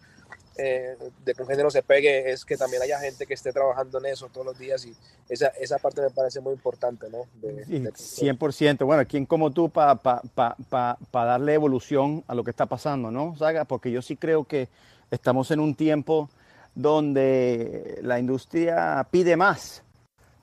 eh, 0.57 0.95
de 1.25 1.33
que 1.33 1.41
un 1.41 1.47
género 1.49 1.69
se 1.69 1.83
pegue, 1.83 2.31
es 2.31 2.45
que 2.45 2.55
también 2.55 2.81
haya 2.81 2.97
gente 2.99 3.25
que 3.25 3.33
esté 3.33 3.51
trabajando 3.51 3.97
en 3.99 4.05
eso 4.05 4.29
todos 4.29 4.45
los 4.45 4.57
días 4.57 4.85
y 4.85 4.93
esa, 5.27 5.47
esa 5.59 5.79
parte 5.79 6.01
me 6.01 6.09
parece 6.11 6.39
muy 6.39 6.53
importante, 6.53 7.07
¿no? 7.09 7.25
De- 7.41 7.65
de- 7.65 7.91
100%. 7.93 8.85
Bueno, 8.85 9.03
¿quién 9.05 9.25
como 9.25 9.51
tú 9.51 9.69
para 9.69 9.95
pa, 9.95 10.21
pa, 10.33 10.55
pa- 10.69 10.97
pa 11.11 11.25
darle 11.25 11.53
evolución 11.55 12.23
a 12.27 12.35
lo 12.35 12.43
que 12.43 12.51
está 12.51 12.67
pasando, 12.67 13.11
no, 13.11 13.35
Saga? 13.35 13.65
Porque 13.65 13.91
yo 13.91 14.01
sí 14.01 14.15
creo 14.15 14.45
que 14.45 14.69
estamos 15.11 15.51
en 15.51 15.59
un 15.59 15.75
tiempo 15.75 16.29
donde 16.73 17.99
la 18.01 18.19
industria 18.19 19.05
pide 19.11 19.35
más, 19.35 19.83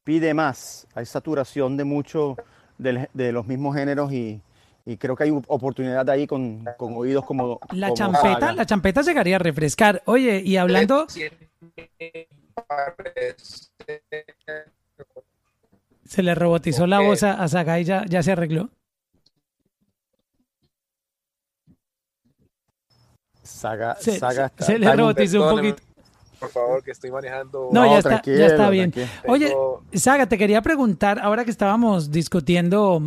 pide 0.05 0.35
más. 0.35 0.86
Hay 0.94 1.07
saturación 1.07 1.77
de 1.77 1.85
mucho 1.85 2.36
del- 2.78 3.09
de, 3.15 3.32
los 3.32 3.47
mismos 3.47 3.77
géneros 3.77 4.12
y, 4.12 4.40
y 4.84 4.96
creo 4.96 5.14
que 5.14 5.24
hay 5.24 5.30
oportunidad 5.30 6.09
ahí 6.10 6.26
con, 6.26 6.64
con 6.76 6.94
oídos 6.96 7.24
como 7.24 7.60
La 7.72 7.88
como 7.88 7.96
champeta, 7.96 8.34
Saga. 8.40 8.52
la 8.52 8.66
champeta 8.66 9.02
llegaría 9.02 9.36
a 9.36 9.38
refrescar. 9.38 10.02
Oye, 10.06 10.42
y 10.44 10.56
hablando, 10.56 11.06
se 16.04 16.22
le 16.22 16.34
robotizó 16.34 16.86
la 16.86 17.00
voz 17.00 17.22
a, 17.22 17.42
a 17.42 17.48
Saga 17.48 17.80
y 17.80 17.84
ya, 17.84 18.04
ya 18.06 18.22
se 18.22 18.32
arregló. 18.32 18.70
Saga, 23.42 23.96
Se, 23.96 24.18
Saga 24.18 24.46
está- 24.46 24.64
se 24.64 24.72
le 24.78 24.84
está 24.86 24.94
en 24.94 25.00
un- 25.00 25.06
robotizó 25.06 25.44
un 25.48 25.56
poquito. 25.56 25.82
Por 26.38 26.50
favor, 26.50 26.82
que 26.82 26.90
estoy 26.90 27.10
manejando. 27.12 27.68
No, 27.72 27.86
ya 27.86 27.98
está, 27.98 28.20
ya 28.24 28.46
está 28.46 28.68
bien. 28.68 28.90
tranquilo. 28.90 29.20
Oye, 29.32 29.54
Saga, 29.98 30.26
te 30.26 30.36
quería 30.36 30.60
preguntar, 30.60 31.20
ahora 31.20 31.44
que 31.44 31.52
estábamos 31.52 32.10
discutiendo 32.10 33.00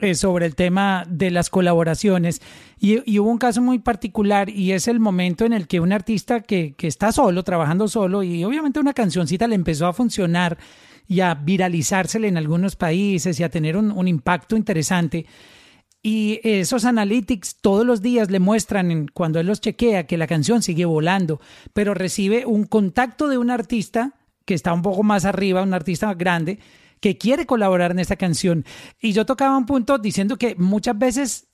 eh, 0.00 0.14
sobre 0.14 0.46
el 0.46 0.54
tema 0.54 1.04
de 1.08 1.30
las 1.30 1.50
colaboraciones, 1.50 2.40
y, 2.78 3.18
hubo 3.18 3.30
un 3.30 3.38
caso 3.38 3.60
muy 3.60 3.78
particular, 3.78 4.48
y 4.48 4.72
es 4.72 4.88
el 4.88 5.00
momento 5.00 5.44
en 5.44 5.52
el 5.52 5.66
que 5.66 5.80
un 5.80 5.92
artista 5.92 6.40
que, 6.40 6.74
que 6.76 6.86
está 6.86 7.12
solo, 7.12 7.42
trabajando 7.44 7.88
solo, 7.88 8.22
y 8.22 8.44
obviamente 8.44 8.80
una 8.80 8.94
cancioncita 8.94 9.46
le 9.46 9.54
empezó 9.54 9.86
a 9.86 9.92
funcionar 9.92 10.58
y 11.06 11.20
a 11.20 11.34
viralizársele 11.34 12.28
en 12.28 12.36
algunos 12.36 12.76
países 12.76 13.38
y 13.40 13.42
a 13.42 13.48
tener 13.50 13.76
un, 13.76 13.90
un 13.90 14.08
impacto 14.08 14.56
interesante. 14.56 15.26
Y 16.02 16.40
esos 16.44 16.84
analytics 16.86 17.56
todos 17.60 17.84
los 17.84 18.00
días 18.00 18.30
le 18.30 18.38
muestran 18.38 19.08
cuando 19.12 19.38
él 19.38 19.46
los 19.46 19.60
chequea 19.60 20.06
que 20.06 20.16
la 20.16 20.26
canción 20.26 20.62
sigue 20.62 20.86
volando, 20.86 21.40
pero 21.74 21.92
recibe 21.94 22.46
un 22.46 22.64
contacto 22.64 23.28
de 23.28 23.36
un 23.36 23.50
artista 23.50 24.14
que 24.46 24.54
está 24.54 24.72
un 24.72 24.82
poco 24.82 25.02
más 25.02 25.26
arriba, 25.26 25.62
un 25.62 25.74
artista 25.74 26.14
grande, 26.14 26.58
que 27.00 27.18
quiere 27.18 27.46
colaborar 27.46 27.90
en 27.90 27.98
esta 27.98 28.16
canción. 28.16 28.64
Y 29.00 29.12
yo 29.12 29.26
tocaba 29.26 29.56
un 29.56 29.66
punto 29.66 29.98
diciendo 29.98 30.36
que 30.36 30.54
muchas 30.56 30.98
veces 30.98 31.48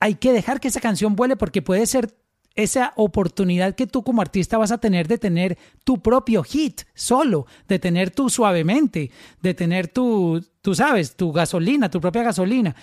hay 0.00 0.14
que 0.14 0.32
dejar 0.32 0.60
que 0.60 0.68
esa 0.68 0.80
canción 0.80 1.16
vuele 1.16 1.36
porque 1.36 1.62
puede 1.62 1.86
ser 1.86 2.14
esa 2.54 2.92
oportunidad 2.96 3.76
que 3.76 3.86
tú 3.86 4.02
como 4.02 4.20
artista 4.20 4.58
vas 4.58 4.72
a 4.72 4.78
tener 4.78 5.06
de 5.06 5.18
tener 5.18 5.56
tu 5.84 6.02
propio 6.02 6.42
hit 6.42 6.82
solo, 6.92 7.46
de 7.68 7.78
tener 7.78 8.10
tu 8.10 8.28
suavemente, 8.28 9.12
de 9.40 9.54
tener 9.54 9.88
tu, 9.88 10.44
tú 10.60 10.74
sabes, 10.74 11.14
tu 11.14 11.32
gasolina, 11.32 11.88
tu 11.88 12.00
propia 12.00 12.24
gasolina. 12.24 12.74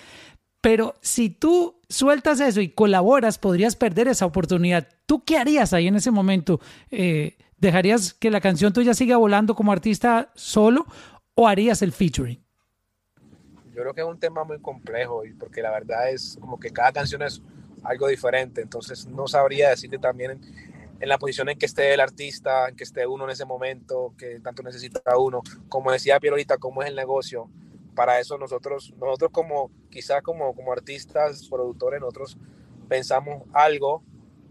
Pero 0.62 0.94
si 1.02 1.28
tú 1.28 1.76
sueltas 1.90 2.40
eso 2.40 2.62
y 2.62 2.70
colaboras, 2.70 3.36
podrías 3.36 3.76
perder 3.76 4.08
esa 4.08 4.24
oportunidad. 4.24 4.88
¿Tú 5.04 5.24
qué 5.24 5.36
harías 5.36 5.74
ahí 5.74 5.88
en 5.88 5.96
ese 5.96 6.10
momento? 6.10 6.58
Eh, 6.90 7.36
¿Dejarías 7.58 8.14
que 8.14 8.30
la 8.30 8.40
canción 8.40 8.72
tuya 8.72 8.94
siga 8.94 9.18
volando 9.18 9.54
como 9.54 9.72
artista 9.72 10.30
solo 10.34 10.86
o 11.36 11.46
harías 11.46 11.82
el 11.82 11.92
featuring? 11.92 12.42
Yo 13.74 13.82
creo 13.82 13.94
que 13.94 14.00
es 14.00 14.06
un 14.06 14.18
tema 14.18 14.42
muy 14.42 14.58
complejo 14.58 15.24
y 15.24 15.34
porque 15.34 15.60
la 15.60 15.70
verdad 15.70 16.10
es 16.10 16.38
como 16.40 16.58
que 16.58 16.70
cada 16.70 16.92
canción 16.92 17.22
es 17.22 17.42
algo 17.84 18.08
diferente, 18.08 18.62
entonces 18.62 19.06
no 19.06 19.28
sabría 19.28 19.68
decirte 19.68 19.98
también 19.98 20.30
en, 20.32 20.40
en 20.98 21.08
la 21.08 21.18
posición 21.18 21.50
en 21.50 21.58
que 21.58 21.66
esté 21.66 21.92
el 21.92 22.00
artista, 22.00 22.68
en 22.68 22.74
que 22.74 22.84
esté 22.84 23.06
uno 23.06 23.24
en 23.24 23.30
ese 23.30 23.44
momento, 23.44 24.14
que 24.16 24.40
tanto 24.40 24.62
necesita 24.62 25.16
uno, 25.18 25.42
como 25.68 25.92
decía 25.92 26.18
Piero 26.18 26.34
ahorita, 26.34 26.56
cómo 26.56 26.82
es 26.82 26.88
el 26.88 26.96
negocio. 26.96 27.50
Para 27.94 28.18
eso 28.18 28.38
nosotros, 28.38 28.94
nosotros 28.98 29.30
como 29.30 29.70
quizás 29.90 30.22
como, 30.22 30.54
como 30.54 30.72
artistas, 30.72 31.46
productores, 31.48 32.00
nosotros 32.00 32.38
pensamos 32.88 33.42
algo, 33.52 34.02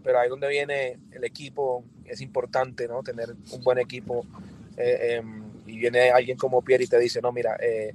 pero 0.04 0.20
ahí 0.20 0.28
donde 0.28 0.48
viene 0.48 1.00
el 1.10 1.24
equipo, 1.24 1.84
es 2.04 2.20
importante, 2.20 2.86
¿no? 2.86 3.02
Tener 3.02 3.34
un 3.52 3.64
buen 3.64 3.78
equipo. 3.78 4.24
eh, 4.76 5.16
em, 5.16 5.45
y 5.66 5.78
viene 5.78 6.10
alguien 6.10 6.36
como 6.36 6.62
Pierre 6.62 6.84
y 6.84 6.88
te 6.88 6.98
dice, 6.98 7.20
no, 7.20 7.32
mira, 7.32 7.56
eh, 7.56 7.92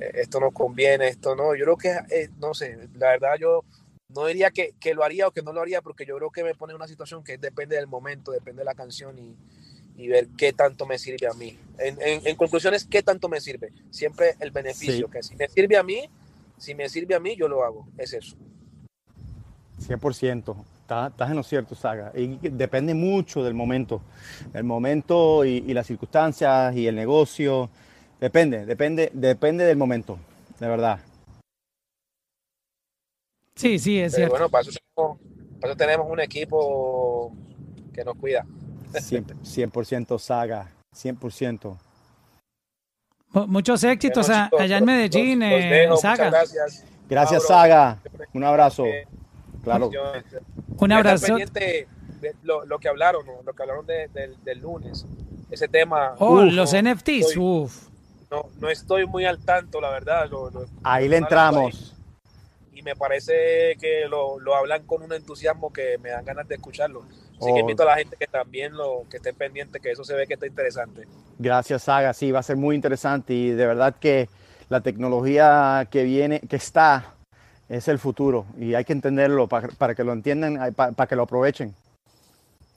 eh, 0.00 0.10
esto 0.14 0.40
no 0.40 0.50
conviene, 0.50 1.08
esto 1.08 1.34
no. 1.34 1.54
Yo 1.54 1.64
creo 1.64 1.76
que, 1.76 2.14
eh, 2.14 2.30
no 2.38 2.54
sé, 2.54 2.88
la 2.94 3.10
verdad 3.10 3.36
yo 3.38 3.64
no 4.08 4.26
diría 4.26 4.50
que, 4.50 4.74
que, 4.78 4.94
lo 4.94 5.04
haría 5.04 5.28
o 5.28 5.30
que 5.30 5.42
no 5.42 5.52
lo 5.52 5.60
haría, 5.60 5.82
porque 5.82 6.06
yo 6.06 6.16
creo 6.16 6.30
que 6.30 6.44
me 6.44 6.54
pone 6.54 6.72
en 6.72 6.76
una 6.76 6.88
situación 6.88 7.24
que 7.24 7.38
depende 7.38 7.76
del 7.76 7.86
momento, 7.86 8.32
depende 8.32 8.60
de 8.60 8.64
la 8.66 8.74
canción 8.74 9.18
y, 9.18 9.36
y 9.96 10.08
ver 10.08 10.28
qué 10.36 10.52
tanto 10.52 10.86
me 10.86 10.98
sirve 10.98 11.26
a 11.26 11.34
mí. 11.34 11.58
En, 11.78 12.00
en, 12.00 12.26
en, 12.26 12.36
conclusiones, 12.36 12.84
qué 12.84 13.02
tanto 13.02 13.28
me 13.28 13.40
sirve. 13.40 13.72
Siempre 13.90 14.34
el 14.40 14.50
beneficio, 14.50 15.06
sí. 15.06 15.12
que 15.12 15.22
si 15.22 15.36
me 15.36 15.48
sirve 15.48 15.76
a 15.76 15.82
mí, 15.82 16.08
si 16.58 16.74
me 16.74 16.88
sirve 16.88 17.14
a 17.14 17.20
mí, 17.20 17.36
yo 17.36 17.48
lo 17.48 17.64
hago. 17.64 17.86
Es 17.98 18.12
eso. 18.12 18.36
100%. 19.80 20.64
Estás, 20.84 21.12
estás 21.12 21.30
en 21.30 21.36
lo 21.36 21.42
cierto, 21.42 21.74
Saga. 21.74 22.12
Y 22.14 22.36
depende 22.50 22.92
mucho 22.92 23.42
del 23.42 23.54
momento. 23.54 24.02
El 24.52 24.64
momento 24.64 25.42
y, 25.42 25.64
y, 25.66 25.72
las 25.72 25.86
circunstancias 25.86 26.76
y 26.76 26.86
el 26.86 26.94
negocio. 26.94 27.70
Depende, 28.20 28.66
depende, 28.66 29.10
depende 29.14 29.64
del 29.64 29.78
momento, 29.78 30.18
de 30.60 30.68
verdad. 30.68 30.98
Sí, 33.56 33.78
sí, 33.78 33.98
es 33.98 34.14
cierto. 34.14 34.32
Bueno, 34.32 34.50
para 34.50 34.60
eso, 34.60 34.72
tenemos, 34.72 35.18
para 35.58 35.72
eso 35.72 35.76
tenemos 35.78 36.10
un 36.10 36.20
equipo 36.20 37.32
que 37.94 38.04
nos 38.04 38.16
cuida. 38.16 38.44
100%, 38.92 39.36
100% 39.42 40.18
Saga, 40.18 40.70
100%. 40.94 41.78
Muchos 43.46 43.82
éxitos 43.84 44.28
bueno, 44.28 44.44
chicos, 44.44 44.60
allá 44.60 44.78
en 44.78 44.84
Medellín, 44.84 45.40
los, 45.40 45.50
los 45.50 45.70
dejo, 45.70 45.96
Saga. 45.96 46.44
gracias. 47.08 47.46
Saga. 47.46 47.98
Un 48.34 48.44
abrazo. 48.44 48.84
Eh, 48.84 49.08
claro. 49.62 49.90
Un 50.78 50.92
abrazo. 50.92 51.36
De 51.36 51.86
lo, 52.42 52.64
lo, 52.64 52.78
que 52.78 52.88
hablaron, 52.88 53.26
¿no? 53.26 53.42
lo 53.44 53.52
que 53.52 53.62
hablaron 53.62 53.86
de, 53.86 54.08
de, 54.08 54.34
del 54.44 54.58
lunes. 54.60 55.06
Ese 55.50 55.68
tema. 55.68 56.14
Oh, 56.18 56.40
uf, 56.40 56.52
los 56.52 56.72
no, 56.72 56.82
NFTs. 56.82 57.08
Estoy, 57.08 57.38
uf. 57.38 57.88
No, 58.30 58.46
no 58.58 58.70
estoy 58.70 59.06
muy 59.06 59.24
al 59.26 59.38
tanto, 59.44 59.80
la 59.80 59.90
verdad. 59.90 60.28
Lo, 60.30 60.50
ahí 60.82 61.08
le 61.08 61.18
entramos. 61.18 61.94
Ahí. 62.72 62.78
Y 62.78 62.82
me 62.82 62.96
parece 62.96 63.76
que 63.80 64.06
lo, 64.08 64.40
lo 64.40 64.56
hablan 64.56 64.84
con 64.84 65.02
un 65.02 65.12
entusiasmo 65.12 65.72
que 65.72 65.98
me 65.98 66.10
dan 66.10 66.24
ganas 66.24 66.48
de 66.48 66.56
escucharlo. 66.56 67.04
Así 67.38 67.50
oh. 67.50 67.54
que 67.54 67.60
invito 67.60 67.82
a 67.82 67.86
la 67.86 67.96
gente 67.96 68.16
que 68.16 68.26
también 68.26 68.76
lo 68.76 69.04
que 69.10 69.18
esté 69.18 69.32
pendiente, 69.32 69.80
que 69.80 69.90
eso 69.90 70.04
se 70.04 70.14
ve 70.14 70.26
que 70.26 70.34
está 70.34 70.46
interesante. 70.46 71.06
Gracias, 71.38 71.82
Saga. 71.82 72.12
Sí, 72.14 72.32
va 72.32 72.40
a 72.40 72.42
ser 72.42 72.56
muy 72.56 72.74
interesante 72.74 73.34
y 73.34 73.50
de 73.50 73.66
verdad 73.66 73.94
que 74.00 74.28
la 74.68 74.80
tecnología 74.80 75.86
que 75.90 76.04
viene, 76.04 76.40
que 76.40 76.56
está, 76.56 77.14
es 77.68 77.88
el 77.88 77.98
futuro 77.98 78.46
y 78.58 78.74
hay 78.74 78.84
que 78.84 78.92
entenderlo 78.92 79.48
para, 79.48 79.68
para 79.68 79.94
que 79.94 80.04
lo 80.04 80.12
entiendan, 80.12 80.74
para, 80.74 80.92
para, 80.92 81.08
que 81.08 81.16
lo 81.16 81.22
aprovechen. 81.22 81.74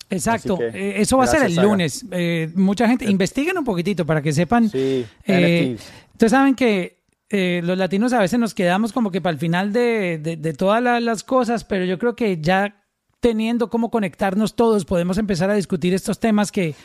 Exacto, 0.10 0.58
que, 0.58 1.02
eso 1.02 1.18
va 1.18 1.26
a 1.26 1.28
ser 1.28 1.44
el 1.44 1.56
lunes. 1.56 2.06
Eh, 2.12 2.50
mucha 2.56 2.88
gente, 2.88 3.06
investiguen 3.06 3.58
un 3.58 3.66
poquitito 3.66 4.06
para 4.06 4.22
que 4.22 4.32
sepan. 4.32 4.70
Sí, 4.70 5.06
eh, 5.26 5.78
ustedes 6.14 6.32
saben 6.32 6.56
que 6.56 6.98
eh, 7.30 7.62
los 7.64 7.78
latinos 7.78 8.14
a 8.14 8.20
veces 8.20 8.40
nos 8.40 8.54
quedamos 8.54 8.94
como 8.94 9.12
que 9.12 9.20
para 9.20 9.34
el 9.34 9.40
final 9.40 9.74
de, 9.74 10.18
de, 10.18 10.38
de 10.38 10.54
todas 10.54 10.82
la, 10.82 11.02
las 11.02 11.24
cosas, 11.24 11.66
pero 11.66 11.84
yo 11.84 12.00
creo 12.00 12.16
que 12.16 12.40
ya 12.40 12.84
teniendo 13.20 13.70
cómo 13.70 13.90
conectarnos 13.90 14.56
todos, 14.56 14.86
podemos 14.86 15.18
empezar 15.18 15.50
a 15.50 15.56
discutir 15.56 15.94
estos 15.94 16.20
temas 16.20 16.52
que, 16.52 16.76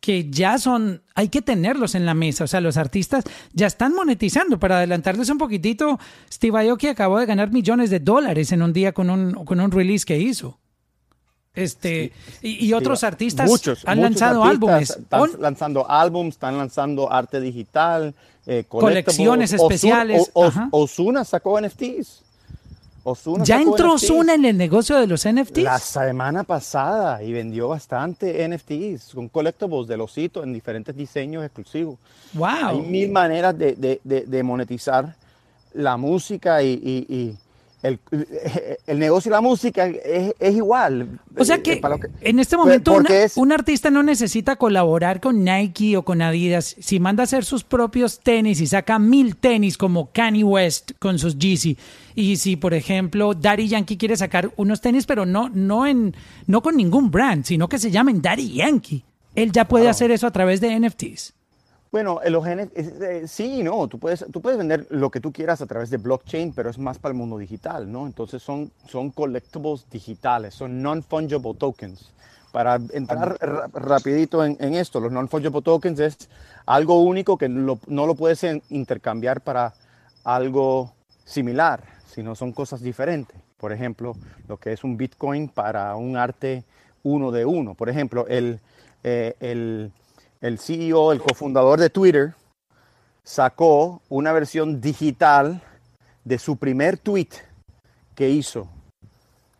que 0.00 0.30
ya 0.30 0.58
son, 0.58 1.02
hay 1.14 1.28
que 1.28 1.42
tenerlos 1.42 1.94
en 1.94 2.06
la 2.06 2.14
mesa. 2.14 2.44
O 2.44 2.46
sea, 2.46 2.60
los 2.60 2.76
artistas 2.76 3.24
ya 3.52 3.66
están 3.66 3.94
monetizando. 3.94 4.58
Para 4.58 4.78
adelantarles 4.78 5.28
un 5.30 5.38
poquitito, 5.38 5.98
Steve 6.32 6.68
Aoki 6.68 6.88
acabó 6.88 7.18
de 7.18 7.26
ganar 7.26 7.50
millones 7.50 7.90
de 7.90 8.00
dólares 8.00 8.52
en 8.52 8.62
un 8.62 8.72
día 8.72 8.92
con 8.92 9.10
un, 9.10 9.32
con 9.44 9.60
un 9.60 9.70
release 9.70 10.04
que 10.04 10.18
hizo. 10.18 10.58
Este, 11.54 12.12
sí, 12.42 12.58
y, 12.60 12.66
y, 12.66 12.72
otros 12.74 13.00
sí, 13.00 13.06
artistas 13.06 13.48
muchos, 13.48 13.82
han 13.86 13.96
muchos 13.96 14.10
lanzado 14.10 14.44
álbumes. 14.44 14.90
Están 14.90 15.20
On, 15.20 15.30
lanzando 15.40 15.90
álbumes, 15.90 16.34
están 16.34 16.58
lanzando 16.58 17.10
arte 17.10 17.40
digital, 17.40 18.14
eh, 18.44 18.64
colecciones 18.68 19.54
especiales. 19.54 20.30
Ozuna, 20.34 20.68
Ozuna 20.70 21.24
sacó 21.24 21.58
NFTs. 21.58 22.25
Ozuna 23.08 23.44
ya 23.44 23.60
entró 23.60 23.94
Ozuna 23.94 24.34
en 24.34 24.44
el 24.44 24.58
negocio 24.58 24.98
de 24.98 25.06
los 25.06 25.26
NFTs. 25.28 25.62
La 25.62 25.78
semana 25.78 26.42
pasada 26.42 27.22
y 27.22 27.32
vendió 27.32 27.68
bastante 27.68 28.46
NFTs 28.48 29.14
con 29.14 29.28
collectibles 29.28 29.86
de 29.86 29.94
osito 29.94 30.42
en 30.42 30.52
diferentes 30.52 30.94
diseños 30.96 31.44
exclusivos. 31.44 31.98
Wow. 32.34 32.46
Hay 32.48 32.80
mil 32.80 33.12
maneras 33.12 33.56
de, 33.56 33.76
de, 33.76 34.00
de, 34.02 34.22
de 34.22 34.42
monetizar 34.42 35.14
la 35.72 35.96
música 35.96 36.62
y, 36.62 36.72
y, 36.72 37.14
y 37.14 37.36
el, 37.86 38.00
el, 38.86 38.98
negocio 38.98 39.30
y 39.30 39.32
la 39.32 39.40
música 39.40 39.86
es, 39.86 40.34
es 40.38 40.54
igual. 40.56 41.18
O 41.36 41.44
sea 41.44 41.62
que, 41.62 41.80
que 41.80 42.10
en 42.20 42.38
este 42.38 42.56
momento 42.56 42.94
una, 42.94 43.08
es, 43.08 43.36
un 43.36 43.52
artista 43.52 43.90
no 43.90 44.02
necesita 44.02 44.56
colaborar 44.56 45.20
con 45.20 45.44
Nike 45.44 45.96
o 45.96 46.04
con 46.04 46.22
Adidas. 46.22 46.76
Si 46.78 47.00
manda 47.00 47.22
a 47.22 47.24
hacer 47.24 47.44
sus 47.44 47.64
propios 47.64 48.20
tenis 48.20 48.60
y 48.60 48.66
saca 48.66 48.98
mil 48.98 49.36
tenis 49.36 49.76
como 49.78 50.10
Kanye 50.12 50.44
West 50.44 50.92
con 50.98 51.18
sus 51.18 51.38
Yeezy. 51.38 51.76
Y 52.14 52.36
si, 52.36 52.56
por 52.56 52.74
ejemplo, 52.74 53.34
Daddy 53.34 53.68
Yankee 53.68 53.98
quiere 53.98 54.16
sacar 54.16 54.50
unos 54.56 54.80
tenis, 54.80 55.06
pero 55.06 55.26
no, 55.26 55.50
no, 55.50 55.86
en, 55.86 56.14
no 56.46 56.62
con 56.62 56.76
ningún 56.76 57.10
brand, 57.10 57.44
sino 57.44 57.68
que 57.68 57.78
se 57.78 57.90
llamen 57.90 58.22
Daddy 58.22 58.54
Yankee. 58.54 59.04
Él 59.34 59.52
ya 59.52 59.68
puede 59.68 59.88
hacer 59.88 60.10
eso 60.10 60.26
a 60.26 60.30
través 60.32 60.60
de 60.60 60.80
NFTs. 60.80 61.35
Bueno, 61.96 62.20
los 62.28 62.44
genes, 62.44 62.68
eh, 62.74 63.22
sí, 63.26 63.62
no, 63.62 63.88
tú 63.88 63.98
puedes, 63.98 64.26
tú 64.30 64.42
puedes 64.42 64.58
vender 64.58 64.86
lo 64.90 65.10
que 65.10 65.18
tú 65.18 65.32
quieras 65.32 65.62
a 65.62 65.66
través 65.66 65.88
de 65.88 65.96
blockchain, 65.96 66.52
pero 66.52 66.68
es 66.68 66.76
más 66.76 66.98
para 66.98 67.12
el 67.12 67.16
mundo 67.16 67.38
digital, 67.38 67.90
¿no? 67.90 68.04
Entonces 68.04 68.42
son, 68.42 68.70
son 68.86 69.08
collectibles 69.08 69.88
digitales, 69.88 70.52
son 70.52 70.82
non-fungible 70.82 71.54
tokens. 71.54 72.12
Para 72.52 72.78
entrar 72.92 73.38
rapidito 73.72 74.44
en, 74.44 74.58
en, 74.60 74.74
esto, 74.74 75.00
los 75.00 75.10
non-fungible 75.10 75.62
tokens 75.62 75.98
es 76.00 76.28
algo 76.66 77.00
único 77.00 77.38
que 77.38 77.48
lo, 77.48 77.78
no 77.86 78.04
lo 78.04 78.14
puedes 78.14 78.44
intercambiar 78.68 79.40
para 79.40 79.72
algo 80.22 80.92
similar, 81.24 81.82
sino 82.06 82.34
son 82.34 82.52
cosas 82.52 82.82
diferentes. 82.82 83.40
Por 83.56 83.72
ejemplo, 83.72 84.12
lo 84.48 84.58
que 84.58 84.74
es 84.74 84.84
un 84.84 84.98
Bitcoin 84.98 85.48
para 85.48 85.96
un 85.96 86.18
arte 86.18 86.62
uno 87.04 87.32
de 87.32 87.46
uno. 87.46 87.72
Por 87.72 87.88
ejemplo, 87.88 88.26
el, 88.26 88.60
eh, 89.02 89.34
el 89.40 89.92
el 90.40 90.58
CEO, 90.58 91.12
el 91.12 91.20
cofundador 91.20 91.80
de 91.80 91.90
Twitter, 91.90 92.34
sacó 93.24 94.02
una 94.08 94.32
versión 94.32 94.80
digital 94.80 95.62
de 96.24 96.38
su 96.38 96.56
primer 96.56 96.98
tweet 96.98 97.28
que 98.14 98.30
hizo 98.30 98.68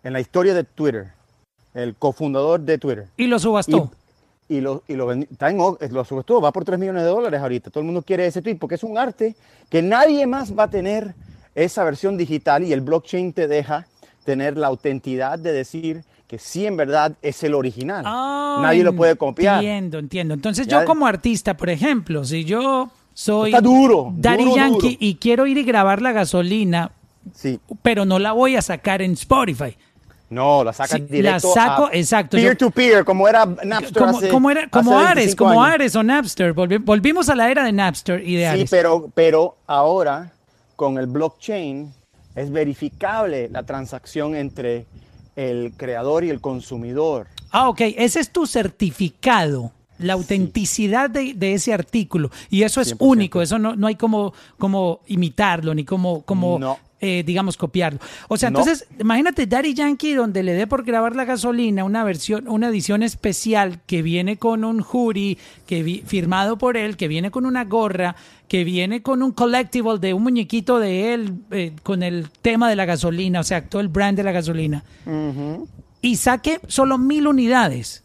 en 0.02 0.12
la 0.12 0.20
historia 0.20 0.54
de 0.54 0.64
Twitter, 0.64 1.12
el 1.74 1.94
cofundador 1.96 2.60
de 2.60 2.78
Twitter. 2.78 3.08
Y 3.16 3.26
lo 3.26 3.38
subastó. 3.38 3.90
Y, 4.48 4.56
y 4.56 4.60
lo, 4.60 4.82
y 4.86 4.94
lo, 4.94 5.12
está 5.12 5.50
en, 5.50 5.58
lo 5.58 6.04
subastó, 6.04 6.40
va 6.40 6.52
por 6.52 6.64
3 6.64 6.78
millones 6.78 7.02
de 7.02 7.08
dólares 7.08 7.40
ahorita. 7.40 7.70
Todo 7.70 7.80
el 7.80 7.86
mundo 7.86 8.02
quiere 8.02 8.26
ese 8.26 8.42
tweet 8.42 8.56
porque 8.56 8.76
es 8.76 8.84
un 8.84 8.96
arte 8.96 9.34
que 9.68 9.82
nadie 9.82 10.26
más 10.26 10.56
va 10.56 10.64
a 10.64 10.70
tener 10.70 11.14
esa 11.54 11.82
versión 11.84 12.16
digital 12.16 12.62
y 12.62 12.72
el 12.72 12.82
blockchain 12.82 13.32
te 13.32 13.48
deja 13.48 13.86
tener 14.24 14.56
la 14.56 14.68
autenticidad 14.68 15.38
de 15.38 15.52
decir 15.52 16.04
que 16.26 16.38
sí 16.38 16.66
en 16.66 16.76
verdad 16.76 17.12
es 17.22 17.42
el 17.44 17.54
original. 17.54 18.04
Oh, 18.06 18.58
Nadie 18.62 18.82
lo 18.82 18.94
puede 18.94 19.16
copiar. 19.16 19.56
Entiendo, 19.56 19.98
entiendo. 19.98 20.34
Entonces 20.34 20.66
ya 20.66 20.80
yo 20.80 20.86
como 20.86 21.06
artista, 21.06 21.56
por 21.56 21.70
ejemplo, 21.70 22.24
si 22.24 22.44
yo 22.44 22.90
soy 23.14 23.50
Está 23.50 23.60
duro, 23.60 24.12
Daddy 24.16 24.44
duro, 24.44 24.56
Yankee 24.56 24.80
duro. 24.80 24.96
y 25.00 25.14
quiero 25.16 25.46
ir 25.46 25.58
y 25.58 25.62
grabar 25.64 26.02
la 26.02 26.12
gasolina, 26.12 26.90
sí. 27.34 27.60
pero 27.82 28.04
no 28.04 28.18
la 28.18 28.32
voy 28.32 28.56
a 28.56 28.62
sacar 28.62 29.02
en 29.02 29.12
Spotify. 29.12 29.76
No, 30.28 30.64
la 30.64 30.72
sacas 30.72 30.98
sí, 30.98 31.06
directo 31.08 31.52
la 31.54 31.62
saco, 31.66 31.86
a 31.86 31.90
exacto. 31.92 32.36
peer 32.36 32.58
yo, 32.58 32.66
to 32.66 32.70
peer, 32.72 33.04
como 33.04 33.28
era 33.28 33.46
Napster 33.46 34.02
como, 34.02 34.18
hace, 34.18 34.28
como 34.28 34.50
era, 34.50 34.68
como 34.68 34.98
hace 34.98 35.08
Ares, 35.08 35.36
como 35.36 35.62
años. 35.62 35.74
Ares 35.74 35.94
o 35.96 36.02
Napster. 36.02 36.52
Volvi, 36.52 36.78
volvimos 36.78 37.28
a 37.28 37.36
la 37.36 37.48
era 37.48 37.62
de 37.64 37.70
Napster 37.70 38.20
y 38.28 38.34
de 38.34 38.42
Sí, 38.42 38.48
Ares. 38.48 38.70
pero, 38.70 39.08
pero 39.14 39.56
ahora 39.68 40.32
con 40.74 40.98
el 40.98 41.06
blockchain 41.06 41.92
es 42.34 42.50
verificable 42.50 43.48
la 43.50 43.62
transacción 43.62 44.34
entre 44.34 44.86
el 45.36 45.72
creador 45.76 46.24
y 46.24 46.30
el 46.30 46.40
consumidor. 46.40 47.28
Ah, 47.50 47.68
ok. 47.68 47.80
Ese 47.96 48.20
es 48.20 48.30
tu 48.30 48.46
certificado. 48.46 49.72
La 49.98 50.14
autenticidad 50.14 51.10
sí. 51.14 51.32
de, 51.32 51.34
de, 51.34 51.54
ese 51.54 51.72
artículo. 51.72 52.30
Y 52.50 52.62
eso 52.62 52.80
es 52.80 52.94
100%. 52.94 52.96
único. 53.00 53.42
Eso 53.42 53.58
no, 53.58 53.76
no 53.76 53.86
hay 53.86 53.96
como, 53.96 54.32
como 54.58 55.00
imitarlo, 55.06 55.74
ni 55.74 55.84
como, 55.84 56.22
como 56.22 56.58
no. 56.58 56.78
eh, 57.00 57.22
digamos, 57.24 57.56
copiarlo. 57.56 57.98
O 58.28 58.36
sea, 58.36 58.50
no. 58.50 58.58
entonces, 58.58 58.86
imagínate 58.98 59.46
Daddy 59.46 59.74
Yankee, 59.74 60.14
donde 60.14 60.42
le 60.42 60.52
dé 60.54 60.66
por 60.66 60.84
grabar 60.84 61.14
la 61.16 61.24
gasolina 61.24 61.84
una 61.84 62.04
versión, 62.04 62.48
una 62.48 62.68
edición 62.68 63.02
especial 63.02 63.80
que 63.86 64.02
viene 64.02 64.36
con 64.38 64.64
un 64.64 64.80
jury 64.80 65.38
que 65.66 65.82
vi, 65.82 66.02
firmado 66.06 66.58
por 66.58 66.76
él, 66.76 66.96
que 66.96 67.08
viene 67.08 67.30
con 67.30 67.46
una 67.46 67.64
gorra, 67.64 68.16
que 68.48 68.64
viene 68.64 69.02
con 69.02 69.22
un 69.22 69.32
collectible 69.32 69.98
de 69.98 70.14
un 70.14 70.22
muñequito 70.22 70.78
de 70.78 71.14
él 71.14 71.34
eh, 71.50 71.72
con 71.82 72.02
el 72.02 72.28
tema 72.42 72.68
de 72.68 72.76
la 72.76 72.84
gasolina, 72.84 73.40
o 73.40 73.44
sea, 73.44 73.64
todo 73.68 73.80
el 73.80 73.88
brand 73.88 74.16
de 74.16 74.22
la 74.24 74.32
gasolina. 74.32 74.84
Uh 75.04 75.10
-huh. 75.10 75.66
Y 76.02 76.16
saque 76.16 76.60
solo 76.68 76.98
mil 76.98 77.26
unidades. 77.26 78.04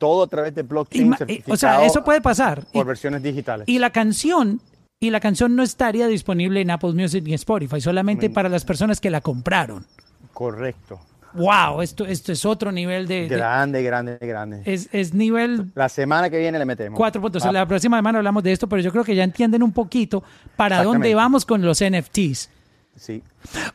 Todo 0.00 0.22
a 0.22 0.26
través 0.28 0.54
de 0.54 0.62
blockchain. 0.62 1.14
Y, 1.28 1.42
o 1.52 1.56
sea, 1.58 1.84
eso 1.84 2.02
puede 2.02 2.22
pasar. 2.22 2.64
Por 2.72 2.86
y, 2.86 2.88
versiones 2.88 3.22
digitales. 3.22 3.68
Y 3.68 3.78
la 3.78 3.90
canción, 3.90 4.62
y 4.98 5.10
la 5.10 5.20
canción 5.20 5.54
no 5.54 5.62
estaría 5.62 6.06
disponible 6.06 6.62
en 6.62 6.70
Apple 6.70 6.94
Music 6.94 7.22
ni 7.22 7.34
Spotify, 7.34 7.82
solamente 7.82 8.30
para 8.30 8.48
las 8.48 8.64
personas 8.64 8.98
que 8.98 9.10
la 9.10 9.20
compraron. 9.20 9.84
Correcto. 10.32 10.98
wow, 11.34 11.82
esto, 11.82 12.06
esto 12.06 12.32
es 12.32 12.46
otro 12.46 12.72
nivel 12.72 13.06
de... 13.06 13.28
de- 13.28 13.36
Grande, 13.36 13.82
grande, 13.82 14.16
grande. 14.22 14.62
es, 14.64 14.88
es 14.90 15.12
nivel 15.12 15.70
La 15.74 15.90
semana 15.90 16.30
que 16.30 16.38
viene 16.38 16.58
le 16.58 16.64
metemos. 16.64 16.96
Cuatro 16.96 17.20
puntos. 17.20 17.44
Ah, 17.44 17.52
La 17.52 17.66
próxima 17.66 17.98
semana 17.98 18.18
hablamos 18.20 18.42
de 18.42 18.52
esto, 18.52 18.70
pero 18.70 18.80
yo 18.80 18.90
creo 18.90 19.04
que 19.04 19.14
ya 19.14 19.22
entienden 19.22 19.62
un 19.62 19.72
poquito 19.72 20.24
para 20.56 20.82
dónde 20.82 21.14
vamos 21.14 21.44
con 21.44 21.60
los 21.60 21.84
NFTs. 21.84 22.48
Sí. 22.96 23.22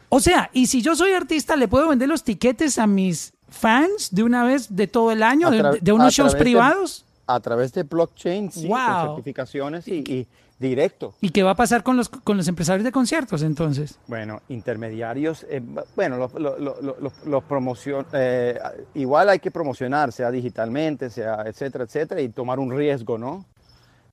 O 0.09 0.19
sea, 0.19 0.49
y 0.53 0.65
si 0.65 0.81
yo 0.81 0.95
soy 0.95 1.11
artista, 1.13 1.55
¿le 1.55 1.67
puedo 1.67 1.87
vender 1.87 2.09
los 2.09 2.23
tiquetes 2.23 2.79
a 2.79 2.87
mis 2.87 3.31
fans 3.49 4.13
de 4.13 4.23
una 4.23 4.43
vez 4.43 4.75
de 4.75 4.87
todo 4.87 5.11
el 5.11 5.23
año, 5.23 5.49
de, 5.51 5.91
unos 5.93 6.13
shows 6.13 6.33
de- 6.33 6.39
privados? 6.39 7.05
A 7.27 7.39
través 7.39 7.73
de 7.73 7.83
blockchain, 7.83 8.51
sí, 8.51 8.67
Wow. 8.67 8.77
con 8.77 9.07
certificaciones 9.15 9.87
y, 9.87 9.95
y 10.07 10.27
directo. 10.59 11.15
¿Y 11.21 11.29
qué 11.31 11.41
va 11.43 11.51
a 11.51 11.55
pasar 11.55 11.81
con 11.83 11.97
los, 11.97 12.07
con 12.07 12.37
los 12.37 12.47
empresarios 12.47 12.83
de 12.83 12.91
conciertos 12.91 13.41
entonces? 13.41 13.97
Bueno, 14.07 14.41
intermediarios, 14.49 15.45
eh, 15.49 15.61
bueno, 15.95 16.17
los, 16.17 16.33
los, 16.35 16.59
los, 16.59 16.81
los- 17.01 17.25
los 17.25 17.43
promocion- 17.43 18.05
eh, 18.13 18.59
igual 18.93 19.29
hay 19.29 19.39
que 19.39 19.49
promocionar, 19.51 20.11
sea 20.11 20.29
digitalmente, 20.31 21.09
sea 21.09 21.43
etcétera, 21.47 21.85
etcétera, 21.85 22.21
y 22.21 22.29
tomar 22.29 22.59
un 22.59 22.71
riesgo, 22.75 23.17
¿no? 23.17 23.45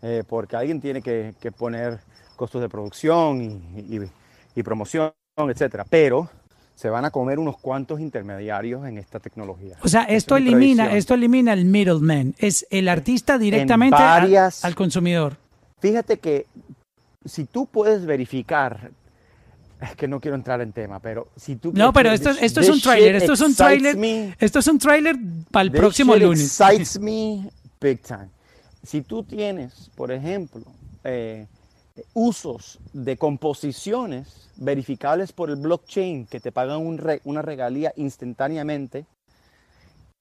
Eh, 0.00 0.24
porque 0.26 0.56
alguien 0.56 0.80
tiene 0.80 1.00
que, 1.02 1.34
que 1.38 1.52
poner 1.52 2.00
costos 2.34 2.60
de 2.62 2.68
producción 2.68 3.40
y, 3.76 3.96
y- 3.96 4.10
y 4.56 4.62
promoción, 4.62 5.12
etcétera. 5.36 5.84
Pero 5.88 6.28
se 6.74 6.90
van 6.90 7.04
a 7.04 7.10
comer 7.10 7.38
unos 7.38 7.58
cuantos 7.58 8.00
intermediarios 8.00 8.86
en 8.86 8.98
esta 8.98 9.20
tecnología. 9.20 9.76
O 9.82 9.88
sea, 9.88 10.02
esto 10.04 10.36
es 10.36 10.42
mi 10.42 10.48
elimina, 10.48 10.94
esto 10.96 11.14
elimina 11.14 11.52
el 11.52 11.64
middleman. 11.64 12.34
Es 12.38 12.66
el 12.70 12.88
artista 12.88 13.38
directamente 13.38 13.96
varias- 13.96 14.64
al 14.64 14.74
consumidor. 14.74 15.36
Fíjate 15.80 16.18
que 16.18 16.46
si 17.24 17.44
tú 17.44 17.66
puedes 17.66 18.04
verificar, 18.04 18.90
es 19.80 19.96
que 19.96 20.08
no 20.08 20.20
quiero 20.20 20.36
entrar 20.36 20.60
en 20.60 20.72
tema, 20.72 21.00
pero 21.00 21.28
si 21.36 21.56
tú... 21.56 21.72
No, 21.74 21.92
pero 21.92 22.10
esto, 22.12 22.30
esto 22.30 22.60
es 22.60 22.68
un 22.68 22.80
trailer, 22.80 23.16
esto 23.16 23.32
es 23.32 23.40
un 23.40 23.54
trailer, 23.54 23.96
me. 23.96 24.34
esto 24.38 24.58
es 24.60 24.66
un 24.68 24.78
trailer 24.78 25.16
para 25.50 25.64
el 25.64 25.72
próximo 25.72 26.14
lunes. 26.16 26.60
excites 26.60 26.98
me 27.00 27.48
big 27.80 28.00
time. 28.00 28.28
Si 28.84 29.02
tú 29.02 29.22
tienes, 29.24 29.90
por 29.94 30.10
ejemplo, 30.12 30.62
eh, 31.04 31.46
usos 32.14 32.78
de 32.92 33.16
composiciones 33.16 34.50
verificables 34.56 35.32
por 35.32 35.50
el 35.50 35.56
blockchain 35.56 36.26
que 36.26 36.40
te 36.40 36.52
pagan 36.52 36.80
una 37.24 37.42
regalía 37.42 37.92
instantáneamente, 37.96 39.06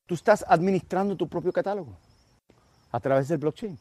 tú 0.08 0.16
estás 0.16 0.45
administrando 0.48 1.16
tu 1.16 1.28
propio 1.28 1.52
catálogo 1.52 1.98
a 2.91 2.99
través 2.99 3.28
del 3.28 3.38
blockchain 3.38 3.78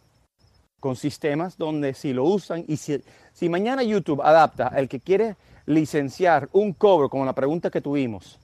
con 0.81 0.97
sistemas 0.97 1.59
donde 1.59 1.95
si 1.95 2.13
lo 2.13 2.25
usan 2.25 2.65
y 2.67 2.79
si, 2.79 3.49
mañana 3.49 3.83
YouTube 3.83 4.23
adapta 4.23 4.69
el 4.69 4.89
que 4.89 4.99
quiere 4.99 5.37
licenciar 5.67 6.49
un 6.53 6.73
cobro, 6.73 7.09
como 7.09 7.27
la 7.27 7.35
pregunta 7.35 7.71
que 7.71 7.83
tuvimos, 7.83 8.39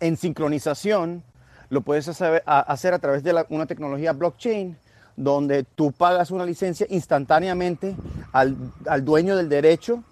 en 0.00 0.16
sincronización, 0.16 1.22
lo 1.70 1.80
puedes 1.80 2.08
hacer 2.08 2.42
a, 2.44 2.98
través 2.98 3.22
de 3.22 3.44
una 3.48 3.66
tecnología 3.66 4.12
blockchain 4.12 4.76
donde 5.16 5.64
tú 5.64 5.92
pagas 5.92 6.30
una 6.30 6.44
licencia 6.44 6.86
instantáneamente 6.90 7.96
al, 8.32 8.56
al 8.86 9.04
dueño 9.04 9.34
del 9.36 9.48
derecho 9.48 10.02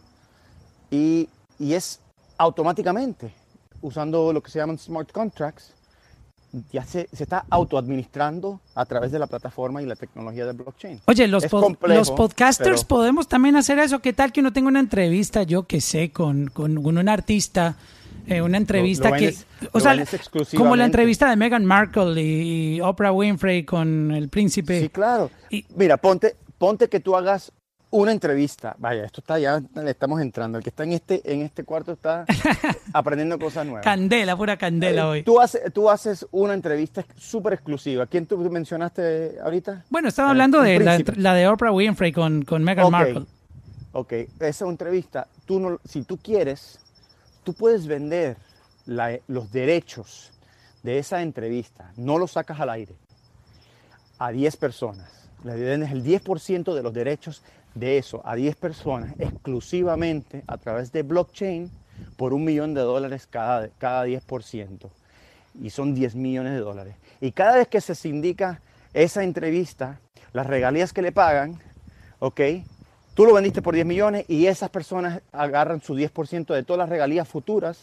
y, 0.90 1.28
y 1.58 1.74
es 1.74 2.00
automáticamente, 2.38 3.32
usando 3.82 4.32
lo 4.32 4.42
que 4.42 4.50
se 4.50 4.58
llaman 4.58 4.78
smart 4.78 5.10
contracts, 5.12 5.72
ya 6.72 6.84
se, 6.84 7.08
se 7.12 7.24
está 7.24 7.44
autoadministrando 7.50 8.60
a 8.76 8.84
través 8.84 9.10
de 9.10 9.18
la 9.18 9.26
plataforma 9.26 9.82
y 9.82 9.86
la 9.86 9.96
tecnología 9.96 10.46
de 10.46 10.52
blockchain. 10.52 11.00
Oye, 11.06 11.26
los, 11.26 11.44
Es 11.44 11.50
pod- 11.52 11.62
complejo, 11.62 11.98
los 11.98 12.10
podcasters 12.12 12.84
pero- 12.84 12.88
podemos 12.98 13.26
también 13.26 13.56
hacer 13.56 13.78
eso. 13.80 13.98
¿Qué 13.98 14.12
tal 14.12 14.32
que 14.32 14.40
uno 14.40 14.52
tenga 14.52 14.68
una 14.68 14.78
entrevista, 14.80 15.42
yo 15.42 15.64
que 15.64 15.80
sé, 15.80 16.12
con, 16.12 16.46
con, 16.46 16.80
con 16.82 16.96
un 16.96 17.08
artista? 17.08 17.76
Eh, 18.26 18.40
una 18.42 18.56
entrevista 18.58 19.10
lo 19.10 19.16
que. 19.16 19.34
o 19.72 19.78
lo 19.78 19.80
sea, 19.80 19.94
vendes 19.94 20.30
como 20.56 20.76
la 20.76 20.84
entrevista 20.84 21.28
de 21.30 21.36
Meghan 21.36 21.64
Markle 21.64 22.20
y, 22.22 22.76
y 22.76 22.80
Oprah 22.80 23.12
Winfrey 23.12 23.64
con 23.64 24.10
el 24.12 24.28
príncipe. 24.28 24.80
Sí, 24.80 24.88
claro. 24.88 25.30
Y- 25.50 25.64
Mira, 25.76 25.96
ponte, 25.96 26.36
ponte 26.58 26.88
que 26.88 27.00
tú 27.00 27.16
hagas 27.16 27.52
una 27.90 28.10
entrevista. 28.10 28.74
Vaya, 28.78 29.04
esto 29.04 29.20
está 29.20 29.38
ya, 29.38 29.62
le 29.76 29.90
estamos 29.90 30.20
entrando. 30.20 30.58
El 30.58 30.64
que 30.64 30.70
está 30.70 30.82
en 30.82 30.92
este, 30.92 31.22
en 31.32 31.42
este 31.42 31.62
cuarto 31.62 31.92
está 31.92 32.24
aprendiendo 32.92 33.38
cosas 33.38 33.64
nuevas. 33.66 33.84
Candela, 33.84 34.36
pura 34.36 34.56
candela 34.56 35.02
Eh, 35.02 35.04
hoy. 35.04 35.22
Tú, 35.22 35.40
haces, 35.40 35.72
tú 35.72 35.88
haces 35.88 36.26
una 36.32 36.54
entrevista 36.54 37.04
súper 37.16 37.52
exclusiva. 37.52 38.06
¿Quién 38.06 38.26
tú 38.26 38.36
mencionaste 38.50 39.36
ahorita? 39.42 39.84
Bueno, 39.90 40.08
estaba 40.08 40.28
Eh, 40.28 40.32
hablando 40.32 40.60
de 40.60 40.80
la, 40.80 41.00
la 41.16 41.34
de 41.34 41.46
Oprah 41.46 41.70
Winfrey 41.70 42.10
con, 42.10 42.42
con 42.42 42.64
Meghan 42.64 42.90
Markle. 42.90 43.26
Ok, 43.92 44.12
esa 44.40 44.64
entrevista, 44.68 45.28
tú 45.46 45.60
no, 45.60 45.78
si 45.84 46.02
tú 46.02 46.16
quieres, 46.16 46.80
tú 47.44 47.54
puedes 47.54 47.86
vender 47.86 48.36
los 48.86 49.52
derechos 49.52 50.32
de 50.82 50.98
esa 50.98 51.22
entrevista, 51.22 51.92
no 51.96 52.18
los 52.18 52.32
sacas 52.32 52.60
al 52.60 52.70
aire, 52.70 52.94
a 54.18 54.30
10 54.30 54.56
personas. 54.56 55.28
Le 55.44 55.54
vendes 55.54 55.92
el 55.92 56.02
10% 56.02 56.74
de 56.74 56.82
los 56.82 56.92
derechos 56.92 57.42
de 57.74 57.98
eso 57.98 58.22
a 58.24 58.34
10 58.34 58.56
personas 58.56 59.14
exclusivamente 59.18 60.42
a 60.46 60.56
través 60.58 60.92
de 60.92 61.02
blockchain 61.02 61.70
por 62.16 62.32
un 62.32 62.44
millón 62.44 62.74
de 62.74 62.80
dólares 62.80 63.26
cada, 63.28 63.68
cada 63.78 64.06
10%. 64.06 64.90
Y 65.62 65.70
son 65.70 65.94
10 65.94 66.14
millones 66.16 66.52
de 66.52 66.58
dólares. 66.58 66.96
Y 67.20 67.32
cada 67.32 67.56
vez 67.56 67.68
que 67.68 67.80
se 67.80 67.94
sindica 67.94 68.60
esa 68.92 69.22
entrevista, 69.22 70.00
las 70.32 70.46
regalías 70.46 70.92
que 70.92 71.02
le 71.02 71.12
pagan, 71.12 71.60
¿ok? 72.18 72.40
Tú 73.14 73.24
lo 73.24 73.32
vendiste 73.34 73.62
por 73.62 73.74
10 73.74 73.86
millones 73.86 74.24
y 74.28 74.46
esas 74.46 74.70
personas 74.70 75.20
agarran 75.32 75.80
su 75.80 75.94
10% 75.94 76.52
de 76.52 76.62
todas 76.64 76.78
las 76.78 76.88
regalías 76.88 77.28
futuras 77.28 77.78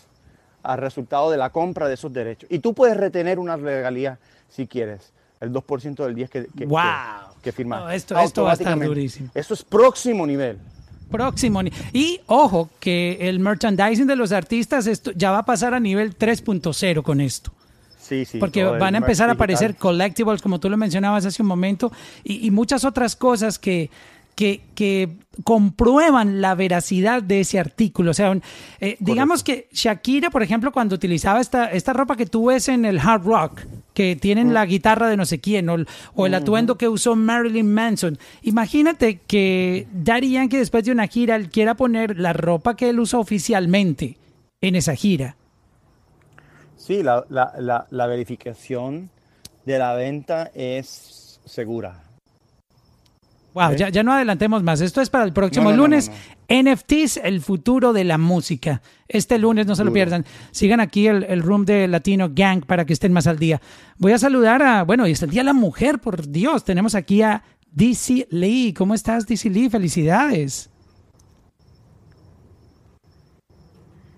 al 0.63 0.77
resultado 0.79 1.31
de 1.31 1.37
la 1.37 1.49
compra 1.51 1.87
de 1.87 1.93
esos 1.93 2.11
derechos. 2.13 2.49
Y 2.51 2.59
tú 2.59 2.73
puedes 2.73 2.97
retener 2.97 3.39
una 3.39 3.55
regalía 3.55 4.19
si 4.49 4.67
quieres, 4.67 5.13
el 5.39 5.51
2% 5.53 6.03
del 6.05 6.13
10 6.15 6.29
que, 6.29 6.47
que, 6.57 6.65
¡Wow! 6.65 6.79
que, 7.37 7.41
que 7.43 7.51
firmaste. 7.53 7.85
No, 7.85 7.91
esto- 7.91 8.19
esto 8.19 8.43
va 8.43 8.51
a 8.51 8.53
estar 8.53 8.77
durísimo. 8.79 9.29
Eso 9.33 9.53
es 9.53 9.63
próximo 9.63 10.27
nivel. 10.27 10.57
Próximo. 11.09 11.63
ni- 11.63 11.71
Y 11.93 12.21
ojo, 12.27 12.69
que 12.79 13.17
el 13.21 13.39
merchandising 13.39 14.07
de 14.07 14.15
los 14.17 14.31
artistas 14.33 14.85
esto 14.87 15.11
ya 15.11 15.31
va 15.31 15.39
a 15.39 15.45
pasar 15.45 15.73
a 15.73 15.79
nivel 15.79 16.15
3.0 16.17 17.01
con 17.03 17.21
esto. 17.21 17.51
Sí, 17.99 18.25
sí. 18.25 18.37
Porque 18.39 18.63
van 18.65 18.95
a 18.95 18.97
empezar 18.97 19.29
a 19.29 19.33
aparecer 19.33 19.75
collectibles, 19.75 20.41
como 20.41 20.59
tú 20.59 20.69
lo 20.69 20.75
mencionabas 20.77 21.25
hace 21.25 21.41
un 21.41 21.47
momento, 21.47 21.91
y, 22.25 22.45
y 22.45 22.51
muchas 22.51 22.83
otras 22.83 23.15
cosas 23.15 23.57
que, 23.57 23.89
que, 24.35 24.61
que 24.75 25.09
comprueban 25.43 26.41
la 26.41 26.55
veracidad 26.55 27.21
de 27.21 27.41
ese 27.41 27.59
artículo. 27.59 28.11
O 28.11 28.13
sea, 28.13 28.35
eh, 28.79 28.97
digamos 28.99 29.43
que 29.43 29.67
Shakira, 29.71 30.29
por 30.29 30.41
ejemplo, 30.43 30.71
cuando 30.71 30.95
utilizaba 30.95 31.39
esta, 31.41 31.71
esta 31.71 31.93
ropa 31.93 32.15
que 32.15 32.25
tú 32.25 32.45
ves 32.45 32.67
en 32.69 32.85
el 32.85 32.99
hard 32.99 33.23
rock, 33.23 33.61
que 33.93 34.15
tienen 34.15 34.49
Mm. 34.49 34.53
la 34.53 34.65
guitarra 34.65 35.07
de 35.07 35.17
no 35.17 35.25
sé 35.25 35.39
quién, 35.39 35.67
o, 35.69 35.75
el- 35.75 35.87
o 36.15 36.25
el 36.25 36.33
atuendo 36.33 36.77
que 36.77 36.87
usó 36.87 37.15
Marilyn 37.15 37.71
Manson. 37.73 38.17
Imagínate 38.41 39.19
que 39.27 39.87
Daddy 39.93 40.31
Yankee 40.31 40.57
después 40.57 40.83
de 40.85 40.91
una 40.91 41.07
gira 41.07 41.35
él 41.35 41.49
quiera 41.49 41.75
poner 41.75 42.17
la 42.17 42.33
ropa 42.33 42.75
que 42.75 42.89
él 42.89 42.99
usó 42.99 43.19
oficialmente 43.19 44.17
en 44.61 44.75
esa 44.75 44.95
gira. 44.95 45.35
Sí, 46.77 47.03
la, 47.03 47.25
la, 47.29 47.53
la, 47.59 47.85
la 47.91 48.07
verificación 48.07 49.09
de 49.65 49.77
la 49.77 49.93
venta 49.93 50.49
es 50.55 51.39
segura. 51.45 52.01
Wow, 53.53 53.71
¿Eh? 53.71 53.75
ya, 53.77 53.89
ya 53.89 54.03
no 54.03 54.13
adelantemos 54.13 54.63
más. 54.63 54.81
Esto 54.81 55.01
es 55.01 55.09
para 55.09 55.25
el 55.25 55.33
próximo 55.33 55.65
No, 55.65 55.71
no, 55.71 55.75
no, 55.77 55.83
lunes. 55.83 56.09
no, 56.49 56.71
NFTs, 56.73 57.17
el 57.17 57.41
futuro 57.41 57.93
de 57.93 58.03
la 58.03 58.17
música. 58.17 58.81
Este 59.07 59.37
lunes 59.37 59.65
no 59.67 59.75
se 59.75 59.83
lo 59.83 59.91
pierdan. 59.91 60.25
Sigan 60.51 60.79
aquí 60.79 61.07
el, 61.07 61.23
el 61.23 61.41
room 61.41 61.65
de 61.65 61.87
Latino 61.87 62.29
Gang 62.33 62.65
para 62.65 62.85
que 62.85 62.93
estén 62.93 63.11
más 63.13 63.27
al 63.27 63.39
día. 63.39 63.61
Voy 63.97 64.13
a 64.13 64.17
saludar 64.17 64.61
a, 64.63 64.83
bueno, 64.83 65.07
y 65.07 65.11
es 65.11 65.21
el 65.21 65.29
Día 65.29 65.41
de 65.41 65.45
la 65.45 65.53
Mujer, 65.53 65.99
por 65.99 66.27
Dios. 66.29 66.63
Tenemos 66.63 66.95
aquí 66.95 67.21
a 67.21 67.43
DC 67.71 68.27
Lee. 68.31 68.73
¿Cómo 68.73 68.93
estás, 68.93 69.27
DC 69.27 69.49
Lee? 69.49 69.69
Felicidades. 69.69 70.69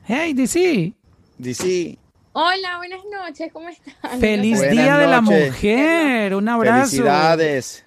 Hey, 0.06 0.34
DC. 0.34 0.94
DC, 1.38 1.98
Hola, 2.34 2.78
buenas 2.78 3.00
noches, 3.12 3.52
¿cómo 3.54 3.70
están? 3.70 4.20
Feliz 4.20 4.58
Buenas 4.58 4.72
Día 4.76 4.98
de 4.98 5.08
la. 5.08 5.22
Mujer. 5.22 6.36
Un 6.36 6.50
abrazo. 6.50 6.90
felicidades. 6.90 7.86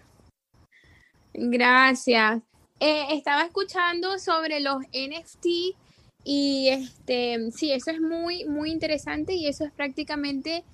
Gracias. 1.36 2.42
Eh, 2.80 3.06
estaba 3.10 3.42
escuchando 3.42 4.18
sobre 4.18 4.60
los 4.60 4.78
NFT 4.92 5.46
y 6.24 6.68
este, 6.68 7.50
sí, 7.52 7.72
eso 7.72 7.90
es 7.90 8.00
muy, 8.00 8.44
muy 8.46 8.70
interesante 8.70 9.34
y 9.34 9.46
eso 9.46 9.64
es 9.64 9.72
prácticamente 9.72 10.64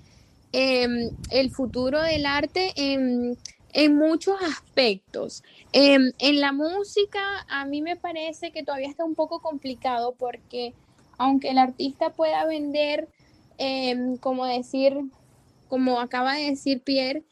em, 0.53 1.11
el 1.31 1.51
futuro 1.51 2.01
del 2.01 2.27
arte 2.27 2.73
en, 2.77 3.37
en 3.73 3.97
muchos 3.97 4.41
aspectos. 4.41 5.43
Em, 5.73 6.13
en 6.19 6.41
la 6.41 6.53
música 6.53 7.45
a 7.49 7.67
mí 7.67 7.83
me 7.83 7.97
parece 7.97 8.53
que 8.53 8.63
todavía 8.63 8.89
está 8.89 9.05
un 9.05 9.15
poco 9.15 9.41
complicado 9.41 10.15
porque 10.17 10.75
aunque 11.19 11.51
el 11.51 11.59
artista 11.59 12.11
pueda 12.11 12.47
vender, 12.47 13.09
em, 13.59 14.17
como 14.17 14.47
decir, 14.47 14.97
como 15.69 16.01
acaba 16.01 16.35
de 16.35 16.51
decir 16.51 16.83
Pierre, 16.83 17.25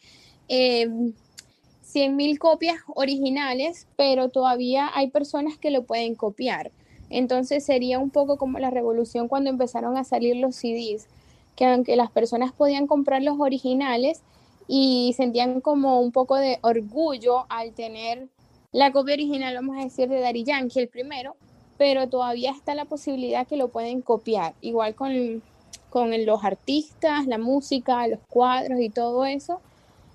100.000 1.92 2.38
copias 2.38 2.76
originales, 2.94 3.86
pero 3.96 4.28
todavía 4.28 4.90
hay 4.94 5.10
personas 5.10 5.58
que 5.58 5.70
lo 5.70 5.84
pueden 5.84 6.14
copiar. 6.14 6.70
Entonces 7.10 7.64
sería 7.64 7.98
un 7.98 8.10
poco 8.10 8.36
como 8.36 8.58
la 8.58 8.70
revolución 8.70 9.28
cuando 9.28 9.50
empezaron 9.50 9.96
a 9.96 10.04
salir 10.04 10.36
los 10.36 10.54
CDs, 10.56 11.08
que 11.56 11.66
aunque 11.66 11.96
las 11.96 12.10
personas 12.10 12.52
podían 12.52 12.86
comprar 12.86 13.22
los 13.22 13.40
originales 13.40 14.22
y 14.68 15.12
sentían 15.16 15.60
como 15.60 16.00
un 16.00 16.12
poco 16.12 16.36
de 16.36 16.58
orgullo 16.62 17.46
al 17.48 17.72
tener 17.72 18.28
la 18.72 18.92
copia 18.92 19.14
original, 19.14 19.54
vamos 19.54 19.76
a 19.76 19.84
decir, 19.84 20.08
de 20.08 20.20
Daddy 20.20 20.44
Yankee, 20.44 20.78
el 20.78 20.88
primero, 20.88 21.34
pero 21.76 22.08
todavía 22.08 22.52
está 22.52 22.74
la 22.76 22.84
posibilidad 22.84 23.46
que 23.46 23.56
lo 23.56 23.68
pueden 23.68 24.00
copiar, 24.00 24.54
igual 24.60 24.94
con, 24.94 25.42
con 25.88 26.24
los 26.24 26.44
artistas, 26.44 27.26
la 27.26 27.38
música, 27.38 28.06
los 28.06 28.20
cuadros 28.28 28.78
y 28.80 28.90
todo 28.90 29.24
eso. 29.24 29.60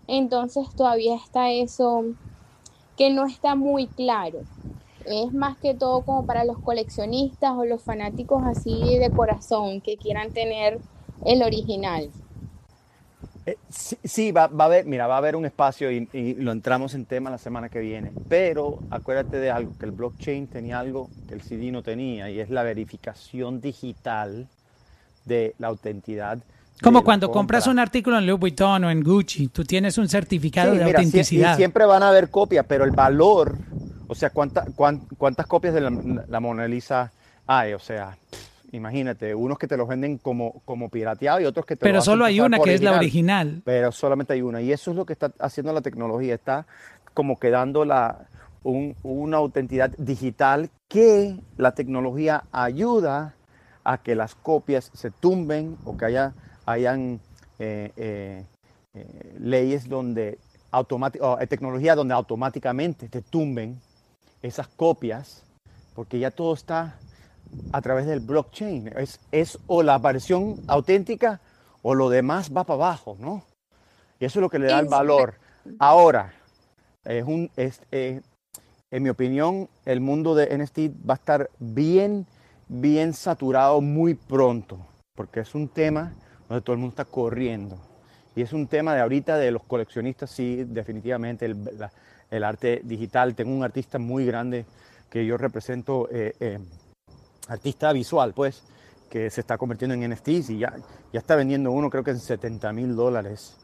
Entonces 0.07 0.67
todavía 0.75 1.15
está 1.17 1.51
eso 1.51 2.15
que 2.97 3.09
no 3.11 3.25
está 3.27 3.55
muy 3.55 3.89
claro. 3.89 4.47
Es 5.05 5.33
más 5.33 5.57
que 5.59 5.75
todo 5.75 6.05
como 6.05 6.25
para 6.25 6.45
los 6.45 6.59
coleccionistas 6.61 7.53
o 7.53 7.65
los 7.65 7.83
fanáticos 7.83 8.43
así 8.45 8.97
de 8.99 9.13
corazón 9.13 9.81
que 9.81 9.97
quieran 9.99 10.33
tener 10.33 10.83
el 11.23 11.43
original. 11.43 12.13
Eh, 13.47 13.59
sí, 13.69 14.31
va 14.31 14.43
a 14.45 14.65
haber, 14.65 14.85
mira, 14.85 15.05
va 15.07 15.15
a 15.15 15.17
haber 15.19 15.35
un 15.35 15.45
espacio 15.45 15.91
y, 15.91 16.09
y 16.13 16.33
lo 16.35 16.51
entramos 16.51 16.95
en 16.95 17.05
tema 17.05 17.29
la 17.29 17.37
semana 17.37 17.69
que 17.69 17.79
viene. 17.79 18.15
Pero 18.27 18.85
acuérdate 18.89 19.37
de 19.37 19.51
algo, 19.51 19.75
que 19.77 19.85
el 19.85 19.91
blockchain 19.91 20.47
tenía 20.47 20.79
algo 20.79 21.13
que 21.27 21.35
el 21.35 21.41
CD 21.41 21.71
no 21.71 21.83
tenía 21.83 22.29
y 22.31 22.39
es 22.39 22.49
la 22.49 22.63
verificación 22.63 23.61
digital 23.61 24.49
de 25.25 25.55
la 25.59 25.67
autenticidad. 25.67 26.45
Como 26.81 27.03
cuando 27.03 27.31
compras 27.31 27.63
compra. 27.63 27.71
un 27.71 27.79
artículo 27.79 28.17
en 28.17 28.27
Louis 28.27 28.39
Vuitton 28.39 28.83
o 28.83 28.89
en 28.89 29.01
Gucci, 29.01 29.47
tú 29.47 29.63
tienes 29.63 29.97
un 29.97 30.07
certificado 30.09 30.73
Sí, 30.73 30.77
de 30.79 30.85
mira, 30.85 30.99
sie- 30.99 31.03
y 31.03 31.05
autenticidad. 31.05 31.55
siempre 31.55 31.85
van 31.85 32.03
a 32.03 32.09
haber 32.09 32.29
copias, 32.29 32.65
pero 32.67 32.83
el 32.83 32.91
valor, 32.91 33.55
o 34.07 34.13
sea, 34.15 34.29
¿cuánta- 34.29 34.65
cuán- 34.75 35.07
¿cuántas 35.17 35.47
copias 35.47 35.73
de 35.73 35.81
la, 35.81 35.89
la 36.27 36.39
Mona 36.39 36.67
Lisa 36.67 37.11
hay? 37.47 37.73
O 37.73 37.79
sea, 37.79 38.17
pff, 38.29 38.73
imagínate, 38.73 39.33
unos 39.33 39.57
que 39.57 39.67
te 39.67 39.77
los 39.77 39.87
venden 39.87 40.17
como, 40.17 40.61
como 40.65 40.89
pirateado 40.89 41.39
y 41.39 41.45
otros 41.45 41.65
que 41.65 41.75
te 41.77 41.81
Pero 41.85 42.01
solo 42.01 42.25
hay 42.25 42.41
una 42.41 42.59
que 42.59 42.73
es 42.73 42.81
la 42.81 42.91
original. 42.97 43.61
Pero 43.63 43.91
solamente 43.93 44.33
hay 44.33 44.41
una. 44.41 44.61
Y 44.61 44.71
eso 44.73 44.91
es 44.91 44.97
lo 44.97 45.05
que 45.05 45.13
está 45.13 45.31
haciendo 45.39 45.71
la 45.71 45.81
tecnología. 45.81 46.35
Está 46.35 46.67
como 47.13 47.39
que 47.39 47.51
dando 47.51 47.85
la, 47.85 48.27
un- 48.63 48.95
una 49.01 49.37
autenticidad 49.37 49.91
digital 49.97 50.69
que 50.89 51.39
la 51.57 51.71
tecnología 51.73 52.43
ayuda 52.51 53.33
a 53.85 53.97
que 53.99 54.13
las 54.15 54.35
copias 54.35 54.91
se 54.93 55.09
tumben 55.09 55.77
o 55.85 55.95
que 55.95 56.05
haya, 56.05 56.33
hayan 56.65 57.19
eh, 57.59 57.91
eh, 57.95 58.45
eh, 58.93 59.35
leyes 59.39 59.87
donde 59.87 60.37
o, 60.71 61.37
tecnología 61.47 61.95
donde 61.95 62.13
automáticamente 62.13 63.07
te 63.07 63.21
tumben 63.21 63.79
esas 64.41 64.67
copias, 64.67 65.43
porque 65.93 66.19
ya 66.19 66.31
todo 66.31 66.53
está 66.53 66.97
a 67.71 67.81
través 67.81 68.05
del 68.05 68.19
blockchain. 68.19 68.91
Es, 68.97 69.19
es 69.31 69.57
o 69.67 69.83
la 69.83 69.97
versión 69.97 70.61
auténtica 70.67 71.39
o 71.81 71.95
lo 71.95 72.09
demás 72.09 72.51
va 72.55 72.63
para 72.63 72.75
abajo, 72.75 73.15
¿no? 73.19 73.43
Y 74.19 74.25
eso 74.25 74.39
es 74.39 74.41
lo 74.41 74.49
que 74.49 74.59
le 74.59 74.67
da 74.67 74.79
el 74.79 74.87
valor. 74.87 75.35
Ahora, 75.79 76.33
es 77.03 77.23
un, 77.23 77.49
es, 77.55 77.81
eh, 77.91 78.21
en 78.91 79.03
mi 79.03 79.09
opinión, 79.09 79.69
el 79.85 79.99
mundo 79.99 80.35
de 80.35 80.57
NFT 80.57 81.07
va 81.07 81.15
a 81.15 81.17
estar 81.17 81.49
bien, 81.59 82.25
bien 82.67 83.13
saturado 83.13 83.81
muy 83.81 84.15
pronto, 84.15 84.79
porque 85.15 85.41
es 85.41 85.53
un 85.55 85.67
tema 85.67 86.13
donde 86.47 86.61
todo 86.61 86.73
el 86.73 86.79
mundo 86.79 86.91
está 86.91 87.05
corriendo. 87.05 87.77
Y 88.35 88.41
es 88.41 88.53
un 88.53 88.67
tema 88.67 88.93
de 88.93 89.01
ahorita 89.01 89.37
de 89.37 89.51
los 89.51 89.63
coleccionistas, 89.63 90.29
sí, 90.29 90.63
definitivamente, 90.65 91.45
el, 91.45 92.43
arte 92.43 92.81
digital. 92.83 93.33
Tengo 93.33 93.55
un 93.55 93.63
artista 93.63 93.97
muy 93.97 94.25
grande 94.25 94.65
que 95.09 95.25
yo 95.25 95.37
represento, 95.37 96.09
eh, 96.11 96.33
eh, 96.39 96.59
artista 97.47 97.93
visual, 97.93 98.33
pues, 98.33 98.63
que 99.09 99.29
se 99.29 99.41
está 99.41 99.57
convirtiendo 99.57 99.95
en 99.95 100.11
NFTs 100.11 100.49
y 100.49 100.59
ya, 100.59 100.73
ya 101.13 101.19
está 101.19 101.35
vendiendo 101.35 101.71
uno, 101.71 101.89
creo 101.89 102.03
que 102.03 102.11
en 102.11 102.19
70 102.19 102.73
mil 102.73 102.95
dólares 102.95 103.55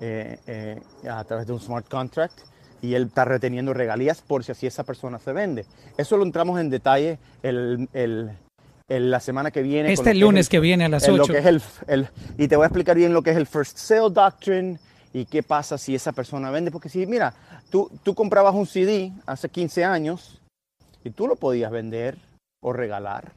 eh, 0.00 0.80
a 1.08 1.24
través 1.24 1.46
de 1.46 1.52
un 1.54 1.60
smart 1.60 1.88
contract 1.88 2.40
y 2.82 2.94
él 2.94 3.04
está 3.04 3.24
reteniendo 3.24 3.72
regalías 3.72 4.22
por 4.22 4.44
si 4.44 4.52
así 4.52 4.66
esa 4.66 4.84
persona 4.84 5.18
se 5.18 5.32
vende. 5.32 5.64
Eso 5.96 6.16
lo 6.16 6.24
entramos 6.24 6.60
en 6.60 6.70
detalle 6.70 7.18
el, 7.42 7.88
el- 7.92 8.30
el- 8.90 9.10
la 9.10 9.20
semana 9.20 9.50
que 9.50 9.62
viene. 9.62 9.92
Este 9.92 10.02
lo 10.02 10.04
que 10.04 10.10
es 10.10 10.20
lunes 10.20 10.46
el- 10.46 10.50
que 10.50 10.60
viene 10.60 10.84
a 10.84 10.88
las 10.90 11.08
en 11.08 11.16
lo 11.16 11.22
8. 11.24 11.32
que 11.32 11.38
es 11.38 11.46
el, 11.46 11.62
el- 11.86 12.08
y 12.36 12.48
te 12.48 12.56
voy 12.56 12.64
a 12.64 12.66
explicar 12.66 12.96
bien 12.96 13.12
lo 13.14 13.22
que 13.22 13.30
es 13.30 13.36
el 13.38 13.46
first 13.46 13.78
sale 13.78 14.10
doctrine 14.10 14.78
y 15.14 15.24
qué 15.24 15.42
pasa 15.42 15.78
si 15.78 15.94
esa 15.94 16.12
persona 16.12 16.50
vende. 16.50 16.70
Porque 16.70 16.88
si, 16.88 17.06
mira, 17.06 17.32
tú, 17.70 17.90
tú 18.02 18.14
comprabas 18.14 18.54
un 18.54 18.66
CD 18.66 19.12
hace 19.26 19.48
15 19.48 19.84
años 19.84 20.40
y 21.04 21.10
tú 21.10 21.26
lo 21.26 21.36
podías 21.36 21.70
vender 21.70 22.16
o 22.62 22.72
regalar. 22.72 23.32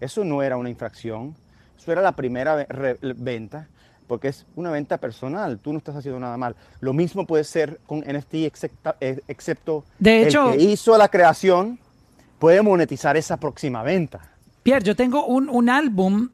Eso 0.00 0.24
no 0.24 0.42
era 0.42 0.56
una 0.56 0.70
infracción. 0.70 1.34
Eso 1.78 1.92
era 1.92 2.00
la 2.00 2.12
primera 2.12 2.66
venta 3.02 3.68
porque 4.06 4.28
es 4.28 4.46
una 4.56 4.70
venta 4.70 4.98
personal. 4.98 5.58
Tú 5.58 5.72
no 5.72 5.78
estás 5.78 5.96
haciendo 5.96 6.20
nada 6.20 6.36
mal. 6.36 6.54
Lo 6.80 6.92
mismo 6.92 7.26
puede 7.26 7.44
ser 7.44 7.80
con 7.86 8.00
NFT, 8.06 8.46
excepta- 8.46 8.96
eh, 9.00 9.20
excepto 9.26 9.84
De 9.98 10.26
hecho- 10.28 10.52
el 10.52 10.58
que 10.58 10.64
hizo 10.64 10.96
la 10.98 11.08
creación 11.08 11.78
puede 12.38 12.62
monetizar 12.62 13.16
esa 13.16 13.36
próxima 13.36 13.82
venta. 13.82 14.31
Pierre, 14.62 14.84
yo 14.84 14.94
tengo 14.96 15.26
un, 15.26 15.48
un 15.48 15.68
álbum 15.68 16.28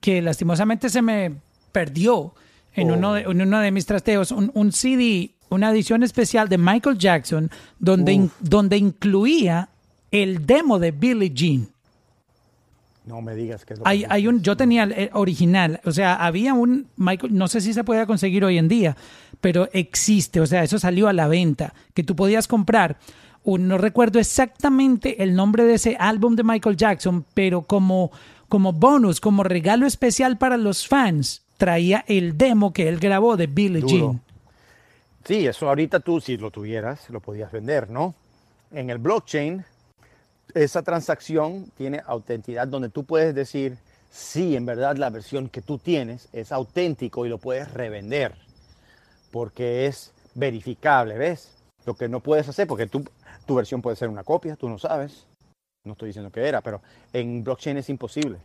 que 0.00 0.20
lastimosamente 0.22 0.88
se 0.88 1.02
me 1.02 1.32
perdió 1.72 2.34
en, 2.74 2.90
Oh. 2.90 2.94
uno, 2.94 3.14
de, 3.14 3.22
en 3.22 3.40
uno 3.42 3.60
de 3.60 3.70
mis 3.70 3.86
trasteos, 3.86 4.30
un, 4.30 4.50
un 4.54 4.72
CD, 4.72 5.30
una 5.48 5.70
edición 5.70 6.02
especial 6.02 6.48
de 6.48 6.58
Michael 6.58 6.98
Jackson, 6.98 7.50
donde, 7.78 8.12
in- 8.12 8.30
donde 8.40 8.76
incluía 8.76 9.68
el 10.10 10.46
demo 10.46 10.78
de 10.78 10.90
Billie 10.92 11.30
Jean. 11.30 11.68
No 13.06 13.22
me 13.22 13.34
digas 13.34 13.64
que 13.64 13.72
es 13.72 13.78
lo 13.78 13.84
que 13.84 13.90
Hay, 13.90 14.04
hay 14.08 14.28
un, 14.28 14.42
yo 14.42 14.56
tenía 14.56 14.82
el 14.84 15.10
original, 15.14 15.80
o 15.84 15.92
sea, 15.92 16.14
había 16.16 16.52
un 16.52 16.88
Michael, 16.96 17.34
no 17.36 17.48
sé 17.48 17.60
si 17.62 17.72
se 17.72 17.82
puede 17.82 18.06
conseguir 18.06 18.44
hoy 18.44 18.58
en 18.58 18.68
día, 18.68 18.96
pero 19.40 19.68
existe, 19.72 20.40
o 20.40 20.46
sea, 20.46 20.62
eso 20.62 20.78
salió 20.78 21.08
a 21.08 21.12
la 21.14 21.26
venta, 21.26 21.72
que 21.94 22.04
tú 22.04 22.14
podías 22.14 22.46
comprar. 22.46 22.98
Un, 23.44 23.68
no 23.68 23.78
recuerdo 23.78 24.18
exactamente 24.18 25.22
el 25.22 25.34
nombre 25.34 25.64
de 25.64 25.74
ese 25.74 25.96
álbum 25.98 26.36
de 26.36 26.44
Michael 26.44 26.76
Jackson, 26.76 27.24
pero 27.34 27.62
como, 27.62 28.10
como 28.48 28.72
bonus, 28.72 29.20
como 29.20 29.42
regalo 29.42 29.86
especial 29.86 30.38
para 30.38 30.56
los 30.56 30.86
fans, 30.86 31.42
traía 31.56 32.04
el 32.08 32.36
demo 32.36 32.72
que 32.72 32.88
él 32.88 32.98
grabó 32.98 33.36
de 33.36 33.46
Billie 33.46 33.80
Duro. 33.80 34.12
Jean. 34.12 34.22
Sí, 35.24 35.46
eso 35.46 35.68
ahorita 35.68 36.00
tú, 36.00 36.20
si 36.20 36.36
lo 36.38 36.50
tuvieras, 36.50 37.10
lo 37.10 37.20
podías 37.20 37.52
vender, 37.52 37.90
¿no? 37.90 38.14
En 38.70 38.88
el 38.88 38.98
blockchain, 38.98 39.64
esa 40.54 40.82
transacción 40.82 41.70
tiene 41.76 42.00
autenticidad 42.06 42.66
donde 42.66 42.88
tú 42.88 43.04
puedes 43.04 43.34
decir, 43.34 43.76
sí, 44.10 44.56
en 44.56 44.64
verdad 44.64 44.96
la 44.96 45.10
versión 45.10 45.48
que 45.48 45.60
tú 45.60 45.78
tienes 45.78 46.28
es 46.32 46.52
auténtico 46.52 47.26
y 47.26 47.28
lo 47.28 47.38
puedes 47.38 47.70
revender, 47.72 48.36
porque 49.30 49.86
es 49.86 50.12
verificable, 50.34 51.18
¿ves? 51.18 51.50
Lo 51.84 51.94
que 51.94 52.08
no 52.08 52.20
puedes 52.20 52.48
hacer, 52.48 52.66
porque 52.66 52.86
tú, 52.86 53.04
tu 53.48 53.54
versión 53.54 53.80
puede 53.80 53.96
ser 53.96 54.10
una 54.10 54.22
copia, 54.22 54.56
tú 54.56 54.68
no 54.68 54.78
sabes, 54.78 55.26
no 55.84 55.92
estoy 55.92 56.08
diciendo 56.10 56.30
que 56.30 56.46
era, 56.46 56.60
pero 56.60 56.82
en 57.14 57.42
blockchain 57.42 57.78
es 57.78 57.88
imposible. 57.88 58.38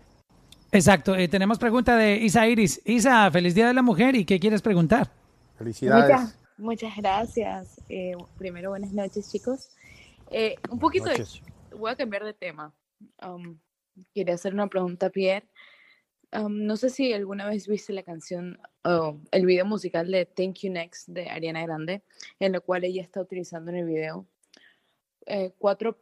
Exacto, 0.72 1.14
eh, 1.14 1.28
tenemos 1.28 1.60
pregunta 1.60 1.98
de 1.98 2.16
Isa 2.16 2.48
Iris. 2.48 2.82
Isa, 2.86 3.30
feliz 3.30 3.54
Día 3.54 3.68
de 3.68 3.74
la 3.74 3.82
Mujer, 3.82 4.16
¿y 4.16 4.24
qué 4.24 4.40
quieres 4.40 4.62
preguntar? 4.62 5.12
Felicidades. 5.58 6.10
Muchas, 6.10 6.40
muchas 6.58 6.96
gracias. 6.96 7.82
Eh, 7.90 8.14
primero, 8.38 8.70
buenas 8.70 8.94
noches, 8.94 9.30
chicos. 9.30 9.70
Eh, 10.32 10.56
un 10.72 10.80
poquito 10.80 11.10
de- 11.10 11.26
voy 11.78 11.92
a 11.92 11.96
cambiar 11.98 12.24
de 12.24 12.34
tema. 12.34 12.74
Um, 13.22 13.60
quería 14.16 14.36
hacer 14.36 14.54
una 14.54 14.68
pregunta 14.68 15.08
a 15.08 15.10
Pierre. 15.10 15.46
Um, 16.32 16.66
no 16.66 16.78
sé 16.78 16.90
si 16.90 17.12
alguna 17.14 17.46
vez 17.48 17.68
viste 17.68 17.92
la 17.92 18.04
canción, 18.04 18.58
o 18.86 19.20
el 19.32 19.46
video 19.46 19.66
musical 19.66 20.10
de 20.10 20.26
Thank 20.26 20.60
You 20.62 20.72
Next 20.72 21.10
de 21.10 21.30
Ariana 21.30 21.62
Grande, 21.62 22.04
en 22.40 22.54
la 22.54 22.62
cual 22.62 22.86
ella 22.86 23.02
está 23.02 23.20
utilizando 23.22 23.70
en 23.70 23.78
el 23.78 23.86
video 23.86 24.26
eh, 25.26 25.52
cuatro, 25.58 25.98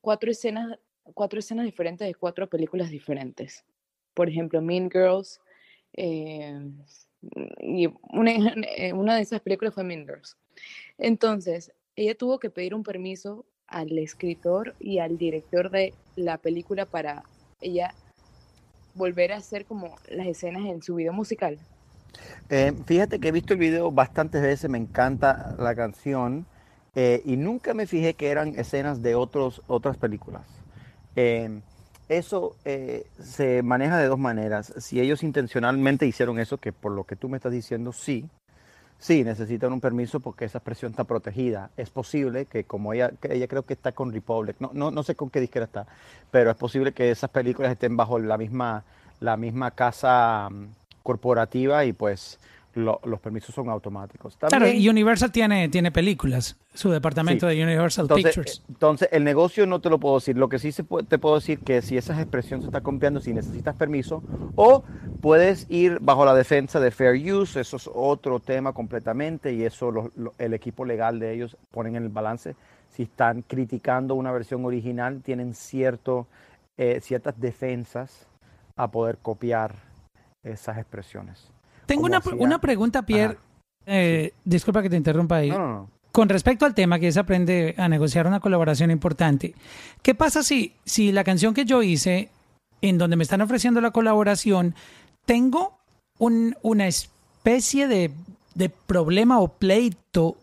cuatro, 0.00 0.30
escenas, 0.30 0.78
cuatro 1.14 1.38
escenas 1.38 1.64
diferentes 1.64 2.06
de 2.06 2.14
cuatro 2.14 2.48
películas 2.48 2.90
diferentes. 2.90 3.64
Por 4.14 4.28
ejemplo, 4.28 4.60
Mean 4.62 4.90
Girls, 4.90 5.40
eh, 5.94 6.60
y 7.60 7.88
una, 8.12 8.32
eh, 8.76 8.92
una 8.92 9.16
de 9.16 9.22
esas 9.22 9.40
películas 9.40 9.74
fue 9.74 9.84
Mean 9.84 10.06
Girls. 10.06 10.36
Entonces, 10.98 11.72
ella 11.96 12.14
tuvo 12.14 12.38
que 12.38 12.50
pedir 12.50 12.74
un 12.74 12.82
permiso 12.82 13.44
al 13.66 13.98
escritor 13.98 14.74
y 14.78 14.98
al 14.98 15.18
director 15.18 15.70
de 15.70 15.92
la 16.14 16.38
película 16.38 16.86
para 16.86 17.24
ella 17.60 17.94
volver 18.94 19.32
a 19.32 19.36
hacer 19.36 19.64
como 19.64 19.96
las 20.08 20.26
escenas 20.26 20.64
en 20.66 20.82
su 20.82 20.94
video 20.94 21.12
musical. 21.12 21.58
Eh, 22.48 22.72
fíjate 22.86 23.18
que 23.18 23.28
he 23.28 23.32
visto 23.32 23.54
el 23.54 23.58
video 23.58 23.90
bastantes 23.90 24.40
veces, 24.40 24.70
me 24.70 24.78
encanta 24.78 25.54
la 25.58 25.74
canción 25.74 26.46
eh, 26.98 27.20
y 27.26 27.36
nunca 27.36 27.74
me 27.74 27.86
fijé 27.86 28.14
que 28.14 28.30
eran 28.30 28.58
escenas 28.58 29.02
de 29.02 29.14
otros, 29.14 29.60
otras 29.66 29.98
películas. 29.98 30.42
Eh, 31.14 31.60
eso 32.08 32.56
eh, 32.64 33.06
se 33.22 33.62
maneja 33.62 33.98
de 33.98 34.06
dos 34.06 34.18
maneras. 34.18 34.72
Si 34.78 34.98
ellos 34.98 35.22
intencionalmente 35.22 36.06
hicieron 36.06 36.38
eso, 36.38 36.56
que 36.56 36.72
por 36.72 36.92
lo 36.92 37.04
que 37.04 37.14
tú 37.14 37.28
me 37.28 37.36
estás 37.36 37.52
diciendo, 37.52 37.92
sí, 37.92 38.26
sí, 38.98 39.24
necesitan 39.24 39.74
un 39.74 39.80
permiso 39.82 40.20
porque 40.20 40.46
esa 40.46 40.56
expresión 40.56 40.92
está 40.92 41.04
protegida. 41.04 41.70
Es 41.76 41.90
posible 41.90 42.46
que 42.46 42.64
como 42.64 42.94
ella, 42.94 43.12
ella 43.24 43.46
creo 43.46 43.64
que 43.64 43.74
está 43.74 43.92
con 43.92 44.10
Republic, 44.10 44.56
no, 44.58 44.70
no, 44.72 44.90
no 44.90 45.02
sé 45.02 45.14
con 45.14 45.28
qué 45.28 45.40
disquera 45.40 45.66
está, 45.66 45.86
pero 46.30 46.50
es 46.50 46.56
posible 46.56 46.92
que 46.92 47.10
esas 47.10 47.28
películas 47.28 47.72
estén 47.72 47.94
bajo 47.94 48.18
la 48.18 48.38
misma, 48.38 48.84
la 49.20 49.36
misma 49.36 49.70
casa 49.72 50.48
mm, 50.50 50.68
corporativa 51.02 51.84
y 51.84 51.92
pues 51.92 52.38
lo- 52.76 53.00
los 53.04 53.20
permisos 53.20 53.54
son 53.54 53.70
automáticos. 53.70 54.36
Claro, 54.36 54.50
También- 54.50 54.76
y 54.76 54.86
Universal 54.88 55.32
tiene, 55.32 55.68
tiene 55.70 55.90
películas, 55.90 56.56
su 56.74 56.90
departamento 56.90 57.48
Sí. 57.48 57.56
de 57.56 57.64
Universal 57.64 58.04
entonces, 58.04 58.26
Pictures. 58.26 58.58
eh, 58.58 58.62
Entonces, 58.68 59.08
el 59.12 59.24
negocio 59.24 59.66
no 59.66 59.80
te 59.80 59.88
lo 59.88 59.98
puedo 59.98 60.16
decir. 60.16 60.36
Lo 60.36 60.50
que 60.50 60.58
sí 60.58 60.72
se 60.72 60.84
puede- 60.84 61.06
te 61.06 61.18
puedo 61.18 61.36
decir 61.36 61.58
que 61.60 61.80
si 61.80 61.96
esas 61.96 62.18
expresiones 62.20 62.64
se 62.64 62.68
están 62.68 62.82
copiando, 62.82 63.20
si 63.20 63.32
necesitas 63.32 63.74
permiso, 63.76 64.22
o 64.56 64.84
puedes 65.22 65.66
ir 65.70 65.98
bajo 66.02 66.26
la 66.26 66.34
defensa 66.34 66.78
de 66.78 66.90
fair 66.90 67.32
use, 67.32 67.60
eso 67.60 67.78
es 67.78 67.88
otro 67.92 68.40
tema 68.40 68.72
completamente, 68.74 69.54
y 69.54 69.64
eso 69.64 69.90
lo- 69.90 70.12
lo- 70.14 70.34
el 70.38 70.52
equipo 70.52 70.84
legal 70.84 71.18
de 71.18 71.32
ellos 71.32 71.56
ponen 71.70 71.96
en 71.96 72.02
el 72.02 72.08
balance. 72.10 72.56
Si 72.90 73.04
están 73.04 73.40
criticando 73.40 74.14
una 74.14 74.32
versión 74.32 74.62
original, 74.66 75.22
tienen 75.22 75.54
cierto, 75.54 76.26
eh, 76.76 77.00
ciertas 77.02 77.40
defensas 77.40 78.26
a 78.76 78.90
poder 78.90 79.16
copiar 79.22 79.74
esas 80.44 80.76
expresiones. 80.76 81.50
Tengo 81.86 82.04
una, 82.06 82.18
hacía- 82.18 82.34
una 82.34 82.60
pregunta, 82.60 83.02
Pierre. 83.02 83.38
Eh, 83.86 84.32
Disculpa 84.44 84.82
que 84.82 84.90
te 84.90 84.96
interrumpa 84.96 85.36
ahí. 85.36 85.50
No, 85.50 85.58
no, 85.58 85.68
no. 85.68 85.90
Con 86.12 86.28
respecto 86.28 86.64
al 86.64 86.74
tema 86.74 86.98
que 86.98 87.08
es 87.08 87.16
aprende 87.18 87.74
a 87.76 87.88
negociar 87.88 88.26
una 88.26 88.40
colaboración 88.40 88.90
importante, 88.90 89.54
¿qué 90.02 90.14
pasa 90.14 90.42
si, 90.42 90.72
si 90.84 91.12
la 91.12 91.24
canción 91.24 91.52
que 91.52 91.66
yo 91.66 91.82
hice, 91.82 92.30
en 92.80 92.96
donde 92.96 93.16
me 93.16 93.22
están 93.22 93.42
ofreciendo 93.42 93.80
la 93.82 93.90
colaboración, 93.90 94.74
tengo 95.26 95.76
un- 96.18 96.56
una 96.62 96.86
especie 96.86 97.86
de, 97.86 98.10
de 98.54 98.70
problema 98.70 99.40
o 99.40 99.48
pleito 99.48 100.36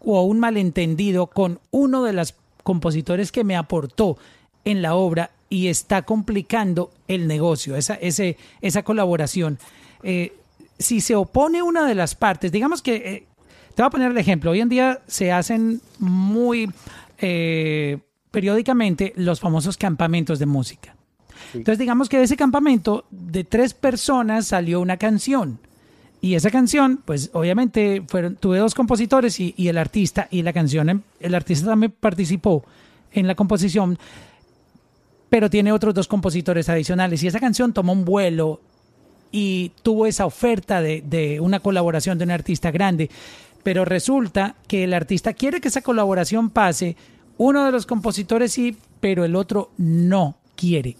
o 0.00 0.22
un 0.22 0.38
malentendido 0.38 1.26
con 1.26 1.58
uno 1.72 2.04
de 2.04 2.12
los 2.12 2.34
compositores 2.62 3.32
que 3.32 3.42
me 3.42 3.56
aportó 3.56 4.18
en 4.64 4.82
la 4.82 4.94
obra 4.94 5.30
y 5.50 5.66
está 5.66 6.02
complicando 6.02 6.92
el 7.08 7.26
negocio, 7.26 7.74
esa, 7.74 7.94
ese, 7.94 8.36
esa 8.60 8.84
colaboración? 8.84 9.58
Eh, 10.04 10.32
si 10.78 11.00
se 11.00 11.14
opone 11.14 11.62
una 11.62 11.86
de 11.86 11.94
las 11.94 12.14
partes, 12.14 12.52
digamos 12.52 12.82
que 12.82 12.96
eh, 12.96 13.26
te 13.74 13.82
voy 13.82 13.88
a 13.88 13.90
poner 13.90 14.10
el 14.10 14.18
ejemplo. 14.18 14.50
Hoy 14.50 14.60
en 14.60 14.68
día 14.68 15.00
se 15.06 15.32
hacen 15.32 15.80
muy 15.98 16.70
eh, 17.18 17.98
periódicamente 18.30 19.12
los 19.16 19.40
famosos 19.40 19.76
campamentos 19.76 20.38
de 20.38 20.46
música. 20.46 20.94
Entonces, 21.54 21.78
digamos 21.78 22.08
que 22.08 22.18
de 22.18 22.24
ese 22.24 22.36
campamento, 22.36 23.06
de 23.10 23.44
tres 23.44 23.74
personas 23.74 24.46
salió 24.46 24.80
una 24.80 24.96
canción. 24.96 25.60
Y 26.20 26.34
esa 26.34 26.50
canción, 26.50 27.00
pues 27.04 27.30
obviamente 27.32 28.02
fueron, 28.06 28.36
tuve 28.36 28.58
dos 28.58 28.74
compositores 28.74 29.38
y, 29.38 29.54
y 29.56 29.68
el 29.68 29.78
artista, 29.78 30.26
y 30.30 30.42
la 30.42 30.52
canción, 30.52 31.04
el 31.20 31.34
artista 31.34 31.66
también 31.66 31.94
participó 31.98 32.64
en 33.12 33.26
la 33.26 33.36
composición, 33.36 33.98
pero 35.30 35.48
tiene 35.48 35.72
otros 35.72 35.94
dos 35.94 36.08
compositores 36.08 36.68
adicionales. 36.68 37.22
Y 37.22 37.28
esa 37.28 37.40
canción 37.40 37.72
tomó 37.72 37.92
un 37.92 38.04
vuelo 38.04 38.60
y 39.30 39.72
tuvo 39.82 40.06
esa 40.06 40.26
oferta 40.26 40.80
de, 40.80 41.02
de 41.02 41.40
una 41.40 41.60
colaboración 41.60 42.18
de 42.18 42.24
un 42.24 42.30
artista 42.30 42.70
grande. 42.70 43.10
Pero 43.62 43.84
resulta 43.84 44.54
que 44.66 44.84
el 44.84 44.94
artista 44.94 45.34
quiere 45.34 45.60
que 45.60 45.68
esa 45.68 45.82
colaboración 45.82 46.50
pase, 46.50 46.96
uno 47.36 47.64
de 47.64 47.72
los 47.72 47.86
compositores 47.86 48.52
sí, 48.52 48.76
pero 49.00 49.24
el 49.24 49.36
otro 49.36 49.70
no 49.76 50.36
quiere. 50.56 50.96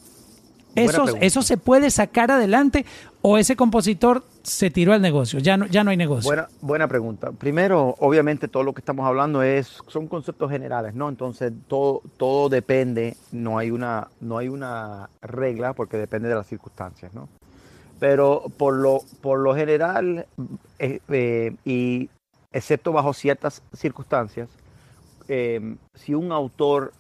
¿Eso. 0.74 1.06
¿Eso 1.20 1.42
se 1.42 1.56
puede 1.56 1.90
sacar 1.90 2.30
adelante 2.30 2.84
o 3.22 3.38
ese 3.38 3.56
compositor 3.56 4.22
se 4.42 4.70
tiró 4.70 4.92
al 4.92 5.02
negocio? 5.02 5.40
Ya 5.40 5.56
no, 5.56 5.66
ya 5.66 5.82
no 5.82 5.90
hay 5.90 5.96
negocio. 5.96 6.28
Buena, 6.28 6.48
buena 6.60 6.88
pregunta. 6.88 7.32
Primero, 7.32 7.96
obviamente 7.98 8.48
todo 8.48 8.62
lo 8.62 8.72
que 8.72 8.80
estamos 8.80 9.06
hablando 9.06 9.42
es, 9.42 9.78
son 9.88 10.06
conceptos 10.06 10.50
generales, 10.50 10.94
¿no? 10.94 11.08
Entonces 11.08 11.52
todo, 11.66 12.02
todo 12.16 12.48
depende, 12.48 13.16
no 13.32 13.58
hay, 13.58 13.70
una, 13.70 14.08
no 14.20 14.38
hay 14.38 14.48
una 14.48 15.10
regla 15.20 15.72
porque 15.72 15.96
depende 15.96 16.28
de 16.28 16.36
las 16.36 16.46
circunstancias, 16.46 17.12
¿no? 17.14 17.28
Pero 17.98 18.44
por 18.56 18.74
lo, 18.74 19.00
por 19.20 19.40
lo 19.40 19.54
general, 19.54 20.26
eh, 20.78 21.00
eh, 21.08 21.56
y 21.64 22.08
excepto 22.52 22.92
bajo 22.92 23.12
ciertas 23.12 23.62
circunstancias, 23.72 24.48
eh, 25.28 25.76
si 25.94 26.14
un 26.14 26.32
autor 26.32 26.92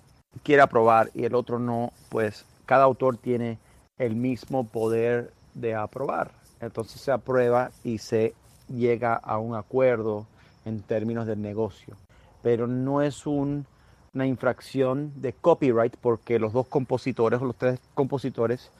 quiere 0.42 0.62
aprobar 0.62 1.10
y 1.14 1.24
el 1.24 1.34
otro 1.34 1.58
no, 1.58 1.92
pues 2.08 2.44
cada 2.66 2.84
autor 2.84 3.16
tiene 3.16 3.58
el 3.98 4.16
mismo 4.16 4.64
poder 4.66 5.32
de 5.54 5.74
aprobar. 5.74 6.32
Entonces 6.60 7.00
se 7.00 7.12
aprueba 7.12 7.70
y 7.84 7.98
se 7.98 8.34
llega 8.68 9.14
a 9.14 9.38
un 9.38 9.54
acuerdo 9.54 10.26
en 10.64 10.82
términos 10.82 11.26
del 11.26 11.40
negocio. 11.40 11.96
Pero 12.42 12.66
no 12.66 13.02
es 13.02 13.26
un- 13.26 13.66
una 14.14 14.26
infracción 14.26 15.12
de 15.16 15.32
copyright 15.32 15.96
porque 15.96 16.38
los 16.38 16.52
dos 16.52 16.66
compositores 16.66 17.40
o 17.40 17.44
los 17.44 17.56
tres 17.56 17.80
compositores 17.94 18.70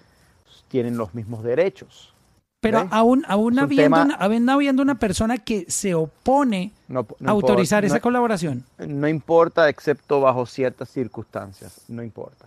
tienen 0.69 0.97
los 0.97 1.15
mismos 1.15 1.43
derechos. 1.43 2.13
Pero 2.61 2.89
aún, 2.91 3.25
aún, 3.29 3.57
habiendo 3.59 3.97
tema- 3.97 4.03
una, 4.05 4.15
aún 4.17 4.49
habiendo 4.51 4.83
una 4.83 4.97
persona 4.97 5.39
que 5.39 5.65
se 5.69 5.95
opone 5.95 6.73
No- 6.89 7.07
no 7.21 7.29
a 7.29 7.33
autorizar 7.33 7.85
importa- 7.85 7.87
esa 7.87 7.97
no- 7.97 8.03
colaboración, 8.03 8.65
No 8.79 9.07
importa 9.07 9.69
excepto 9.69 10.21
bajo 10.21 10.45
ciertas 10.45 10.89
circunstancias, 10.91 11.83
no 11.89 12.03
importa. 12.03 12.47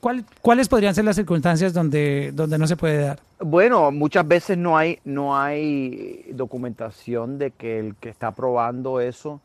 ¿cuál- 0.00 0.24
¿cuáles 0.42 0.68
podrían 0.68 0.92
ser 0.96 1.04
las 1.04 1.14
circunstancias 1.14 1.72
donde, 1.72 2.32
donde 2.34 2.58
no 2.58 2.66
se 2.66 2.74
puede 2.76 2.98
dar? 3.04 3.20
Bueno, 3.38 3.92
muchas 3.92 4.26
veces 4.26 4.58
no 4.58 4.76
hay, 4.76 4.98
no 5.04 5.36
hay 5.38 6.26
documentación 6.32 7.38
de 7.38 7.52
que 7.52 7.78
el 7.78 7.94
que 7.96 8.08
está 8.08 8.26
aprobando 8.28 9.00
eso 9.00 9.40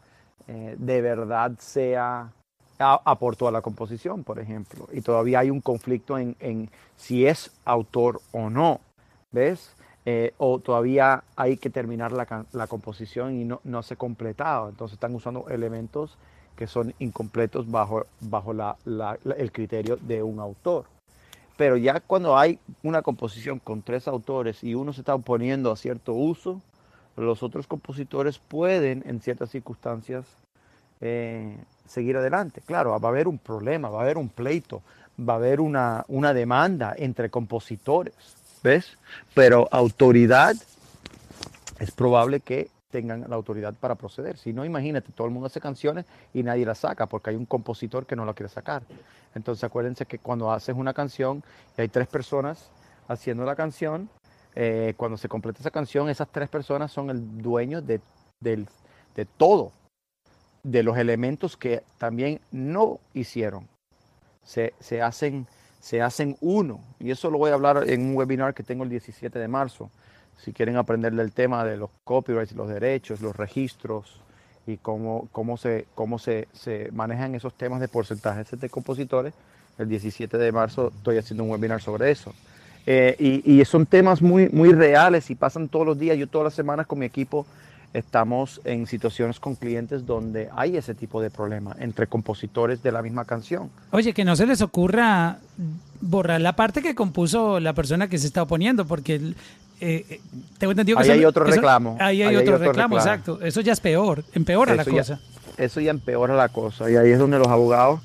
eh, 0.47 0.75
de 0.79 1.01
verdad 1.01 1.51
sea 1.59 2.31
aportó 2.79 3.47
a 3.47 3.51
la 3.51 3.61
composición, 3.61 4.23
por 4.23 4.39
ejemplo, 4.39 4.87
y 4.91 5.01
todavía 5.01 5.39
hay 5.39 5.49
un 5.49 5.61
conflicto 5.61 6.17
en, 6.17 6.35
en 6.39 6.69
si 6.95 7.25
es 7.25 7.51
autor 7.65 8.21
o 8.31 8.49
no, 8.49 8.79
¿ves? 9.31 9.75
Eh, 10.05 10.33
o 10.37 10.59
todavía 10.59 11.23
hay 11.35 11.57
que 11.57 11.69
terminar 11.69 12.13
la, 12.13 12.45
la 12.53 12.67
composición 12.67 13.35
y 13.39 13.43
no, 13.43 13.59
no 13.65 13.83
se 13.83 13.93
ha 13.95 13.97
completado, 13.97 14.69
entonces 14.69 14.93
están 14.93 15.13
usando 15.13 15.47
elementos 15.49 16.17
que 16.55 16.67
son 16.67 16.93
incompletos 16.99 17.69
bajo, 17.69 18.05
bajo 18.21 18.53
la- 18.53 18.77
la- 18.85 19.17
el 19.37 19.51
criterio 19.51 19.97
de 19.97 20.23
un 20.23 20.39
autor. 20.39 20.85
Pero 21.57 21.75
ya 21.75 21.99
cuando 21.99 22.37
hay 22.37 22.59
una 22.83 23.01
composición 23.01 23.59
con 23.59 23.81
tres 23.81 24.07
autores 24.07 24.63
y 24.63 24.73
uno 24.75 24.93
se 24.93 25.01
está 25.01 25.13
oponiendo 25.15 25.71
a 25.71 25.75
cierto 25.75 26.13
uso, 26.13 26.61
los 27.17 27.43
otros 27.43 27.67
compositores 27.67 28.39
pueden, 28.39 29.03
en 29.05 29.19
ciertas 29.21 29.49
circunstancias, 29.49 30.25
eh, 31.01 31.57
seguir 31.87 32.17
adelante. 32.17 32.61
Claro, 32.65 32.99
va 32.99 33.07
a 33.09 33.11
haber 33.11 33.27
un 33.27 33.37
problema, 33.37 33.89
va 33.89 33.99
a 33.99 34.03
haber 34.03 34.17
un 34.17 34.29
pleito, 34.29 34.81
va 35.19 35.33
a 35.33 35.37
haber 35.37 35.59
una, 35.59 36.05
una 36.07 36.33
demanda 36.33 36.93
entre 36.97 37.29
compositores, 37.29 38.13
¿ves? 38.63 38.97
Pero 39.33 39.67
autoridad, 39.71 40.55
es 41.79 41.91
probable 41.91 42.41
que 42.41 42.69
tengan 42.91 43.25
la 43.29 43.35
autoridad 43.35 43.73
para 43.75 43.95
proceder. 43.95 44.37
Si 44.37 44.51
no, 44.51 44.65
imagínate, 44.65 45.11
todo 45.11 45.27
el 45.27 45.33
mundo 45.33 45.47
hace 45.47 45.61
canciones 45.61 46.05
y 46.33 46.43
nadie 46.43 46.65
las 46.65 46.79
saca 46.79 47.05
porque 47.05 47.29
hay 47.29 47.35
un 47.35 47.45
compositor 47.45 48.05
que 48.05 48.15
no 48.15 48.25
la 48.25 48.33
quiere 48.33 48.49
sacar. 48.49 48.83
Entonces 49.35 49.63
acuérdense 49.63 50.05
que 50.05 50.17
cuando 50.19 50.51
haces 50.51 50.75
una 50.75 50.93
canción 50.93 51.43
y 51.77 51.81
hay 51.81 51.87
tres 51.87 52.07
personas 52.07 52.71
haciendo 53.07 53.45
la 53.45 53.55
canción, 53.55 54.09
eh, 54.55 54.95
cuando 54.97 55.17
se 55.17 55.29
completa 55.29 55.59
esa 55.59 55.69
canción, 55.71 56.09
esas 56.09 56.27
tres 56.29 56.49
personas 56.49 56.91
son 56.91 57.11
el 57.11 57.41
dueño 57.41 57.81
de, 57.81 58.01
del- 58.39 58.67
de 59.15 59.25
todo, 59.25 59.71
de 60.63 60.83
los 60.83 60.97
elementos 60.97 61.57
que 61.57 61.83
también 61.97 62.39
no 62.51 62.99
hicieron. 63.13 63.67
Se, 64.43 64.73
se 64.79 65.01
hacen, 65.01 65.47
se 65.79 66.01
hacen 66.01 66.37
uno. 66.41 66.79
Y 66.99 67.11
eso 67.11 67.29
lo 67.29 67.37
voy 67.37 67.51
a 67.51 67.55
hablar 67.55 67.83
en 67.87 68.01
un 68.01 68.15
webinar 68.15 68.53
que 68.53 68.63
tengo 68.63 68.83
el 68.83 68.89
17 68.89 69.37
de 69.37 69.47
marzo. 69.47 69.89
Si 70.37 70.53
quieren 70.53 70.77
aprender 70.77 71.13
del 71.13 71.31
tema 71.31 71.65
de 71.65 71.77
los 71.77 71.89
copyrights, 72.03 72.53
los 72.53 72.69
derechos, 72.69 73.21
los 73.21 73.35
registros 73.35 74.21
y 74.65 74.77
cómo, 74.77 75.27
cómo, 75.31 75.57
se, 75.57 75.85
cómo 75.95 76.17
se, 76.19 76.47
se 76.53 76.89
manejan 76.91 77.35
esos 77.35 77.53
temas 77.53 77.81
de 77.81 77.87
porcentajes 77.87 78.59
de 78.59 78.69
compositores, 78.69 79.33
el 79.77 79.89
17 79.89 80.37
de 80.37 80.51
marzo 80.51 80.91
estoy 80.95 81.17
haciendo 81.17 81.43
un 81.43 81.51
webinar 81.51 81.81
sobre 81.81 82.11
eso. 82.11 82.33
Eh, 82.85 83.15
y, 83.19 83.59
y 83.59 83.65
son 83.65 83.85
temas 83.85 84.21
muy, 84.21 84.49
muy 84.49 84.73
reales 84.73 85.29
y 85.29 85.35
pasan 85.35 85.67
todos 85.67 85.85
los 85.85 85.99
días. 85.99 86.17
Yo 86.17 86.27
todas 86.27 86.45
las 86.45 86.53
semanas 86.53 86.87
con 86.87 86.99
mi 86.99 87.05
equipo 87.05 87.45
estamos 87.93 88.61
en 88.65 88.85
situaciones 88.87 89.39
con 89.39 89.55
clientes 89.55 90.05
donde 90.05 90.49
hay 90.55 90.77
ese 90.77 90.93
tipo 90.93 91.21
de 91.21 91.29
problema 91.31 91.75
entre 91.79 92.07
compositores 92.07 92.83
de 92.83 92.91
la 92.91 93.01
misma 93.01 93.25
canción. 93.25 93.69
Oye, 93.91 94.13
que 94.13 94.23
no 94.25 94.35
se 94.35 94.45
les 94.45 94.61
ocurra 94.61 95.39
borrar 96.01 96.39
la 96.41 96.53
parte 96.55 96.81
que 96.81 96.93
compuso 96.95 97.59
la 97.59 97.73
persona 97.73 98.07
que 98.07 98.17
se 98.17 98.27
está 98.27 98.43
oponiendo, 98.43 98.85
porque 98.85 99.15
eh, 99.15 100.05
eh, 100.09 100.21
tengo 100.57 100.71
entendido 100.71 100.97
que 100.97 101.03
Ahí 101.03 101.09
eso- 101.09 101.19
hay 101.19 101.25
otro 101.25 101.45
eso- 101.45 101.55
reclamo. 101.55 101.97
Ahí 101.99 102.21
hay 102.21 102.27
Ahí 102.29 102.35
hay 102.35 102.41
otro, 102.43 102.57
reclamo, 102.57 102.71
reclamo. 102.71 102.97
exacto. 102.97 103.41
Eso 103.41 103.61
ya 103.61 103.73
es 103.73 103.79
peor, 103.79 104.23
empeora 104.33 104.75
la 104.75 104.83
ya- 104.83 104.91
cosa. 104.91 105.19
eso 105.57 105.79
ya 105.81 105.91
empeora 105.91 106.35
la 106.35 106.49
cosa 106.49 106.89
y 106.91 106.95
ahí 106.95 107.09
es 107.11 107.19
donde 107.19 107.39
los 107.39 107.47
abogados 107.47 108.01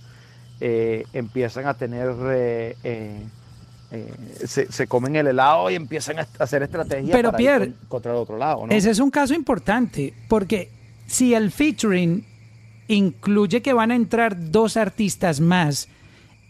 eh, 0.61 1.05
empiezan 1.13 1.67
a 1.67 1.75
tener, 1.75 2.15
eh, 2.33 2.77
eh, 3.95 4.47
se, 4.47 4.71
se 4.71 4.87
comen 4.87 5.17
el 5.17 5.27
helado 5.29 5.71
y 5.71 5.75
empiezan 5.75 6.19
a 6.19 6.27
hacer 6.39 6.63
estrategias 6.63 7.11
Pero, 7.13 7.31
para 7.31 7.43
ir 7.43 7.47
Pierre, 7.47 7.67
con- 7.73 7.89
contra 7.89 8.13
el 8.13 8.19
otro 8.19 8.37
lado. 8.37 8.67
¿no? 8.67 8.73
Ese 8.73 8.91
es 8.91 8.99
un 8.99 9.11
caso 9.11 9.35
importante, 9.35 10.13
porque 10.29 10.69
si 11.07 11.35
el 11.35 11.51
featuring 11.51 12.25
incluye 12.89 13.63
que 13.63 13.73
van 13.73 13.91
a 13.91 13.97
entrar 13.97 14.51
dos 14.51 14.77
artistas 14.77 15.41
más 15.41 15.89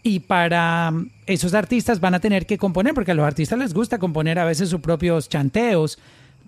y 0.03 0.19
para 0.19 0.91
mm, 0.91 1.09
esos 1.27 1.53
artistas 1.53 1.99
van 1.99 2.13
a 2.15 2.19
tener 2.19 2.45
que 2.45 2.57
componer, 2.57 2.93
porque 2.93 3.11
a 3.11 3.15
los 3.15 3.25
artistas 3.25 3.57
les 3.59 3.73
gusta 3.73 3.97
componer 3.97 4.37
a 4.39 4.45
veces 4.45 4.69
sus 4.69 4.81
propios 4.81 5.29
chanteos 5.29 5.97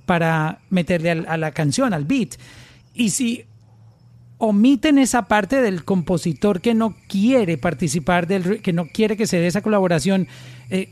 para 0.06 0.60
meterle 0.70 1.12
a 1.28 1.38
la 1.38 1.52
canción, 1.52 1.94
al 1.94 2.06
beat. 2.06 2.36
Y 2.94 3.10
si 3.10 3.46
omiten 4.38 4.98
esa 4.98 5.24
parte 5.24 5.62
del 5.62 5.84
compositor 5.84 6.62
que 6.62 6.74
no 6.74 6.96
quiere 7.08 7.58
participar, 7.58 8.28
del, 8.28 8.62
que 8.62 8.74
no 8.74 8.86
quiere 8.88 9.18
que 9.18 9.28
se 9.28 9.38
dé 9.38 9.48
esa 9.48 9.62
colaboración, 9.62 10.28
eh, 10.70 10.90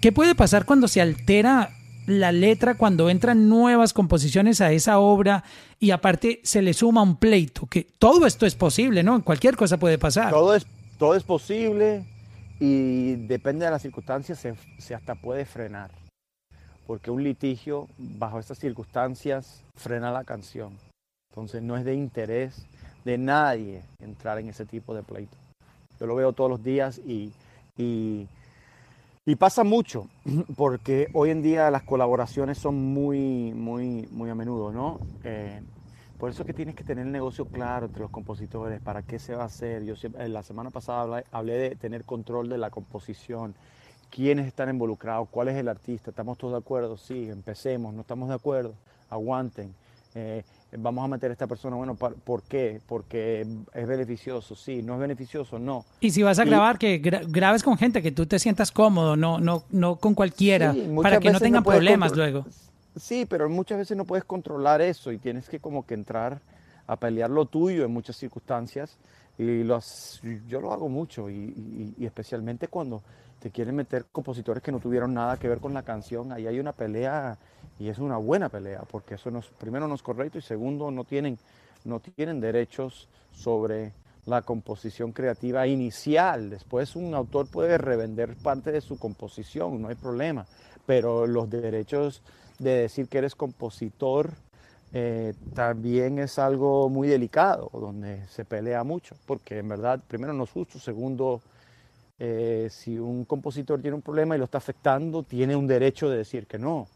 ¿qué 0.00 0.12
puede 0.12 0.34
pasar 0.34 0.64
cuando 0.64 0.88
se 0.88 1.00
altera 1.00 1.70
la 2.06 2.32
letra, 2.32 2.74
cuando 2.74 3.10
entran 3.10 3.48
nuevas 3.48 3.92
composiciones 3.92 4.60
a 4.60 4.72
esa 4.72 4.98
obra 4.98 5.44
y 5.78 5.90
aparte 5.90 6.40
se 6.42 6.62
le 6.62 6.74
suma 6.74 7.02
un 7.02 7.16
pleito? 7.16 7.66
Que 7.66 7.84
todo 7.84 8.26
esto 8.26 8.46
es 8.46 8.54
posible, 8.54 9.02
¿no? 9.02 9.22
Cualquier 9.22 9.56
cosa 9.56 9.76
puede 9.78 9.98
pasar. 9.98 10.30
Todo 10.30 10.54
es, 10.54 10.66
todo 10.98 11.14
es 11.14 11.22
posible 11.22 12.04
y 12.58 13.14
depende 13.14 13.64
de 13.64 13.70
las 13.70 13.82
circunstancias, 13.82 14.38
se, 14.38 14.54
se 14.78 14.94
hasta 14.94 15.14
puede 15.14 15.44
frenar. 15.44 15.90
Porque 16.86 17.10
un 17.10 17.22
litigio 17.22 17.86
bajo 17.98 18.40
estas 18.40 18.58
circunstancias 18.58 19.62
frena 19.76 20.10
la 20.10 20.24
canción. 20.24 20.72
Entonces 21.30 21.62
no 21.62 21.76
es 21.76 21.84
de 21.84 21.94
interés 21.94 22.66
de 23.08 23.16
nadie 23.16 23.82
entrar 24.00 24.38
en 24.38 24.50
ese 24.50 24.66
tipo 24.66 24.94
de 24.94 25.02
pleito. 25.02 25.34
Yo 25.98 26.06
lo 26.06 26.14
veo 26.14 26.34
todos 26.34 26.50
los 26.50 26.62
días 26.62 26.98
y, 26.98 27.32
y, 27.78 28.28
pasa 29.36 29.64
mucho, 29.64 30.08
porque 30.58 31.08
hoy 31.14 31.30
en 31.30 31.40
día 31.40 31.70
las 31.70 31.84
colaboraciones 31.84 32.58
son 32.58 32.74
muy, 32.92 33.54
muy, 33.54 34.06
muy 34.10 34.28
a 34.28 34.34
menudo, 34.34 34.72
¿no? 34.72 35.00
Eh, 35.24 35.62
por 36.18 36.28
eso 36.28 36.42
es 36.42 36.46
que 36.46 36.52
tienes 36.52 36.74
que 36.74 36.84
tener 36.84 37.06
el 37.06 37.12
negocio 37.12 37.46
claro 37.46 37.86
entre 37.86 38.02
los 38.02 38.10
compositores, 38.10 38.78
para 38.82 39.00
qué 39.02 39.18
se 39.18 39.34
va 39.34 39.44
a 39.44 39.46
hacer. 39.46 39.84
Yo 39.84 39.96
siempre- 39.96 40.26
eh, 40.26 40.28
la 40.28 40.42
semana 40.42 40.68
pasada 40.68 41.00
hablé, 41.02 41.24
hablé 41.32 41.54
de 41.54 41.76
tener 41.76 42.04
control 42.04 42.50
de 42.50 42.58
la 42.58 42.68
composición, 42.68 43.54
quiénes 44.10 44.46
están 44.46 44.68
involucrados, 44.68 45.30
cuál 45.30 45.48
es 45.48 45.56
el 45.56 45.68
artista, 45.68 46.10
¿estamos 46.10 46.36
todos 46.36 46.52
de 46.52 46.58
acuerdo? 46.58 46.98
Sí, 46.98 47.30
empecemos, 47.30 47.94
no 47.94 48.02
estamos 48.02 48.28
de 48.28 48.34
acuerdo, 48.34 48.74
aguanten. 49.08 49.74
Eh, 50.14 50.42
vamos 50.76 51.04
a 51.04 51.08
meter 51.08 51.30
a 51.30 51.32
esta 51.32 51.46
persona, 51.46 51.76
bueno, 51.76 51.94
¿por 51.94 52.42
qué? 52.42 52.80
Porque 52.86 53.46
es 53.72 53.86
beneficioso, 53.86 54.54
sí, 54.54 54.82
no 54.82 54.94
es 54.94 55.00
beneficioso, 55.00 55.58
no. 55.58 55.84
Y 56.00 56.10
si 56.10 56.22
vas 56.22 56.38
a 56.38 56.44
Y- 56.44 56.48
grabar, 56.48 56.78
que 56.78 57.00
gra- 57.00 57.24
grabes 57.26 57.62
con 57.62 57.78
gente 57.78 58.02
que 58.02 58.12
tú 58.12 58.26
te 58.26 58.38
sientas 58.38 58.70
cómodo, 58.70 59.16
no, 59.16 59.38
no, 59.40 59.64
no 59.70 59.96
con 59.96 60.14
cualquiera, 60.14 60.72
Sí, 60.74 60.86
para 61.02 61.18
que 61.20 61.30
no 61.30 61.40
tengan 61.40 61.64
problemas 61.64 62.14
luego. 62.14 62.44
Sí, 62.96 63.26
pero 63.28 63.48
muchas 63.48 63.78
veces 63.78 63.96
no 63.96 64.04
puedes 64.04 64.24
controlar 64.24 64.80
eso 64.82 65.12
y 65.12 65.18
tienes 65.18 65.48
que 65.48 65.60
como 65.60 65.86
que 65.86 65.94
entrar 65.94 66.40
a 66.86 66.96
pelear 66.96 67.30
lo 67.30 67.44
tuyo 67.46 67.84
en 67.84 67.92
muchas 67.92 68.16
circunstancias. 68.16 68.96
Y 69.38 69.62
los, 69.62 70.20
yo 70.48 70.60
lo 70.60 70.72
hago 70.72 70.88
mucho 70.88 71.30
y, 71.30 71.94
y- 71.96 72.04
especialmente 72.04 72.66
cuando 72.68 73.02
te 73.38 73.50
quieren 73.50 73.76
meter 73.76 74.06
compositores 74.10 74.62
que 74.62 74.72
no 74.72 74.80
tuvieron 74.80 75.14
nada 75.14 75.36
que 75.36 75.48
ver 75.48 75.60
con 75.60 75.72
la 75.72 75.82
canción. 75.84 76.32
Ahí 76.32 76.46
hay 76.48 76.58
una 76.58 76.72
pelea 76.72 77.38
y 77.78 77.88
es 77.88 77.98
una 77.98 78.16
buena 78.16 78.48
pelea 78.48 78.82
porque 78.90 79.14
eso 79.14 79.30
no 79.30 79.40
primero 79.60 79.86
no 79.86 79.94
es 79.94 80.02
correcto 80.02 80.38
y 80.38 80.42
segundo 80.42 80.90
no 80.90 81.04
tienen, 81.04 81.38
no 81.84 82.00
tienen 82.00 82.40
derechos 82.40 83.08
sobre 83.32 83.92
la 84.26 84.42
composición 84.42 85.12
creativa 85.12 85.66
inicial. 85.68 86.50
Después 86.50 86.96
un 86.96 87.14
autor 87.14 87.46
puede 87.46 87.78
revender 87.78 88.34
parte 88.36 88.72
de 88.72 88.80
su 88.80 88.98
composición, 88.98 89.80
no 89.80 89.88
hay 89.88 89.94
problema, 89.94 90.44
pero 90.84 91.28
los 91.28 91.48
derechos 91.48 92.22
de 92.58 92.70
decir 92.72 93.08
que 93.08 93.18
eres 93.18 93.36
compositor 93.36 94.32
eh, 94.92 95.34
también 95.54 96.18
es 96.18 96.38
algo 96.38 96.88
muy 96.88 97.08
delicado, 97.08 97.70
donde 97.72 98.26
se 98.28 98.44
pelea 98.44 98.84
mucho, 98.84 99.16
porque 99.26 99.58
en 99.58 99.68
verdad, 99.68 100.00
primero 100.06 100.32
no 100.32 100.44
es 100.44 100.50
justo, 100.50 100.78
segundo, 100.78 101.40
eh, 102.18 102.68
si 102.70 102.98
un 102.98 103.24
compositor 103.24 103.80
tiene 103.80 103.94
un 103.96 104.02
problema 104.02 104.34
y 104.34 104.38
lo 104.38 104.44
está 104.44 104.58
afectando, 104.58 105.22
tiene 105.22 105.54
un 105.56 105.66
derecho 105.66 106.08
de 106.08 106.18
decir 106.18 106.46
que 106.46 106.58
no. 106.58 106.88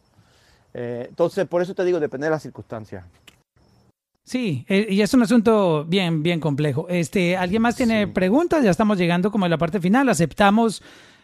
Eh, 0.74 1.06
entonces, 1.08 1.46
por 1.46 1.62
eso 1.62 1.74
te 1.74 1.84
digo, 1.84 2.00
depende 2.00 2.26
de 2.26 2.30
las 2.30 2.42
circunstancias. 2.42 3.04
Sí, 4.24 4.64
eh, 4.68 4.86
y 4.88 5.00
es 5.00 5.12
un 5.14 5.22
asunto 5.22 5.84
bien, 5.84 6.22
bien 6.22 6.38
complejo. 6.38 6.86
Este, 6.88 7.36
¿alguien 7.36 7.60
más 7.60 7.76
tiene 7.76 8.06
preguntas? 8.06 8.62
Ya 8.64 8.70
estamos 8.70 8.96
llegando 8.96 9.32
como 9.32 9.46
a 9.46 9.48
la 9.48 9.58
parte 9.58 9.80
final. 9.80 10.08
Aceptamos 10.08 10.82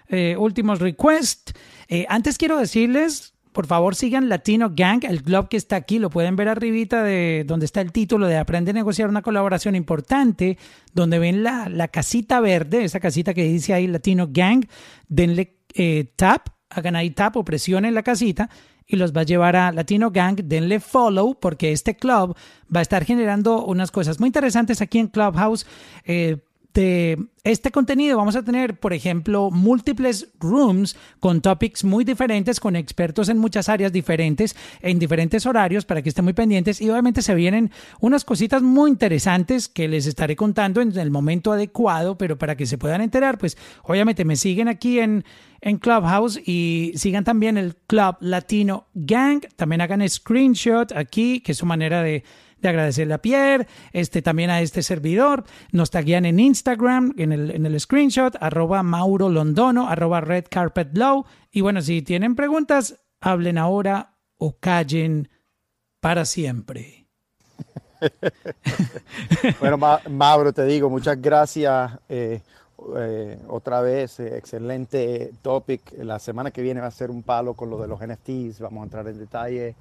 eh, 0.08 0.36
últimos 0.36 0.80
requests. 0.80 1.52
Eh, 1.88 2.06
antes 2.08 2.36
quiero 2.36 2.58
decirles, 2.58 3.34
por 3.52 3.66
favor, 3.66 3.94
sigan 3.94 4.28
Latino 4.28 4.72
Gang, 4.74 5.04
el 5.04 5.22
club 5.22 5.48
que 5.48 5.56
está 5.56 5.76
aquí. 5.76 5.98
Lo 5.98 6.10
pueden 6.10 6.36
ver 6.36 6.48
arribita 6.48 7.02
de 7.02 7.44
donde 7.46 7.66
está 7.66 7.80
el 7.80 7.92
título 7.92 8.26
de 8.26 8.36
Aprende 8.36 8.70
a 8.70 8.74
negociar 8.74 9.08
una 9.08 9.22
colaboración 9.22 9.74
importante, 9.74 10.58
donde 10.94 11.18
ven 11.18 11.42
la, 11.42 11.68
la 11.68 11.88
casita 11.88 12.40
verde, 12.40 12.84
esa 12.84 13.00
casita 13.00 13.34
que 13.34 13.44
dice 13.44 13.74
ahí 13.74 13.86
Latino 13.86 14.28
Gang. 14.30 14.66
Denle 15.08 15.56
eh, 15.74 16.12
tap, 16.16 16.48
hagan 16.70 16.96
ahí 16.96 17.10
tap 17.10 17.36
o 17.36 17.44
presionen 17.44 17.94
la 17.94 18.02
casita 18.02 18.48
y 18.86 18.96
los 18.96 19.12
va 19.12 19.20
a 19.20 19.24
llevar 19.24 19.54
a 19.54 19.70
Latino 19.70 20.10
Gang. 20.10 20.36
Denle 20.44 20.80
follow 20.80 21.38
porque 21.38 21.72
este 21.72 21.94
club 21.96 22.36
va 22.74 22.80
a 22.80 22.82
estar 22.82 23.04
generando 23.04 23.64
unas 23.64 23.90
cosas 23.90 24.18
muy 24.18 24.28
interesantes 24.28 24.80
aquí 24.80 24.98
en 24.98 25.08
Clubhouse. 25.08 25.66
Eh, 26.04 26.38
de 26.74 27.18
este 27.44 27.70
contenido 27.70 28.18
vamos 28.18 28.36
a 28.36 28.42
tener, 28.42 28.78
por 28.78 28.92
ejemplo, 28.92 29.50
múltiples 29.50 30.28
rooms 30.38 30.96
con 31.18 31.40
topics 31.40 31.82
muy 31.82 32.04
diferentes, 32.04 32.60
con 32.60 32.76
expertos 32.76 33.28
en 33.28 33.38
muchas 33.38 33.68
áreas 33.68 33.92
diferentes, 33.92 34.54
en 34.82 34.98
diferentes 34.98 35.46
horarios, 35.46 35.84
para 35.84 36.02
que 36.02 36.10
estén 36.10 36.24
muy 36.24 36.34
pendientes. 36.34 36.80
Y 36.80 36.90
obviamente 36.90 37.22
se 37.22 37.34
vienen 37.34 37.70
unas 38.00 38.24
cositas 38.24 38.62
muy 38.62 38.90
interesantes 38.90 39.68
que 39.68 39.88
les 39.88 40.06
estaré 40.06 40.36
contando 40.36 40.80
en 40.80 40.96
el 40.96 41.10
momento 41.10 41.52
adecuado, 41.52 42.18
pero 42.18 42.36
para 42.36 42.56
que 42.56 42.66
se 42.66 42.78
puedan 42.78 43.00
enterar, 43.00 43.38
pues 43.38 43.56
obviamente 43.84 44.24
me 44.24 44.36
siguen 44.36 44.68
aquí 44.68 45.00
en, 45.00 45.24
en 45.60 45.78
Clubhouse 45.78 46.38
y 46.44 46.92
sigan 46.96 47.24
también 47.24 47.56
el 47.56 47.76
Club 47.86 48.16
Latino 48.20 48.86
Gang. 48.94 49.40
También 49.56 49.80
hagan 49.80 50.06
screenshot 50.08 50.92
aquí, 50.92 51.40
que 51.40 51.52
es 51.52 51.58
su 51.58 51.66
manera 51.66 52.02
de 52.02 52.24
de 52.60 52.68
agradecerle 52.68 53.14
a 53.14 53.18
Pierre, 53.22 53.66
este, 53.92 54.22
también 54.22 54.50
a 54.50 54.60
este 54.60 54.82
servidor. 54.82 55.44
Nos 55.72 55.90
taguean 55.90 56.24
en 56.26 56.40
Instagram, 56.40 57.14
en 57.16 57.32
el, 57.32 57.50
en 57.50 57.66
el 57.66 57.78
screenshot, 57.80 58.36
arroba 58.40 58.82
Mauro 58.82 59.28
Londono, 59.28 59.88
arroba 59.88 60.20
Red 60.20 60.46
Carpet. 60.50 60.88
Y 61.50 61.60
bueno, 61.60 61.80
si 61.82 62.02
tienen 62.02 62.34
preguntas, 62.34 63.00
hablen 63.20 63.58
ahora 63.58 64.16
o 64.36 64.58
callen 64.58 65.28
para 66.00 66.24
siempre. 66.24 67.06
Bueno, 69.60 69.76
Ma- 69.76 70.00
Mauro, 70.08 70.52
te 70.52 70.64
digo, 70.64 70.88
muchas 70.88 71.20
gracias. 71.20 71.92
eh, 72.08 72.40
eh, 72.96 73.38
otra 73.48 73.80
vez, 73.80 74.20
eh, 74.20 74.36
excelente 74.36 75.32
topic. 75.42 75.80
La 75.98 76.18
semana 76.20 76.50
que 76.52 76.62
viene 76.62 76.80
va 76.80 76.86
a 76.86 76.90
ser 76.92 77.10
un 77.10 77.22
palo 77.24 77.54
con 77.54 77.70
lo 77.70 77.80
de 77.80 77.88
los 77.88 77.98
NFTs. 78.00 78.60
Vamos 78.60 78.82
a 78.82 78.84
entrar 78.84 79.08
en 79.08 79.18
detalle. 79.18 79.74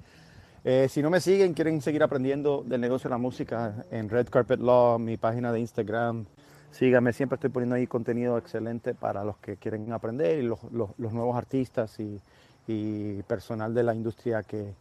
Eh, 0.63 0.87
si 0.89 1.01
no 1.01 1.09
me 1.09 1.21
siguen, 1.21 1.53
quieren 1.53 1.81
seguir 1.81 2.03
aprendiendo 2.03 2.63
del 2.65 2.81
negocio 2.81 3.07
de 3.09 3.13
la 3.13 3.17
música 3.17 3.85
en 3.91 4.09
Red 4.09 4.27
Carpet 4.29 4.59
Law, 4.59 4.99
mi 4.99 5.17
página 5.17 5.51
de 5.51 5.59
Instagram. 5.61 6.25
Síganme, 6.71 7.13
siempre 7.13 7.35
estoy 7.35 7.49
poniendo 7.49 7.75
ahí 7.75 7.87
contenido 7.87 8.37
excelente 8.37 8.93
para 8.93 9.23
los 9.23 9.37
que 9.37 9.55
quieren 9.57 9.91
aprender 9.93 10.39
y 10.39 10.43
los, 10.43 10.59
los- 10.71 10.89
los 10.97 11.13
nuevos 11.13 11.37
artistas 11.37 11.97
y, 11.99 12.19
y 12.67 13.23
personal 13.23 13.73
de 13.73 13.83
la 13.83 13.93
industria 13.95 14.43
que, 14.43 14.73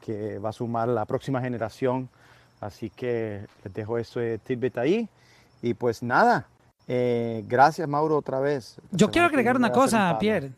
que 0.00 0.38
va 0.38 0.48
a 0.48 0.52
sumar 0.52 0.88
la 0.88 1.04
próxima 1.04 1.40
generación. 1.42 2.08
Así 2.60 2.88
que 2.88 3.46
les 3.62 3.74
dejo 3.74 3.98
ese 3.98 4.38
tidbit 4.38 4.78
ahí. 4.78 5.08
Y 5.60 5.74
pues 5.74 6.02
nada, 6.02 6.46
eh, 6.88 7.44
gracias 7.46 7.86
Mauro 7.86 8.16
otra 8.16 8.40
vez. 8.40 8.76
Yo 8.92 9.10
quiero 9.10 9.26
agregar 9.26 9.56
una 9.56 9.68
cosa. 9.72 10.16
Pierre. 10.18 10.52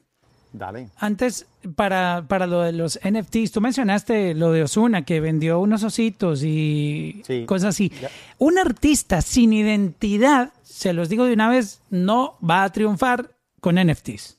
Dale. 0.58 0.88
Antes, 0.96 1.46
para, 1.74 2.24
para 2.28 2.46
lo 2.46 2.62
de 2.62 2.72
los 2.72 2.98
NFTs, 3.04 3.52
tú 3.52 3.60
mencionaste 3.60 4.34
lo 4.34 4.52
de 4.52 4.62
Osuna, 4.62 5.02
que 5.02 5.20
vendió 5.20 5.60
unos 5.60 5.82
ositos 5.82 6.42
y 6.44 7.22
cosas 7.46 7.70
así. 7.74 7.92
Un 8.38 8.58
artista 8.58 9.20
sin 9.20 9.52
identidad, 9.52 10.52
se 10.62 10.92
los 10.94 11.08
digo 11.08 11.24
de 11.26 11.34
una 11.34 11.50
vez, 11.50 11.80
no 11.90 12.36
va 12.48 12.62
a 12.64 12.70
triunfar 12.70 13.30
con 13.60 13.76
NFTs. 13.76 14.38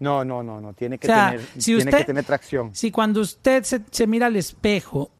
No, 0.00 0.24
no, 0.24 0.42
no, 0.42 0.60
no. 0.60 0.72
Tiene 0.74 0.98
que, 0.98 1.06
O 1.06 1.10
sea, 1.10 1.30
tener, 1.32 1.46
si 1.58 1.58
tiene 1.74 1.78
usted- 1.84 1.98
que 1.98 2.04
tener 2.04 2.24
tracción. 2.24 2.74
Si 2.74 2.90
cuando 2.90 3.20
usted 3.20 3.64
se, 3.64 3.80
se 3.90 4.06
mira 4.06 4.26
al 4.26 4.36
espejo, 4.36 5.10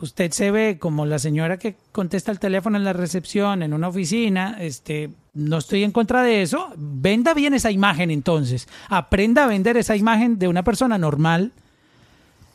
usted 0.00 0.32
se 0.32 0.50
ve 0.50 0.78
como 0.78 1.06
la 1.06 1.18
señora 1.18 1.58
que 1.58 1.76
contesta 1.92 2.32
el 2.32 2.38
teléfono 2.38 2.76
en 2.76 2.84
la 2.84 2.92
recepción 2.92 3.62
en 3.62 3.72
una 3.72 3.88
oficina, 3.88 4.56
este, 4.60 5.10
no 5.34 5.58
estoy 5.58 5.84
en 5.84 5.92
contra 5.92 6.22
de 6.22 6.42
eso, 6.42 6.68
venda 6.76 7.34
bien 7.34 7.54
esa 7.54 7.70
imagen 7.70 8.10
entonces, 8.10 8.68
aprenda 8.88 9.44
a 9.44 9.48
vender 9.48 9.76
esa 9.76 9.96
imagen 9.96 10.38
de 10.38 10.48
una 10.48 10.64
persona 10.64 10.98
normal 10.98 11.52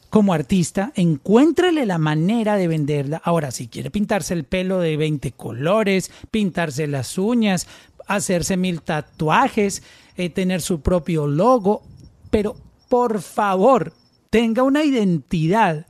como 0.09 0.33
artista, 0.33 0.91
encuéntrele 0.95 1.85
la 1.85 1.97
manera 1.97 2.55
de 2.55 2.69
venderla. 2.69 3.21
Ahora, 3.23 3.51
si 3.51 3.67
quiere 3.67 3.91
pintarse 3.91 4.33
el 4.33 4.45
pelo 4.45 4.79
de 4.79 4.95
20 4.95 5.33
colores, 5.33 6.09
pintarse 6.31 6.87
las 6.87 7.17
uñas, 7.17 7.67
hacerse 8.07 8.55
mil 8.55 8.81
tatuajes, 8.81 9.83
eh, 10.15 10.29
tener 10.29 10.61
su 10.61 10.79
propio 10.79 11.27
logo, 11.27 11.83
pero 12.29 12.55
por 12.87 13.21
favor, 13.21 13.91
tenga 14.29 14.63
una 14.63 14.83
identidad 14.85 15.85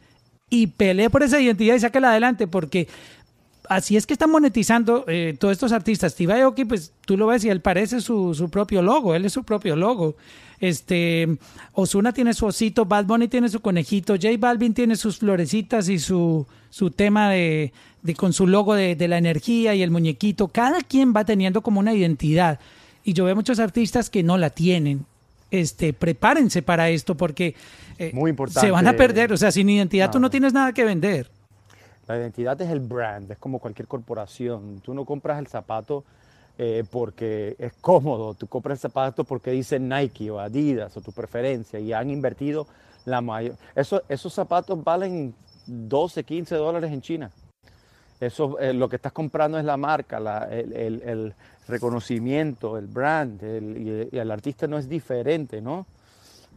y 0.49 0.67
pelee 0.67 1.09
por 1.09 1.23
esa 1.23 1.39
identidad 1.39 1.75
y 1.75 1.79
sáquela 1.79 2.11
adelante, 2.11 2.47
porque 2.47 2.87
así 3.67 3.97
es 3.97 4.05
que 4.05 4.13
están 4.13 4.29
monetizando 4.29 5.05
eh, 5.07 5.35
todos 5.39 5.53
estos 5.53 5.71
artistas. 5.71 6.13
Steve 6.13 6.41
Aoki, 6.41 6.65
pues 6.65 6.93
tú 7.05 7.17
lo 7.17 7.27
ves 7.27 7.43
y 7.45 7.49
él 7.49 7.61
parece 7.61 8.01
su, 8.01 8.33
su 8.33 8.49
propio 8.49 8.81
logo, 8.81 9.15
él 9.15 9.25
es 9.25 9.33
su 9.33 9.43
propio 9.43 9.75
logo. 9.75 10.15
Este, 10.59 11.37
Osuna 11.73 12.13
tiene 12.13 12.33
su 12.33 12.45
osito, 12.45 12.85
Bad 12.85 13.05
Bunny 13.05 13.27
tiene 13.27 13.49
su 13.49 13.59
conejito, 13.59 14.13
J 14.13 14.29
Balvin 14.39 14.73
tiene 14.73 14.95
sus 14.95 15.17
florecitas 15.17 15.89
y 15.89 15.99
su, 15.99 16.45
su 16.69 16.91
tema 16.91 17.29
de, 17.29 17.73
de 18.03 18.15
con 18.15 18.31
su 18.31 18.47
logo 18.47 18.73
de, 18.73 18.95
de 18.95 19.07
la 19.07 19.17
energía 19.17 19.75
y 19.75 19.81
el 19.81 19.91
muñequito. 19.91 20.47
Cada 20.47 20.81
quien 20.81 21.13
va 21.13 21.25
teniendo 21.25 21.61
como 21.61 21.79
una 21.79 21.93
identidad. 21.93 22.59
Y 23.03 23.13
yo 23.13 23.25
veo 23.25 23.35
muchos 23.35 23.59
artistas 23.59 24.09
que 24.09 24.23
no 24.23 24.37
la 24.37 24.49
tienen. 24.49 25.05
Este, 25.51 25.93
prepárense 25.93 26.61
para 26.61 26.89
esto 26.89 27.15
porque 27.15 27.55
eh, 27.97 28.11
Muy 28.13 28.29
importante. 28.29 28.61
se 28.67 28.71
van 28.71 28.87
a 28.87 28.93
perder. 28.93 29.31
O 29.33 29.37
sea, 29.37 29.51
sin 29.51 29.69
identidad 29.69 30.11
tú 30.11 30.19
No. 30.19 30.29
tienes 30.29 30.53
nada 30.53 30.73
que 30.73 30.83
vender. 30.83 31.29
La 32.07 32.17
identidad 32.17 32.59
es 32.61 32.69
el 32.69 32.81
brand, 32.81 33.31
es 33.31 33.37
como 33.37 33.59
cualquier 33.59 33.87
corporación. 33.87 34.79
Tú 34.81 34.93
no 34.93 35.05
compras 35.05 35.39
el 35.39 35.47
zapato 35.47 36.03
eh, 36.57 36.83
porque 36.89 37.55
es 37.59 37.73
cómodo, 37.81 38.33
tú 38.33 38.47
compras 38.47 38.77
el 38.77 38.81
zapato 38.81 39.23
porque 39.25 39.51
dice 39.51 39.77
Nike 39.79 40.31
o 40.31 40.39
Adidas 40.39 40.95
o 40.95 41.01
tu 41.01 41.11
preferencia 41.11 41.79
y 41.79 41.91
han 41.91 42.09
invertido 42.09 42.67
la 43.05 43.19
mayor. 43.21 43.55
Eso, 43.75 44.03
esos 44.07 44.33
zapatos 44.33 44.81
valen 44.83 45.33
12, 45.65 46.23
15 46.23 46.55
dólares 46.55 46.91
en 46.93 47.01
China. 47.01 47.31
Eso, 48.21 48.57
eh, 48.59 48.71
lo 48.73 48.87
que 48.87 48.95
estás 48.95 49.11
comprando 49.11 49.59
es 49.59 49.65
la 49.65 49.75
marca, 49.75 50.19
la- 50.19 50.45
el, 50.49 50.71
el- 50.73 51.01
el 51.01 51.33
reconocimiento, 51.67 52.77
el 52.77 52.87
brand, 52.87 53.41
el- 53.43 54.07
y 54.11 54.17
el 54.17 54.31
artista 54.31 54.67
no 54.67 54.77
es 54.77 54.87
diferente, 54.87 55.61
¿no? 55.61 55.85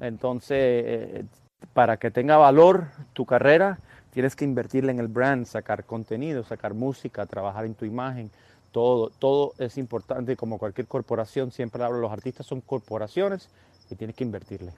Entonces, 0.01 0.57
eh, 0.59 1.25
para 1.73 1.97
que 1.97 2.11
tenga 2.11 2.37
valor 2.37 2.87
tu 3.13 3.25
carrera, 3.27 3.79
tienes 4.13 4.37
que 4.37 4.45
invertirle 4.45 4.93
en 4.93 5.01
el 5.01 5.09
brand, 5.09 5.47
sacar 5.47 5.85
contenido, 5.85 6.45
sacar 6.45 6.75
música, 6.75 7.27
trabajar 7.27 7.65
en 7.65 7.75
tu 7.75 7.85
imagen. 7.85 8.31
Todo, 8.73 9.11
todo 9.19 9.55
es 9.59 9.79
importante, 9.79 10.37
como 10.37 10.59
cualquier 10.59 10.87
corporación, 10.87 11.51
siempre 11.51 11.83
hablo, 11.83 11.99
los 12.01 12.13
artistas 12.13 12.47
son 12.47 12.61
corporaciones 12.61 13.49
y 13.91 13.95
tienes 13.97 14.15
que 14.15 14.25
invertirle. 14.25 14.73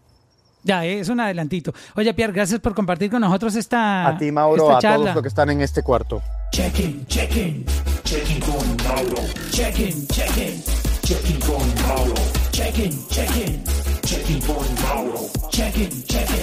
Ya, 0.62 0.84
es 0.84 1.08
un 1.08 1.20
adelantito. 1.20 1.72
Oye, 1.96 2.12
Pierre, 2.12 2.34
gracias 2.34 2.60
por 2.60 2.74
compartir 2.74 3.10
con 3.10 3.22
nosotros 3.22 3.56
esta 3.56 4.06
A 4.06 4.18
ti, 4.18 4.30
Mauro, 4.30 4.64
esta 4.64 4.76
a 4.76 4.80
charla. 4.80 4.96
todos 5.04 5.14
los 5.16 5.22
que 5.22 5.28
están 5.28 5.50
en 5.50 5.62
este 5.62 5.82
cuarto. 5.82 6.22
Check-in, 6.52 7.06
check-in, 7.06 7.64
check-in 8.04 8.40
con 8.40 8.76
Mauro. 8.86 9.22
Check-in, 9.50 10.06
check-in, 10.08 10.62
check-in 11.02 11.40
con 11.40 11.88
Mauro. 11.88 12.14
Check-in, 12.52 13.06
check-in, 13.08 13.64
check-in 14.02 14.40
con 14.42 14.56
Mauro. 14.90 15.30
Check-in, 15.50 16.02
check-in, 16.04 16.04
check-in 16.08 16.08
con 16.08 16.28
Mauro. 16.28 16.39